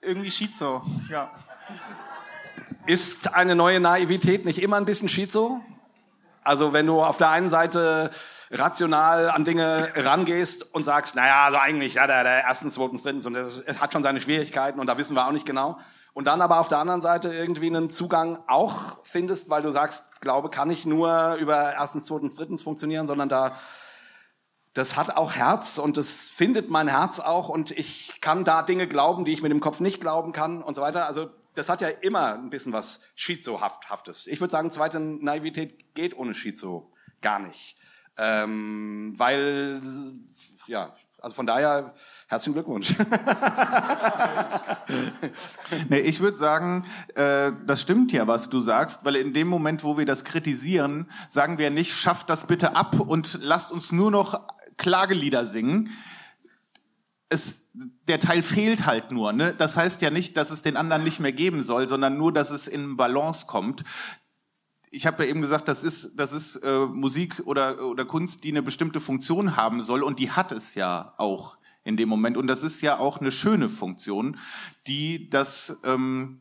irgendwie 0.00 0.30
Schizo? 0.30 0.82
Ja. 1.08 1.30
Ist 2.86 3.34
eine 3.34 3.54
neue 3.54 3.80
Naivität 3.80 4.44
nicht 4.44 4.60
immer 4.60 4.76
ein 4.76 4.84
bisschen 4.84 5.08
Schizo? 5.08 5.60
Also 6.42 6.72
wenn 6.72 6.86
du 6.86 7.02
auf 7.02 7.16
der 7.16 7.30
einen 7.30 7.48
Seite 7.48 8.10
rational 8.50 9.30
an 9.30 9.44
Dinge 9.44 9.92
rangehst 9.96 10.74
und 10.74 10.84
sagst, 10.84 11.16
naja, 11.16 11.46
also 11.46 11.58
eigentlich, 11.58 11.94
ja, 11.94 12.06
der, 12.06 12.22
der 12.22 12.44
erstens, 12.44 12.74
zweitens, 12.74 13.02
drittens 13.02 13.26
und 13.26 13.34
das 13.34 13.64
hat 13.80 13.92
schon 13.92 14.02
seine 14.02 14.20
Schwierigkeiten 14.20 14.78
und 14.78 14.86
da 14.86 14.98
wissen 14.98 15.14
wir 15.14 15.26
auch 15.26 15.32
nicht 15.32 15.46
genau 15.46 15.78
und 16.16 16.24
dann 16.24 16.40
aber 16.40 16.60
auf 16.60 16.68
der 16.68 16.78
anderen 16.78 17.02
Seite 17.02 17.30
irgendwie 17.30 17.66
einen 17.66 17.90
Zugang 17.90 18.38
auch 18.46 18.96
findest, 19.02 19.50
weil 19.50 19.60
du 19.60 19.70
sagst, 19.70 20.22
Glaube 20.22 20.48
kann 20.48 20.68
nicht 20.68 20.86
nur 20.86 21.34
über 21.34 21.74
erstens, 21.74 22.06
zweitens, 22.06 22.36
drittens 22.36 22.62
funktionieren, 22.62 23.06
sondern 23.06 23.28
da 23.28 23.58
das 24.72 24.96
hat 24.96 25.14
auch 25.14 25.32
Herz 25.34 25.76
und 25.76 25.98
das 25.98 26.30
findet 26.30 26.70
mein 26.70 26.88
Herz 26.88 27.20
auch 27.20 27.50
und 27.50 27.70
ich 27.70 28.18
kann 28.22 28.44
da 28.44 28.62
Dinge 28.62 28.88
glauben, 28.88 29.26
die 29.26 29.32
ich 29.34 29.42
mit 29.42 29.52
dem 29.52 29.60
Kopf 29.60 29.80
nicht 29.80 30.00
glauben 30.00 30.32
kann 30.32 30.62
und 30.62 30.74
so 30.74 30.80
weiter. 30.80 31.06
Also 31.06 31.28
das 31.52 31.68
hat 31.68 31.82
ja 31.82 31.88
immer 31.88 32.32
ein 32.32 32.48
bisschen 32.48 32.72
was 32.72 33.02
Schizohaftes. 33.14 34.26
Ich 34.26 34.40
würde 34.40 34.52
sagen, 34.52 34.70
zweite 34.70 34.98
Naivität 34.98 35.94
geht 35.94 36.16
ohne 36.16 36.32
Schizo 36.32 36.94
gar 37.20 37.40
nicht. 37.40 37.76
Ähm, 38.16 39.12
weil, 39.18 39.82
ja, 40.66 40.96
also 41.18 41.34
von 41.34 41.46
daher 41.46 41.94
Herzlichen 42.28 42.54
Glückwunsch. 42.54 42.92
nee, 45.88 46.00
ich 46.00 46.18
würde 46.18 46.36
sagen, 46.36 46.84
äh, 47.14 47.52
das 47.64 47.82
stimmt 47.82 48.10
ja, 48.10 48.26
was 48.26 48.50
du 48.50 48.58
sagst, 48.58 49.04
weil 49.04 49.14
in 49.14 49.32
dem 49.32 49.46
Moment, 49.46 49.84
wo 49.84 49.96
wir 49.96 50.06
das 50.06 50.24
kritisieren, 50.24 51.08
sagen 51.28 51.58
wir 51.58 51.70
nicht, 51.70 51.94
schafft 51.94 52.28
das 52.28 52.48
bitte 52.48 52.74
ab 52.74 52.98
und 52.98 53.38
lasst 53.42 53.70
uns 53.70 53.92
nur 53.92 54.10
noch 54.10 54.40
Klagelieder 54.76 55.46
singen. 55.46 55.90
Es, 57.28 57.68
der 57.72 58.18
Teil 58.18 58.42
fehlt 58.42 58.86
halt 58.86 59.12
nur. 59.12 59.32
Ne? 59.32 59.54
Das 59.56 59.76
heißt 59.76 60.02
ja 60.02 60.10
nicht, 60.10 60.36
dass 60.36 60.50
es 60.50 60.62
den 60.62 60.76
anderen 60.76 61.04
nicht 61.04 61.20
mehr 61.20 61.30
geben 61.30 61.62
soll, 61.62 61.86
sondern 61.86 62.18
nur, 62.18 62.32
dass 62.32 62.50
es 62.50 62.66
in 62.66 62.96
Balance 62.96 63.46
kommt 63.46 63.84
ich 64.96 65.06
habe 65.06 65.22
ja 65.22 65.30
eben 65.30 65.42
gesagt, 65.42 65.68
das 65.68 65.84
ist, 65.84 66.18
das 66.18 66.32
ist 66.32 66.56
äh, 66.56 66.86
Musik 66.86 67.42
oder, 67.44 67.84
oder 67.84 68.06
Kunst, 68.06 68.44
die 68.44 68.50
eine 68.50 68.62
bestimmte 68.62 68.98
Funktion 68.98 69.54
haben 69.54 69.82
soll 69.82 70.02
und 70.02 70.18
die 70.18 70.30
hat 70.30 70.52
es 70.52 70.74
ja 70.74 71.12
auch 71.18 71.58
in 71.84 71.98
dem 71.98 72.08
Moment. 72.08 72.38
Und 72.38 72.46
das 72.46 72.62
ist 72.62 72.80
ja 72.80 72.98
auch 72.98 73.20
eine 73.20 73.30
schöne 73.30 73.68
Funktion, 73.68 74.38
die 74.86 75.28
das, 75.28 75.78
ähm, 75.84 76.40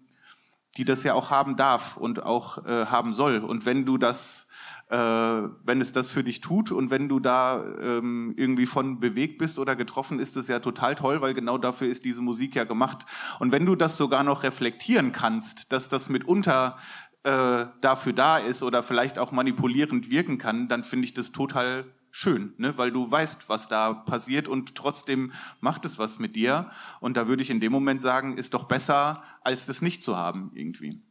die 0.78 0.86
das 0.86 1.04
ja 1.04 1.16
auch 1.16 1.30
haben 1.30 1.58
darf 1.58 1.98
und 1.98 2.24
auch 2.24 2.66
äh, 2.66 2.86
haben 2.86 3.14
soll. 3.14 3.40
Und 3.40 3.66
wenn 3.66 3.86
du 3.86 3.98
das, 3.98 4.48
äh, 4.90 4.96
wenn 4.98 5.82
es 5.82 5.92
das 5.92 6.08
für 6.08 6.24
dich 6.24 6.40
tut 6.40 6.72
und 6.72 6.90
wenn 6.90 7.10
du 7.10 7.20
da 7.20 7.62
ähm, 7.82 8.36
irgendwie 8.38 8.68
von 8.68 9.02
bewegt 9.02 9.38
bist 9.38 9.60
oder 9.60 9.76
getroffen, 9.76 10.20
ist 10.20 10.38
es 10.38 10.48
ja 10.48 10.60
total 10.60 10.96
toll, 10.96 11.22
weil 11.22 11.34
genau 11.34 11.58
dafür 11.58 11.90
ist 11.90 12.06
diese 12.06 12.22
Musik 12.22 12.56
ja 12.56 12.64
gemacht. 12.64 13.06
Und 13.40 13.52
wenn 13.52 13.66
du 13.66 13.76
das 13.76 13.98
sogar 13.98 14.24
noch 14.24 14.44
reflektieren 14.44 15.12
kannst, 15.12 15.74
dass 15.74 15.90
das 15.90 16.08
mitunter 16.08 16.78
äh, 17.26 17.66
dafür 17.82 18.14
da 18.14 18.38
ist 18.38 18.62
oder 18.62 18.84
vielleicht 18.84 19.18
auch 19.18 19.32
manipulierend 19.32 20.12
wirken 20.12 20.38
kann, 20.38 20.68
dann 20.68 20.84
finde 20.84 21.06
ich 21.06 21.14
das 21.14 21.32
total 21.32 21.86
schön, 22.12 22.54
ne? 22.58 22.78
weil 22.78 22.92
du 22.92 23.10
weißt, 23.10 23.50
was 23.50 23.68
da 23.68 23.94
passiert 23.94 24.48
und 24.48 24.76
trotzdem 24.76 25.34
macht 25.60 25.86
es 25.86 25.98
was 25.98 26.20
mit 26.20 26.36
dir. 26.36 26.70
Und 27.02 27.18
da 27.18 27.28
würde 27.28 27.44
ich 27.44 27.50
in 27.50 27.60
dem 27.60 27.72
Moment 27.72 28.02
sagen, 28.02 28.38
ist 28.38 28.54
doch 28.54 28.66
besser, 28.66 29.24
als 29.42 29.66
das 29.66 29.82
nicht 29.82 30.04
zu 30.04 30.16
haben 30.16 30.52
irgendwie. 30.54 31.02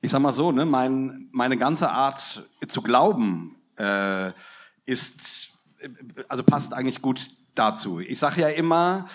Ich 0.00 0.10
sag 0.10 0.20
mal 0.20 0.32
so, 0.32 0.50
ne, 0.50 0.64
mein, 0.64 1.28
meine 1.32 1.56
ganze 1.56 1.90
Art 1.90 2.48
zu 2.66 2.82
glauben 2.82 3.54
äh, 3.76 4.32
ist, 4.86 5.50
also 6.28 6.42
passt 6.42 6.72
eigentlich 6.72 7.02
gut 7.02 7.30
dazu. 7.54 8.00
Ich 8.00 8.18
sage 8.18 8.40
ja 8.40 8.48
immer, 8.48 9.06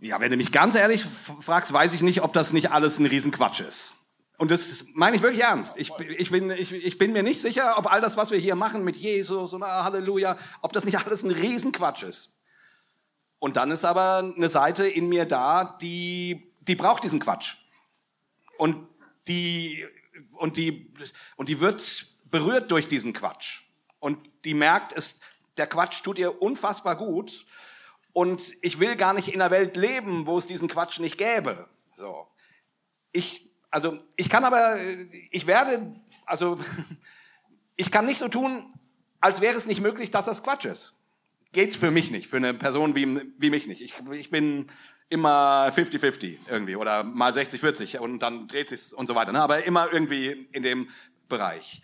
ja, 0.00 0.18
wenn 0.20 0.30
du 0.30 0.36
mich 0.36 0.52
ganz 0.52 0.74
ehrlich 0.74 1.04
fragst, 1.04 1.72
weiß 1.72 1.94
ich 1.94 2.02
nicht, 2.02 2.22
ob 2.22 2.32
das 2.32 2.52
nicht 2.52 2.70
alles 2.72 2.98
ein 2.98 3.06
Riesenquatsch 3.06 3.60
ist. 3.60 3.92
Und 4.38 4.50
das 4.50 4.84
meine 4.92 5.16
ich 5.16 5.22
wirklich 5.22 5.42
ernst. 5.42 5.78
Ich, 5.78 5.90
ich, 5.98 6.30
bin, 6.30 6.50
ich, 6.50 6.72
ich 6.72 6.98
bin 6.98 7.12
mir 7.12 7.22
nicht 7.22 7.40
sicher, 7.40 7.78
ob 7.78 7.90
all 7.90 8.00
das, 8.00 8.16
was 8.16 8.30
wir 8.30 8.38
hier 8.38 8.54
machen 8.54 8.84
mit 8.84 8.96
Jesus 8.96 9.54
und 9.54 9.62
ah, 9.62 9.84
Halleluja, 9.84 10.36
ob 10.60 10.72
das 10.72 10.84
nicht 10.84 10.98
alles 10.98 11.22
ein 11.22 11.30
Riesenquatsch 11.30 12.02
ist. 12.02 12.34
Und 13.38 13.56
dann 13.56 13.70
ist 13.70 13.84
aber 13.84 14.32
eine 14.36 14.48
Seite 14.48 14.86
in 14.86 15.08
mir 15.08 15.24
da, 15.24 15.76
die, 15.80 16.52
die 16.60 16.74
braucht 16.74 17.04
diesen 17.04 17.20
Quatsch. 17.20 17.56
Und 18.58 18.86
die, 19.26 19.86
und 20.38 20.56
die, 20.56 20.92
und 21.36 21.48
die 21.48 21.60
wird 21.60 22.06
berührt 22.30 22.70
durch 22.70 22.88
diesen 22.88 23.12
Quatsch. 23.12 23.62
Und 24.00 24.30
die 24.44 24.54
merkt, 24.54 24.92
es, 24.92 25.20
der 25.56 25.66
Quatsch 25.66 26.02
tut 26.02 26.18
ihr 26.18 26.42
unfassbar 26.42 26.96
gut. 26.96 27.46
Und 28.12 28.52
ich 28.62 28.80
will 28.80 28.96
gar 28.96 29.12
nicht 29.12 29.28
in 29.28 29.40
einer 29.40 29.50
Welt 29.50 29.76
leben, 29.76 30.26
wo 30.26 30.38
es 30.38 30.46
diesen 30.46 30.68
Quatsch 30.68 31.00
nicht 31.00 31.18
gäbe. 31.18 31.68
So. 31.92 32.26
Ich 33.12 33.45
also 33.70 33.98
ich 34.16 34.28
kann 34.28 34.44
aber, 34.44 34.76
ich 35.30 35.46
werde, 35.46 35.94
also 36.24 36.58
ich 37.76 37.90
kann 37.90 38.06
nicht 38.06 38.18
so 38.18 38.28
tun, 38.28 38.72
als 39.20 39.40
wäre 39.40 39.56
es 39.56 39.66
nicht 39.66 39.80
möglich, 39.80 40.10
dass 40.10 40.24
das 40.24 40.42
Quatsch 40.42 40.64
ist. 40.64 40.94
Geht 41.52 41.74
für 41.74 41.90
mich 41.90 42.10
nicht, 42.10 42.28
für 42.28 42.36
eine 42.36 42.54
Person 42.54 42.94
wie, 42.94 43.32
wie 43.38 43.50
mich 43.50 43.66
nicht. 43.66 43.80
Ich, 43.80 43.94
ich 44.12 44.30
bin 44.30 44.70
immer 45.08 45.68
50-50 45.68 46.38
irgendwie 46.48 46.76
oder 46.76 47.04
mal 47.04 47.32
60-40 47.32 47.98
und 47.98 48.18
dann 48.20 48.48
dreht 48.48 48.68
sich 48.68 48.94
und 48.94 49.06
so 49.06 49.14
weiter. 49.14 49.32
Ne? 49.32 49.40
Aber 49.40 49.64
immer 49.64 49.92
irgendwie 49.92 50.48
in 50.52 50.62
dem 50.62 50.88
Bereich. 51.28 51.82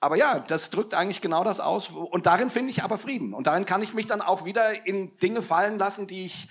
Aber 0.00 0.16
ja, 0.16 0.38
das 0.38 0.70
drückt 0.70 0.94
eigentlich 0.94 1.20
genau 1.20 1.42
das 1.42 1.60
aus. 1.60 1.88
Und 1.88 2.26
darin 2.26 2.50
finde 2.50 2.70
ich 2.70 2.84
aber 2.84 2.98
Frieden. 2.98 3.34
Und 3.34 3.46
darin 3.46 3.66
kann 3.66 3.82
ich 3.82 3.94
mich 3.94 4.06
dann 4.06 4.20
auch 4.20 4.44
wieder 4.44 4.86
in 4.86 5.16
Dinge 5.18 5.42
fallen 5.42 5.78
lassen, 5.78 6.06
die 6.06 6.24
ich 6.24 6.48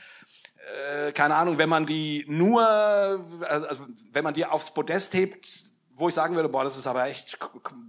äh, 0.75 1.11
keine 1.11 1.35
Ahnung, 1.35 1.57
wenn 1.57 1.69
man 1.69 1.85
die 1.85 2.25
nur, 2.27 2.61
also 2.61 3.87
wenn 4.11 4.23
man 4.23 4.33
die 4.33 4.45
aufs 4.45 4.73
Podest 4.73 5.13
hebt, 5.13 5.67
wo 5.95 6.07
ich 6.07 6.13
sagen 6.13 6.35
würde, 6.35 6.47
boah, 6.47 6.63
das 6.63 6.77
ist 6.77 6.85
aber 6.85 7.07
echt 7.07 7.39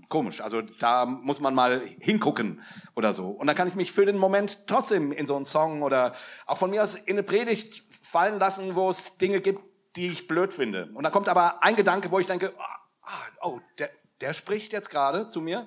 komisch. 0.08 0.40
Also 0.40 0.62
da 0.62 1.04
muss 1.04 1.40
man 1.40 1.54
mal 1.54 1.82
hingucken 2.00 2.62
oder 2.96 3.12
so. 3.12 3.28
Und 3.28 3.46
dann 3.46 3.54
kann 3.54 3.68
ich 3.68 3.74
mich 3.74 3.92
für 3.92 4.06
den 4.06 4.16
Moment 4.16 4.66
trotzdem 4.66 5.12
in 5.12 5.26
so 5.26 5.36
einen 5.36 5.44
Song 5.44 5.82
oder 5.82 6.14
auch 6.46 6.56
von 6.56 6.70
mir 6.70 6.82
aus 6.82 6.94
in 6.94 7.12
eine 7.12 7.22
Predigt 7.22 7.84
fallen 8.02 8.38
lassen, 8.38 8.74
wo 8.74 8.88
es 8.88 9.18
Dinge 9.18 9.40
gibt, 9.40 9.60
die 9.96 10.08
ich 10.08 10.26
blöd 10.26 10.54
finde. 10.54 10.90
Und 10.94 11.02
dann 11.02 11.12
kommt 11.12 11.28
aber 11.28 11.62
ein 11.62 11.76
Gedanke, 11.76 12.10
wo 12.10 12.18
ich 12.18 12.26
denke, 12.26 12.54
ah, 12.58 13.12
oh, 13.42 13.60
der, 13.78 13.90
der 14.22 14.32
spricht 14.32 14.72
jetzt 14.72 14.88
gerade 14.90 15.28
zu 15.28 15.42
mir. 15.42 15.66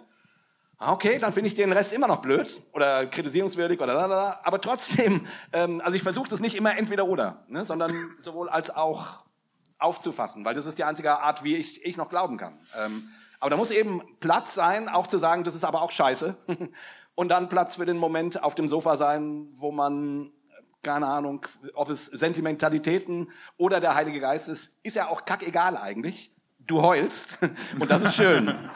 Ah, 0.84 0.94
okay, 0.94 1.20
dann 1.20 1.32
finde 1.32 1.48
ich 1.48 1.54
den 1.54 1.72
Rest 1.72 1.94
immer 1.94 2.08
noch 2.08 2.24
blöd 2.24 2.60
oder 2.74 3.06
kritisierungswürdig 3.06 3.80
oder 3.80 3.94
da, 3.94 4.08
da, 4.08 4.40
aber 4.42 4.60
trotzdem, 4.60 5.28
ähm, 5.54 5.80
also 5.86 5.96
ich 5.96 6.02
versuche 6.02 6.28
das 6.28 6.40
nicht 6.40 6.56
immer 6.56 6.76
entweder 6.76 7.06
oder, 7.06 7.44
ne, 7.48 7.66
sondern 7.66 7.94
sowohl 8.20 8.50
als 8.50 8.76
auch 8.76 9.24
aufzufassen, 9.78 10.44
weil 10.44 10.56
das 10.56 10.66
ist 10.66 10.80
die 10.80 10.84
einzige 10.84 11.20
Art, 11.20 11.44
wie 11.44 11.56
ich, 11.56 11.86
ich 11.86 11.98
noch 11.98 12.10
glauben 12.10 12.38
kann. 12.38 12.58
Ähm, 12.76 13.10
aber 13.40 13.52
da 13.52 13.58
muss 13.58 13.70
eben 13.70 14.02
Platz 14.20 14.56
sein, 14.56 14.90
auch 14.90 15.06
zu 15.06 15.20
sagen, 15.20 15.44
das 15.44 15.54
ist 15.54 15.66
aber 15.66 15.84
auch 15.84 15.92
scheiße. 15.92 16.36
Und 17.14 17.30
dann 17.30 17.48
Platz 17.48 17.76
für 17.76 17.86
den 17.86 17.98
Moment 17.98 18.42
auf 18.42 18.56
dem 18.56 18.68
Sofa 18.68 18.98
sein, 18.98 19.50
wo 19.58 19.72
man, 19.72 20.32
keine 20.82 21.06
Ahnung, 21.06 21.46
ob 21.76 21.92
es 21.92 22.08
Sentimentalitäten 22.08 23.30
oder 23.56 23.82
der 23.82 23.94
Heilige 23.94 24.20
Geist 24.20 24.50
ist, 24.50 24.74
ist 24.82 24.96
ja 24.96 25.10
auch 25.10 25.26
kackegal 25.26 25.78
eigentlich 25.78 26.34
du 26.68 26.82
heulst 26.82 27.38
und 27.80 27.90
das 27.90 28.02
ist 28.02 28.16
schön. 28.16 28.56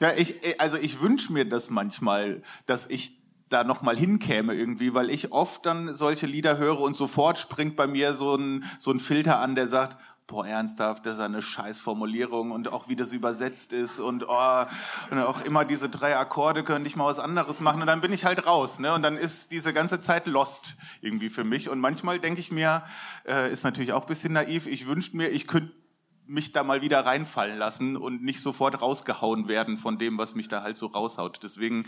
Ja, 0.00 0.12
ich, 0.12 0.60
also 0.60 0.76
ich 0.76 1.00
wünsche 1.00 1.32
mir 1.32 1.48
das 1.48 1.70
manchmal, 1.70 2.42
dass 2.66 2.86
ich 2.86 3.22
da 3.48 3.64
nochmal 3.64 3.96
hinkäme 3.96 4.54
irgendwie, 4.54 4.92
weil 4.92 5.10
ich 5.10 5.32
oft 5.32 5.64
dann 5.64 5.94
solche 5.94 6.26
Lieder 6.26 6.58
höre 6.58 6.80
und 6.80 6.96
sofort 6.96 7.38
springt 7.38 7.76
bei 7.76 7.86
mir 7.86 8.14
so 8.14 8.34
ein, 8.34 8.64
so 8.78 8.90
ein 8.90 8.98
Filter 8.98 9.38
an, 9.38 9.54
der 9.54 9.68
sagt, 9.68 9.96
boah, 10.26 10.44
ernsthaft, 10.44 11.06
das 11.06 11.14
ist 11.14 11.20
eine 11.20 11.40
Scheißformulierung 11.40 12.50
und 12.50 12.72
auch 12.72 12.88
wie 12.88 12.96
das 12.96 13.12
übersetzt 13.12 13.72
ist 13.72 14.00
und, 14.00 14.24
oh, 14.28 14.64
und 15.10 15.20
auch 15.20 15.42
immer 15.42 15.64
diese 15.64 15.88
drei 15.88 16.16
Akkorde 16.16 16.64
können 16.64 16.82
nicht 16.82 16.96
mal 16.96 17.06
was 17.06 17.20
anderes 17.20 17.60
machen 17.60 17.80
und 17.80 17.86
dann 17.86 18.00
bin 18.00 18.12
ich 18.12 18.24
halt 18.24 18.44
raus, 18.44 18.80
ne? 18.80 18.92
Und 18.92 19.02
dann 19.02 19.16
ist 19.16 19.52
diese 19.52 19.72
ganze 19.72 20.00
Zeit 20.00 20.26
lost 20.26 20.74
irgendwie 21.00 21.30
für 21.30 21.44
mich 21.44 21.68
und 21.68 21.78
manchmal 21.78 22.18
denke 22.18 22.40
ich 22.40 22.50
mir, 22.50 22.82
äh, 23.26 23.52
ist 23.52 23.62
natürlich 23.62 23.92
auch 23.92 24.06
bisschen 24.06 24.32
naiv, 24.32 24.66
ich 24.66 24.88
wünschte 24.88 25.16
mir, 25.16 25.28
ich 25.28 25.46
könnte 25.46 25.72
mich 26.26 26.52
da 26.52 26.64
mal 26.64 26.82
wieder 26.82 27.04
reinfallen 27.04 27.58
lassen 27.58 27.96
und 27.96 28.22
nicht 28.22 28.40
sofort 28.40 28.80
rausgehauen 28.80 29.48
werden 29.48 29.76
von 29.76 29.98
dem, 29.98 30.18
was 30.18 30.34
mich 30.34 30.48
da 30.48 30.62
halt 30.62 30.76
so 30.76 30.86
raushaut. 30.86 31.40
Deswegen 31.42 31.84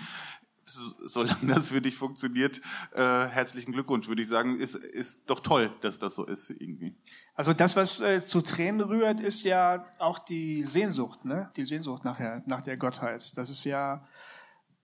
solange 0.68 1.54
das 1.54 1.68
für 1.68 1.80
dich 1.80 1.96
funktioniert, 1.96 2.60
äh, 2.92 3.26
herzlichen 3.26 3.72
Glückwunsch, 3.72 4.08
würde 4.08 4.22
ich 4.22 4.28
sagen, 4.28 4.56
ist, 4.56 4.74
ist 4.74 5.28
doch 5.28 5.40
toll, 5.40 5.72
dass 5.80 5.98
das 5.98 6.14
so 6.14 6.24
ist 6.24 6.50
irgendwie. 6.50 6.94
Also 7.34 7.52
das, 7.52 7.76
was 7.76 8.00
äh, 8.00 8.20
zu 8.20 8.42
Tränen 8.42 8.80
rührt, 8.80 9.20
ist 9.20 9.44
ja 9.44 9.84
auch 9.98 10.18
die 10.18 10.64
Sehnsucht, 10.64 11.24
ne? 11.24 11.50
Die 11.56 11.64
Sehnsucht 11.64 12.04
nachher, 12.04 12.42
nach 12.46 12.62
der 12.62 12.76
Gottheit. 12.76 13.36
Das 13.36 13.50
ist 13.50 13.64
ja 13.64 14.06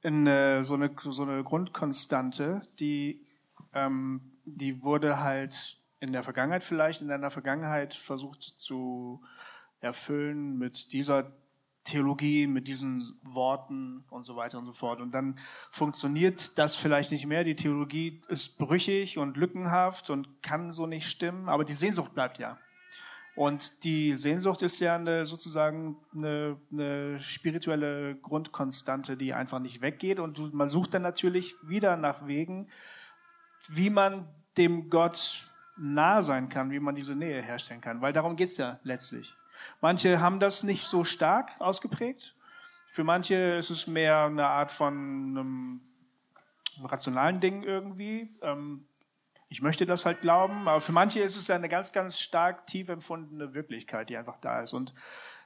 in, 0.03 0.27
äh, 0.27 0.65
so, 0.65 0.75
eine, 0.75 0.95
so 0.99 1.23
eine 1.23 1.43
Grundkonstante, 1.45 2.63
die, 2.79 3.27
ähm, 3.73 4.33
die 4.45 4.83
wurde 4.83 5.21
halt 5.21 5.79
in 6.01 6.13
der 6.13 6.23
Vergangenheit 6.23 6.65
vielleicht, 6.65 7.01
in 7.01 7.09
deiner 7.09 7.31
Vergangenheit 7.31 7.95
versucht 7.95 8.43
zu 8.43 9.23
erfüllen 9.85 10.59
mit 10.59 10.93
dieser 10.93 11.33
Theologie 11.85 12.47
mit 12.47 12.67
diesen 12.67 13.19
Worten 13.23 14.05
und 14.09 14.23
so 14.23 14.37
weiter 14.37 14.59
und 14.59 14.65
so 14.65 14.73
fort. 14.73 15.01
Und 15.01 15.13
dann 15.13 15.39
funktioniert 15.71 16.57
das 16.57 16.77
vielleicht 16.77 17.13
nicht 17.13 17.27
mehr. 17.27 17.45
Die 17.45 17.57
Theologie 17.57 18.23
ist 18.29 18.57
brüchig 18.59 19.19
und 19.19 19.37
lückenhaft 19.37 20.09
und 20.09 20.43
kann 20.43 20.71
so 20.71 20.87
nicht 20.87 21.07
stimmen, 21.07 21.49
aber 21.49 21.65
die 21.65 21.75
Sehnsucht 21.75 22.15
bleibt 22.15 22.39
ja. 22.39 22.59
Und 23.37 23.85
die 23.85 24.15
Sehnsucht 24.15 24.63
ist 24.63 24.81
ja 24.81 24.95
eine, 24.95 25.27
sozusagen 25.27 25.97
eine, 26.15 26.57
eine 26.73 27.21
spirituelle 27.21 28.15
Grundkonstante, 28.17 29.17
die 29.17 29.35
einfach 29.35 29.59
nicht 29.59 29.83
weggeht. 29.83 30.21
Und 30.21 30.55
man 30.55 30.69
sucht 30.69 30.95
dann 30.95 31.03
natürlich 31.03 31.55
wieder 31.63 31.97
nach 31.97 32.27
Wegen, 32.27 32.69
wie 33.69 33.91
man 33.91 34.29
dem 34.57 34.89
Gott 34.89 35.51
nah 35.77 36.23
sein 36.23 36.49
kann, 36.49 36.71
wie 36.71 36.79
man 36.79 36.95
diese 36.95 37.17
Nähe 37.17 37.43
herstellen 37.43 37.81
kann. 37.81 38.01
Weil 38.01 38.13
darum 38.13 38.37
geht's 38.37 38.57
ja 38.57 38.79
letztlich. 38.85 39.35
Manche 39.81 40.21
haben 40.21 40.41
das 40.41 40.63
nicht 40.63 40.85
so 40.85 41.05
stark 41.05 41.53
ausgeprägt. 41.61 42.35
Für 42.91 43.05
manche 43.05 43.35
ist 43.35 43.71
es 43.71 43.87
mehr 43.87 44.25
eine 44.25 44.47
Art 44.47 44.71
von 44.71 44.95
einem 44.95 45.81
rationalen 46.83 47.41
Ding 47.41 47.63
irgendwie. 47.63 48.35
Ähm, 48.43 48.87
ich 49.49 49.63
möchte 49.63 49.87
das 49.87 50.07
halt 50.07 50.21
glauben, 50.21 50.69
aber 50.69 50.81
für 50.81 50.93
manche 50.93 51.21
ist 51.21 51.37
es 51.37 51.49
ja 51.49 51.55
eine 51.55 51.69
ganz, 51.69 51.93
ganz 51.93 52.19
stark 52.19 52.67
tief 52.67 52.89
empfundene 52.89 53.55
Wirklichkeit, 53.55 54.11
die 54.11 54.17
einfach 54.17 54.39
da 54.41 54.63
ist. 54.63 54.73
Und 54.73 54.95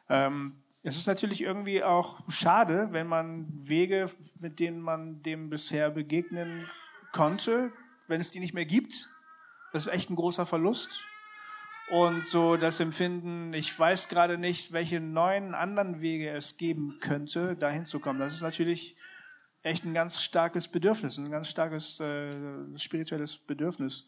ähm, 0.09 0.63
es 0.83 0.97
ist 0.97 1.07
natürlich 1.07 1.43
irgendwie 1.43 1.83
auch 1.83 2.21
schade, 2.29 2.89
wenn 2.93 3.07
man 3.07 3.49
Wege, 3.69 4.11
mit 4.39 4.61
denen 4.61 4.81
man 4.81 5.23
dem 5.23 5.51
bisher 5.51 5.91
begegnen 5.91 6.67
konnte, 7.13 7.73
wenn 8.07 8.21
es 8.21 8.31
die 8.31 8.41
nicht 8.41 8.55
mehr 8.55 8.65
gibt. 8.65 9.11
Das 9.73 9.87
ist 9.87 9.93
echt 9.93 10.11
ein 10.11 10.17
großer 10.17 10.47
Verlust 10.47 11.05
und 11.91 12.27
so 12.27 12.57
das 12.57 12.81
Empfinden, 12.81 13.55
ich 13.55 13.77
weiß 13.79 14.09
gerade 14.09 14.39
nicht, 14.39 14.73
welche 14.73 15.01
neuen 15.01 15.55
anderen 15.55 16.01
Wege 16.01 16.31
es 16.31 16.57
geben 16.57 16.99
könnte, 17.01 17.57
dahin 17.57 17.87
zu 17.87 17.99
kommen. 17.99 18.21
Das 18.21 18.35
ist 18.35 18.43
natürlich 18.43 18.97
echt 19.63 19.85
ein 19.85 19.95
ganz 19.95 20.21
starkes 20.21 20.69
Bedürfnis, 20.69 21.19
ein 21.19 21.31
ganz 21.31 21.49
starkes 21.49 22.01
äh, 22.01 22.31
spirituelles 22.77 23.39
Bedürfnis. 23.39 24.07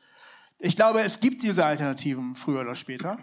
Ich 0.58 0.76
glaube, 0.76 1.02
es 1.02 1.20
gibt 1.20 1.42
diese 1.42 1.64
Alternativen 1.64 2.34
früher 2.34 2.60
oder 2.60 2.74
später. 2.74 3.18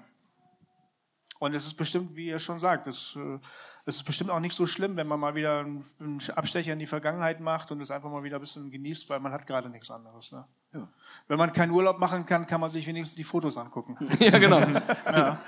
Und 1.39 1.53
es 1.53 1.67
ist 1.67 1.75
bestimmt, 1.75 2.15
wie 2.15 2.27
ihr 2.27 2.39
schon 2.39 2.57
sagt, 2.57 2.87
es, 2.87 3.15
äh, 3.15 3.39
es 3.85 3.97
ist 3.97 4.03
bestimmt 4.03 4.31
auch 4.31 4.39
nicht 4.39 4.55
so 4.55 4.65
schlimm, 4.65 4.97
wenn 4.97 5.07
man 5.07 5.19
mal 5.19 5.35
wieder 5.35 5.59
einen 5.59 6.19
Abstecher 6.35 6.73
in 6.73 6.79
die 6.79 6.87
Vergangenheit 6.87 7.39
macht 7.39 7.71
und 7.71 7.79
es 7.79 7.91
einfach 7.91 8.09
mal 8.09 8.23
wieder 8.23 8.37
ein 8.37 8.41
bisschen 8.41 8.71
genießt, 8.71 9.09
weil 9.09 9.19
man 9.19 9.31
hat 9.31 9.45
gerade 9.45 9.69
nichts 9.69 9.91
anderes. 9.91 10.31
Ne? 10.31 10.45
Ja. 10.77 10.87
Wenn 11.29 11.37
man 11.37 11.51
keinen 11.51 11.71
Urlaub 11.71 11.99
machen 11.99 12.25
kann, 12.25 12.47
kann 12.47 12.61
man 12.61 12.69
sich 12.69 12.87
wenigstens 12.87 13.17
die 13.17 13.25
Fotos 13.25 13.57
angucken. 13.57 13.97
ja, 14.19 14.37
genau. 14.37 14.59
ja. 15.05 15.41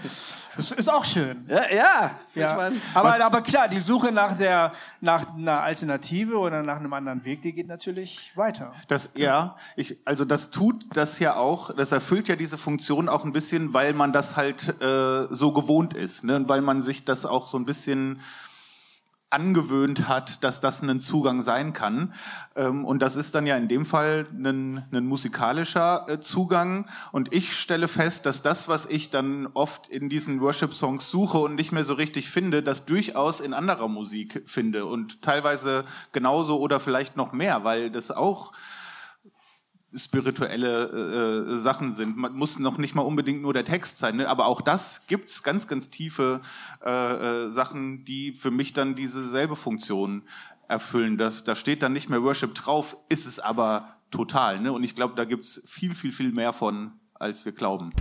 Das 0.58 0.72
ist 0.74 0.90
auch 0.90 1.06
schön. 1.06 1.46
Ja, 1.48 1.72
ja. 1.74 2.12
ja. 2.36 2.72
Aber, 2.94 3.24
aber 3.24 3.42
klar, 3.42 3.70
die 3.70 3.80
Suche 3.80 4.12
nach 4.12 4.38
der, 4.38 4.74
nach 5.00 5.34
einer 5.34 5.62
Alternative 5.62 6.38
oder 6.38 6.64
nach 6.64 6.78
einem 6.78 6.92
anderen 6.92 7.24
Weg, 7.24 7.44
die 7.44 7.54
geht 7.54 7.68
natürlich 7.68 8.34
weiter. 8.36 8.74
Das, 8.90 9.12
ja, 9.16 9.56
ich, 9.78 9.98
also 10.04 10.26
das 10.26 10.52
tut 10.52 10.86
das 10.94 11.18
ja 11.20 11.36
auch, 11.38 11.74
das 11.74 11.94
erfüllt 11.94 12.28
ja 12.28 12.36
diese 12.36 12.58
Funktion 12.58 13.08
auch 13.08 13.24
ein 13.24 13.32
bisschen, 13.32 13.74
weil 13.74 13.94
man 13.94 14.12
das 14.12 14.36
halt 14.36 14.82
äh, 14.82 15.28
so 15.30 15.54
gewohnt 15.54 15.94
ist, 15.94 16.26
ne? 16.26 16.44
weil 16.48 16.60
man 16.60 16.82
sich 16.82 17.06
das 17.06 17.26
auch 17.26 17.48
so 17.48 17.58
ein 17.58 17.64
bisschen 17.64 18.20
angewöhnt 19.30 20.08
hat, 20.08 20.44
dass 20.44 20.60
das 20.60 20.82
ein 20.82 21.00
Zugang 21.00 21.42
sein 21.42 21.74
kann. 21.74 22.14
Ähm, 22.56 22.84
und 22.86 23.00
das 23.00 23.16
ist 23.16 23.36
dann 23.36 23.46
ja 23.46 23.56
in 23.58 23.68
dem 23.68 23.86
Fall 23.86 24.26
ein, 24.32 24.86
ein 24.92 25.06
musikalischer 25.06 26.06
äh, 26.08 26.20
Zugang. 26.20 26.88
Und 27.12 27.34
ich 27.34 27.58
stelle 27.58 27.88
fest, 27.88 28.26
dass 28.26 28.42
das, 28.42 28.68
was 28.68 28.86
ich 28.86 29.12
dann 29.12 29.48
oft 29.54 29.88
in 29.88 30.10
diesen 30.10 30.42
Worship-Songs 30.42 31.10
suche 31.10 31.38
und 31.38 31.56
nicht 31.56 31.72
mehr 31.72 31.86
so 31.86 31.94
richtig 31.94 32.30
finde, 32.30 32.64
das 32.64 32.86
durchaus 32.86 33.40
in 33.40 33.54
anderer 33.54 33.88
Musik 33.88 34.42
finde. 34.46 34.86
Und 34.86 35.22
teilweise 35.22 35.84
genauso 36.12 36.60
oder 36.60 36.80
vielleicht 36.80 37.16
noch 37.16 37.32
mehr, 37.32 37.64
weil 37.64 37.92
das 37.92 38.12
auch 38.12 38.52
spirituelle 39.96 41.46
äh, 41.54 41.58
Sachen 41.58 41.92
sind. 41.92 42.18
Man 42.18 42.34
muss 42.34 42.60
noch 42.60 42.78
nicht 42.78 42.96
mal 42.96 43.02
unbedingt 43.02 43.42
nur 43.42 43.54
der 43.54 43.66
Text 43.66 43.98
sein, 43.98 44.18
ne? 44.18 44.28
aber 44.28 44.46
auch 44.46 44.62
das 44.62 45.02
gibt's 45.08 45.42
ganz, 45.42 45.68
ganz 45.68 45.90
tiefe 45.90 46.42
äh, 46.86 46.90
äh, 46.90 47.50
Sachen, 47.50 48.06
die 48.06 48.34
für 48.34 48.52
mich 48.52 48.74
dann 48.74 48.96
dieselbe 48.96 49.56
Funktion 49.56 50.24
erfüllen. 50.68 51.18
Das, 51.18 51.44
da 51.44 51.56
steht 51.56 51.82
dann 51.82 51.94
nicht 51.94 52.10
mehr 52.10 52.22
Worship 52.24 52.54
drauf, 52.54 52.98
ist 53.10 53.26
es 53.26 53.40
aber 53.40 53.96
total. 54.12 54.60
Ne? 54.60 54.72
Und 54.72 54.84
ich 54.84 54.96
glaube, 54.96 55.16
da 55.16 55.26
gibt's 55.26 55.62
viel, 55.66 55.96
viel, 55.96 56.12
viel 56.12 56.32
mehr 56.32 56.54
von, 56.54 56.92
als 57.16 57.46
wir 57.46 57.52
glauben. 57.52 57.92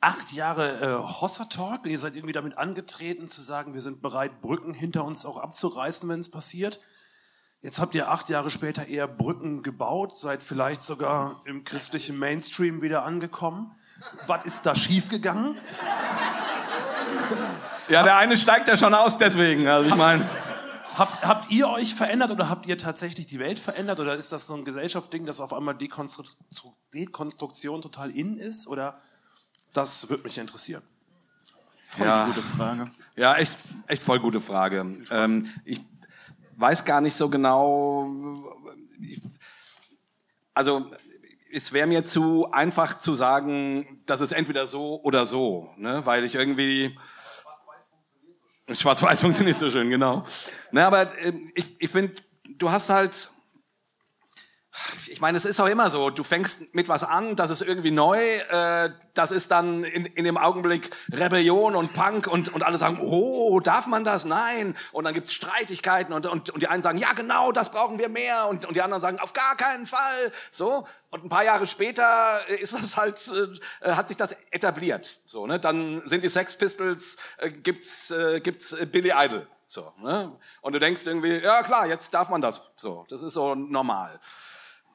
acht 0.00 0.32
Jahre 0.32 0.80
äh, 0.80 1.20
Hossa 1.20 1.44
Talk. 1.44 1.86
Ihr 1.86 1.98
seid 1.98 2.16
irgendwie 2.16 2.32
damit 2.32 2.56
angetreten 2.56 3.28
zu 3.28 3.42
sagen, 3.42 3.74
wir 3.74 3.80
sind 3.80 4.00
bereit, 4.00 4.40
Brücken 4.40 4.72
hinter 4.72 5.04
uns 5.04 5.26
auch 5.26 5.36
abzureißen, 5.36 6.08
wenn 6.08 6.20
es 6.20 6.30
passiert. 6.30 6.80
Jetzt 7.62 7.78
habt 7.78 7.94
ihr 7.94 8.10
acht 8.10 8.30
Jahre 8.30 8.50
später 8.50 8.86
eher 8.86 9.06
Brücken 9.06 9.62
gebaut, 9.62 10.16
seid 10.16 10.42
vielleicht 10.42 10.82
sogar 10.82 11.42
im 11.44 11.64
christlichen 11.64 12.18
Mainstream 12.18 12.80
wieder 12.80 13.04
angekommen. 13.04 13.72
Was 14.26 14.46
ist 14.46 14.64
da 14.64 14.74
schiefgegangen? 14.74 15.58
Ja, 17.90 18.02
der 18.02 18.16
eine 18.16 18.38
steigt 18.38 18.66
ja 18.66 18.78
schon 18.78 18.94
aus 18.94 19.18
deswegen. 19.18 19.68
Also 19.68 19.90
ich 19.90 19.94
meine. 19.94 20.26
Habt, 20.96 21.22
habt 21.22 21.50
ihr 21.50 21.68
euch 21.68 21.94
verändert 21.94 22.30
oder 22.30 22.48
habt 22.48 22.66
ihr 22.66 22.78
tatsächlich 22.78 23.26
die 23.26 23.38
Welt 23.38 23.58
verändert 23.58 24.00
oder 24.00 24.14
ist 24.14 24.32
das 24.32 24.46
so 24.46 24.54
ein 24.54 24.64
Gesellschaftsding, 24.64 25.26
dass 25.26 25.40
auf 25.40 25.52
einmal 25.52 25.74
Dekonstruktion 25.74 27.82
total 27.82 28.10
in 28.10 28.38
ist? 28.38 28.66
Oder 28.66 28.98
das 29.72 30.08
würde 30.08 30.24
mich 30.24 30.38
interessieren. 30.38 30.82
Voll 31.76 32.06
ja. 32.06 32.26
gute 32.26 32.42
Frage. 32.42 32.90
Ja, 33.16 33.36
echt, 33.36 33.56
echt 33.86 34.02
voll 34.02 34.20
gute 34.20 34.40
Frage. 34.40 34.98
Ähm, 35.10 35.50
ich 35.64 35.80
weiß 36.60 36.84
gar 36.84 37.00
nicht 37.00 37.16
so 37.16 37.28
genau. 37.28 38.10
Also 40.54 40.90
es 41.52 41.72
wäre 41.72 41.86
mir 41.86 42.04
zu 42.04 42.50
einfach 42.52 42.98
zu 42.98 43.14
sagen, 43.14 44.02
das 44.06 44.20
ist 44.20 44.32
entweder 44.32 44.66
so 44.66 45.00
oder 45.02 45.26
so, 45.26 45.70
ne? 45.76 46.02
weil 46.04 46.24
ich 46.24 46.34
irgendwie 46.34 46.96
Schwarz-Weiß 48.72 49.20
funktioniert 49.20 49.58
so 49.58 49.70
schön, 49.70 49.90
genau. 49.90 50.24
Ne, 50.70 50.84
aber 50.84 51.18
äh, 51.18 51.32
ich, 51.54 51.74
ich 51.80 51.90
finde, 51.90 52.22
du 52.56 52.70
hast 52.70 52.88
halt 52.88 53.30
ich 55.06 55.20
meine, 55.20 55.36
es 55.36 55.44
ist 55.44 55.60
auch 55.60 55.66
immer 55.66 55.90
so, 55.90 56.10
du 56.10 56.22
fängst 56.24 56.74
mit 56.74 56.88
was 56.88 57.04
an, 57.04 57.36
das 57.36 57.50
ist 57.50 57.62
irgendwie 57.62 57.90
neu, 57.90 58.18
äh, 58.18 58.90
das 59.14 59.30
ist 59.30 59.50
dann 59.50 59.84
in, 59.84 60.06
in 60.06 60.24
dem 60.24 60.36
Augenblick 60.36 60.90
Rebellion 61.12 61.76
und 61.76 61.92
Punk 61.92 62.26
und, 62.26 62.52
und 62.52 62.62
alle 62.62 62.78
sagen, 62.78 63.00
oh, 63.00 63.60
darf 63.60 63.86
man 63.86 64.04
das? 64.04 64.24
Nein. 64.24 64.74
Und 64.92 65.04
dann 65.04 65.14
gibt's 65.14 65.32
Streitigkeiten 65.32 66.12
und, 66.12 66.26
und, 66.26 66.50
und 66.50 66.62
die 66.62 66.68
einen 66.68 66.82
sagen, 66.82 66.98
ja 66.98 67.12
genau, 67.12 67.52
das 67.52 67.70
brauchen 67.70 67.98
wir 67.98 68.08
mehr 68.08 68.48
und, 68.48 68.64
und 68.64 68.74
die 68.74 68.82
anderen 68.82 69.00
sagen, 69.00 69.18
auf 69.18 69.32
gar 69.32 69.56
keinen 69.56 69.86
Fall. 69.86 70.32
So. 70.50 70.86
Und 71.10 71.24
ein 71.24 71.28
paar 71.28 71.44
Jahre 71.44 71.66
später 71.66 72.48
ist 72.48 72.72
das 72.72 72.96
halt, 72.96 73.32
äh, 73.80 73.92
hat 73.92 74.08
sich 74.08 74.16
das 74.16 74.36
etabliert. 74.50 75.18
So, 75.26 75.46
ne? 75.46 75.58
Dann 75.58 76.02
sind 76.06 76.22
die 76.22 76.28
Sex 76.28 76.56
Pistols, 76.56 77.16
äh, 77.38 77.50
gibt's, 77.50 78.10
äh, 78.10 78.40
gibt's 78.40 78.76
Billy 78.92 79.12
Idol. 79.14 79.46
So, 79.66 79.92
ne? 79.98 80.36
Und 80.62 80.72
du 80.72 80.80
denkst 80.80 81.06
irgendwie, 81.06 81.38
ja 81.38 81.62
klar, 81.62 81.86
jetzt 81.86 82.12
darf 82.12 82.28
man 82.28 82.40
das. 82.40 82.60
So, 82.76 83.06
das 83.08 83.22
ist 83.22 83.34
so 83.34 83.54
normal. 83.54 84.18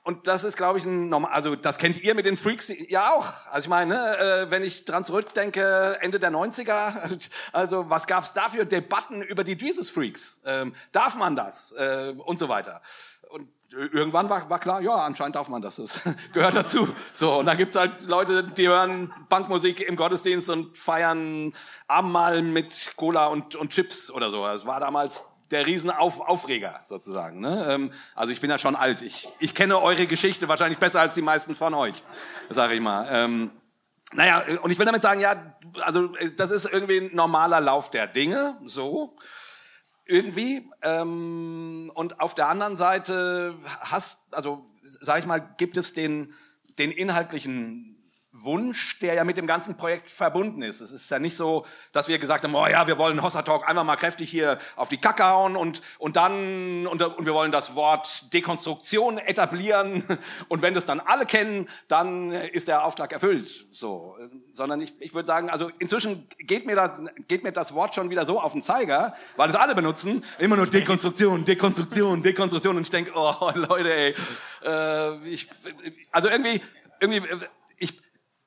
Und 0.06 0.28
das 0.28 0.44
ist, 0.44 0.56
glaube 0.56 0.78
ich, 0.78 0.86
ein 0.86 1.10
normal, 1.10 1.32
also 1.32 1.56
das 1.56 1.80
kennt 1.80 2.04
ihr 2.04 2.14
mit 2.14 2.28
den 2.28 2.38
Freaks 2.38 2.72
ja 2.90 3.12
auch. 3.12 3.26
Also 3.50 3.66
ich 3.66 3.70
meine, 3.70 4.18
äh, 4.20 4.52
wenn 4.52 4.62
ich 4.62 4.86
dran 4.86 5.04
zurückdenke, 5.04 5.98
Ende 6.00 6.20
der 6.20 6.32
90er, 6.32 7.20
also 7.52 7.90
was 7.90 8.06
gab's 8.06 8.32
da 8.32 8.50
für 8.50 8.68
Debatten 8.68 9.24
über 9.24 9.44
die 9.44 9.58
Jesus 9.58 9.90
Freaks? 9.90 10.42
Ähm, 10.46 10.76
darf 10.92 11.16
man 11.16 11.36
das? 11.36 11.72
Äh, 11.72 12.14
und 12.24 12.38
so 12.38 12.50
weiter. 12.50 12.84
Und 13.32 13.50
irgendwann 13.72 14.30
war, 14.30 14.48
war 14.48 14.60
klar, 14.60 14.80
ja, 14.80 14.94
anscheinend 14.94 15.38
darf 15.38 15.50
man 15.50 15.64
das. 15.64 15.78
Das 15.78 16.00
gehört 16.34 16.54
dazu. 16.54 16.88
So, 17.12 17.40
und 17.40 17.48
dann 17.48 17.58
gibt's 17.58 17.76
halt 17.76 18.04
Leute, 18.04 18.44
die 18.44 18.68
hören 18.68 19.12
Bankmusik 19.30 19.82
im 19.82 19.96
Gottesdienst 19.96 20.52
und 20.52 20.78
feiern 20.78 21.52
Abendmahl 21.88 22.44
mit 22.44 22.94
Cola 22.96 23.26
und, 23.26 23.56
und 23.56 23.72
Chips 23.72 24.12
oder 24.12 24.30
so. 24.30 24.46
Das 24.46 24.68
war 24.68 24.80
damals 24.80 25.24
der 25.52 25.66
Riesenaufreger 25.66 26.80
sozusagen. 26.84 27.40
Ne? 27.40 27.68
Ähm, 27.70 27.92
also 28.16 28.32
ich 28.32 28.42
bin 28.42 28.50
ja 28.50 28.58
schon 28.58 28.76
alt. 28.76 29.02
Ich, 29.02 29.30
ich 29.40 29.54
kenne 29.54 29.80
eure 29.82 30.08
Geschichte 30.08 30.48
wahrscheinlich 30.48 30.80
besser 30.80 31.02
als 31.02 31.14
die 31.14 31.22
meisten 31.22 31.56
von 31.56 31.74
euch, 31.74 32.04
sage 32.50 32.76
ich 32.76 32.82
mal. 32.82 33.08
Ähm, 33.12 33.52
naja, 34.14 34.44
und 34.62 34.72
ich 34.72 34.80
will 34.80 34.86
damit 34.86 35.02
sagen, 35.02 35.20
ja, 35.20 35.56
also 35.82 36.10
das 36.38 36.52
ist 36.52 36.66
irgendwie 36.66 36.98
ein 36.98 37.16
normaler 37.16 37.60
Lauf 37.60 37.92
der 37.92 38.08
Dinge, 38.08 38.58
so 38.66 39.18
irgendwie. 40.06 40.70
Ähm, 40.82 41.92
und 41.94 42.20
auf 42.20 42.36
der 42.36 42.48
anderen 42.48 42.78
Seite 42.78 43.56
hast, 43.82 44.20
also 44.32 44.66
sage 45.02 45.20
ich 45.20 45.26
mal, 45.26 45.40
gibt 45.58 45.78
es 45.78 45.94
den 45.94 46.34
den 46.80 46.92
inhaltlichen 46.92 48.05
Wunsch, 48.44 49.00
der 49.00 49.14
ja 49.14 49.24
mit 49.24 49.38
dem 49.38 49.48
ganzen 49.48 49.78
Projekt 49.78 50.10
verbunden 50.10 50.62
ist. 50.62 50.82
Es 50.82 50.92
ist 50.92 51.10
ja 51.10 51.20
nicht 51.20 51.38
so, 51.38 51.66
dass 51.94 52.08
wir 52.08 52.20
gesagt 52.20 52.44
haben, 52.44 52.54
oh 52.54 52.68
ja, 52.68 52.86
wir 52.86 52.98
wollen 52.98 53.22
Hossa 53.24 53.44
Talk 53.44 53.68
einfach 53.68 53.84
mal 53.84 53.96
kräftig 53.96 54.30
hier 54.30 54.60
auf 54.76 54.90
die 54.90 54.98
Kacke 54.98 55.24
hauen 55.24 55.56
und, 55.56 55.82
und 56.00 56.16
dann, 56.16 56.86
und, 56.88 57.02
und 57.02 57.26
wir 57.26 57.34
wollen 57.34 57.52
das 57.52 57.76
Wort 57.76 58.34
Dekonstruktion 58.34 59.18
etablieren 59.18 60.04
und 60.50 60.62
wenn 60.62 60.74
das 60.74 60.86
dann 60.86 61.00
alle 61.00 61.26
kennen, 61.26 61.70
dann 61.88 62.32
ist 62.32 62.68
der 62.68 62.84
Auftrag 62.84 63.14
erfüllt. 63.14 63.68
So, 63.72 64.18
sondern 64.52 64.82
ich, 64.82 64.94
ich 65.00 65.14
würde 65.14 65.28
sagen, 65.28 65.50
also 65.50 65.72
inzwischen 65.80 66.28
geht 66.40 66.66
mir, 66.66 66.76
da, 66.76 67.00
geht 67.28 67.44
mir 67.44 67.54
das 67.54 67.74
Wort 67.74 67.96
schon 67.96 68.10
wieder 68.10 68.26
so 68.26 68.40
auf 68.40 68.52
den 68.52 68.62
Zeiger, 68.62 69.16
weil 69.38 69.50
es 69.50 69.56
alle 69.56 69.76
benutzen, 69.76 70.24
immer 70.40 70.58
nur 70.58 70.68
Dekonstruktion, 70.68 71.46
Dekonstruktion, 71.46 72.22
Dekonstruktion 72.22 72.76
und 72.76 72.84
ich 72.84 72.90
denke, 72.90 73.12
oh 73.16 73.52
Leute, 73.56 73.94
ey, 73.94 74.16
äh, 74.66 75.28
ich, 75.28 75.50
also 76.12 76.30
irgendwie, 76.30 76.62
irgendwie, 77.00 77.22
ich, 77.78 78.05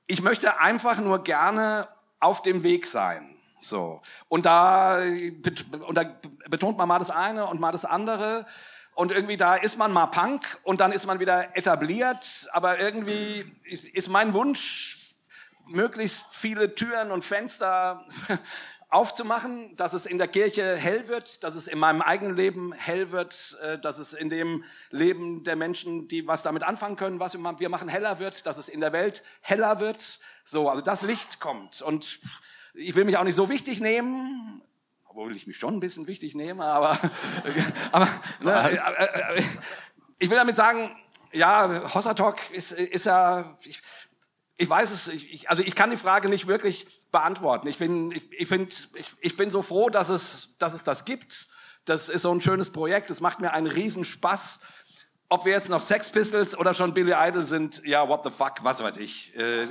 ich 0.08 0.22
möchte 0.22 0.58
einfach 0.58 0.98
nur 0.98 1.22
gerne 1.22 1.86
auf 2.18 2.42
dem 2.42 2.64
Weg 2.64 2.86
sein. 2.86 3.36
So. 3.60 4.00
Und 4.28 4.46
da, 4.46 5.00
und 5.00 5.94
da 5.94 6.04
betont 6.48 6.78
man 6.78 6.88
mal 6.88 6.98
das 6.98 7.10
eine 7.10 7.46
und 7.46 7.60
mal 7.60 7.72
das 7.72 7.84
andere. 7.84 8.46
Und 8.94 9.12
irgendwie 9.12 9.36
da 9.36 9.54
ist 9.54 9.78
man 9.78 9.92
mal 9.92 10.06
Punk 10.06 10.58
und 10.64 10.80
dann 10.80 10.90
ist 10.90 11.06
man 11.06 11.20
wieder 11.20 11.56
etabliert. 11.56 12.48
Aber 12.52 12.80
irgendwie 12.80 13.54
ist 13.64 14.08
mein 14.08 14.32
Wunsch, 14.32 15.14
möglichst 15.66 16.26
viele 16.34 16.74
Türen 16.74 17.10
und 17.10 17.22
Fenster 17.22 18.04
aufzumachen, 18.90 19.76
dass 19.76 19.92
es 19.92 20.06
in 20.06 20.16
der 20.16 20.28
Kirche 20.28 20.76
hell 20.76 21.08
wird, 21.08 21.44
dass 21.44 21.54
es 21.54 21.68
in 21.68 21.78
meinem 21.78 22.00
eigenen 22.00 22.36
Leben 22.36 22.72
hell 22.72 23.10
wird, 23.10 23.58
äh, 23.62 23.78
dass 23.78 23.98
es 23.98 24.14
in 24.14 24.30
dem 24.30 24.64
Leben 24.90 25.44
der 25.44 25.56
Menschen, 25.56 26.08
die 26.08 26.26
was 26.26 26.42
damit 26.42 26.62
anfangen 26.62 26.96
können, 26.96 27.20
was 27.20 27.34
wir 27.34 27.68
machen, 27.68 27.88
heller 27.88 28.18
wird, 28.18 28.46
dass 28.46 28.56
es 28.56 28.68
in 28.68 28.80
der 28.80 28.92
Welt 28.92 29.22
heller 29.42 29.80
wird. 29.80 30.18
So, 30.42 30.70
also 30.70 30.80
das 30.80 31.02
Licht 31.02 31.38
kommt. 31.38 31.82
Und 31.82 32.20
ich 32.72 32.94
will 32.94 33.04
mich 33.04 33.18
auch 33.18 33.24
nicht 33.24 33.34
so 33.34 33.50
wichtig 33.50 33.80
nehmen, 33.80 34.62
obwohl 35.04 35.36
ich 35.36 35.46
mich 35.46 35.58
schon 35.58 35.74
ein 35.74 35.80
bisschen 35.80 36.06
wichtig 36.06 36.34
nehme, 36.34 36.64
aber, 36.64 36.98
aber 37.92 38.08
ne, 38.40 38.70
äh, 38.70 39.38
äh, 39.38 39.42
ich 40.18 40.30
will 40.30 40.36
damit 40.36 40.56
sagen, 40.56 40.96
ja, 41.32 41.92
Hossa 41.94 42.14
Talk 42.14 42.50
ist, 42.50 42.72
ist 42.72 43.04
ja, 43.04 43.58
ich, 43.64 43.82
ich 44.60 44.68
weiß 44.68 44.90
es, 44.90 45.06
ich, 45.06 45.48
also 45.48 45.62
ich 45.62 45.76
kann 45.76 45.90
die 45.90 45.96
Frage 45.96 46.28
nicht 46.28 46.48
wirklich 46.48 46.86
beantworten. 47.12 47.68
Ich 47.68 47.78
bin, 47.78 48.10
ich, 48.10 48.24
ich 48.32 48.48
finde, 48.48 48.74
ich, 48.94 49.14
ich 49.20 49.36
bin 49.36 49.50
so 49.50 49.62
froh, 49.62 49.88
dass 49.88 50.08
es, 50.08 50.56
dass 50.58 50.74
es 50.74 50.82
das 50.82 51.04
gibt. 51.04 51.46
Das 51.84 52.08
ist 52.08 52.22
so 52.22 52.34
ein 52.34 52.40
schönes 52.40 52.70
Projekt. 52.70 53.08
Es 53.10 53.20
macht 53.20 53.40
mir 53.40 53.52
einen 53.52 53.68
Riesenspaß. 53.68 54.58
Ob 55.28 55.44
wir 55.44 55.52
jetzt 55.52 55.68
noch 55.68 55.80
Sex 55.80 56.10
Pistols 56.10 56.58
oder 56.58 56.74
schon 56.74 56.92
Billy 56.92 57.14
Idol 57.16 57.44
sind, 57.44 57.82
ja, 57.84 58.08
what 58.08 58.24
the 58.24 58.30
fuck, 58.30 58.54
was 58.62 58.82
weiß 58.82 58.96
ich. 58.96 59.32
Äh, 59.36 59.68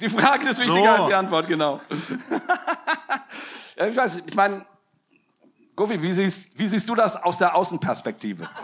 die 0.00 0.10
Frage 0.10 0.50
ist 0.50 0.60
wichtiger 0.60 0.96
so. 0.96 1.02
als 1.02 1.06
die 1.08 1.14
Antwort, 1.14 1.46
genau. 1.46 1.80
ich 3.76 3.96
weiß, 3.96 4.18
ich 4.26 4.34
meine, 4.34 4.66
Gofi, 5.74 6.02
wie 6.02 6.12
siehst, 6.12 6.58
wie 6.58 6.68
siehst 6.68 6.86
du 6.86 6.94
das 6.94 7.16
aus 7.16 7.38
der 7.38 7.54
Außenperspektive? 7.54 8.50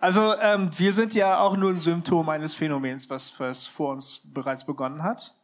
Also 0.00 0.34
ähm, 0.36 0.70
wir 0.78 0.92
sind 0.92 1.14
ja 1.14 1.40
auch 1.40 1.56
nur 1.56 1.70
ein 1.70 1.78
Symptom 1.78 2.28
eines 2.28 2.54
Phänomens, 2.54 3.10
was, 3.10 3.38
was 3.40 3.66
vor 3.66 3.92
uns 3.92 4.20
bereits 4.32 4.64
begonnen 4.64 5.02
hat. 5.02 5.34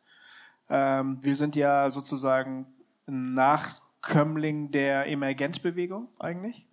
Ähm, 0.68 1.18
wir 1.22 1.35
sind 1.35 1.56
ja 1.56 1.90
sozusagen 1.90 2.66
ein 3.09 3.32
Nachkömmling 3.32 4.70
der 4.70 5.06
Emergent-Bewegung 5.06 6.09
eigentlich. 6.20 6.68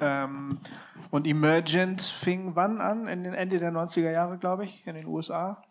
Ähm, 0.00 0.58
und 1.10 1.26
Emergent 1.26 2.00
fing 2.00 2.56
wann 2.56 2.80
an? 2.80 3.06
In 3.06 3.24
den 3.24 3.34
Ende 3.34 3.58
der 3.58 3.70
90er 3.70 4.10
Jahre, 4.10 4.38
glaube 4.38 4.64
ich, 4.64 4.86
in 4.86 4.94
den 4.94 5.06
USA. 5.06 5.62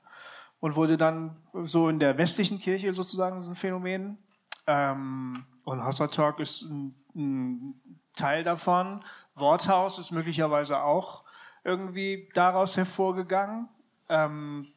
Und 0.60 0.76
wurde 0.76 0.98
dann 0.98 1.36
so 1.64 1.90
in 1.90 2.00
der 2.00 2.18
westlichen 2.20 2.60
Kirche 2.60 2.94
sozusagen 2.94 3.42
so 3.42 3.50
ein 3.50 3.56
Phänomen. 3.56 4.20
Ähm, 4.68 5.46
und 5.64 5.84
Hossa 5.84 6.08
Talk 6.08 6.40
ist 6.40 6.62
ein, 6.64 6.96
ein 7.16 7.82
Teil 8.16 8.44
davon. 8.44 9.04
Worthaus 9.36 10.00
ist 10.00 10.12
möglicherweise 10.12 10.82
auch 10.82 11.24
irgendwie 11.64 12.30
daraus 12.34 12.78
hervorgegangen. 12.78 13.68
Ähm, 14.10 14.68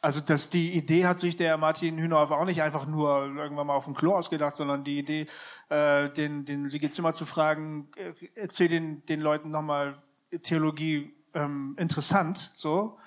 also 0.00 0.20
dass 0.20 0.50
die 0.50 0.72
Idee 0.74 1.06
hat 1.06 1.18
sich 1.18 1.36
der 1.36 1.56
Martin 1.56 1.98
Hühnerhoff 1.98 2.30
auch 2.30 2.44
nicht 2.44 2.62
einfach 2.62 2.86
nur 2.86 3.34
irgendwann 3.34 3.66
mal 3.66 3.74
auf 3.74 3.86
dem 3.86 3.94
Klo 3.94 4.14
ausgedacht, 4.14 4.54
sondern 4.54 4.84
die 4.84 4.98
Idee, 4.98 5.26
äh, 5.68 6.08
den, 6.10 6.44
den 6.44 6.68
Sigi 6.68 6.90
Zimmer 6.90 7.12
zu 7.12 7.26
fragen, 7.26 7.88
äh, 7.96 8.12
erzähl 8.36 8.68
den, 8.68 9.04
den 9.06 9.20
Leuten 9.20 9.50
nochmal 9.50 10.00
Theologie 10.42 11.12
ähm, 11.34 11.74
interessant, 11.78 12.52
so. 12.56 12.98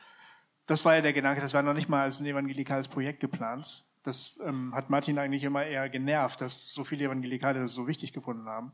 Das 0.65 0.85
war 0.85 0.95
ja 0.95 1.01
der 1.01 1.13
Gedanke, 1.13 1.41
das 1.41 1.53
war 1.53 1.63
noch 1.63 1.73
nicht 1.73 1.89
mal 1.89 2.03
als 2.03 2.19
ein 2.19 2.25
evangelikales 2.25 2.87
Projekt 2.87 3.21
geplant. 3.21 3.85
Das 4.03 4.37
ähm, 4.43 4.75
hat 4.75 4.89
Martin 4.89 5.17
eigentlich 5.17 5.43
immer 5.43 5.65
eher 5.65 5.89
genervt, 5.89 6.41
dass 6.41 6.73
so 6.73 6.83
viele 6.83 7.05
Evangelikale 7.05 7.59
das 7.59 7.73
so 7.73 7.87
wichtig 7.87 8.13
gefunden 8.13 8.47
haben. 8.47 8.71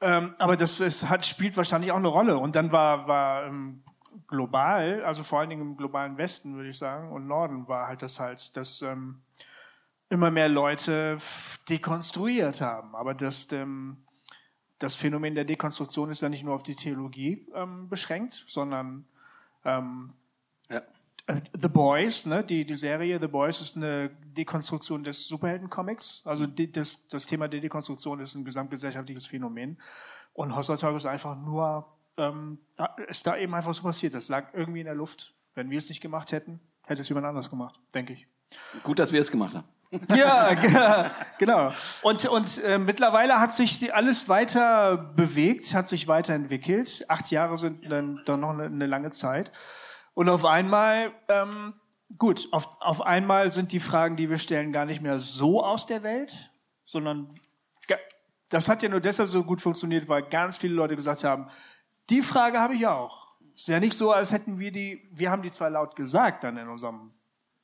Ähm, 0.00 0.34
aber 0.38 0.56
das, 0.56 0.78
das 0.78 1.08
hat, 1.08 1.24
spielt 1.24 1.56
wahrscheinlich 1.56 1.92
auch 1.92 1.96
eine 1.96 2.08
Rolle. 2.08 2.38
Und 2.38 2.56
dann 2.56 2.72
war, 2.72 3.08
war 3.08 3.46
ähm, 3.46 3.82
global, 4.26 5.04
also 5.04 5.22
vor 5.22 5.40
allen 5.40 5.50
Dingen 5.50 5.62
im 5.62 5.76
globalen 5.76 6.18
Westen, 6.18 6.56
würde 6.56 6.70
ich 6.70 6.78
sagen, 6.78 7.10
und 7.12 7.26
Norden 7.26 7.68
war 7.68 7.86
halt 7.86 8.02
das 8.02 8.20
halt, 8.20 8.56
dass 8.56 8.82
ähm, 8.82 9.22
immer 10.08 10.30
mehr 10.30 10.48
Leute 10.48 11.16
dekonstruiert 11.68 12.60
haben. 12.60 12.94
Aber 12.94 13.14
das, 13.14 13.50
ähm, 13.52 14.04
das 14.78 14.96
Phänomen 14.96 15.34
der 15.34 15.44
Dekonstruktion 15.44 16.10
ist 16.10 16.22
ja 16.22 16.28
nicht 16.28 16.44
nur 16.44 16.54
auf 16.54 16.62
die 16.62 16.76
Theologie 16.76 17.46
ähm, 17.54 17.88
beschränkt, 17.88 18.44
sondern 18.46 19.06
ähm, 19.64 20.12
ja. 20.70 20.82
Äh, 21.26 21.40
The 21.60 21.68
Boys, 21.68 22.26
ne, 22.26 22.44
die, 22.44 22.64
die 22.64 22.76
Serie 22.76 23.18
The 23.20 23.26
Boys 23.26 23.60
ist 23.60 23.76
eine 23.76 24.10
Dekonstruktion 24.10 25.04
des 25.04 25.26
Superhelden-Comics. 25.28 26.22
Also 26.24 26.46
die, 26.46 26.70
das, 26.70 27.06
das 27.08 27.26
Thema 27.26 27.48
der 27.48 27.60
Dekonstruktion 27.60 28.20
ist 28.20 28.34
ein 28.34 28.44
gesamtgesellschaftliches 28.44 29.26
Phänomen. 29.26 29.78
Und 30.32 30.54
Hossertag 30.54 30.94
ist 30.94 31.06
einfach 31.06 31.36
nur, 31.36 31.86
ähm, 32.16 32.58
ist 33.08 33.26
da 33.26 33.36
eben 33.36 33.54
einfach 33.54 33.74
so 33.74 33.82
passiert. 33.82 34.14
Das 34.14 34.28
lag 34.28 34.54
irgendwie 34.54 34.80
in 34.80 34.86
der 34.86 34.94
Luft. 34.94 35.34
Wenn 35.54 35.70
wir 35.70 35.78
es 35.78 35.88
nicht 35.88 36.02
gemacht 36.02 36.32
hätten, 36.32 36.60
hätte 36.84 37.00
es 37.00 37.08
jemand 37.08 37.26
anders 37.26 37.48
gemacht, 37.48 37.80
denke 37.94 38.12
ich. 38.12 38.26
Gut, 38.82 38.98
dass 38.98 39.12
wir 39.12 39.20
es 39.20 39.30
gemacht 39.30 39.54
haben. 39.54 39.66
ja, 40.14 41.12
genau. 41.38 41.72
Und, 42.02 42.26
und 42.26 42.62
äh, 42.64 42.76
mittlerweile 42.76 43.40
hat 43.40 43.54
sich 43.54 43.94
alles 43.94 44.28
weiter 44.28 44.96
bewegt, 44.96 45.74
hat 45.74 45.88
sich 45.88 46.08
weiterentwickelt. 46.08 47.06
Acht 47.08 47.30
Jahre 47.30 47.56
sind 47.56 47.90
dann, 47.90 48.20
dann 48.26 48.40
noch 48.40 48.50
eine, 48.50 48.64
eine 48.64 48.86
lange 48.86 49.10
Zeit. 49.10 49.52
Und 50.16 50.30
auf 50.30 50.46
einmal, 50.46 51.12
ähm, 51.28 51.74
gut, 52.16 52.48
auf, 52.50 52.70
auf 52.80 53.02
einmal 53.02 53.50
sind 53.50 53.70
die 53.70 53.80
Fragen, 53.80 54.16
die 54.16 54.30
wir 54.30 54.38
stellen, 54.38 54.72
gar 54.72 54.86
nicht 54.86 55.02
mehr 55.02 55.18
so 55.18 55.62
aus 55.62 55.86
der 55.86 56.02
Welt, 56.02 56.50
sondern 56.86 57.38
das 58.48 58.70
hat 58.70 58.82
ja 58.82 58.88
nur 58.88 59.00
deshalb 59.00 59.28
so 59.28 59.44
gut 59.44 59.60
funktioniert, 59.60 60.08
weil 60.08 60.22
ganz 60.22 60.56
viele 60.56 60.72
Leute 60.72 60.96
gesagt 60.96 61.22
haben, 61.22 61.50
die 62.08 62.22
Frage 62.22 62.58
habe 62.58 62.74
ich 62.74 62.86
auch. 62.86 63.26
Ist 63.54 63.68
ja 63.68 63.78
nicht 63.78 63.92
so, 63.92 64.10
als 64.10 64.32
hätten 64.32 64.58
wir 64.58 64.72
die, 64.72 65.06
wir 65.12 65.30
haben 65.30 65.42
die 65.42 65.50
zwar 65.50 65.68
laut 65.68 65.94
gesagt 65.96 66.44
dann 66.44 66.56
in 66.56 66.68
unserem 66.68 67.12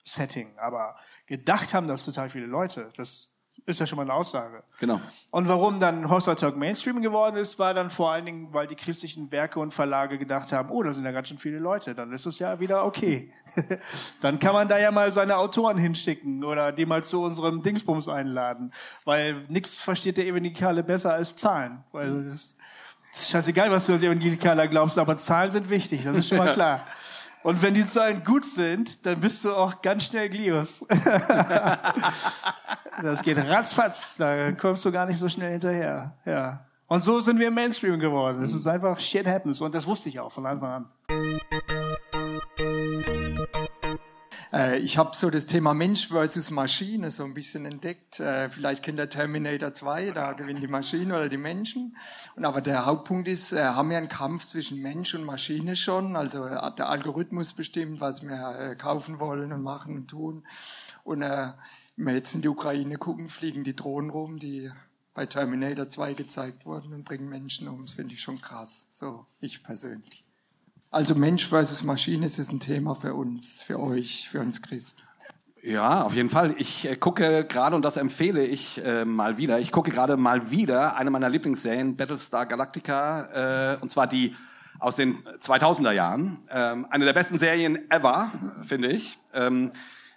Setting, 0.04 0.58
aber 0.58 0.96
gedacht 1.24 1.72
haben 1.72 1.88
das 1.88 2.04
total 2.04 2.28
viele 2.28 2.46
Leute. 2.46 2.92
Das 2.98 3.31
Ist 3.64 3.78
ja 3.78 3.86
schon 3.86 3.96
mal 3.96 4.02
eine 4.02 4.14
Aussage. 4.14 4.64
Genau. 4.80 5.00
Und 5.30 5.46
warum 5.46 5.78
dann 5.78 6.10
Hossa 6.10 6.34
Talk 6.34 6.56
Mainstream 6.56 7.00
geworden 7.00 7.36
ist, 7.36 7.60
war 7.60 7.72
dann 7.74 7.90
vor 7.90 8.10
allen 8.10 8.24
Dingen, 8.26 8.48
weil 8.52 8.66
die 8.66 8.74
christlichen 8.74 9.30
Werke 9.30 9.60
und 9.60 9.72
Verlage 9.72 10.18
gedacht 10.18 10.50
haben, 10.50 10.70
oh, 10.70 10.82
da 10.82 10.92
sind 10.92 11.04
ja 11.04 11.12
ganz 11.12 11.28
schön 11.28 11.38
viele 11.38 11.58
Leute, 11.58 11.94
dann 11.94 12.12
ist 12.12 12.26
es 12.26 12.40
ja 12.40 12.58
wieder 12.58 12.84
okay. 12.84 13.32
dann 14.20 14.40
kann 14.40 14.52
man 14.52 14.68
da 14.68 14.78
ja 14.78 14.90
mal 14.90 15.12
seine 15.12 15.36
Autoren 15.36 15.78
hinschicken 15.78 16.42
oder 16.42 16.72
die 16.72 16.86
mal 16.86 17.04
zu 17.04 17.22
unserem 17.22 17.62
Dingsbums 17.62 18.08
einladen, 18.08 18.72
weil 19.04 19.44
nichts 19.48 19.80
versteht 19.80 20.16
der 20.16 20.26
Evangelikale 20.26 20.82
besser 20.82 21.14
als 21.14 21.36
Zahlen. 21.36 21.84
Weil 21.92 22.26
es 22.26 22.56
ist 23.12 23.30
scheißegal, 23.30 23.70
was 23.70 23.86
du 23.86 23.92
als 23.92 24.02
Evangelikaler 24.02 24.66
glaubst, 24.66 24.98
aber 24.98 25.16
Zahlen 25.16 25.50
sind 25.50 25.70
wichtig, 25.70 26.02
das 26.02 26.16
ist 26.16 26.28
schon 26.28 26.38
mal 26.38 26.52
klar. 26.54 26.84
Und 27.42 27.62
wenn 27.62 27.74
die 27.74 27.86
Zahlen 27.86 28.22
gut 28.24 28.44
sind, 28.44 29.04
dann 29.04 29.20
bist 29.20 29.44
du 29.44 29.52
auch 29.52 29.82
ganz 29.82 30.04
schnell 30.04 30.28
Glios. 30.28 30.84
das 33.02 33.22
geht 33.22 33.38
ratzfatz, 33.38 34.16
da 34.16 34.52
kommst 34.52 34.84
du 34.84 34.92
gar 34.92 35.06
nicht 35.06 35.18
so 35.18 35.28
schnell 35.28 35.52
hinterher. 35.52 36.16
Ja. 36.24 36.66
Und 36.86 37.00
so 37.00 37.20
sind 37.20 37.40
wir 37.40 37.50
Mainstream 37.50 37.98
geworden. 37.98 38.42
Es 38.42 38.52
ist 38.52 38.66
einfach 38.66 39.00
shit 39.00 39.26
happens 39.26 39.60
und 39.60 39.74
das 39.74 39.86
wusste 39.86 40.08
ich 40.08 40.20
auch 40.20 40.30
von 40.30 40.46
Anfang 40.46 40.70
an. 40.70 40.88
Äh, 44.52 44.78
ich 44.80 44.98
habe 44.98 45.16
so 45.16 45.30
das 45.30 45.46
Thema 45.46 45.74
Mensch 45.74 46.08
versus 46.08 46.50
Maschine 46.50 47.10
so 47.10 47.24
ein 47.24 47.34
bisschen 47.34 47.64
entdeckt. 47.64 48.20
Äh, 48.20 48.50
vielleicht 48.50 48.82
kennt 48.82 48.98
der 48.98 49.08
Terminator 49.08 49.72
2, 49.72 50.10
da 50.10 50.32
gewinnen 50.32 50.60
die 50.60 50.68
Maschinen 50.68 51.12
oder 51.12 51.28
die 51.28 51.38
Menschen. 51.38 51.96
Und 52.36 52.44
aber 52.44 52.60
der 52.60 52.84
Hauptpunkt 52.86 53.28
ist, 53.28 53.52
äh, 53.52 53.62
haben 53.62 53.90
wir 53.90 53.96
einen 53.96 54.08
Kampf 54.08 54.46
zwischen 54.46 54.80
Mensch 54.82 55.14
und 55.14 55.24
Maschine 55.24 55.74
schon. 55.76 56.16
Also 56.16 56.46
der 56.46 56.88
Algorithmus 56.88 57.54
bestimmt, 57.54 58.00
was 58.00 58.22
wir 58.22 58.76
kaufen 58.76 59.18
wollen 59.18 59.52
und 59.52 59.62
machen 59.62 59.96
und 59.96 60.08
tun. 60.08 60.46
Und 61.04 61.20
wenn 61.22 61.54
wir 61.96 62.14
jetzt 62.14 62.34
in 62.34 62.42
die 62.42 62.48
Ukraine 62.48 62.96
gucken, 62.96 63.28
fliegen 63.28 63.64
die 63.64 63.74
Drohnen 63.74 64.10
rum, 64.10 64.38
die 64.38 64.70
bei 65.14 65.26
Terminator 65.26 65.88
2 65.88 66.14
gezeigt 66.14 66.64
wurden 66.64 66.92
und 66.92 67.04
bringen 67.04 67.28
Menschen 67.28 67.68
um. 67.68 67.84
Das 67.84 67.94
finde 67.94 68.14
ich 68.14 68.22
schon 68.22 68.40
krass. 68.40 68.86
So, 68.90 69.26
ich 69.40 69.62
persönlich. 69.62 70.21
Also 70.92 71.14
Mensch 71.14 71.48
versus 71.48 71.82
Maschine 71.82 72.26
ist 72.26 72.38
ein 72.38 72.60
Thema 72.60 72.94
für 72.94 73.14
uns, 73.14 73.62
für 73.62 73.80
euch, 73.80 74.28
für 74.28 74.40
uns 74.40 74.60
Christen. 74.60 75.00
Ja, 75.62 76.02
auf 76.02 76.12
jeden 76.14 76.28
Fall. 76.28 76.54
Ich 76.58 76.86
äh, 76.86 76.96
gucke 76.96 77.46
gerade, 77.46 77.74
und 77.76 77.82
das 77.82 77.96
empfehle 77.96 78.44
ich 78.44 78.84
äh, 78.84 79.06
mal 79.06 79.38
wieder, 79.38 79.58
ich 79.58 79.72
gucke 79.72 79.90
gerade 79.90 80.18
mal 80.18 80.50
wieder 80.50 80.94
eine 80.98 81.08
meiner 81.08 81.30
Lieblingsserien, 81.30 81.96
Battlestar 81.96 82.44
Galactica, 82.44 83.72
äh, 83.72 83.78
und 83.80 83.90
zwar 83.90 84.06
die 84.06 84.36
aus 84.80 84.96
den 84.96 85.22
2000er 85.22 85.92
Jahren. 85.92 86.46
Ähm, 86.50 86.86
eine 86.90 87.06
der 87.06 87.14
besten 87.14 87.38
Serien 87.38 87.90
ever, 87.90 88.30
finde 88.62 88.88
ich. 88.92 89.18
Ähm, 89.32 89.70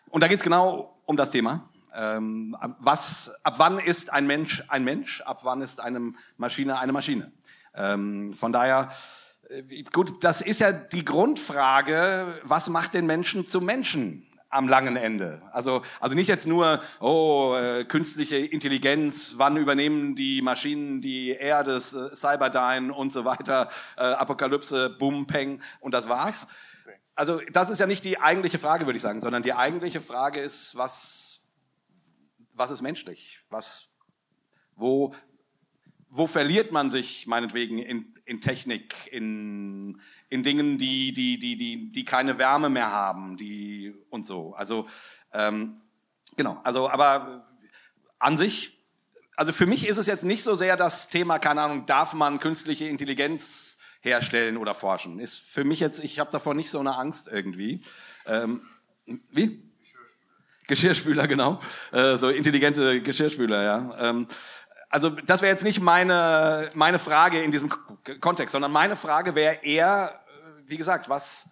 und 0.10 0.20
da 0.20 0.28
geht's 0.28 0.44
genau 0.44 1.00
um 1.06 1.16
das 1.16 1.32
Thema. 1.32 1.70
Ähm, 1.96 2.58
was, 2.80 3.34
ab 3.44 3.54
wann 3.60 3.80
ist 3.80 4.12
ein 4.12 4.28
Mensch 4.28 4.62
ein 4.68 4.84
Mensch? 4.84 5.22
Ab 5.22 5.40
wann 5.44 5.62
ist 5.62 5.80
eine 5.80 6.12
Maschine 6.36 6.78
eine 6.80 6.92
Maschine? 6.92 7.32
Ähm, 7.74 8.34
von 8.34 8.52
daher 8.52 8.90
gut, 9.92 10.24
das 10.24 10.42
ist 10.42 10.60
ja 10.60 10.72
die 10.72 11.06
Grundfrage, 11.06 12.40
was 12.44 12.70
macht 12.70 12.94
den 12.94 13.06
Menschen 13.06 13.46
zu 13.46 13.62
Menschen 13.62 14.28
am 14.50 14.68
langen 14.68 14.96
Ende? 14.96 15.42
Also, 15.52 15.82
also 16.00 16.16
nicht 16.16 16.28
jetzt 16.28 16.48
nur, 16.48 16.82
oh, 17.00 17.56
äh, 17.56 17.84
künstliche 17.86 18.38
Intelligenz, 18.38 19.36
wann 19.38 19.58
übernehmen 19.58 20.16
die 20.16 20.42
Maschinen 20.42 21.02
die 21.02 21.30
Erde, 21.30 21.76
äh, 21.76 22.16
Cyberdyne 22.16 22.94
und 22.94 23.12
so 23.12 23.26
weiter, 23.26 23.70
äh, 23.98 24.04
Apokalypse, 24.04 24.90
Boom, 24.90 25.28
Peng 25.28 25.62
und 25.80 25.94
das 25.94 26.10
war's. 26.10 26.48
Also 27.16 27.42
das 27.52 27.70
ist 27.70 27.80
ja 27.80 27.88
nicht 27.88 28.04
die 28.04 28.20
eigentliche 28.20 28.60
Frage, 28.60 28.86
würde 28.86 28.98
ich 28.98 29.04
sagen, 29.04 29.22
sondern 29.22 29.44
die 29.44 29.54
eigentliche 29.54 30.02
Frage 30.02 30.40
ist, 30.40 30.76
was, 30.76 31.42
was 32.54 32.72
ist 32.72 32.82
menschlich? 32.82 33.40
Was, 33.50 33.90
wo, 34.76 35.14
wo 36.18 36.28
verliert 36.28 36.72
man 36.72 36.90
sich 36.90 37.28
meinetwegen 37.28 37.78
in, 37.80 38.16
in 38.24 38.40
Technik, 38.40 38.94
in, 39.12 40.00
in 40.30 40.44
Dingen, 40.44 40.78
die, 40.78 41.12
die, 41.14 41.38
die, 41.38 41.58
die, 41.58 41.92
die 41.92 42.06
keine 42.06 42.38
Wärme 42.38 42.70
mehr 42.70 42.90
haben, 42.90 43.36
die 43.36 43.94
und 44.10 44.26
so. 44.26 44.54
Also 44.56 44.88
ähm, 45.34 45.82
genau, 46.38 46.62
also 46.64 46.90
aber 46.90 47.48
an 48.18 48.38
sich, 48.38 48.82
also 49.36 49.52
für 49.52 49.66
mich 49.66 49.86
ist 49.88 49.98
es 49.98 50.08
jetzt 50.08 50.24
nicht 50.24 50.42
so 50.42 50.56
sehr 50.56 50.78
das 50.78 51.10
Thema, 51.10 51.38
keine 51.38 51.62
Ahnung, 51.62 51.86
darf 51.86 52.14
man 52.14 52.40
künstliche 52.40 52.86
Intelligenz 52.86 53.78
herstellen 54.00 54.56
oder 54.56 54.74
forschen. 54.74 55.20
Ist 55.20 55.40
für 55.40 55.66
mich 55.66 55.82
jetzt, 55.82 56.02
ich 56.02 56.20
habe 56.20 56.32
davor 56.32 56.54
nicht 56.54 56.70
so 56.70 56.80
eine 56.80 56.96
Angst 56.96 57.28
irgendwie. 57.28 57.84
Ähm, 58.26 58.62
wie? 59.32 59.70
Geschirrspüler, 60.68 61.28
genau. 61.28 61.62
Äh, 61.92 62.16
so 62.16 62.30
intelligente 62.30 63.02
Geschirrspüler, 63.02 63.64
ja. 63.64 63.98
Ähm, 64.00 64.28
also 64.96 65.10
das 65.10 65.42
wäre 65.42 65.52
jetzt 65.52 65.66
nicht 65.66 65.82
meine, 65.82 66.70
meine 66.74 67.00
Frage 67.00 67.42
in 67.44 67.52
diesem 67.52 67.70
Kontext, 68.22 68.54
sondern 68.54 68.72
meine 68.72 68.96
Frage 68.96 69.36
wäre 69.36 69.56
eher, 69.56 70.22
äh, 70.26 70.70
wie 70.70 70.78
gesagt, 70.78 71.10
was, 71.10 71.50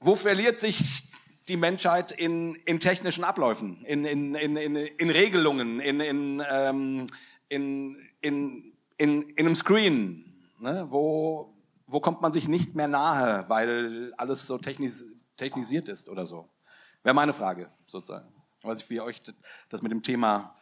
wo 0.00 0.16
verliert 0.16 0.58
sich 0.58 1.10
die 1.48 1.56
Menschheit 1.56 2.12
in, 2.12 2.56
in 2.66 2.78
technischen 2.78 3.24
Abläufen, 3.24 3.82
in, 3.86 4.04
in, 4.04 4.34
in, 4.34 4.58
in, 4.58 4.76
in 4.76 5.10
Regelungen, 5.10 5.80
in, 5.80 6.00
in, 6.00 6.42
ähm, 6.46 7.06
in, 7.48 7.96
in, 8.20 8.74
in, 8.98 9.22
in 9.30 9.46
einem 9.46 9.54
Screen? 9.54 10.44
Ne? 10.58 10.88
Wo, 10.90 11.54
wo 11.86 12.00
kommt 12.00 12.20
man 12.20 12.34
sich 12.34 12.48
nicht 12.48 12.76
mehr 12.76 12.88
nahe, 12.88 13.46
weil 13.48 14.12
alles 14.18 14.46
so 14.46 14.58
technis, 14.58 15.06
technisiert 15.38 15.88
ist 15.88 16.06
oder 16.06 16.26
so? 16.26 16.50
Wäre 17.02 17.14
meine 17.14 17.32
Frage 17.32 17.70
sozusagen. 17.86 18.28
Ich 18.58 18.66
weiß 18.66 18.76
nicht, 18.76 18.90
wie 18.90 19.00
euch 19.00 19.22
das 19.70 19.80
mit 19.80 19.90
dem 19.90 20.02
Thema 20.02 20.54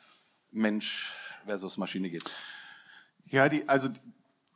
Mensch 0.53 1.17
versus 1.49 1.77
Maschine 1.77 2.11
geht. 2.11 2.31
Ja, 3.25 3.49
die, 3.49 3.69
also 3.69 3.89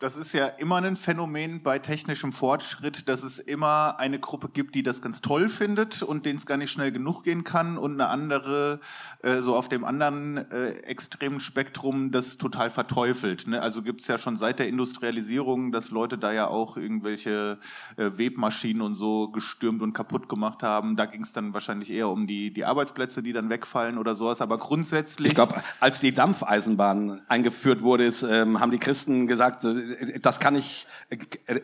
das 0.03 0.17
ist 0.17 0.33
ja 0.33 0.49
immer 0.49 0.77
ein 0.77 0.97
Phänomen 0.97 1.63
bei 1.63 1.79
technischem 1.79 2.33
Fortschritt, 2.33 3.09
dass 3.09 3.23
es 3.23 3.39
immer 3.39 4.01
eine 4.01 4.19
Gruppe 4.19 4.49
gibt, 4.49 4.75
die 4.75 4.83
das 4.83 5.01
ganz 5.01 5.21
toll 5.21 5.49
findet 5.49 6.03
und 6.03 6.27
denen 6.27 6.39
es 6.39 6.47
gar 6.47 6.57
nicht 6.57 6.73
schnell 6.73 6.91
genug 6.91 7.23
gehen 7.23 7.45
kann 7.45 7.79
und 7.79 7.93
eine 7.93 8.09
andere, 8.09 8.81
äh, 9.23 9.41
so 9.41 9.55
auf 9.55 9.69
dem 9.69 9.85
anderen 9.85 10.39
äh, 10.51 10.71
extremen 10.81 11.39
Spektrum, 11.39 12.11
das 12.11 12.37
total 12.37 12.71
verteufelt. 12.71 13.47
Ne? 13.47 13.63
Also 13.63 13.83
gibt 13.83 14.01
es 14.01 14.09
ja 14.09 14.19
schon 14.19 14.37
seit 14.37 14.59
der 14.59 14.67
Industrialisierung, 14.67 15.71
dass 15.71 15.93
Leute 15.93 16.19
da 16.19 16.33
ja 16.33 16.49
auch 16.49 16.77
irgendwelche 16.77 17.59
äh, 17.97 18.11
Webmaschinen 18.17 18.83
und 18.83 18.97
so 18.97 19.29
gestürmt 19.29 19.83
und 19.83 19.93
kaputt 19.93 20.29
gemacht 20.29 20.65
haben. 20.65 20.97
Da 20.97 21.07
ging 21.07 21.23
es 21.23 21.33
dann 21.33 21.55
wahrscheinlich 21.55 21.93
eher 21.93 22.09
um 22.09 22.27
die, 22.27 22.53
die 22.53 22.65
Arbeitsplätze, 22.65 23.23
die 23.23 23.33
dann 23.33 23.51
wegfallen 23.51 23.99
oder 23.99 24.17
sowas. 24.17 24.41
Aber 24.41 24.59
grundsätzlich... 24.59 25.29
Ich 25.29 25.35
glaube, 25.37 25.63
als 25.79 26.01
die 26.01 26.11
Dampfeisenbahn 26.11 27.23
eingeführt 27.29 27.83
wurde, 27.83 28.05
ist, 28.05 28.25
ähm, 28.25 28.59
haben 28.59 28.73
die 28.73 28.79
Christen 28.79 29.29
gesagt, 29.29 29.63
das 30.21 30.41
kann 30.41 30.55
nicht, 30.55 30.87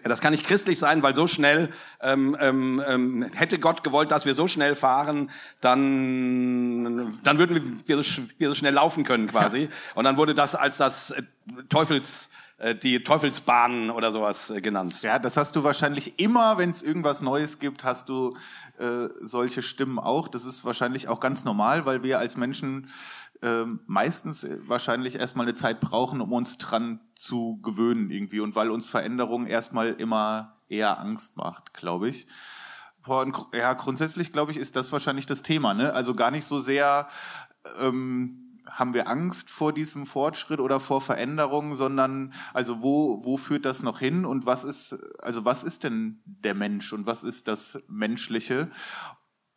das 0.04 0.20
kann 0.20 0.32
nicht 0.32 0.46
christlich 0.46 0.78
sein, 0.78 1.02
weil 1.02 1.14
so 1.14 1.26
schnell 1.26 1.72
ähm, 2.00 2.36
ähm, 2.40 2.82
ähm, 2.86 3.30
hätte 3.34 3.58
Gott 3.58 3.84
gewollt, 3.84 4.10
dass 4.10 4.26
wir 4.26 4.34
so 4.34 4.48
schnell 4.48 4.74
fahren, 4.74 5.30
dann 5.60 7.18
dann 7.22 7.38
würden 7.38 7.82
wir 7.86 8.02
so, 8.02 8.22
wir 8.38 8.48
so 8.48 8.54
schnell 8.54 8.74
laufen 8.74 9.04
können 9.04 9.28
quasi. 9.28 9.68
Und 9.94 10.04
dann 10.04 10.16
wurde 10.16 10.34
das 10.34 10.54
als 10.54 10.76
das 10.76 11.10
äh, 11.10 11.22
Teufels 11.68 12.28
äh, 12.58 12.74
die 12.74 13.02
Teufelsbahn 13.04 13.90
oder 13.90 14.10
sowas 14.10 14.50
äh, 14.50 14.60
genannt. 14.60 15.02
Ja, 15.02 15.18
das 15.18 15.36
hast 15.36 15.54
du 15.54 15.62
wahrscheinlich 15.62 16.18
immer, 16.18 16.58
wenn 16.58 16.70
es 16.70 16.82
irgendwas 16.82 17.22
Neues 17.22 17.60
gibt, 17.60 17.84
hast 17.84 18.08
du 18.08 18.36
äh, 18.78 19.08
solche 19.20 19.62
Stimmen 19.62 19.98
auch. 19.98 20.26
Das 20.28 20.44
ist 20.44 20.64
wahrscheinlich 20.64 21.08
auch 21.08 21.20
ganz 21.20 21.44
normal, 21.44 21.86
weil 21.86 22.02
wir 22.02 22.18
als 22.18 22.36
Menschen 22.36 22.90
ähm, 23.42 23.80
meistens 23.86 24.44
äh, 24.44 24.58
wahrscheinlich 24.66 25.16
erstmal 25.16 25.46
eine 25.46 25.54
Zeit 25.54 25.80
brauchen, 25.80 26.20
um 26.20 26.32
uns 26.32 26.58
dran 26.58 27.00
zu 27.14 27.60
gewöhnen 27.62 28.10
irgendwie 28.10 28.40
und 28.40 28.56
weil 28.56 28.70
uns 28.70 28.88
Veränderung 28.88 29.46
erstmal 29.46 29.92
immer 29.92 30.56
eher 30.68 30.98
Angst 30.98 31.36
macht, 31.36 31.74
glaube 31.74 32.08
ich. 32.08 32.26
Ja, 33.54 33.72
grundsätzlich 33.72 34.32
glaube 34.32 34.52
ich, 34.52 34.58
ist 34.58 34.76
das 34.76 34.92
wahrscheinlich 34.92 35.24
das 35.24 35.42
Thema. 35.42 35.72
Ne? 35.72 35.94
Also 35.94 36.14
gar 36.14 36.30
nicht 36.30 36.44
so 36.44 36.58
sehr 36.58 37.08
ähm, 37.78 38.48
haben 38.70 38.94
wir 38.94 39.08
Angst 39.08 39.50
vor 39.50 39.72
diesem 39.72 40.06
Fortschritt 40.06 40.60
oder 40.60 40.78
vor 40.80 41.00
Veränderungen, 41.00 41.74
sondern 41.74 42.32
also 42.52 42.82
wo 42.82 43.24
wo 43.24 43.36
führt 43.36 43.64
das 43.64 43.82
noch 43.82 43.98
hin 43.98 44.24
und 44.24 44.46
was 44.46 44.64
ist 44.64 44.98
also 45.20 45.44
was 45.44 45.64
ist 45.64 45.84
denn 45.84 46.20
der 46.24 46.54
Mensch 46.54 46.92
und 46.92 47.06
was 47.06 47.22
ist 47.22 47.48
das 47.48 47.82
Menschliche 47.88 48.70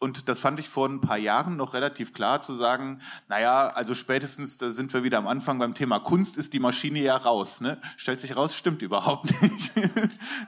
und 0.02 0.28
das 0.28 0.40
fand 0.40 0.60
ich 0.60 0.68
vor 0.68 0.90
ein 0.90 1.00
paar 1.00 1.18
Jahren 1.18 1.58
noch 1.58 1.76
relativ 1.76 2.12
klar 2.12 2.42
zu 2.42 2.56
sagen, 2.56 3.02
naja, 3.30 3.68
also 3.68 3.94
spätestens, 3.94 4.58
da 4.58 4.72
sind 4.72 4.92
wir 4.94 5.04
wieder 5.04 5.20
am 5.20 5.28
Anfang 5.28 5.60
beim 5.60 5.76
Thema 5.76 6.00
Kunst, 6.00 6.38
ist 6.40 6.54
die 6.54 6.60
Maschine 6.60 7.00
ja 7.00 7.16
raus. 7.16 7.62
Ne? 7.62 7.80
Stellt 7.98 8.20
sich 8.20 8.36
raus, 8.36 8.56
stimmt 8.56 8.82
überhaupt 8.82 9.30
nicht. 9.44 9.72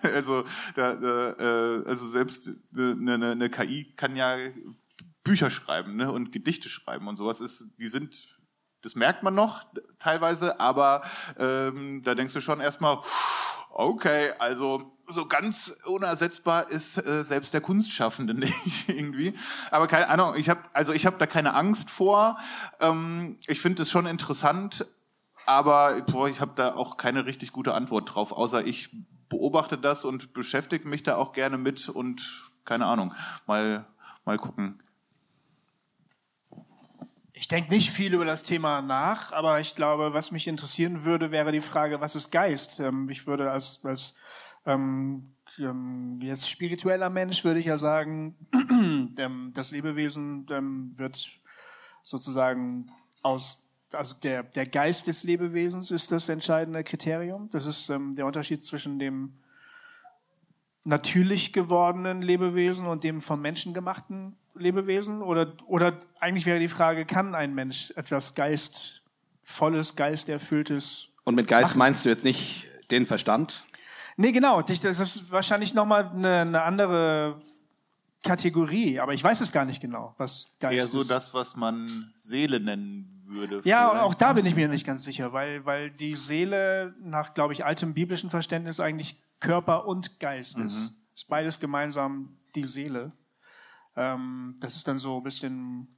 also, 0.02 0.44
da, 0.76 0.94
äh, 0.94 1.84
also 1.86 2.08
selbst 2.08 2.50
eine, 2.76 3.14
eine, 3.14 3.32
eine 3.32 3.50
KI 3.52 3.94
kann 3.96 4.16
ja 4.16 4.38
Bücher 5.24 5.52
schreiben 5.52 5.98
ne? 5.98 6.12
und 6.12 6.32
Gedichte 6.32 6.68
schreiben 6.68 7.08
und 7.08 7.18
sowas. 7.18 7.40
Ist, 7.40 7.68
die 7.78 7.90
sind, 7.90 8.36
das 8.82 8.96
merkt 8.96 9.22
man 9.22 9.36
noch 9.36 9.64
teilweise, 10.00 10.60
aber 10.60 11.04
ähm, 11.38 12.02
da 12.04 12.16
denkst 12.16 12.34
du 12.34 12.42
schon 12.42 12.60
erstmal, 12.60 12.98
Okay, 13.76 14.30
also 14.38 14.93
so 15.08 15.26
ganz 15.26 15.78
unersetzbar 15.86 16.70
ist 16.70 16.98
äh, 16.98 17.24
selbst 17.24 17.54
der 17.54 17.62
Kunstschaffende 17.62 18.34
nicht 18.40 18.90
irgendwie. 18.90 19.34
Aber 19.72 19.88
keine 19.88 20.10
Ahnung, 20.10 20.36
ich 20.36 20.50
habe 20.50 20.62
also 20.74 20.94
ich 20.94 21.06
habe 21.06 21.18
da 21.18 21.28
keine 21.28 21.54
Angst 21.54 21.90
vor. 21.90 22.38
Ähm, 22.80 23.38
ich 23.48 23.60
finde 23.60 23.82
es 23.82 23.92
schon 23.92 24.06
interessant, 24.06 24.86
aber 25.46 26.02
boah, 26.02 26.30
ich 26.30 26.40
habe 26.40 26.54
da 26.56 26.76
auch 26.76 26.98
keine 26.98 27.26
richtig 27.26 27.52
gute 27.52 27.74
Antwort 27.74 28.14
drauf, 28.14 28.32
außer 28.32 28.66
ich 28.66 28.90
beobachte 29.30 29.78
das 29.78 30.06
und 30.06 30.34
beschäftige 30.34 30.88
mich 30.88 31.04
da 31.04 31.16
auch 31.16 31.34
gerne 31.34 31.58
mit 31.58 31.90
und 31.90 32.52
keine 32.66 32.86
Ahnung, 32.86 33.14
mal 33.46 33.86
mal 34.26 34.38
gucken. 34.38 34.80
Ich 37.36 37.48
denke 37.48 37.74
nicht 37.74 37.90
viel 37.90 38.14
über 38.14 38.26
das 38.26 38.44
Thema 38.44 38.82
nach, 38.82 39.34
aber 39.34 39.60
ich 39.60 39.76
glaube, 39.76 40.14
was 40.14 40.32
mich 40.32 40.48
interessieren 40.48 41.04
würde, 41.04 41.32
wäre 41.32 41.52
die 41.52 41.62
Frage, 41.62 42.00
was 42.00 42.16
ist 42.16 42.32
Geist? 42.32 42.80
Ähm, 42.80 43.10
ich 43.10 43.28
würde 43.28 43.52
als, 43.52 43.84
als 43.84 44.14
ähm, 44.66 45.34
ähm, 45.60 46.20
jetzt 46.22 46.50
spiritueller 46.50 47.10
Mensch 47.10 47.44
würde 47.44 47.60
ich 47.60 47.68
ja 47.68 47.78
sagen, 47.78 48.36
das 49.54 49.72
Lebewesen 49.72 50.48
wird 50.98 51.30
sozusagen 52.02 52.92
aus 53.22 53.60
also 53.92 54.16
der, 54.24 54.42
der 54.42 54.66
Geist 54.66 55.06
des 55.06 55.24
Lebewesens 55.24 55.92
ist 55.92 56.12
das 56.12 56.28
entscheidende 56.28 56.84
Kriterium. 56.84 57.50
Das 57.52 57.68
ist 57.68 57.90
ähm, 57.90 58.16
der 58.16 58.26
Unterschied 58.26 58.64
zwischen 58.64 58.98
dem 58.98 59.34
natürlich 60.84 61.54
gewordenen 61.54 62.22
Lebewesen 62.22 62.88
und 62.88 63.04
dem 63.04 63.22
vom 63.22 63.42
Menschen 63.42 63.74
gemachten 63.74 64.36
Lebewesen? 64.56 65.22
Oder, 65.22 65.54
oder 65.66 66.00
eigentlich 66.20 66.46
wäre 66.46 66.60
die 66.60 66.68
Frage, 66.68 67.06
kann 67.06 67.36
ein 67.36 67.56
Mensch 67.56 67.92
etwas 67.96 68.36
Geistvolles, 68.36 69.96
Geisterfülltes 69.96 71.10
Und 71.24 71.36
mit 71.36 71.48
Geist 71.48 71.72
machen? 71.72 71.80
meinst 71.80 72.06
du 72.06 72.10
jetzt 72.10 72.24
nicht 72.24 72.68
den 72.92 73.06
Verstand? 73.06 73.66
Nee, 74.18 74.32
genau. 74.32 74.62
Das 74.62 74.84
ist 74.84 75.32
wahrscheinlich 75.32 75.74
nochmal 75.74 76.10
eine, 76.10 76.42
eine 76.42 76.62
andere 76.64 77.42
Kategorie, 78.24 79.00
aber 79.00 79.14
ich 79.14 79.24
weiß 79.24 79.42
es 79.42 79.52
gar 79.52 79.66
nicht 79.66 79.82
genau, 79.82 80.16
was 80.18 80.56
Geist 80.60 80.76
Eher 80.76 80.86
so 80.86 81.02
ist. 81.02 81.12
das, 81.12 81.34
was 81.34 81.56
man 81.56 82.14
Seele 82.18 82.60
nennen 82.60 83.24
würde. 83.26 83.62
Ja, 83.64 83.90
vielleicht. 83.90 84.04
auch 84.06 84.14
da 84.14 84.34
bin 84.34 84.46
ich 84.46 84.56
mir 84.56 84.70
nicht 84.70 84.86
ganz 84.86 85.04
sicher, 85.04 85.34
weil, 85.34 85.66
weil 85.66 85.92
die 85.92 86.16
Seele 86.16 86.96
nach, 87.02 87.34
glaube 87.34 87.54
ich, 87.54 87.66
altem 87.66 87.94
biblischen 87.94 88.30
Verständnis 88.30 88.80
eigentlich 88.80 89.22
Körper 89.40 89.86
und 89.88 90.20
Geist 90.20 90.58
ist. 90.58 90.80
Mhm. 90.80 90.96
Ist 91.14 91.28
beides 91.28 91.60
gemeinsam 91.60 92.38
die 92.56 92.66
Seele. 92.66 93.12
Ähm, 93.96 94.56
das 94.62 94.76
ist 94.76 94.88
dann 94.88 94.98
so 94.98 95.18
ein 95.18 95.24
bisschen 95.24 95.98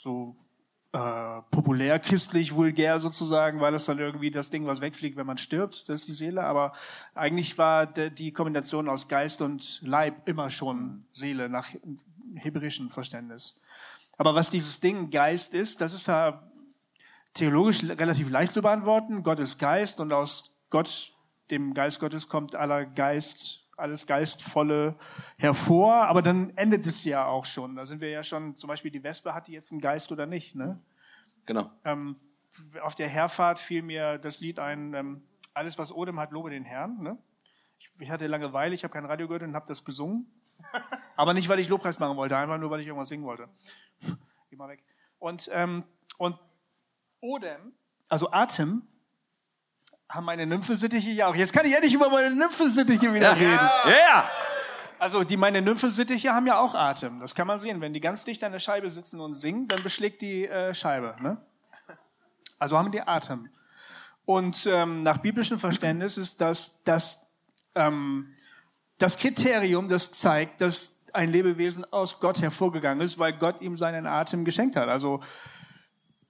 so 0.00 0.36
äh, 0.94 1.42
populär 1.50 1.98
christlich 1.98 2.54
vulgär 2.54 3.00
sozusagen, 3.00 3.60
weil 3.60 3.74
es 3.74 3.84
dann 3.84 3.98
irgendwie 3.98 4.30
das 4.30 4.50
Ding, 4.50 4.64
was 4.64 4.80
wegfliegt, 4.80 5.16
wenn 5.16 5.26
man 5.26 5.38
stirbt, 5.38 5.88
das 5.88 6.02
ist 6.02 6.08
die 6.08 6.14
Seele. 6.14 6.44
Aber 6.44 6.72
eigentlich 7.16 7.58
war 7.58 7.86
die 7.86 8.32
Kombination 8.32 8.88
aus 8.88 9.08
Geist 9.08 9.42
und 9.42 9.80
Leib 9.82 10.28
immer 10.28 10.50
schon 10.50 11.04
Seele 11.10 11.48
nach 11.48 11.68
hebräischem 12.36 12.90
Verständnis. 12.90 13.56
Aber 14.18 14.36
was 14.36 14.50
dieses 14.50 14.78
Ding 14.78 15.10
Geist 15.10 15.52
ist, 15.52 15.80
das 15.80 15.94
ist 15.94 16.06
ja 16.06 16.48
theologisch 17.32 17.82
relativ 17.82 18.30
leicht 18.30 18.52
zu 18.52 18.62
beantworten. 18.62 19.24
Gott 19.24 19.40
ist 19.40 19.58
Geist 19.58 19.98
und 19.98 20.12
aus 20.12 20.52
Gott, 20.70 21.12
dem 21.50 21.74
Geist 21.74 21.98
Gottes, 21.98 22.28
kommt 22.28 22.54
aller 22.54 22.84
Geist 22.84 23.63
alles 23.76 24.06
Geistvolle 24.06 24.96
hervor, 25.36 26.06
aber 26.06 26.22
dann 26.22 26.56
endet 26.56 26.86
es 26.86 27.04
ja 27.04 27.26
auch 27.26 27.44
schon. 27.44 27.76
Da 27.76 27.86
sind 27.86 28.00
wir 28.00 28.10
ja 28.10 28.22
schon, 28.22 28.54
zum 28.54 28.68
Beispiel 28.68 28.90
die 28.90 29.02
Wespe, 29.02 29.34
hat 29.34 29.48
die 29.48 29.52
jetzt 29.52 29.72
einen 29.72 29.80
Geist 29.80 30.12
oder 30.12 30.26
nicht? 30.26 30.54
Ne? 30.54 30.80
Genau. 31.46 31.70
Ähm, 31.84 32.16
auf 32.82 32.94
der 32.94 33.08
Herfahrt 33.08 33.58
fiel 33.58 33.82
mir 33.82 34.18
das 34.18 34.40
Lied 34.40 34.58
ein, 34.58 34.94
ähm, 34.94 35.22
alles 35.52 35.78
was 35.78 35.92
Odem 35.92 36.20
hat, 36.20 36.30
lobe 36.30 36.50
den 36.50 36.64
Herrn. 36.64 37.02
Ne? 37.02 37.18
Ich, 37.78 37.90
ich 37.98 38.10
hatte 38.10 38.26
Langeweile, 38.26 38.74
ich 38.74 38.84
habe 38.84 38.92
kein 38.92 39.04
Radio 39.04 39.26
gehört 39.26 39.42
und 39.42 39.54
habe 39.54 39.66
das 39.66 39.84
gesungen. 39.84 40.26
aber 41.16 41.34
nicht, 41.34 41.48
weil 41.48 41.58
ich 41.58 41.68
Lobpreis 41.68 41.98
machen 41.98 42.16
wollte, 42.16 42.36
einfach 42.36 42.58
nur, 42.58 42.70
weil 42.70 42.80
ich 42.80 42.86
irgendwas 42.86 43.08
singen 43.08 43.24
wollte. 43.24 43.48
Geh 44.50 44.56
mal 44.56 44.68
weg. 44.68 44.84
Und, 45.18 45.50
ähm, 45.52 45.84
und 46.18 46.38
Odem, 47.20 47.72
also 48.08 48.30
Atem, 48.30 48.86
haben 50.14 50.24
meine 50.24 50.46
Nymphensittiche 50.46 51.10
ja 51.10 51.26
auch. 51.26 51.34
Jetzt 51.34 51.52
kann 51.52 51.66
ich 51.66 51.74
endlich 51.74 51.92
über 51.92 52.08
meine 52.08 52.34
Nymphensittiche 52.34 53.12
wieder 53.12 53.34
reden. 53.34 53.52
Ja. 53.52 53.86
Yeah. 53.86 54.30
Also 54.98 55.24
die 55.24 55.36
meine 55.36 55.60
Nymphensittiche 55.60 56.32
haben 56.32 56.46
ja 56.46 56.58
auch 56.58 56.74
Atem. 56.74 57.20
Das 57.20 57.34
kann 57.34 57.46
man 57.46 57.58
sehen. 57.58 57.80
Wenn 57.80 57.92
die 57.92 58.00
ganz 58.00 58.24
dicht 58.24 58.42
an 58.44 58.52
der 58.52 58.60
Scheibe 58.60 58.88
sitzen 58.90 59.20
und 59.20 59.34
singen, 59.34 59.66
dann 59.68 59.82
beschlägt 59.82 60.22
die 60.22 60.46
äh, 60.46 60.72
Scheibe. 60.72 61.16
Ne? 61.20 61.36
Also 62.58 62.78
haben 62.78 62.92
die 62.92 63.02
Atem. 63.02 63.48
Und 64.24 64.66
ähm, 64.66 65.02
nach 65.02 65.18
biblischem 65.18 65.58
Verständnis 65.58 66.16
ist 66.16 66.40
das 66.40 66.82
das, 66.84 67.26
ähm, 67.74 68.34
das 68.98 69.18
Kriterium, 69.18 69.88
das 69.88 70.12
zeigt, 70.12 70.60
dass 70.60 70.96
ein 71.12 71.30
Lebewesen 71.30 71.84
aus 71.92 72.20
Gott 72.20 72.40
hervorgegangen 72.40 73.04
ist, 73.04 73.18
weil 73.18 73.34
Gott 73.34 73.60
ihm 73.60 73.76
seinen 73.76 74.06
Atem 74.06 74.44
geschenkt 74.44 74.76
hat. 74.76 74.88
Also 74.88 75.20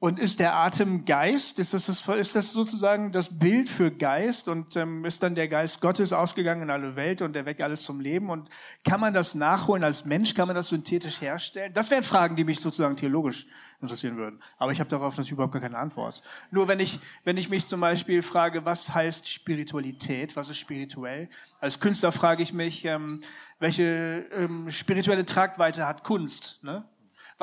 und 0.04 0.18
ist 0.20 0.38
der 0.38 0.54
Atem 0.54 1.06
Geist? 1.06 1.58
Ist 1.58 1.72
das, 1.72 1.86
das, 1.86 2.06
ist 2.06 2.36
das 2.36 2.52
sozusagen 2.52 3.10
das 3.10 3.38
Bild 3.38 3.70
für 3.70 3.90
Geist? 3.90 4.50
Und 4.50 4.76
ähm, 4.76 5.02
ist 5.06 5.22
dann 5.22 5.34
der 5.34 5.48
Geist 5.48 5.80
Gottes 5.80 6.12
ausgegangen 6.12 6.60
in 6.60 6.68
alle 6.68 6.94
Welt 6.94 7.22
und 7.22 7.34
er 7.34 7.46
weckt 7.46 7.62
alles 7.62 7.84
zum 7.84 8.00
Leben? 8.00 8.28
Und 8.28 8.50
kann 8.84 9.00
man 9.00 9.14
das 9.14 9.34
nachholen 9.34 9.82
als 9.82 10.04
Mensch? 10.04 10.34
Kann 10.34 10.46
man 10.46 10.54
das 10.54 10.68
synthetisch 10.68 11.22
herstellen? 11.22 11.72
Das 11.72 11.90
wären 11.90 12.02
Fragen, 12.02 12.36
die 12.36 12.44
mich 12.44 12.60
sozusagen 12.60 12.96
theologisch 12.96 13.46
interessieren 13.80 14.18
würden. 14.18 14.42
Aber 14.58 14.72
ich 14.72 14.80
habe 14.80 14.90
darauf 14.90 15.14
natürlich 15.14 15.32
überhaupt 15.32 15.54
gar 15.54 15.62
keine 15.62 15.78
Antwort. 15.78 16.22
Nur 16.50 16.68
wenn 16.68 16.80
ich, 16.80 17.00
wenn 17.24 17.38
ich 17.38 17.48
mich 17.48 17.66
zum 17.66 17.80
Beispiel 17.80 18.20
frage, 18.20 18.66
was 18.66 18.94
heißt 18.94 19.26
Spiritualität? 19.26 20.36
Was 20.36 20.50
ist 20.50 20.58
spirituell? 20.58 21.30
Als 21.60 21.80
Künstler 21.80 22.12
frage 22.12 22.42
ich 22.42 22.52
mich, 22.52 22.84
ähm, 22.84 23.22
welche 23.58 24.26
ähm, 24.34 24.70
spirituelle 24.70 25.24
Tragweite 25.24 25.86
hat 25.86 26.04
Kunst? 26.04 26.62
Ne? 26.62 26.84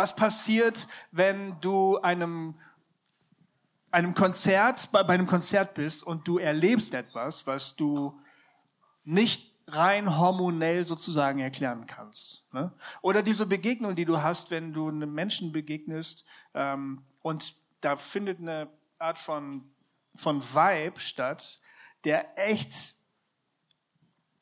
Was 0.01 0.15
passiert, 0.15 0.87
wenn 1.11 1.59
du 1.61 1.99
einem, 1.99 2.55
einem 3.91 4.15
Konzert, 4.15 4.91
bei, 4.91 5.03
bei 5.03 5.13
einem 5.13 5.27
Konzert 5.27 5.75
bist 5.75 6.01
und 6.01 6.27
du 6.27 6.39
erlebst 6.39 6.95
etwas, 6.95 7.45
was 7.45 7.75
du 7.75 8.19
nicht 9.03 9.53
rein 9.67 10.17
hormonell 10.17 10.85
sozusagen 10.85 11.37
erklären 11.37 11.85
kannst. 11.85 12.43
Ne? 12.51 12.71
Oder 13.03 13.21
diese 13.21 13.45
Begegnung, 13.45 13.93
die 13.93 14.05
du 14.05 14.23
hast, 14.23 14.49
wenn 14.49 14.73
du 14.73 14.87
einem 14.87 15.13
Menschen 15.13 15.51
begegnest 15.51 16.25
ähm, 16.55 17.03
und 17.21 17.53
da 17.81 17.95
findet 17.95 18.39
eine 18.39 18.69
Art 18.97 19.19
von, 19.19 19.69
von 20.15 20.41
Vibe 20.41 20.99
statt, 20.99 21.59
der 22.05 22.39
echt, 22.39 22.95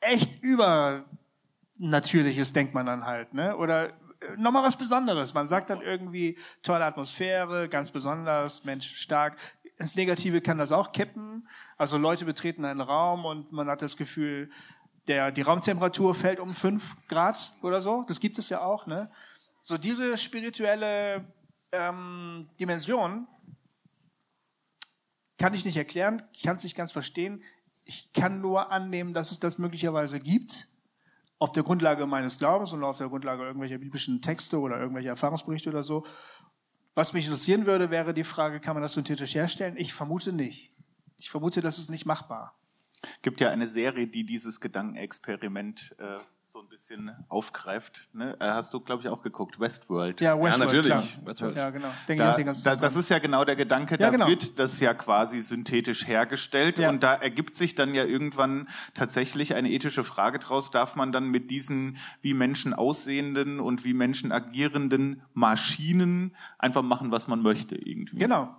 echt 0.00 0.42
übernatürlich 0.42 2.38
ist, 2.38 2.56
denkt 2.56 2.72
man 2.72 2.86
dann 2.86 3.04
halt. 3.04 3.34
Ne? 3.34 3.54
Oder 3.58 3.92
nochmal 4.36 4.62
was 4.62 4.76
Besonderes. 4.76 5.34
Man 5.34 5.46
sagt 5.46 5.70
dann 5.70 5.80
irgendwie 5.80 6.38
tolle 6.62 6.84
Atmosphäre, 6.84 7.68
ganz 7.68 7.90
besonders, 7.90 8.64
Mensch, 8.64 8.96
stark. 8.96 9.36
Ins 9.78 9.96
Negative 9.96 10.40
kann 10.40 10.58
das 10.58 10.72
auch 10.72 10.92
kippen. 10.92 11.48
Also 11.76 11.96
Leute 11.96 12.24
betreten 12.24 12.64
einen 12.64 12.80
Raum 12.80 13.24
und 13.24 13.52
man 13.52 13.68
hat 13.68 13.82
das 13.82 13.96
Gefühl, 13.96 14.50
der, 15.08 15.32
die 15.32 15.42
Raumtemperatur 15.42 16.14
fällt 16.14 16.38
um 16.38 16.52
fünf 16.52 16.96
Grad 17.08 17.56
oder 17.62 17.80
so. 17.80 18.04
Das 18.06 18.20
gibt 18.20 18.38
es 18.38 18.48
ja 18.50 18.60
auch. 18.60 18.86
Ne? 18.86 19.10
So 19.60 19.78
diese 19.78 20.18
spirituelle 20.18 21.24
ähm, 21.72 22.48
Dimension 22.60 23.26
kann 25.38 25.54
ich 25.54 25.64
nicht 25.64 25.78
erklären, 25.78 26.22
ich 26.34 26.42
kann 26.42 26.56
es 26.56 26.62
nicht 26.64 26.76
ganz 26.76 26.92
verstehen. 26.92 27.42
Ich 27.84 28.12
kann 28.12 28.42
nur 28.42 28.70
annehmen, 28.70 29.14
dass 29.14 29.32
es 29.32 29.40
das 29.40 29.56
möglicherweise 29.56 30.20
gibt 30.20 30.68
auf 31.40 31.52
der 31.52 31.62
Grundlage 31.62 32.06
meines 32.06 32.38
Glaubens 32.38 32.72
und 32.72 32.84
auf 32.84 32.98
der 32.98 33.08
Grundlage 33.08 33.42
irgendwelcher 33.42 33.78
biblischen 33.78 34.20
Texte 34.20 34.60
oder 34.60 34.78
irgendwelcher 34.78 35.08
Erfahrungsberichte 35.08 35.70
oder 35.70 35.82
so. 35.82 36.06
Was 36.94 37.14
mich 37.14 37.24
interessieren 37.24 37.64
würde, 37.64 37.90
wäre 37.90 38.12
die 38.12 38.24
Frage, 38.24 38.60
kann 38.60 38.74
man 38.74 38.82
das 38.82 38.92
synthetisch 38.92 39.34
herstellen? 39.34 39.76
Ich 39.78 39.94
vermute 39.94 40.32
nicht. 40.32 40.72
Ich 41.16 41.30
vermute, 41.30 41.62
das 41.62 41.78
ist 41.78 41.90
nicht 41.90 42.04
machbar. 42.04 42.58
Gibt 43.22 43.40
ja 43.40 43.48
eine 43.48 43.68
Serie, 43.68 44.06
die 44.06 44.24
dieses 44.24 44.60
Gedankenexperiment 44.60 45.96
äh, 45.98 46.18
so 46.52 46.58
ein 46.60 46.68
bisschen 46.68 47.12
aufgreift. 47.28 48.08
Ne? 48.12 48.36
Äh, 48.40 48.46
hast 48.46 48.74
du, 48.74 48.80
glaube 48.80 49.02
ich, 49.02 49.08
auch 49.08 49.22
geguckt, 49.22 49.60
Westworld. 49.60 50.20
Ja, 50.20 50.32
Westworld, 50.36 50.52
ja 50.52 50.58
natürlich. 50.58 51.18
Westworld. 51.24 51.54
Ja, 51.54 51.70
genau. 51.70 51.88
Denke 52.08 52.24
da, 52.24 52.38
ich 52.38 52.62
da, 52.64 52.74
das 52.74 52.96
ist 52.96 53.08
ja 53.08 53.20
genau 53.20 53.44
der 53.44 53.54
Gedanke, 53.54 53.96
da 53.96 54.06
ja, 54.06 54.10
genau. 54.10 54.26
wird 54.26 54.58
das 54.58 54.80
ja 54.80 54.92
quasi 54.92 55.42
synthetisch 55.42 56.08
hergestellt 56.08 56.80
ja. 56.80 56.88
und 56.88 57.04
da 57.04 57.14
ergibt 57.14 57.54
sich 57.54 57.76
dann 57.76 57.94
ja 57.94 58.04
irgendwann 58.04 58.68
tatsächlich 58.94 59.54
eine 59.54 59.70
ethische 59.70 60.02
Frage 60.02 60.40
draus, 60.40 60.72
darf 60.72 60.96
man 60.96 61.12
dann 61.12 61.28
mit 61.28 61.52
diesen 61.52 61.98
wie 62.20 62.34
Menschen 62.34 62.74
aussehenden 62.74 63.60
und 63.60 63.84
wie 63.84 63.94
Menschen 63.94 64.32
agierenden 64.32 65.22
Maschinen 65.32 66.34
einfach 66.58 66.82
machen, 66.82 67.12
was 67.12 67.28
man 67.28 67.42
möchte 67.42 67.76
irgendwie. 67.76 68.18
Genau. 68.18 68.56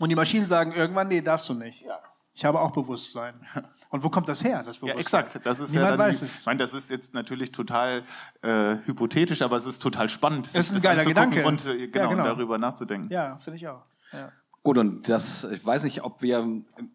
Und 0.00 0.08
die 0.08 0.16
Maschinen 0.16 0.44
sagen 0.44 0.72
irgendwann, 0.72 1.06
nee, 1.06 1.20
darfst 1.20 1.48
du 1.48 1.54
nicht. 1.54 1.82
Ja. 1.82 2.00
Ich 2.34 2.44
habe 2.44 2.60
auch 2.60 2.72
Bewusstsein. 2.72 3.46
Und 3.88 4.02
wo 4.02 4.10
kommt 4.10 4.28
das 4.28 4.42
her, 4.42 4.62
das 4.64 4.78
Bewusstsein? 4.78 4.96
Ja, 4.96 5.00
exakt. 5.00 5.40
Das 5.46 5.60
ist 5.60 5.70
Niemand 5.70 5.92
ja 5.92 5.96
dann, 5.96 6.06
weiß 6.06 6.22
es. 6.22 6.40
Ich 6.40 6.46
meine, 6.46 6.58
das 6.58 6.74
ist 6.74 6.90
jetzt 6.90 7.14
natürlich 7.14 7.52
total 7.52 8.02
äh, 8.42 8.76
hypothetisch, 8.84 9.42
aber 9.42 9.56
es 9.56 9.66
ist 9.66 9.80
total 9.80 10.08
spannend. 10.08 10.46
Es 10.46 10.54
ist 10.54 10.74
ein 10.74 10.82
geiler 10.82 11.04
Gedanke. 11.04 11.46
Und 11.46 11.64
äh, 11.66 11.88
genau, 11.88 12.04
ja, 12.04 12.10
genau. 12.10 12.24
darüber 12.24 12.58
nachzudenken. 12.58 13.12
Ja, 13.12 13.38
finde 13.38 13.56
ich 13.58 13.68
auch. 13.68 13.82
Ja. 14.12 14.32
Gut, 14.62 14.78
und 14.78 15.08
das, 15.08 15.44
ich 15.44 15.64
weiß 15.64 15.84
nicht, 15.84 16.02
ob 16.02 16.22
wir 16.22 16.44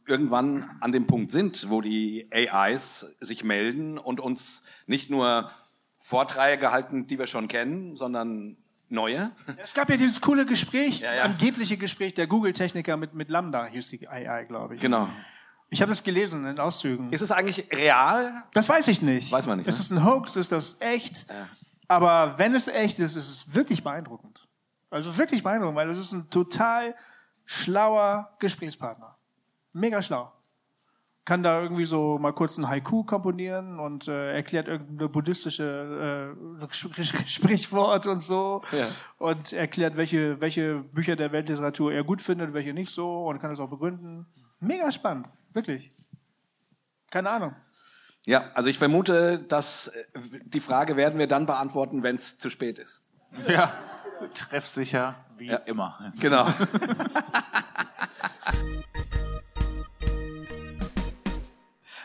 irgendwann 0.06 0.70
an 0.82 0.92
dem 0.92 1.08
Punkt 1.08 1.32
sind, 1.32 1.70
wo 1.70 1.80
die 1.80 2.28
AIs 2.30 3.08
sich 3.22 3.46
melden 3.46 3.98
und 3.98 4.20
uns 4.20 4.64
nicht 4.88 5.10
nur 5.10 5.50
Vorträge 5.98 6.74
halten, 6.74 7.08
die 7.08 7.18
wir 7.18 7.28
schon 7.28 7.48
kennen, 7.48 7.96
sondern 7.96 8.58
neue. 8.90 9.32
Es 9.64 9.74
gab 9.74 9.90
ja 9.90 9.96
dieses 9.96 10.20
coole 10.20 10.46
Gespräch, 10.46 11.00
Ja, 11.00 11.14
ja. 11.14 11.24
angebliche 11.24 11.78
Gespräch 11.78 12.14
der 12.14 12.28
Google-Techniker 12.28 12.98
mit, 12.98 13.14
mit 13.14 13.30
Lambda, 13.30 13.66
hieß 13.66 13.88
die 13.90 14.06
AI, 14.08 14.44
glaube 14.44 14.76
ich. 14.76 14.82
Genau. 14.82 15.08
Ich 15.74 15.82
habe 15.82 15.90
das 15.90 16.04
gelesen 16.04 16.46
in 16.46 16.60
Auszügen. 16.60 17.12
Ist 17.14 17.22
es 17.22 17.32
eigentlich 17.32 17.66
real? 17.72 18.44
Das 18.54 18.68
weiß 18.68 18.90
ich 18.90 19.02
nicht. 19.02 19.32
Weiß 19.32 19.48
man 19.48 19.58
nicht, 19.58 19.68
Ist 19.68 19.78
ne? 19.78 19.82
es 19.82 19.92
ein 19.92 20.06
Hoax? 20.06 20.36
Ist 20.36 20.52
das 20.52 20.76
echt? 20.82 21.26
Aber 21.88 22.38
wenn 22.38 22.54
es 22.54 22.68
echt 22.68 23.00
ist, 23.00 23.16
ist 23.16 23.30
es 23.30 23.56
wirklich 23.56 23.82
beeindruckend. 23.84 24.46
Also 24.90 25.18
wirklich 25.18 25.44
beeindruckend, 25.44 25.78
weil 25.78 25.90
es 25.90 25.98
ist 25.98 26.12
ein 26.12 26.30
total 26.30 26.94
schlauer 27.46 28.30
Gesprächspartner. 28.40 29.16
Mega 29.72 30.02
schlau. 30.02 30.32
Kann 31.24 31.44
da 31.44 31.62
irgendwie 31.62 31.86
so 31.86 32.18
mal 32.18 32.34
kurz 32.34 32.58
ein 32.58 32.68
Haiku 32.68 33.04
komponieren 33.06 33.80
und 33.80 34.08
äh, 34.10 34.34
erklärt 34.34 34.68
irgendeine 34.68 35.08
buddhistische 35.08 36.36
äh, 36.62 36.66
Sprich- 36.74 37.14
Sprichwort 37.30 38.08
und 38.08 38.20
so. 38.22 38.62
Ja. 38.74 38.88
Und 39.20 39.54
erklärt, 39.54 39.96
welche, 39.96 40.42
welche 40.42 40.80
Bücher 40.80 41.16
der 41.16 41.32
Weltliteratur 41.32 41.94
er 41.94 42.04
gut 42.04 42.22
findet, 42.22 42.54
welche 42.54 42.74
nicht 42.74 42.92
so 42.92 43.28
und 43.28 43.40
kann 43.40 43.52
das 43.52 43.60
auch 43.62 43.70
begründen. 43.70 44.26
Mega 44.60 44.92
spannend. 44.92 45.30
Wirklich. 45.54 45.92
Keine 47.10 47.30
Ahnung. 47.30 47.56
Ja, 48.26 48.52
also 48.54 48.70
ich 48.70 48.78
vermute, 48.78 49.40
dass 49.40 49.88
äh, 49.88 50.04
die 50.46 50.60
Frage 50.60 50.96
werden 50.96 51.18
wir 51.18 51.28
dann 51.28 51.46
beantworten, 51.46 52.04
wenn 52.04 52.16
es 52.16 52.38
zu 52.38 52.50
spät 52.50 52.78
ist. 52.80 53.02
Ja, 53.48 53.74
treffsicher 54.34 55.16
wie 55.38 55.56
immer. 55.66 56.12
Genau. 56.20 56.48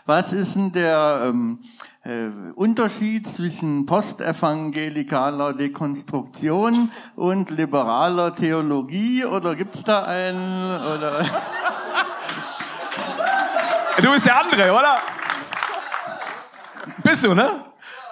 Was 0.07 0.33
ist 0.33 0.55
denn 0.55 0.71
der 0.71 1.25
ähm, 1.25 1.59
äh, 2.05 2.29
Unterschied 2.55 3.27
zwischen 3.27 3.87
postevangelikaler 3.87 5.53
Dekonstruktion 5.53 6.93
und 7.17 7.51
liberaler 7.51 8.33
Theologie? 8.33 9.25
Oder 9.25 9.57
gibt's 9.57 9.83
da 9.83 10.05
einen? 10.05 10.81
Oder 10.81 11.27
Du 14.03 14.13
bist 14.13 14.27
der 14.27 14.39
andere, 14.39 14.73
oder? 14.73 14.99
Bist 16.99 17.25
du, 17.25 17.35
ne? 17.35 17.65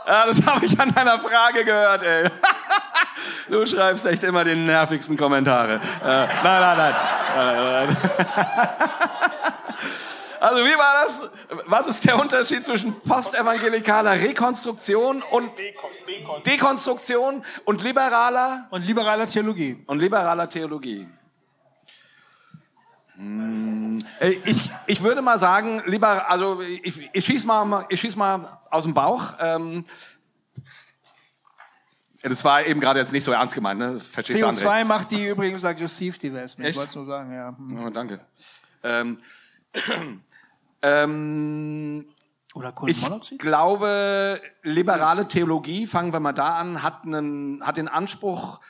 Ja, 0.06 0.26
das 0.26 0.44
habe 0.44 0.64
ich 0.64 0.78
an 0.78 0.92
deiner 0.94 1.18
Frage 1.18 1.64
gehört, 1.64 2.02
ey. 2.02 2.28
Du 3.48 3.64
schreibst 3.66 4.04
echt 4.06 4.24
immer 4.24 4.42
die 4.44 4.54
nervigsten 4.54 5.16
Kommentare. 5.16 5.74
Äh, 5.74 6.06
nein, 6.06 6.26
nein, 6.42 6.76
nein. 6.76 6.94
nein, 7.36 7.56
nein, 7.56 7.86
nein. 7.86 7.96
Also 10.40 10.62
wie 10.64 10.76
war 10.76 11.04
das? 11.04 11.30
Was 11.66 11.86
ist 11.86 12.04
der 12.04 12.18
Unterschied 12.18 12.66
zwischen 12.66 13.00
postevangelikaler 13.00 14.12
Rekonstruktion 14.12 15.22
und 15.30 15.50
Dekonstruktion 16.44 17.44
und 17.64 17.82
liberaler 17.82 18.66
Und 18.70 18.86
liberaler 18.86 19.26
Theologie. 19.26 19.82
und 19.86 20.00
liberaler 20.00 20.48
Theologie? 20.48 21.06
Äh, 24.20 24.30
Ich, 24.44 24.70
ich 24.86 25.02
würde 25.02 25.22
mal 25.22 25.38
sagen, 25.38 25.82
lieber, 25.86 26.28
also 26.30 26.60
ich, 26.60 27.10
ich 27.12 27.24
schieß 27.24 27.44
mal, 27.44 27.86
ich 27.88 28.00
schieß 28.00 28.16
mal 28.16 28.58
aus 28.70 28.84
dem 28.84 28.94
Bauch. 28.94 29.34
Ähm, 29.40 29.84
das 32.22 32.42
war 32.42 32.64
eben 32.64 32.80
gerade 32.80 32.98
jetzt 33.00 33.12
nicht 33.12 33.24
so 33.24 33.32
ernst 33.32 33.54
gemeint, 33.54 33.78
ne? 33.78 34.00
Verstehst 34.00 34.40
du, 34.40 34.46
André? 34.46 34.64
CO2 34.64 34.84
macht 34.84 35.10
die 35.10 35.26
übrigens 35.26 35.64
aggressiv, 35.64 36.18
die 36.18 36.32
Wespen. 36.32 36.64
Ich 36.64 36.74
wollte 36.74 36.88
es 36.88 36.94
nur 36.94 37.04
sagen, 37.04 37.32
ja. 37.32 37.54
Hm. 37.56 37.84
Oh, 37.86 37.90
danke. 37.90 38.20
Ähm, 38.82 39.18
ähm, 40.82 42.06
Oder 42.54 42.68
ich 42.70 42.74
Kohlenmonoxid? 42.74 43.38
glaube, 43.38 44.40
liberale 44.62 45.28
Theologie, 45.28 45.86
fangen 45.86 46.12
wir 46.14 46.20
mal 46.20 46.32
da 46.32 46.56
an, 46.56 46.82
hat, 46.82 47.04
einen, 47.04 47.64
hat 47.64 47.76
den 47.76 47.88
Anspruch, 47.88 48.60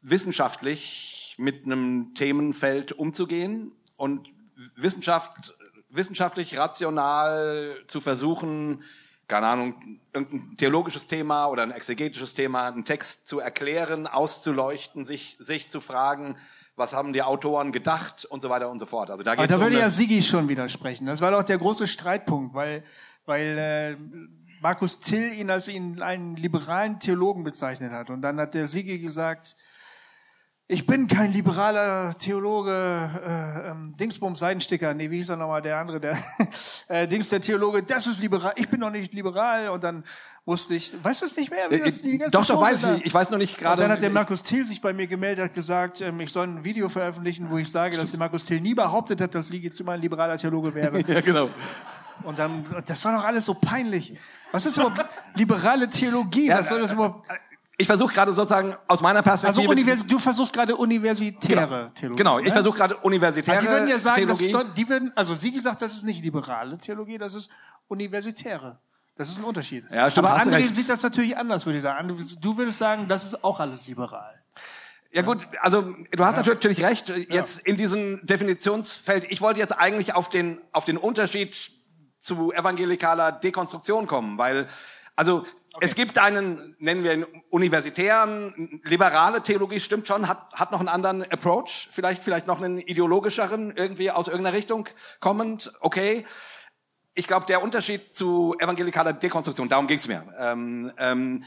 wissenschaftlich 0.00 1.07
mit 1.38 1.64
einem 1.64 2.14
Themenfeld 2.14 2.92
umzugehen 2.92 3.72
und 3.96 4.28
Wissenschaft, 4.76 5.54
wissenschaftlich 5.88 6.58
rational 6.58 7.76
zu 7.86 8.00
versuchen, 8.00 8.82
keine 9.28 9.46
Ahnung, 9.46 10.00
irgendein 10.12 10.56
theologisches 10.56 11.06
Thema 11.06 11.46
oder 11.46 11.62
ein 11.62 11.70
exegetisches 11.70 12.34
Thema, 12.34 12.66
einen 12.66 12.84
Text 12.84 13.28
zu 13.28 13.38
erklären, 13.38 14.06
auszuleuchten, 14.06 15.04
sich, 15.04 15.36
sich 15.38 15.70
zu 15.70 15.80
fragen, 15.80 16.36
was 16.76 16.92
haben 16.92 17.12
die 17.12 17.22
Autoren 17.22 17.70
gedacht 17.72 18.24
und 18.24 18.40
so 18.40 18.48
weiter 18.48 18.70
und 18.70 18.78
so 18.78 18.86
fort. 18.86 19.10
Also 19.10 19.22
da 19.22 19.32
Aber 19.32 19.42
geht's 19.42 19.50
da 19.50 19.56
um 19.56 19.62
würde 19.62 19.78
ja 19.78 19.90
Sigi 19.90 20.22
schon 20.22 20.48
widersprechen. 20.48 21.06
Das 21.06 21.20
war 21.20 21.30
doch 21.30 21.42
der 21.42 21.58
große 21.58 21.86
Streitpunkt, 21.86 22.54
weil, 22.54 22.84
weil 23.26 23.58
äh, 23.58 23.96
Markus 24.60 24.98
Till 24.98 25.32
ihn 25.34 25.50
als 25.50 25.68
ihn 25.68 26.02
einen 26.02 26.36
liberalen 26.36 26.98
Theologen 26.98 27.44
bezeichnet 27.44 27.92
hat. 27.92 28.10
Und 28.10 28.22
dann 28.22 28.40
hat 28.40 28.54
der 28.54 28.66
Sigi 28.66 28.98
gesagt, 28.98 29.56
ich 30.70 30.84
bin 30.86 31.06
kein 31.06 31.32
liberaler 31.32 32.14
Theologe, 32.18 32.70
äh, 33.26 33.70
ähm, 33.70 33.94
Dingsbums 33.96 34.38
Seidensticker, 34.38 34.92
nee, 34.92 35.10
wie 35.10 35.16
hieß 35.16 35.30
er 35.30 35.36
nochmal, 35.36 35.62
der 35.62 35.78
andere, 35.78 35.98
der 35.98 36.18
äh, 36.88 37.08
Dings, 37.08 37.30
der 37.30 37.40
Theologe, 37.40 37.82
das 37.82 38.06
ist 38.06 38.20
liberal, 38.20 38.52
ich 38.56 38.68
bin 38.68 38.80
doch 38.80 38.90
nicht 38.90 39.14
liberal. 39.14 39.70
Und 39.70 39.82
dann 39.82 40.04
musste 40.44 40.74
ich, 40.74 40.92
weißt 41.02 41.22
du 41.22 41.26
es 41.26 41.36
nicht 41.38 41.50
mehr? 41.50 41.70
Wie 41.70 41.78
das, 41.78 42.02
die 42.02 42.18
ganze 42.18 42.36
Äh, 42.36 42.40
Doch, 42.40 42.46
doch, 42.46 42.56
Chose 42.56 42.70
weiß 42.70 42.80
da- 42.82 42.94
ich. 42.96 43.06
Ich 43.06 43.14
weiß 43.14 43.30
noch 43.30 43.38
nicht 43.38 43.56
gerade. 43.56 43.72
und 43.74 43.80
dann 43.88 43.90
hat 43.96 44.02
der 44.02 44.10
Markus 44.10 44.42
Thiel 44.42 44.66
sich 44.66 44.82
bei 44.82 44.92
mir 44.92 45.06
gemeldet, 45.06 45.46
hat 45.46 45.54
gesagt, 45.54 46.02
ähm, 46.02 46.20
ich 46.20 46.30
soll 46.30 46.46
ein 46.46 46.64
Video 46.64 46.90
veröffentlichen, 46.90 47.48
wo 47.48 47.56
ich 47.56 47.70
sage, 47.70 47.96
dass 47.96 48.10
der 48.10 48.18
Markus 48.18 48.44
Thiel 48.44 48.60
nie 48.60 48.74
behauptet 48.74 49.22
hat, 49.22 49.34
dass 49.34 49.48
Ligi 49.48 49.70
Zimmer 49.70 49.92
ein 49.92 50.02
liberaler 50.02 50.36
Theologe 50.36 50.74
wäre. 50.74 51.00
ja, 51.06 51.20
genau. 51.22 51.48
Und 52.24 52.38
dann, 52.38 52.66
das 52.84 53.02
war 53.06 53.16
doch 53.16 53.24
alles 53.24 53.46
so 53.46 53.54
peinlich. 53.54 54.18
Was 54.52 54.66
ist 54.66 54.76
überhaupt 54.76 55.02
liberale 55.34 55.88
Theologie? 55.88 56.50
Was 56.50 56.68
soll 56.68 56.80
das 56.80 56.92
überhaupt? 56.92 57.26
Ich 57.80 57.86
versuche 57.86 58.12
gerade 58.12 58.32
sozusagen 58.32 58.76
aus 58.88 59.00
meiner 59.00 59.20
Also 59.20 59.30
Perspektive. 59.30 59.70
Univers 59.70 60.04
du 60.04 60.18
versuchst 60.18 60.52
gerade 60.52 60.74
universitäre 60.76 61.92
Theologie. 61.94 62.18
genau, 62.18 62.40
ich 62.40 62.46
ne? 62.46 62.52
versuche 62.52 62.76
gerade 62.76 62.96
universitäre 62.96 63.58
Aber 63.58 63.66
die 63.66 63.72
würden 63.72 63.88
ja 63.88 63.98
sagen, 64.00 64.26
das 64.26 64.38
Theologie. 64.38 64.44
ist 64.44 64.68
doch, 64.68 64.74
die 64.74 64.88
würden, 64.88 65.12
also 65.14 65.34
Siegel 65.36 65.62
sagt, 65.62 65.80
das 65.80 65.92
ist 65.92 66.02
nicht 66.02 66.22
liberale 66.24 66.76
Theologie, 66.76 67.18
das 67.18 67.34
ist 67.34 67.50
universitäre. 67.86 68.78
Das 69.16 69.28
ist 69.30 69.38
ein 69.38 69.44
Unterschied. 69.44 69.84
Ja, 69.92 70.10
stimmt, 70.10 70.26
Aber 70.26 70.52
recht. 70.52 70.74
sieht 70.74 70.88
das 70.88 71.02
natürlich 71.02 71.36
anders, 71.36 71.66
würde 71.66 71.78
ich 71.78 71.82
sagen. 71.82 72.16
Du 72.40 72.56
würdest 72.58 72.78
sagen, 72.78 73.06
das 73.08 73.24
ist 73.24 73.44
auch 73.44 73.60
alles 73.60 73.86
liberal. 73.86 74.34
Ja 75.10 75.22
gut, 75.22 75.46
also 75.60 75.94
du 76.12 76.24
hast 76.24 76.36
natürlich 76.36 76.82
recht. 76.82 77.08
Jetzt 77.08 77.60
in 77.60 77.76
diesem 77.76 78.24
Definitionsfeld. 78.26 79.24
Ich 79.30 79.40
wollte 79.40 79.58
jetzt 79.60 79.72
eigentlich 79.72 80.14
auf 80.14 80.28
den 80.28 80.60
auf 80.72 80.84
den 80.84 80.98
Unterschied 80.98 81.70
zu 82.18 82.52
evangelikaler 82.52 83.32
Dekonstruktion 83.32 84.06
kommen, 84.06 84.36
weil 84.38 84.68
also 85.16 85.44
es 85.80 85.94
gibt 85.94 86.18
einen, 86.18 86.76
nennen 86.78 87.04
wir 87.04 87.14
ihn 87.14 87.26
universitären, 87.50 88.80
liberale 88.84 89.42
Theologie, 89.42 89.80
stimmt 89.80 90.06
schon, 90.06 90.28
hat, 90.28 90.52
hat 90.52 90.72
noch 90.72 90.80
einen 90.80 90.88
anderen 90.88 91.22
Approach, 91.30 91.88
vielleicht, 91.92 92.24
vielleicht 92.24 92.46
noch 92.46 92.60
einen 92.60 92.78
ideologischeren, 92.78 93.72
irgendwie 93.76 94.10
aus 94.10 94.28
irgendeiner 94.28 94.56
Richtung 94.56 94.88
kommend, 95.20 95.72
okay. 95.80 96.24
Ich 97.14 97.26
glaube, 97.26 97.46
der 97.46 97.64
Unterschied 97.64 98.04
zu 98.04 98.54
evangelikaler 98.60 99.12
Dekonstruktion, 99.12 99.68
darum 99.68 99.88
ging 99.88 99.98
es 99.98 100.06
mir, 100.06 100.24
ähm, 100.38 100.92
ähm, 100.98 101.44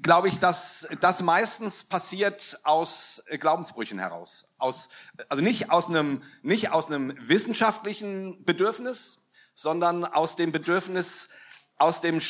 glaube 0.00 0.28
ich, 0.28 0.38
dass 0.38 0.86
das 1.00 1.22
meistens 1.22 1.82
passiert 1.82 2.60
aus 2.62 3.24
äh, 3.26 3.36
Glaubensbrüchen 3.36 3.98
heraus. 3.98 4.46
Aus, 4.58 4.88
also 5.28 5.42
nicht 5.42 5.72
aus 5.72 5.88
einem, 5.88 6.22
nicht 6.42 6.70
aus 6.70 6.86
einem 6.86 7.14
wissenschaftlichen 7.18 8.44
Bedürfnis, 8.44 9.26
sondern 9.54 10.04
aus 10.04 10.36
dem 10.36 10.52
Bedürfnis, 10.52 11.30
aus 11.78 12.00
dem 12.00 12.20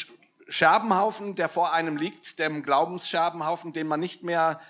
Scherbenhaufen, 0.48 1.34
der 1.34 1.48
vor 1.48 1.72
einem 1.72 1.96
liegt, 1.96 2.38
dem 2.38 2.62
Glaubensscherbenhaufen, 2.62 3.72
den 3.72 3.86
man 3.86 4.00
nicht 4.00 4.22
mehr 4.22 4.60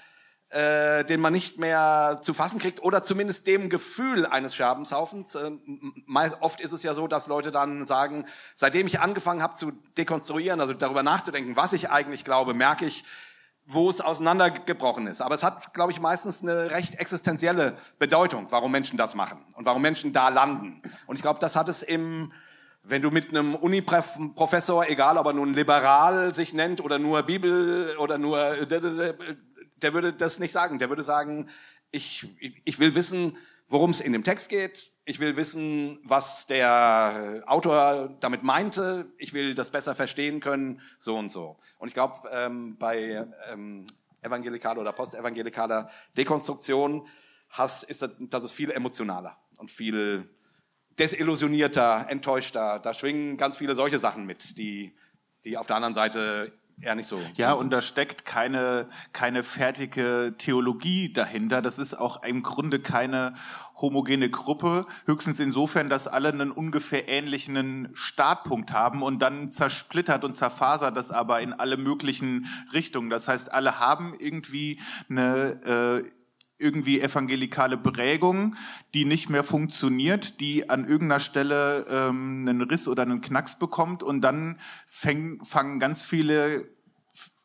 äh, 0.51 1.05
den 1.05 1.21
man 1.21 1.35
nicht 1.35 1.59
mehr 1.59 2.21
zu 2.23 2.33
fassen 2.33 2.59
kriegt 2.59 2.83
oder 2.83 3.03
zumindest 3.03 3.47
dem 3.47 3.69
Gefühl 3.69 4.25
eines 4.25 4.55
Scherbenshaufens. 4.55 5.35
Äh, 5.35 5.49
m- 5.49 6.03
meist, 6.07 6.39
oft 6.41 6.63
ist 6.63 6.73
es 6.73 6.83
ja 6.83 6.95
so, 6.95 7.07
dass 7.07 7.27
Leute 7.27 7.51
dann 7.51 7.87
sagen, 7.87 8.25
seitdem 8.55 8.87
ich 8.87 8.99
angefangen 9.01 9.43
habe 9.43 9.53
zu 9.53 9.73
dekonstruieren, 9.99 10.61
also 10.63 10.73
darüber 10.73 11.03
nachzudenken, 11.03 11.55
was 11.57 11.75
ich 11.75 11.91
eigentlich 11.91 12.25
glaube, 12.25 12.55
merke 12.55 12.87
ich, 12.87 13.05
wo 13.67 13.91
es 13.91 14.01
auseinandergebrochen 14.01 15.07
ist. 15.07 15.21
Aber 15.21 15.35
es 15.35 15.43
hat, 15.43 15.75
glaube 15.75 15.93
ich, 15.93 16.01
meistens 16.01 16.43
eine 16.43 16.71
recht 16.71 16.95
existenzielle 16.95 17.77
Bedeutung, 17.99 18.47
warum 18.49 18.73
Menschen 18.73 18.97
das 18.97 19.15
machen 19.15 19.45
und 19.53 19.67
warum 19.67 19.83
Menschen 19.83 20.15
da 20.15 20.31
landen. 20.31 20.81
Und 21.07 21.17
ich 21.17 21.23
glaube, 21.23 21.41
das 21.41 21.57
hat 21.57 21.69
es 21.69 21.83
im, 21.83 22.33
wenn 22.89 23.03
du 23.03 23.11
mit 23.11 23.29
einem 23.29 23.55
Uni-Professor, 23.55 24.89
egal 24.89 25.19
ob 25.19 25.27
er 25.27 25.33
nun 25.35 25.53
liberal 25.53 26.35
sich 26.35 26.55
nennt 26.55 26.81
oder 26.81 26.99
nur 26.99 27.23
Bibel 27.23 27.97
oder 27.99 28.17
nur, 28.17 28.67
der 28.67 29.95
würde 29.95 30.15
das 30.15 30.39
nicht 30.39 30.53
sagen. 30.53 30.79
Der 30.79 30.89
würde 30.89 31.03
sagen, 31.03 31.51
ich, 31.91 32.27
ich 32.65 32.79
will 32.79 32.95
wissen, 32.95 33.37
worum 33.69 33.91
es 33.91 34.01
in 34.01 34.13
dem 34.13 34.25
Text 34.25 34.49
geht. 34.49 34.91
Ich 35.05 35.21
will 35.21 35.37
wissen, 35.37 35.99
was 36.03 36.47
der 36.47 37.43
Autor 37.47 38.17
damit 38.21 38.43
meinte. 38.43 39.13
Ich 39.19 39.35
will 39.35 39.55
das 39.55 39.71
besser 39.71 39.95
verstehen 39.95 40.41
können, 40.41 40.81
so 40.99 41.17
und 41.17 41.31
so. 41.31 41.59
Und 41.79 41.89
ich 41.89 41.95
glaube, 41.95 42.29
ähm, 42.33 42.77
bei 42.79 43.27
ähm, 43.51 43.87
evangelikaler 44.23 44.81
oder 44.81 44.93
postevangelikaler 44.93 45.91
Dekonstruktion 46.17 47.07
hast, 47.51 47.85
ist, 47.85 48.03
das, 48.03 48.11
das 48.19 48.45
ist 48.45 48.53
viel 48.53 48.71
emotionaler 48.71 49.39
und 49.59 49.71
viel 49.71 50.29
desillusionierter, 50.99 52.07
enttäuschter. 52.09 52.79
Da 52.79 52.95
schwingen 52.95 53.37
ganz 53.37 53.57
viele 53.57 53.75
solche 53.75 53.99
Sachen 53.99 54.27
mit, 54.27 54.59
die, 54.59 54.95
die 55.45 55.57
auf 55.57 55.67
der 55.67 55.77
anderen 55.77 55.95
Seite 55.95 56.53
eher 56.81 56.95
nicht 56.95 57.07
so. 57.07 57.21
Ja, 57.35 57.53
und 57.53 57.71
da 57.71 57.83
steckt 57.83 58.25
keine, 58.25 58.89
keine 59.13 59.43
fertige 59.43 60.35
Theologie 60.39 61.13
dahinter. 61.13 61.63
Das 61.63 61.79
ist 61.79 61.95
auch 61.95 62.23
im 62.23 62.43
Grunde 62.43 62.81
keine 62.81 63.35
homogene 63.81 64.29
Gruppe, 64.29 64.87
höchstens 65.07 65.39
insofern, 65.39 65.89
dass 65.89 66.09
alle 66.09 66.31
einen 66.31 66.51
ungefähr 66.51 67.09
ähnlichen 67.09 67.91
Startpunkt 67.95 68.73
haben 68.73 69.03
und 69.03 69.21
dann 69.21 69.51
zersplittert 69.53 70.25
und 70.25 70.35
zerfasert 70.35 70.97
das 70.97 71.11
aber 71.11 71.41
in 71.41 71.53
alle 71.53 71.77
möglichen 71.77 72.47
Richtungen. 72.73 73.09
Das 73.09 73.29
heißt, 73.29 73.53
alle 73.53 73.79
haben 73.79 74.15
irgendwie 74.19 74.81
eine 75.09 76.03
äh, 76.05 76.18
irgendwie 76.59 77.01
evangelikale 77.01 77.77
Prägung, 77.77 78.57
die 78.95 79.05
nicht 79.05 79.31
mehr 79.31 79.45
funktioniert, 79.45 80.41
die 80.41 80.69
an 80.69 80.87
irgendeiner 80.87 81.21
Stelle 81.21 81.87
ähm, 81.89 82.47
einen 82.49 82.63
Riss 82.63 82.89
oder 82.89 83.03
einen 83.03 83.21
Knacks 83.21 83.59
bekommt 83.59 84.03
und 84.03 84.21
dann 84.21 84.59
fäng, 84.87 85.43
fangen 85.45 85.79
ganz 85.81 86.05
viele 86.05 86.69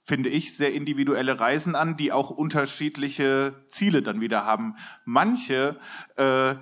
finde 0.05 0.29
ich, 0.29 0.57
sehr 0.57 0.73
individuelle 0.73 1.39
Reisen 1.39 1.75
an, 1.75 1.95
die 1.95 2.11
auch 2.11 2.29
unterschiedliche 2.29 3.63
Ziele 3.67 4.01
dann 4.01 4.19
wieder 4.19 4.45
haben. 4.45 4.75
Manche 5.05 5.79
äh, 6.17 6.55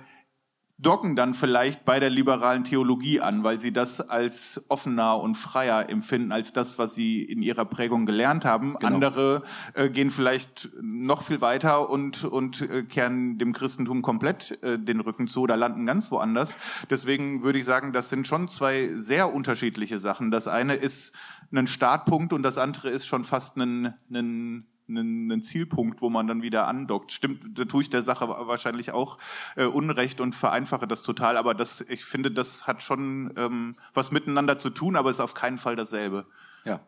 docken 0.82 1.16
dann 1.16 1.34
vielleicht 1.34 1.84
bei 1.84 2.00
der 2.00 2.10
liberalen 2.10 2.64
Theologie 2.64 3.20
an, 3.20 3.44
weil 3.44 3.60
sie 3.60 3.72
das 3.72 4.00
als 4.00 4.64
offener 4.68 5.18
und 5.20 5.36
freier 5.36 5.88
empfinden 5.88 6.32
als 6.32 6.52
das, 6.52 6.78
was 6.78 6.94
sie 6.94 7.22
in 7.22 7.42
ihrer 7.42 7.64
Prägung 7.64 8.04
gelernt 8.04 8.44
haben. 8.44 8.76
Genau. 8.78 8.94
Andere 8.94 9.42
äh, 9.74 9.88
gehen 9.88 10.10
vielleicht 10.10 10.70
noch 10.80 11.22
viel 11.22 11.40
weiter 11.40 11.88
und, 11.88 12.24
und 12.24 12.60
äh, 12.62 12.82
kehren 12.82 13.38
dem 13.38 13.52
Christentum 13.52 14.02
komplett 14.02 14.62
äh, 14.62 14.78
den 14.78 15.00
Rücken 15.00 15.28
zu 15.28 15.42
oder 15.42 15.56
landen 15.56 15.86
ganz 15.86 16.10
woanders. 16.10 16.56
Deswegen 16.90 17.42
würde 17.42 17.58
ich 17.58 17.64
sagen, 17.64 17.92
das 17.92 18.10
sind 18.10 18.26
schon 18.26 18.48
zwei 18.48 18.88
sehr 18.96 19.32
unterschiedliche 19.32 19.98
Sachen. 19.98 20.30
Das 20.30 20.48
eine 20.48 20.74
ist 20.74 21.12
ein 21.52 21.66
Startpunkt 21.66 22.32
und 22.32 22.42
das 22.42 22.58
andere 22.58 22.88
ist 22.88 23.06
schon 23.06 23.24
fast 23.24 23.56
ein, 23.56 23.94
ein 24.10 24.66
einen, 24.96 25.30
einen 25.30 25.42
Zielpunkt, 25.42 26.02
wo 26.02 26.10
man 26.10 26.26
dann 26.26 26.42
wieder 26.42 26.66
andockt. 26.66 27.12
Stimmt, 27.12 27.58
da 27.58 27.64
tue 27.64 27.82
ich 27.82 27.90
der 27.90 28.02
Sache 28.02 28.28
wahrscheinlich 28.28 28.92
auch 28.92 29.18
äh, 29.56 29.64
Unrecht 29.64 30.20
und 30.20 30.34
vereinfache 30.34 30.86
das 30.86 31.02
total, 31.02 31.36
aber 31.36 31.54
das, 31.54 31.80
ich 31.82 32.04
finde, 32.04 32.30
das 32.30 32.66
hat 32.66 32.82
schon 32.82 33.32
ähm, 33.36 33.76
was 33.94 34.10
miteinander 34.10 34.58
zu 34.58 34.70
tun, 34.70 34.96
aber 34.96 35.10
ist 35.10 35.20
auf 35.20 35.34
keinen 35.34 35.58
Fall 35.58 35.76
dasselbe. 35.76 36.26
Ja. 36.64 36.80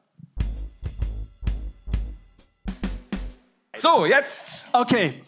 So, 3.76 4.06
jetzt. 4.06 4.68
Okay. 4.72 5.24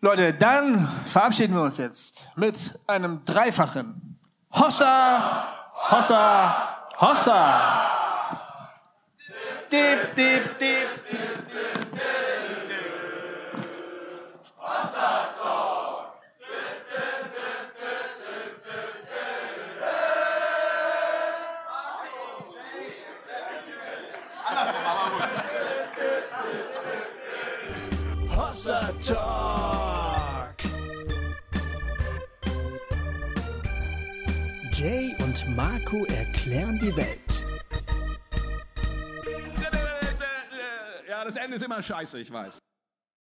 Leute, 0.00 0.34
dann 0.34 0.86
verabschieden 1.06 1.54
wir 1.54 1.62
uns 1.62 1.78
jetzt 1.78 2.28
mit 2.36 2.78
einem 2.86 3.24
dreifachen 3.24 4.18
Hossa, 4.52 5.48
Hossa, 5.90 6.76
Hossa. 7.00 8.05
Dip, 9.68 10.14
dip, 10.14 10.58
dip. 10.60 10.88
Talk. 29.06 30.56
Jay 34.72 35.14
und 35.22 35.56
Marco 35.56 36.04
erklären 36.06 36.78
die 36.80 36.96
Welt. 36.96 37.55
Das 41.26 41.36
Ende 41.36 41.56
ist 41.56 41.62
immer 41.62 41.82
scheiße, 41.82 42.18
ich 42.20 42.32
weiß. 42.32 42.58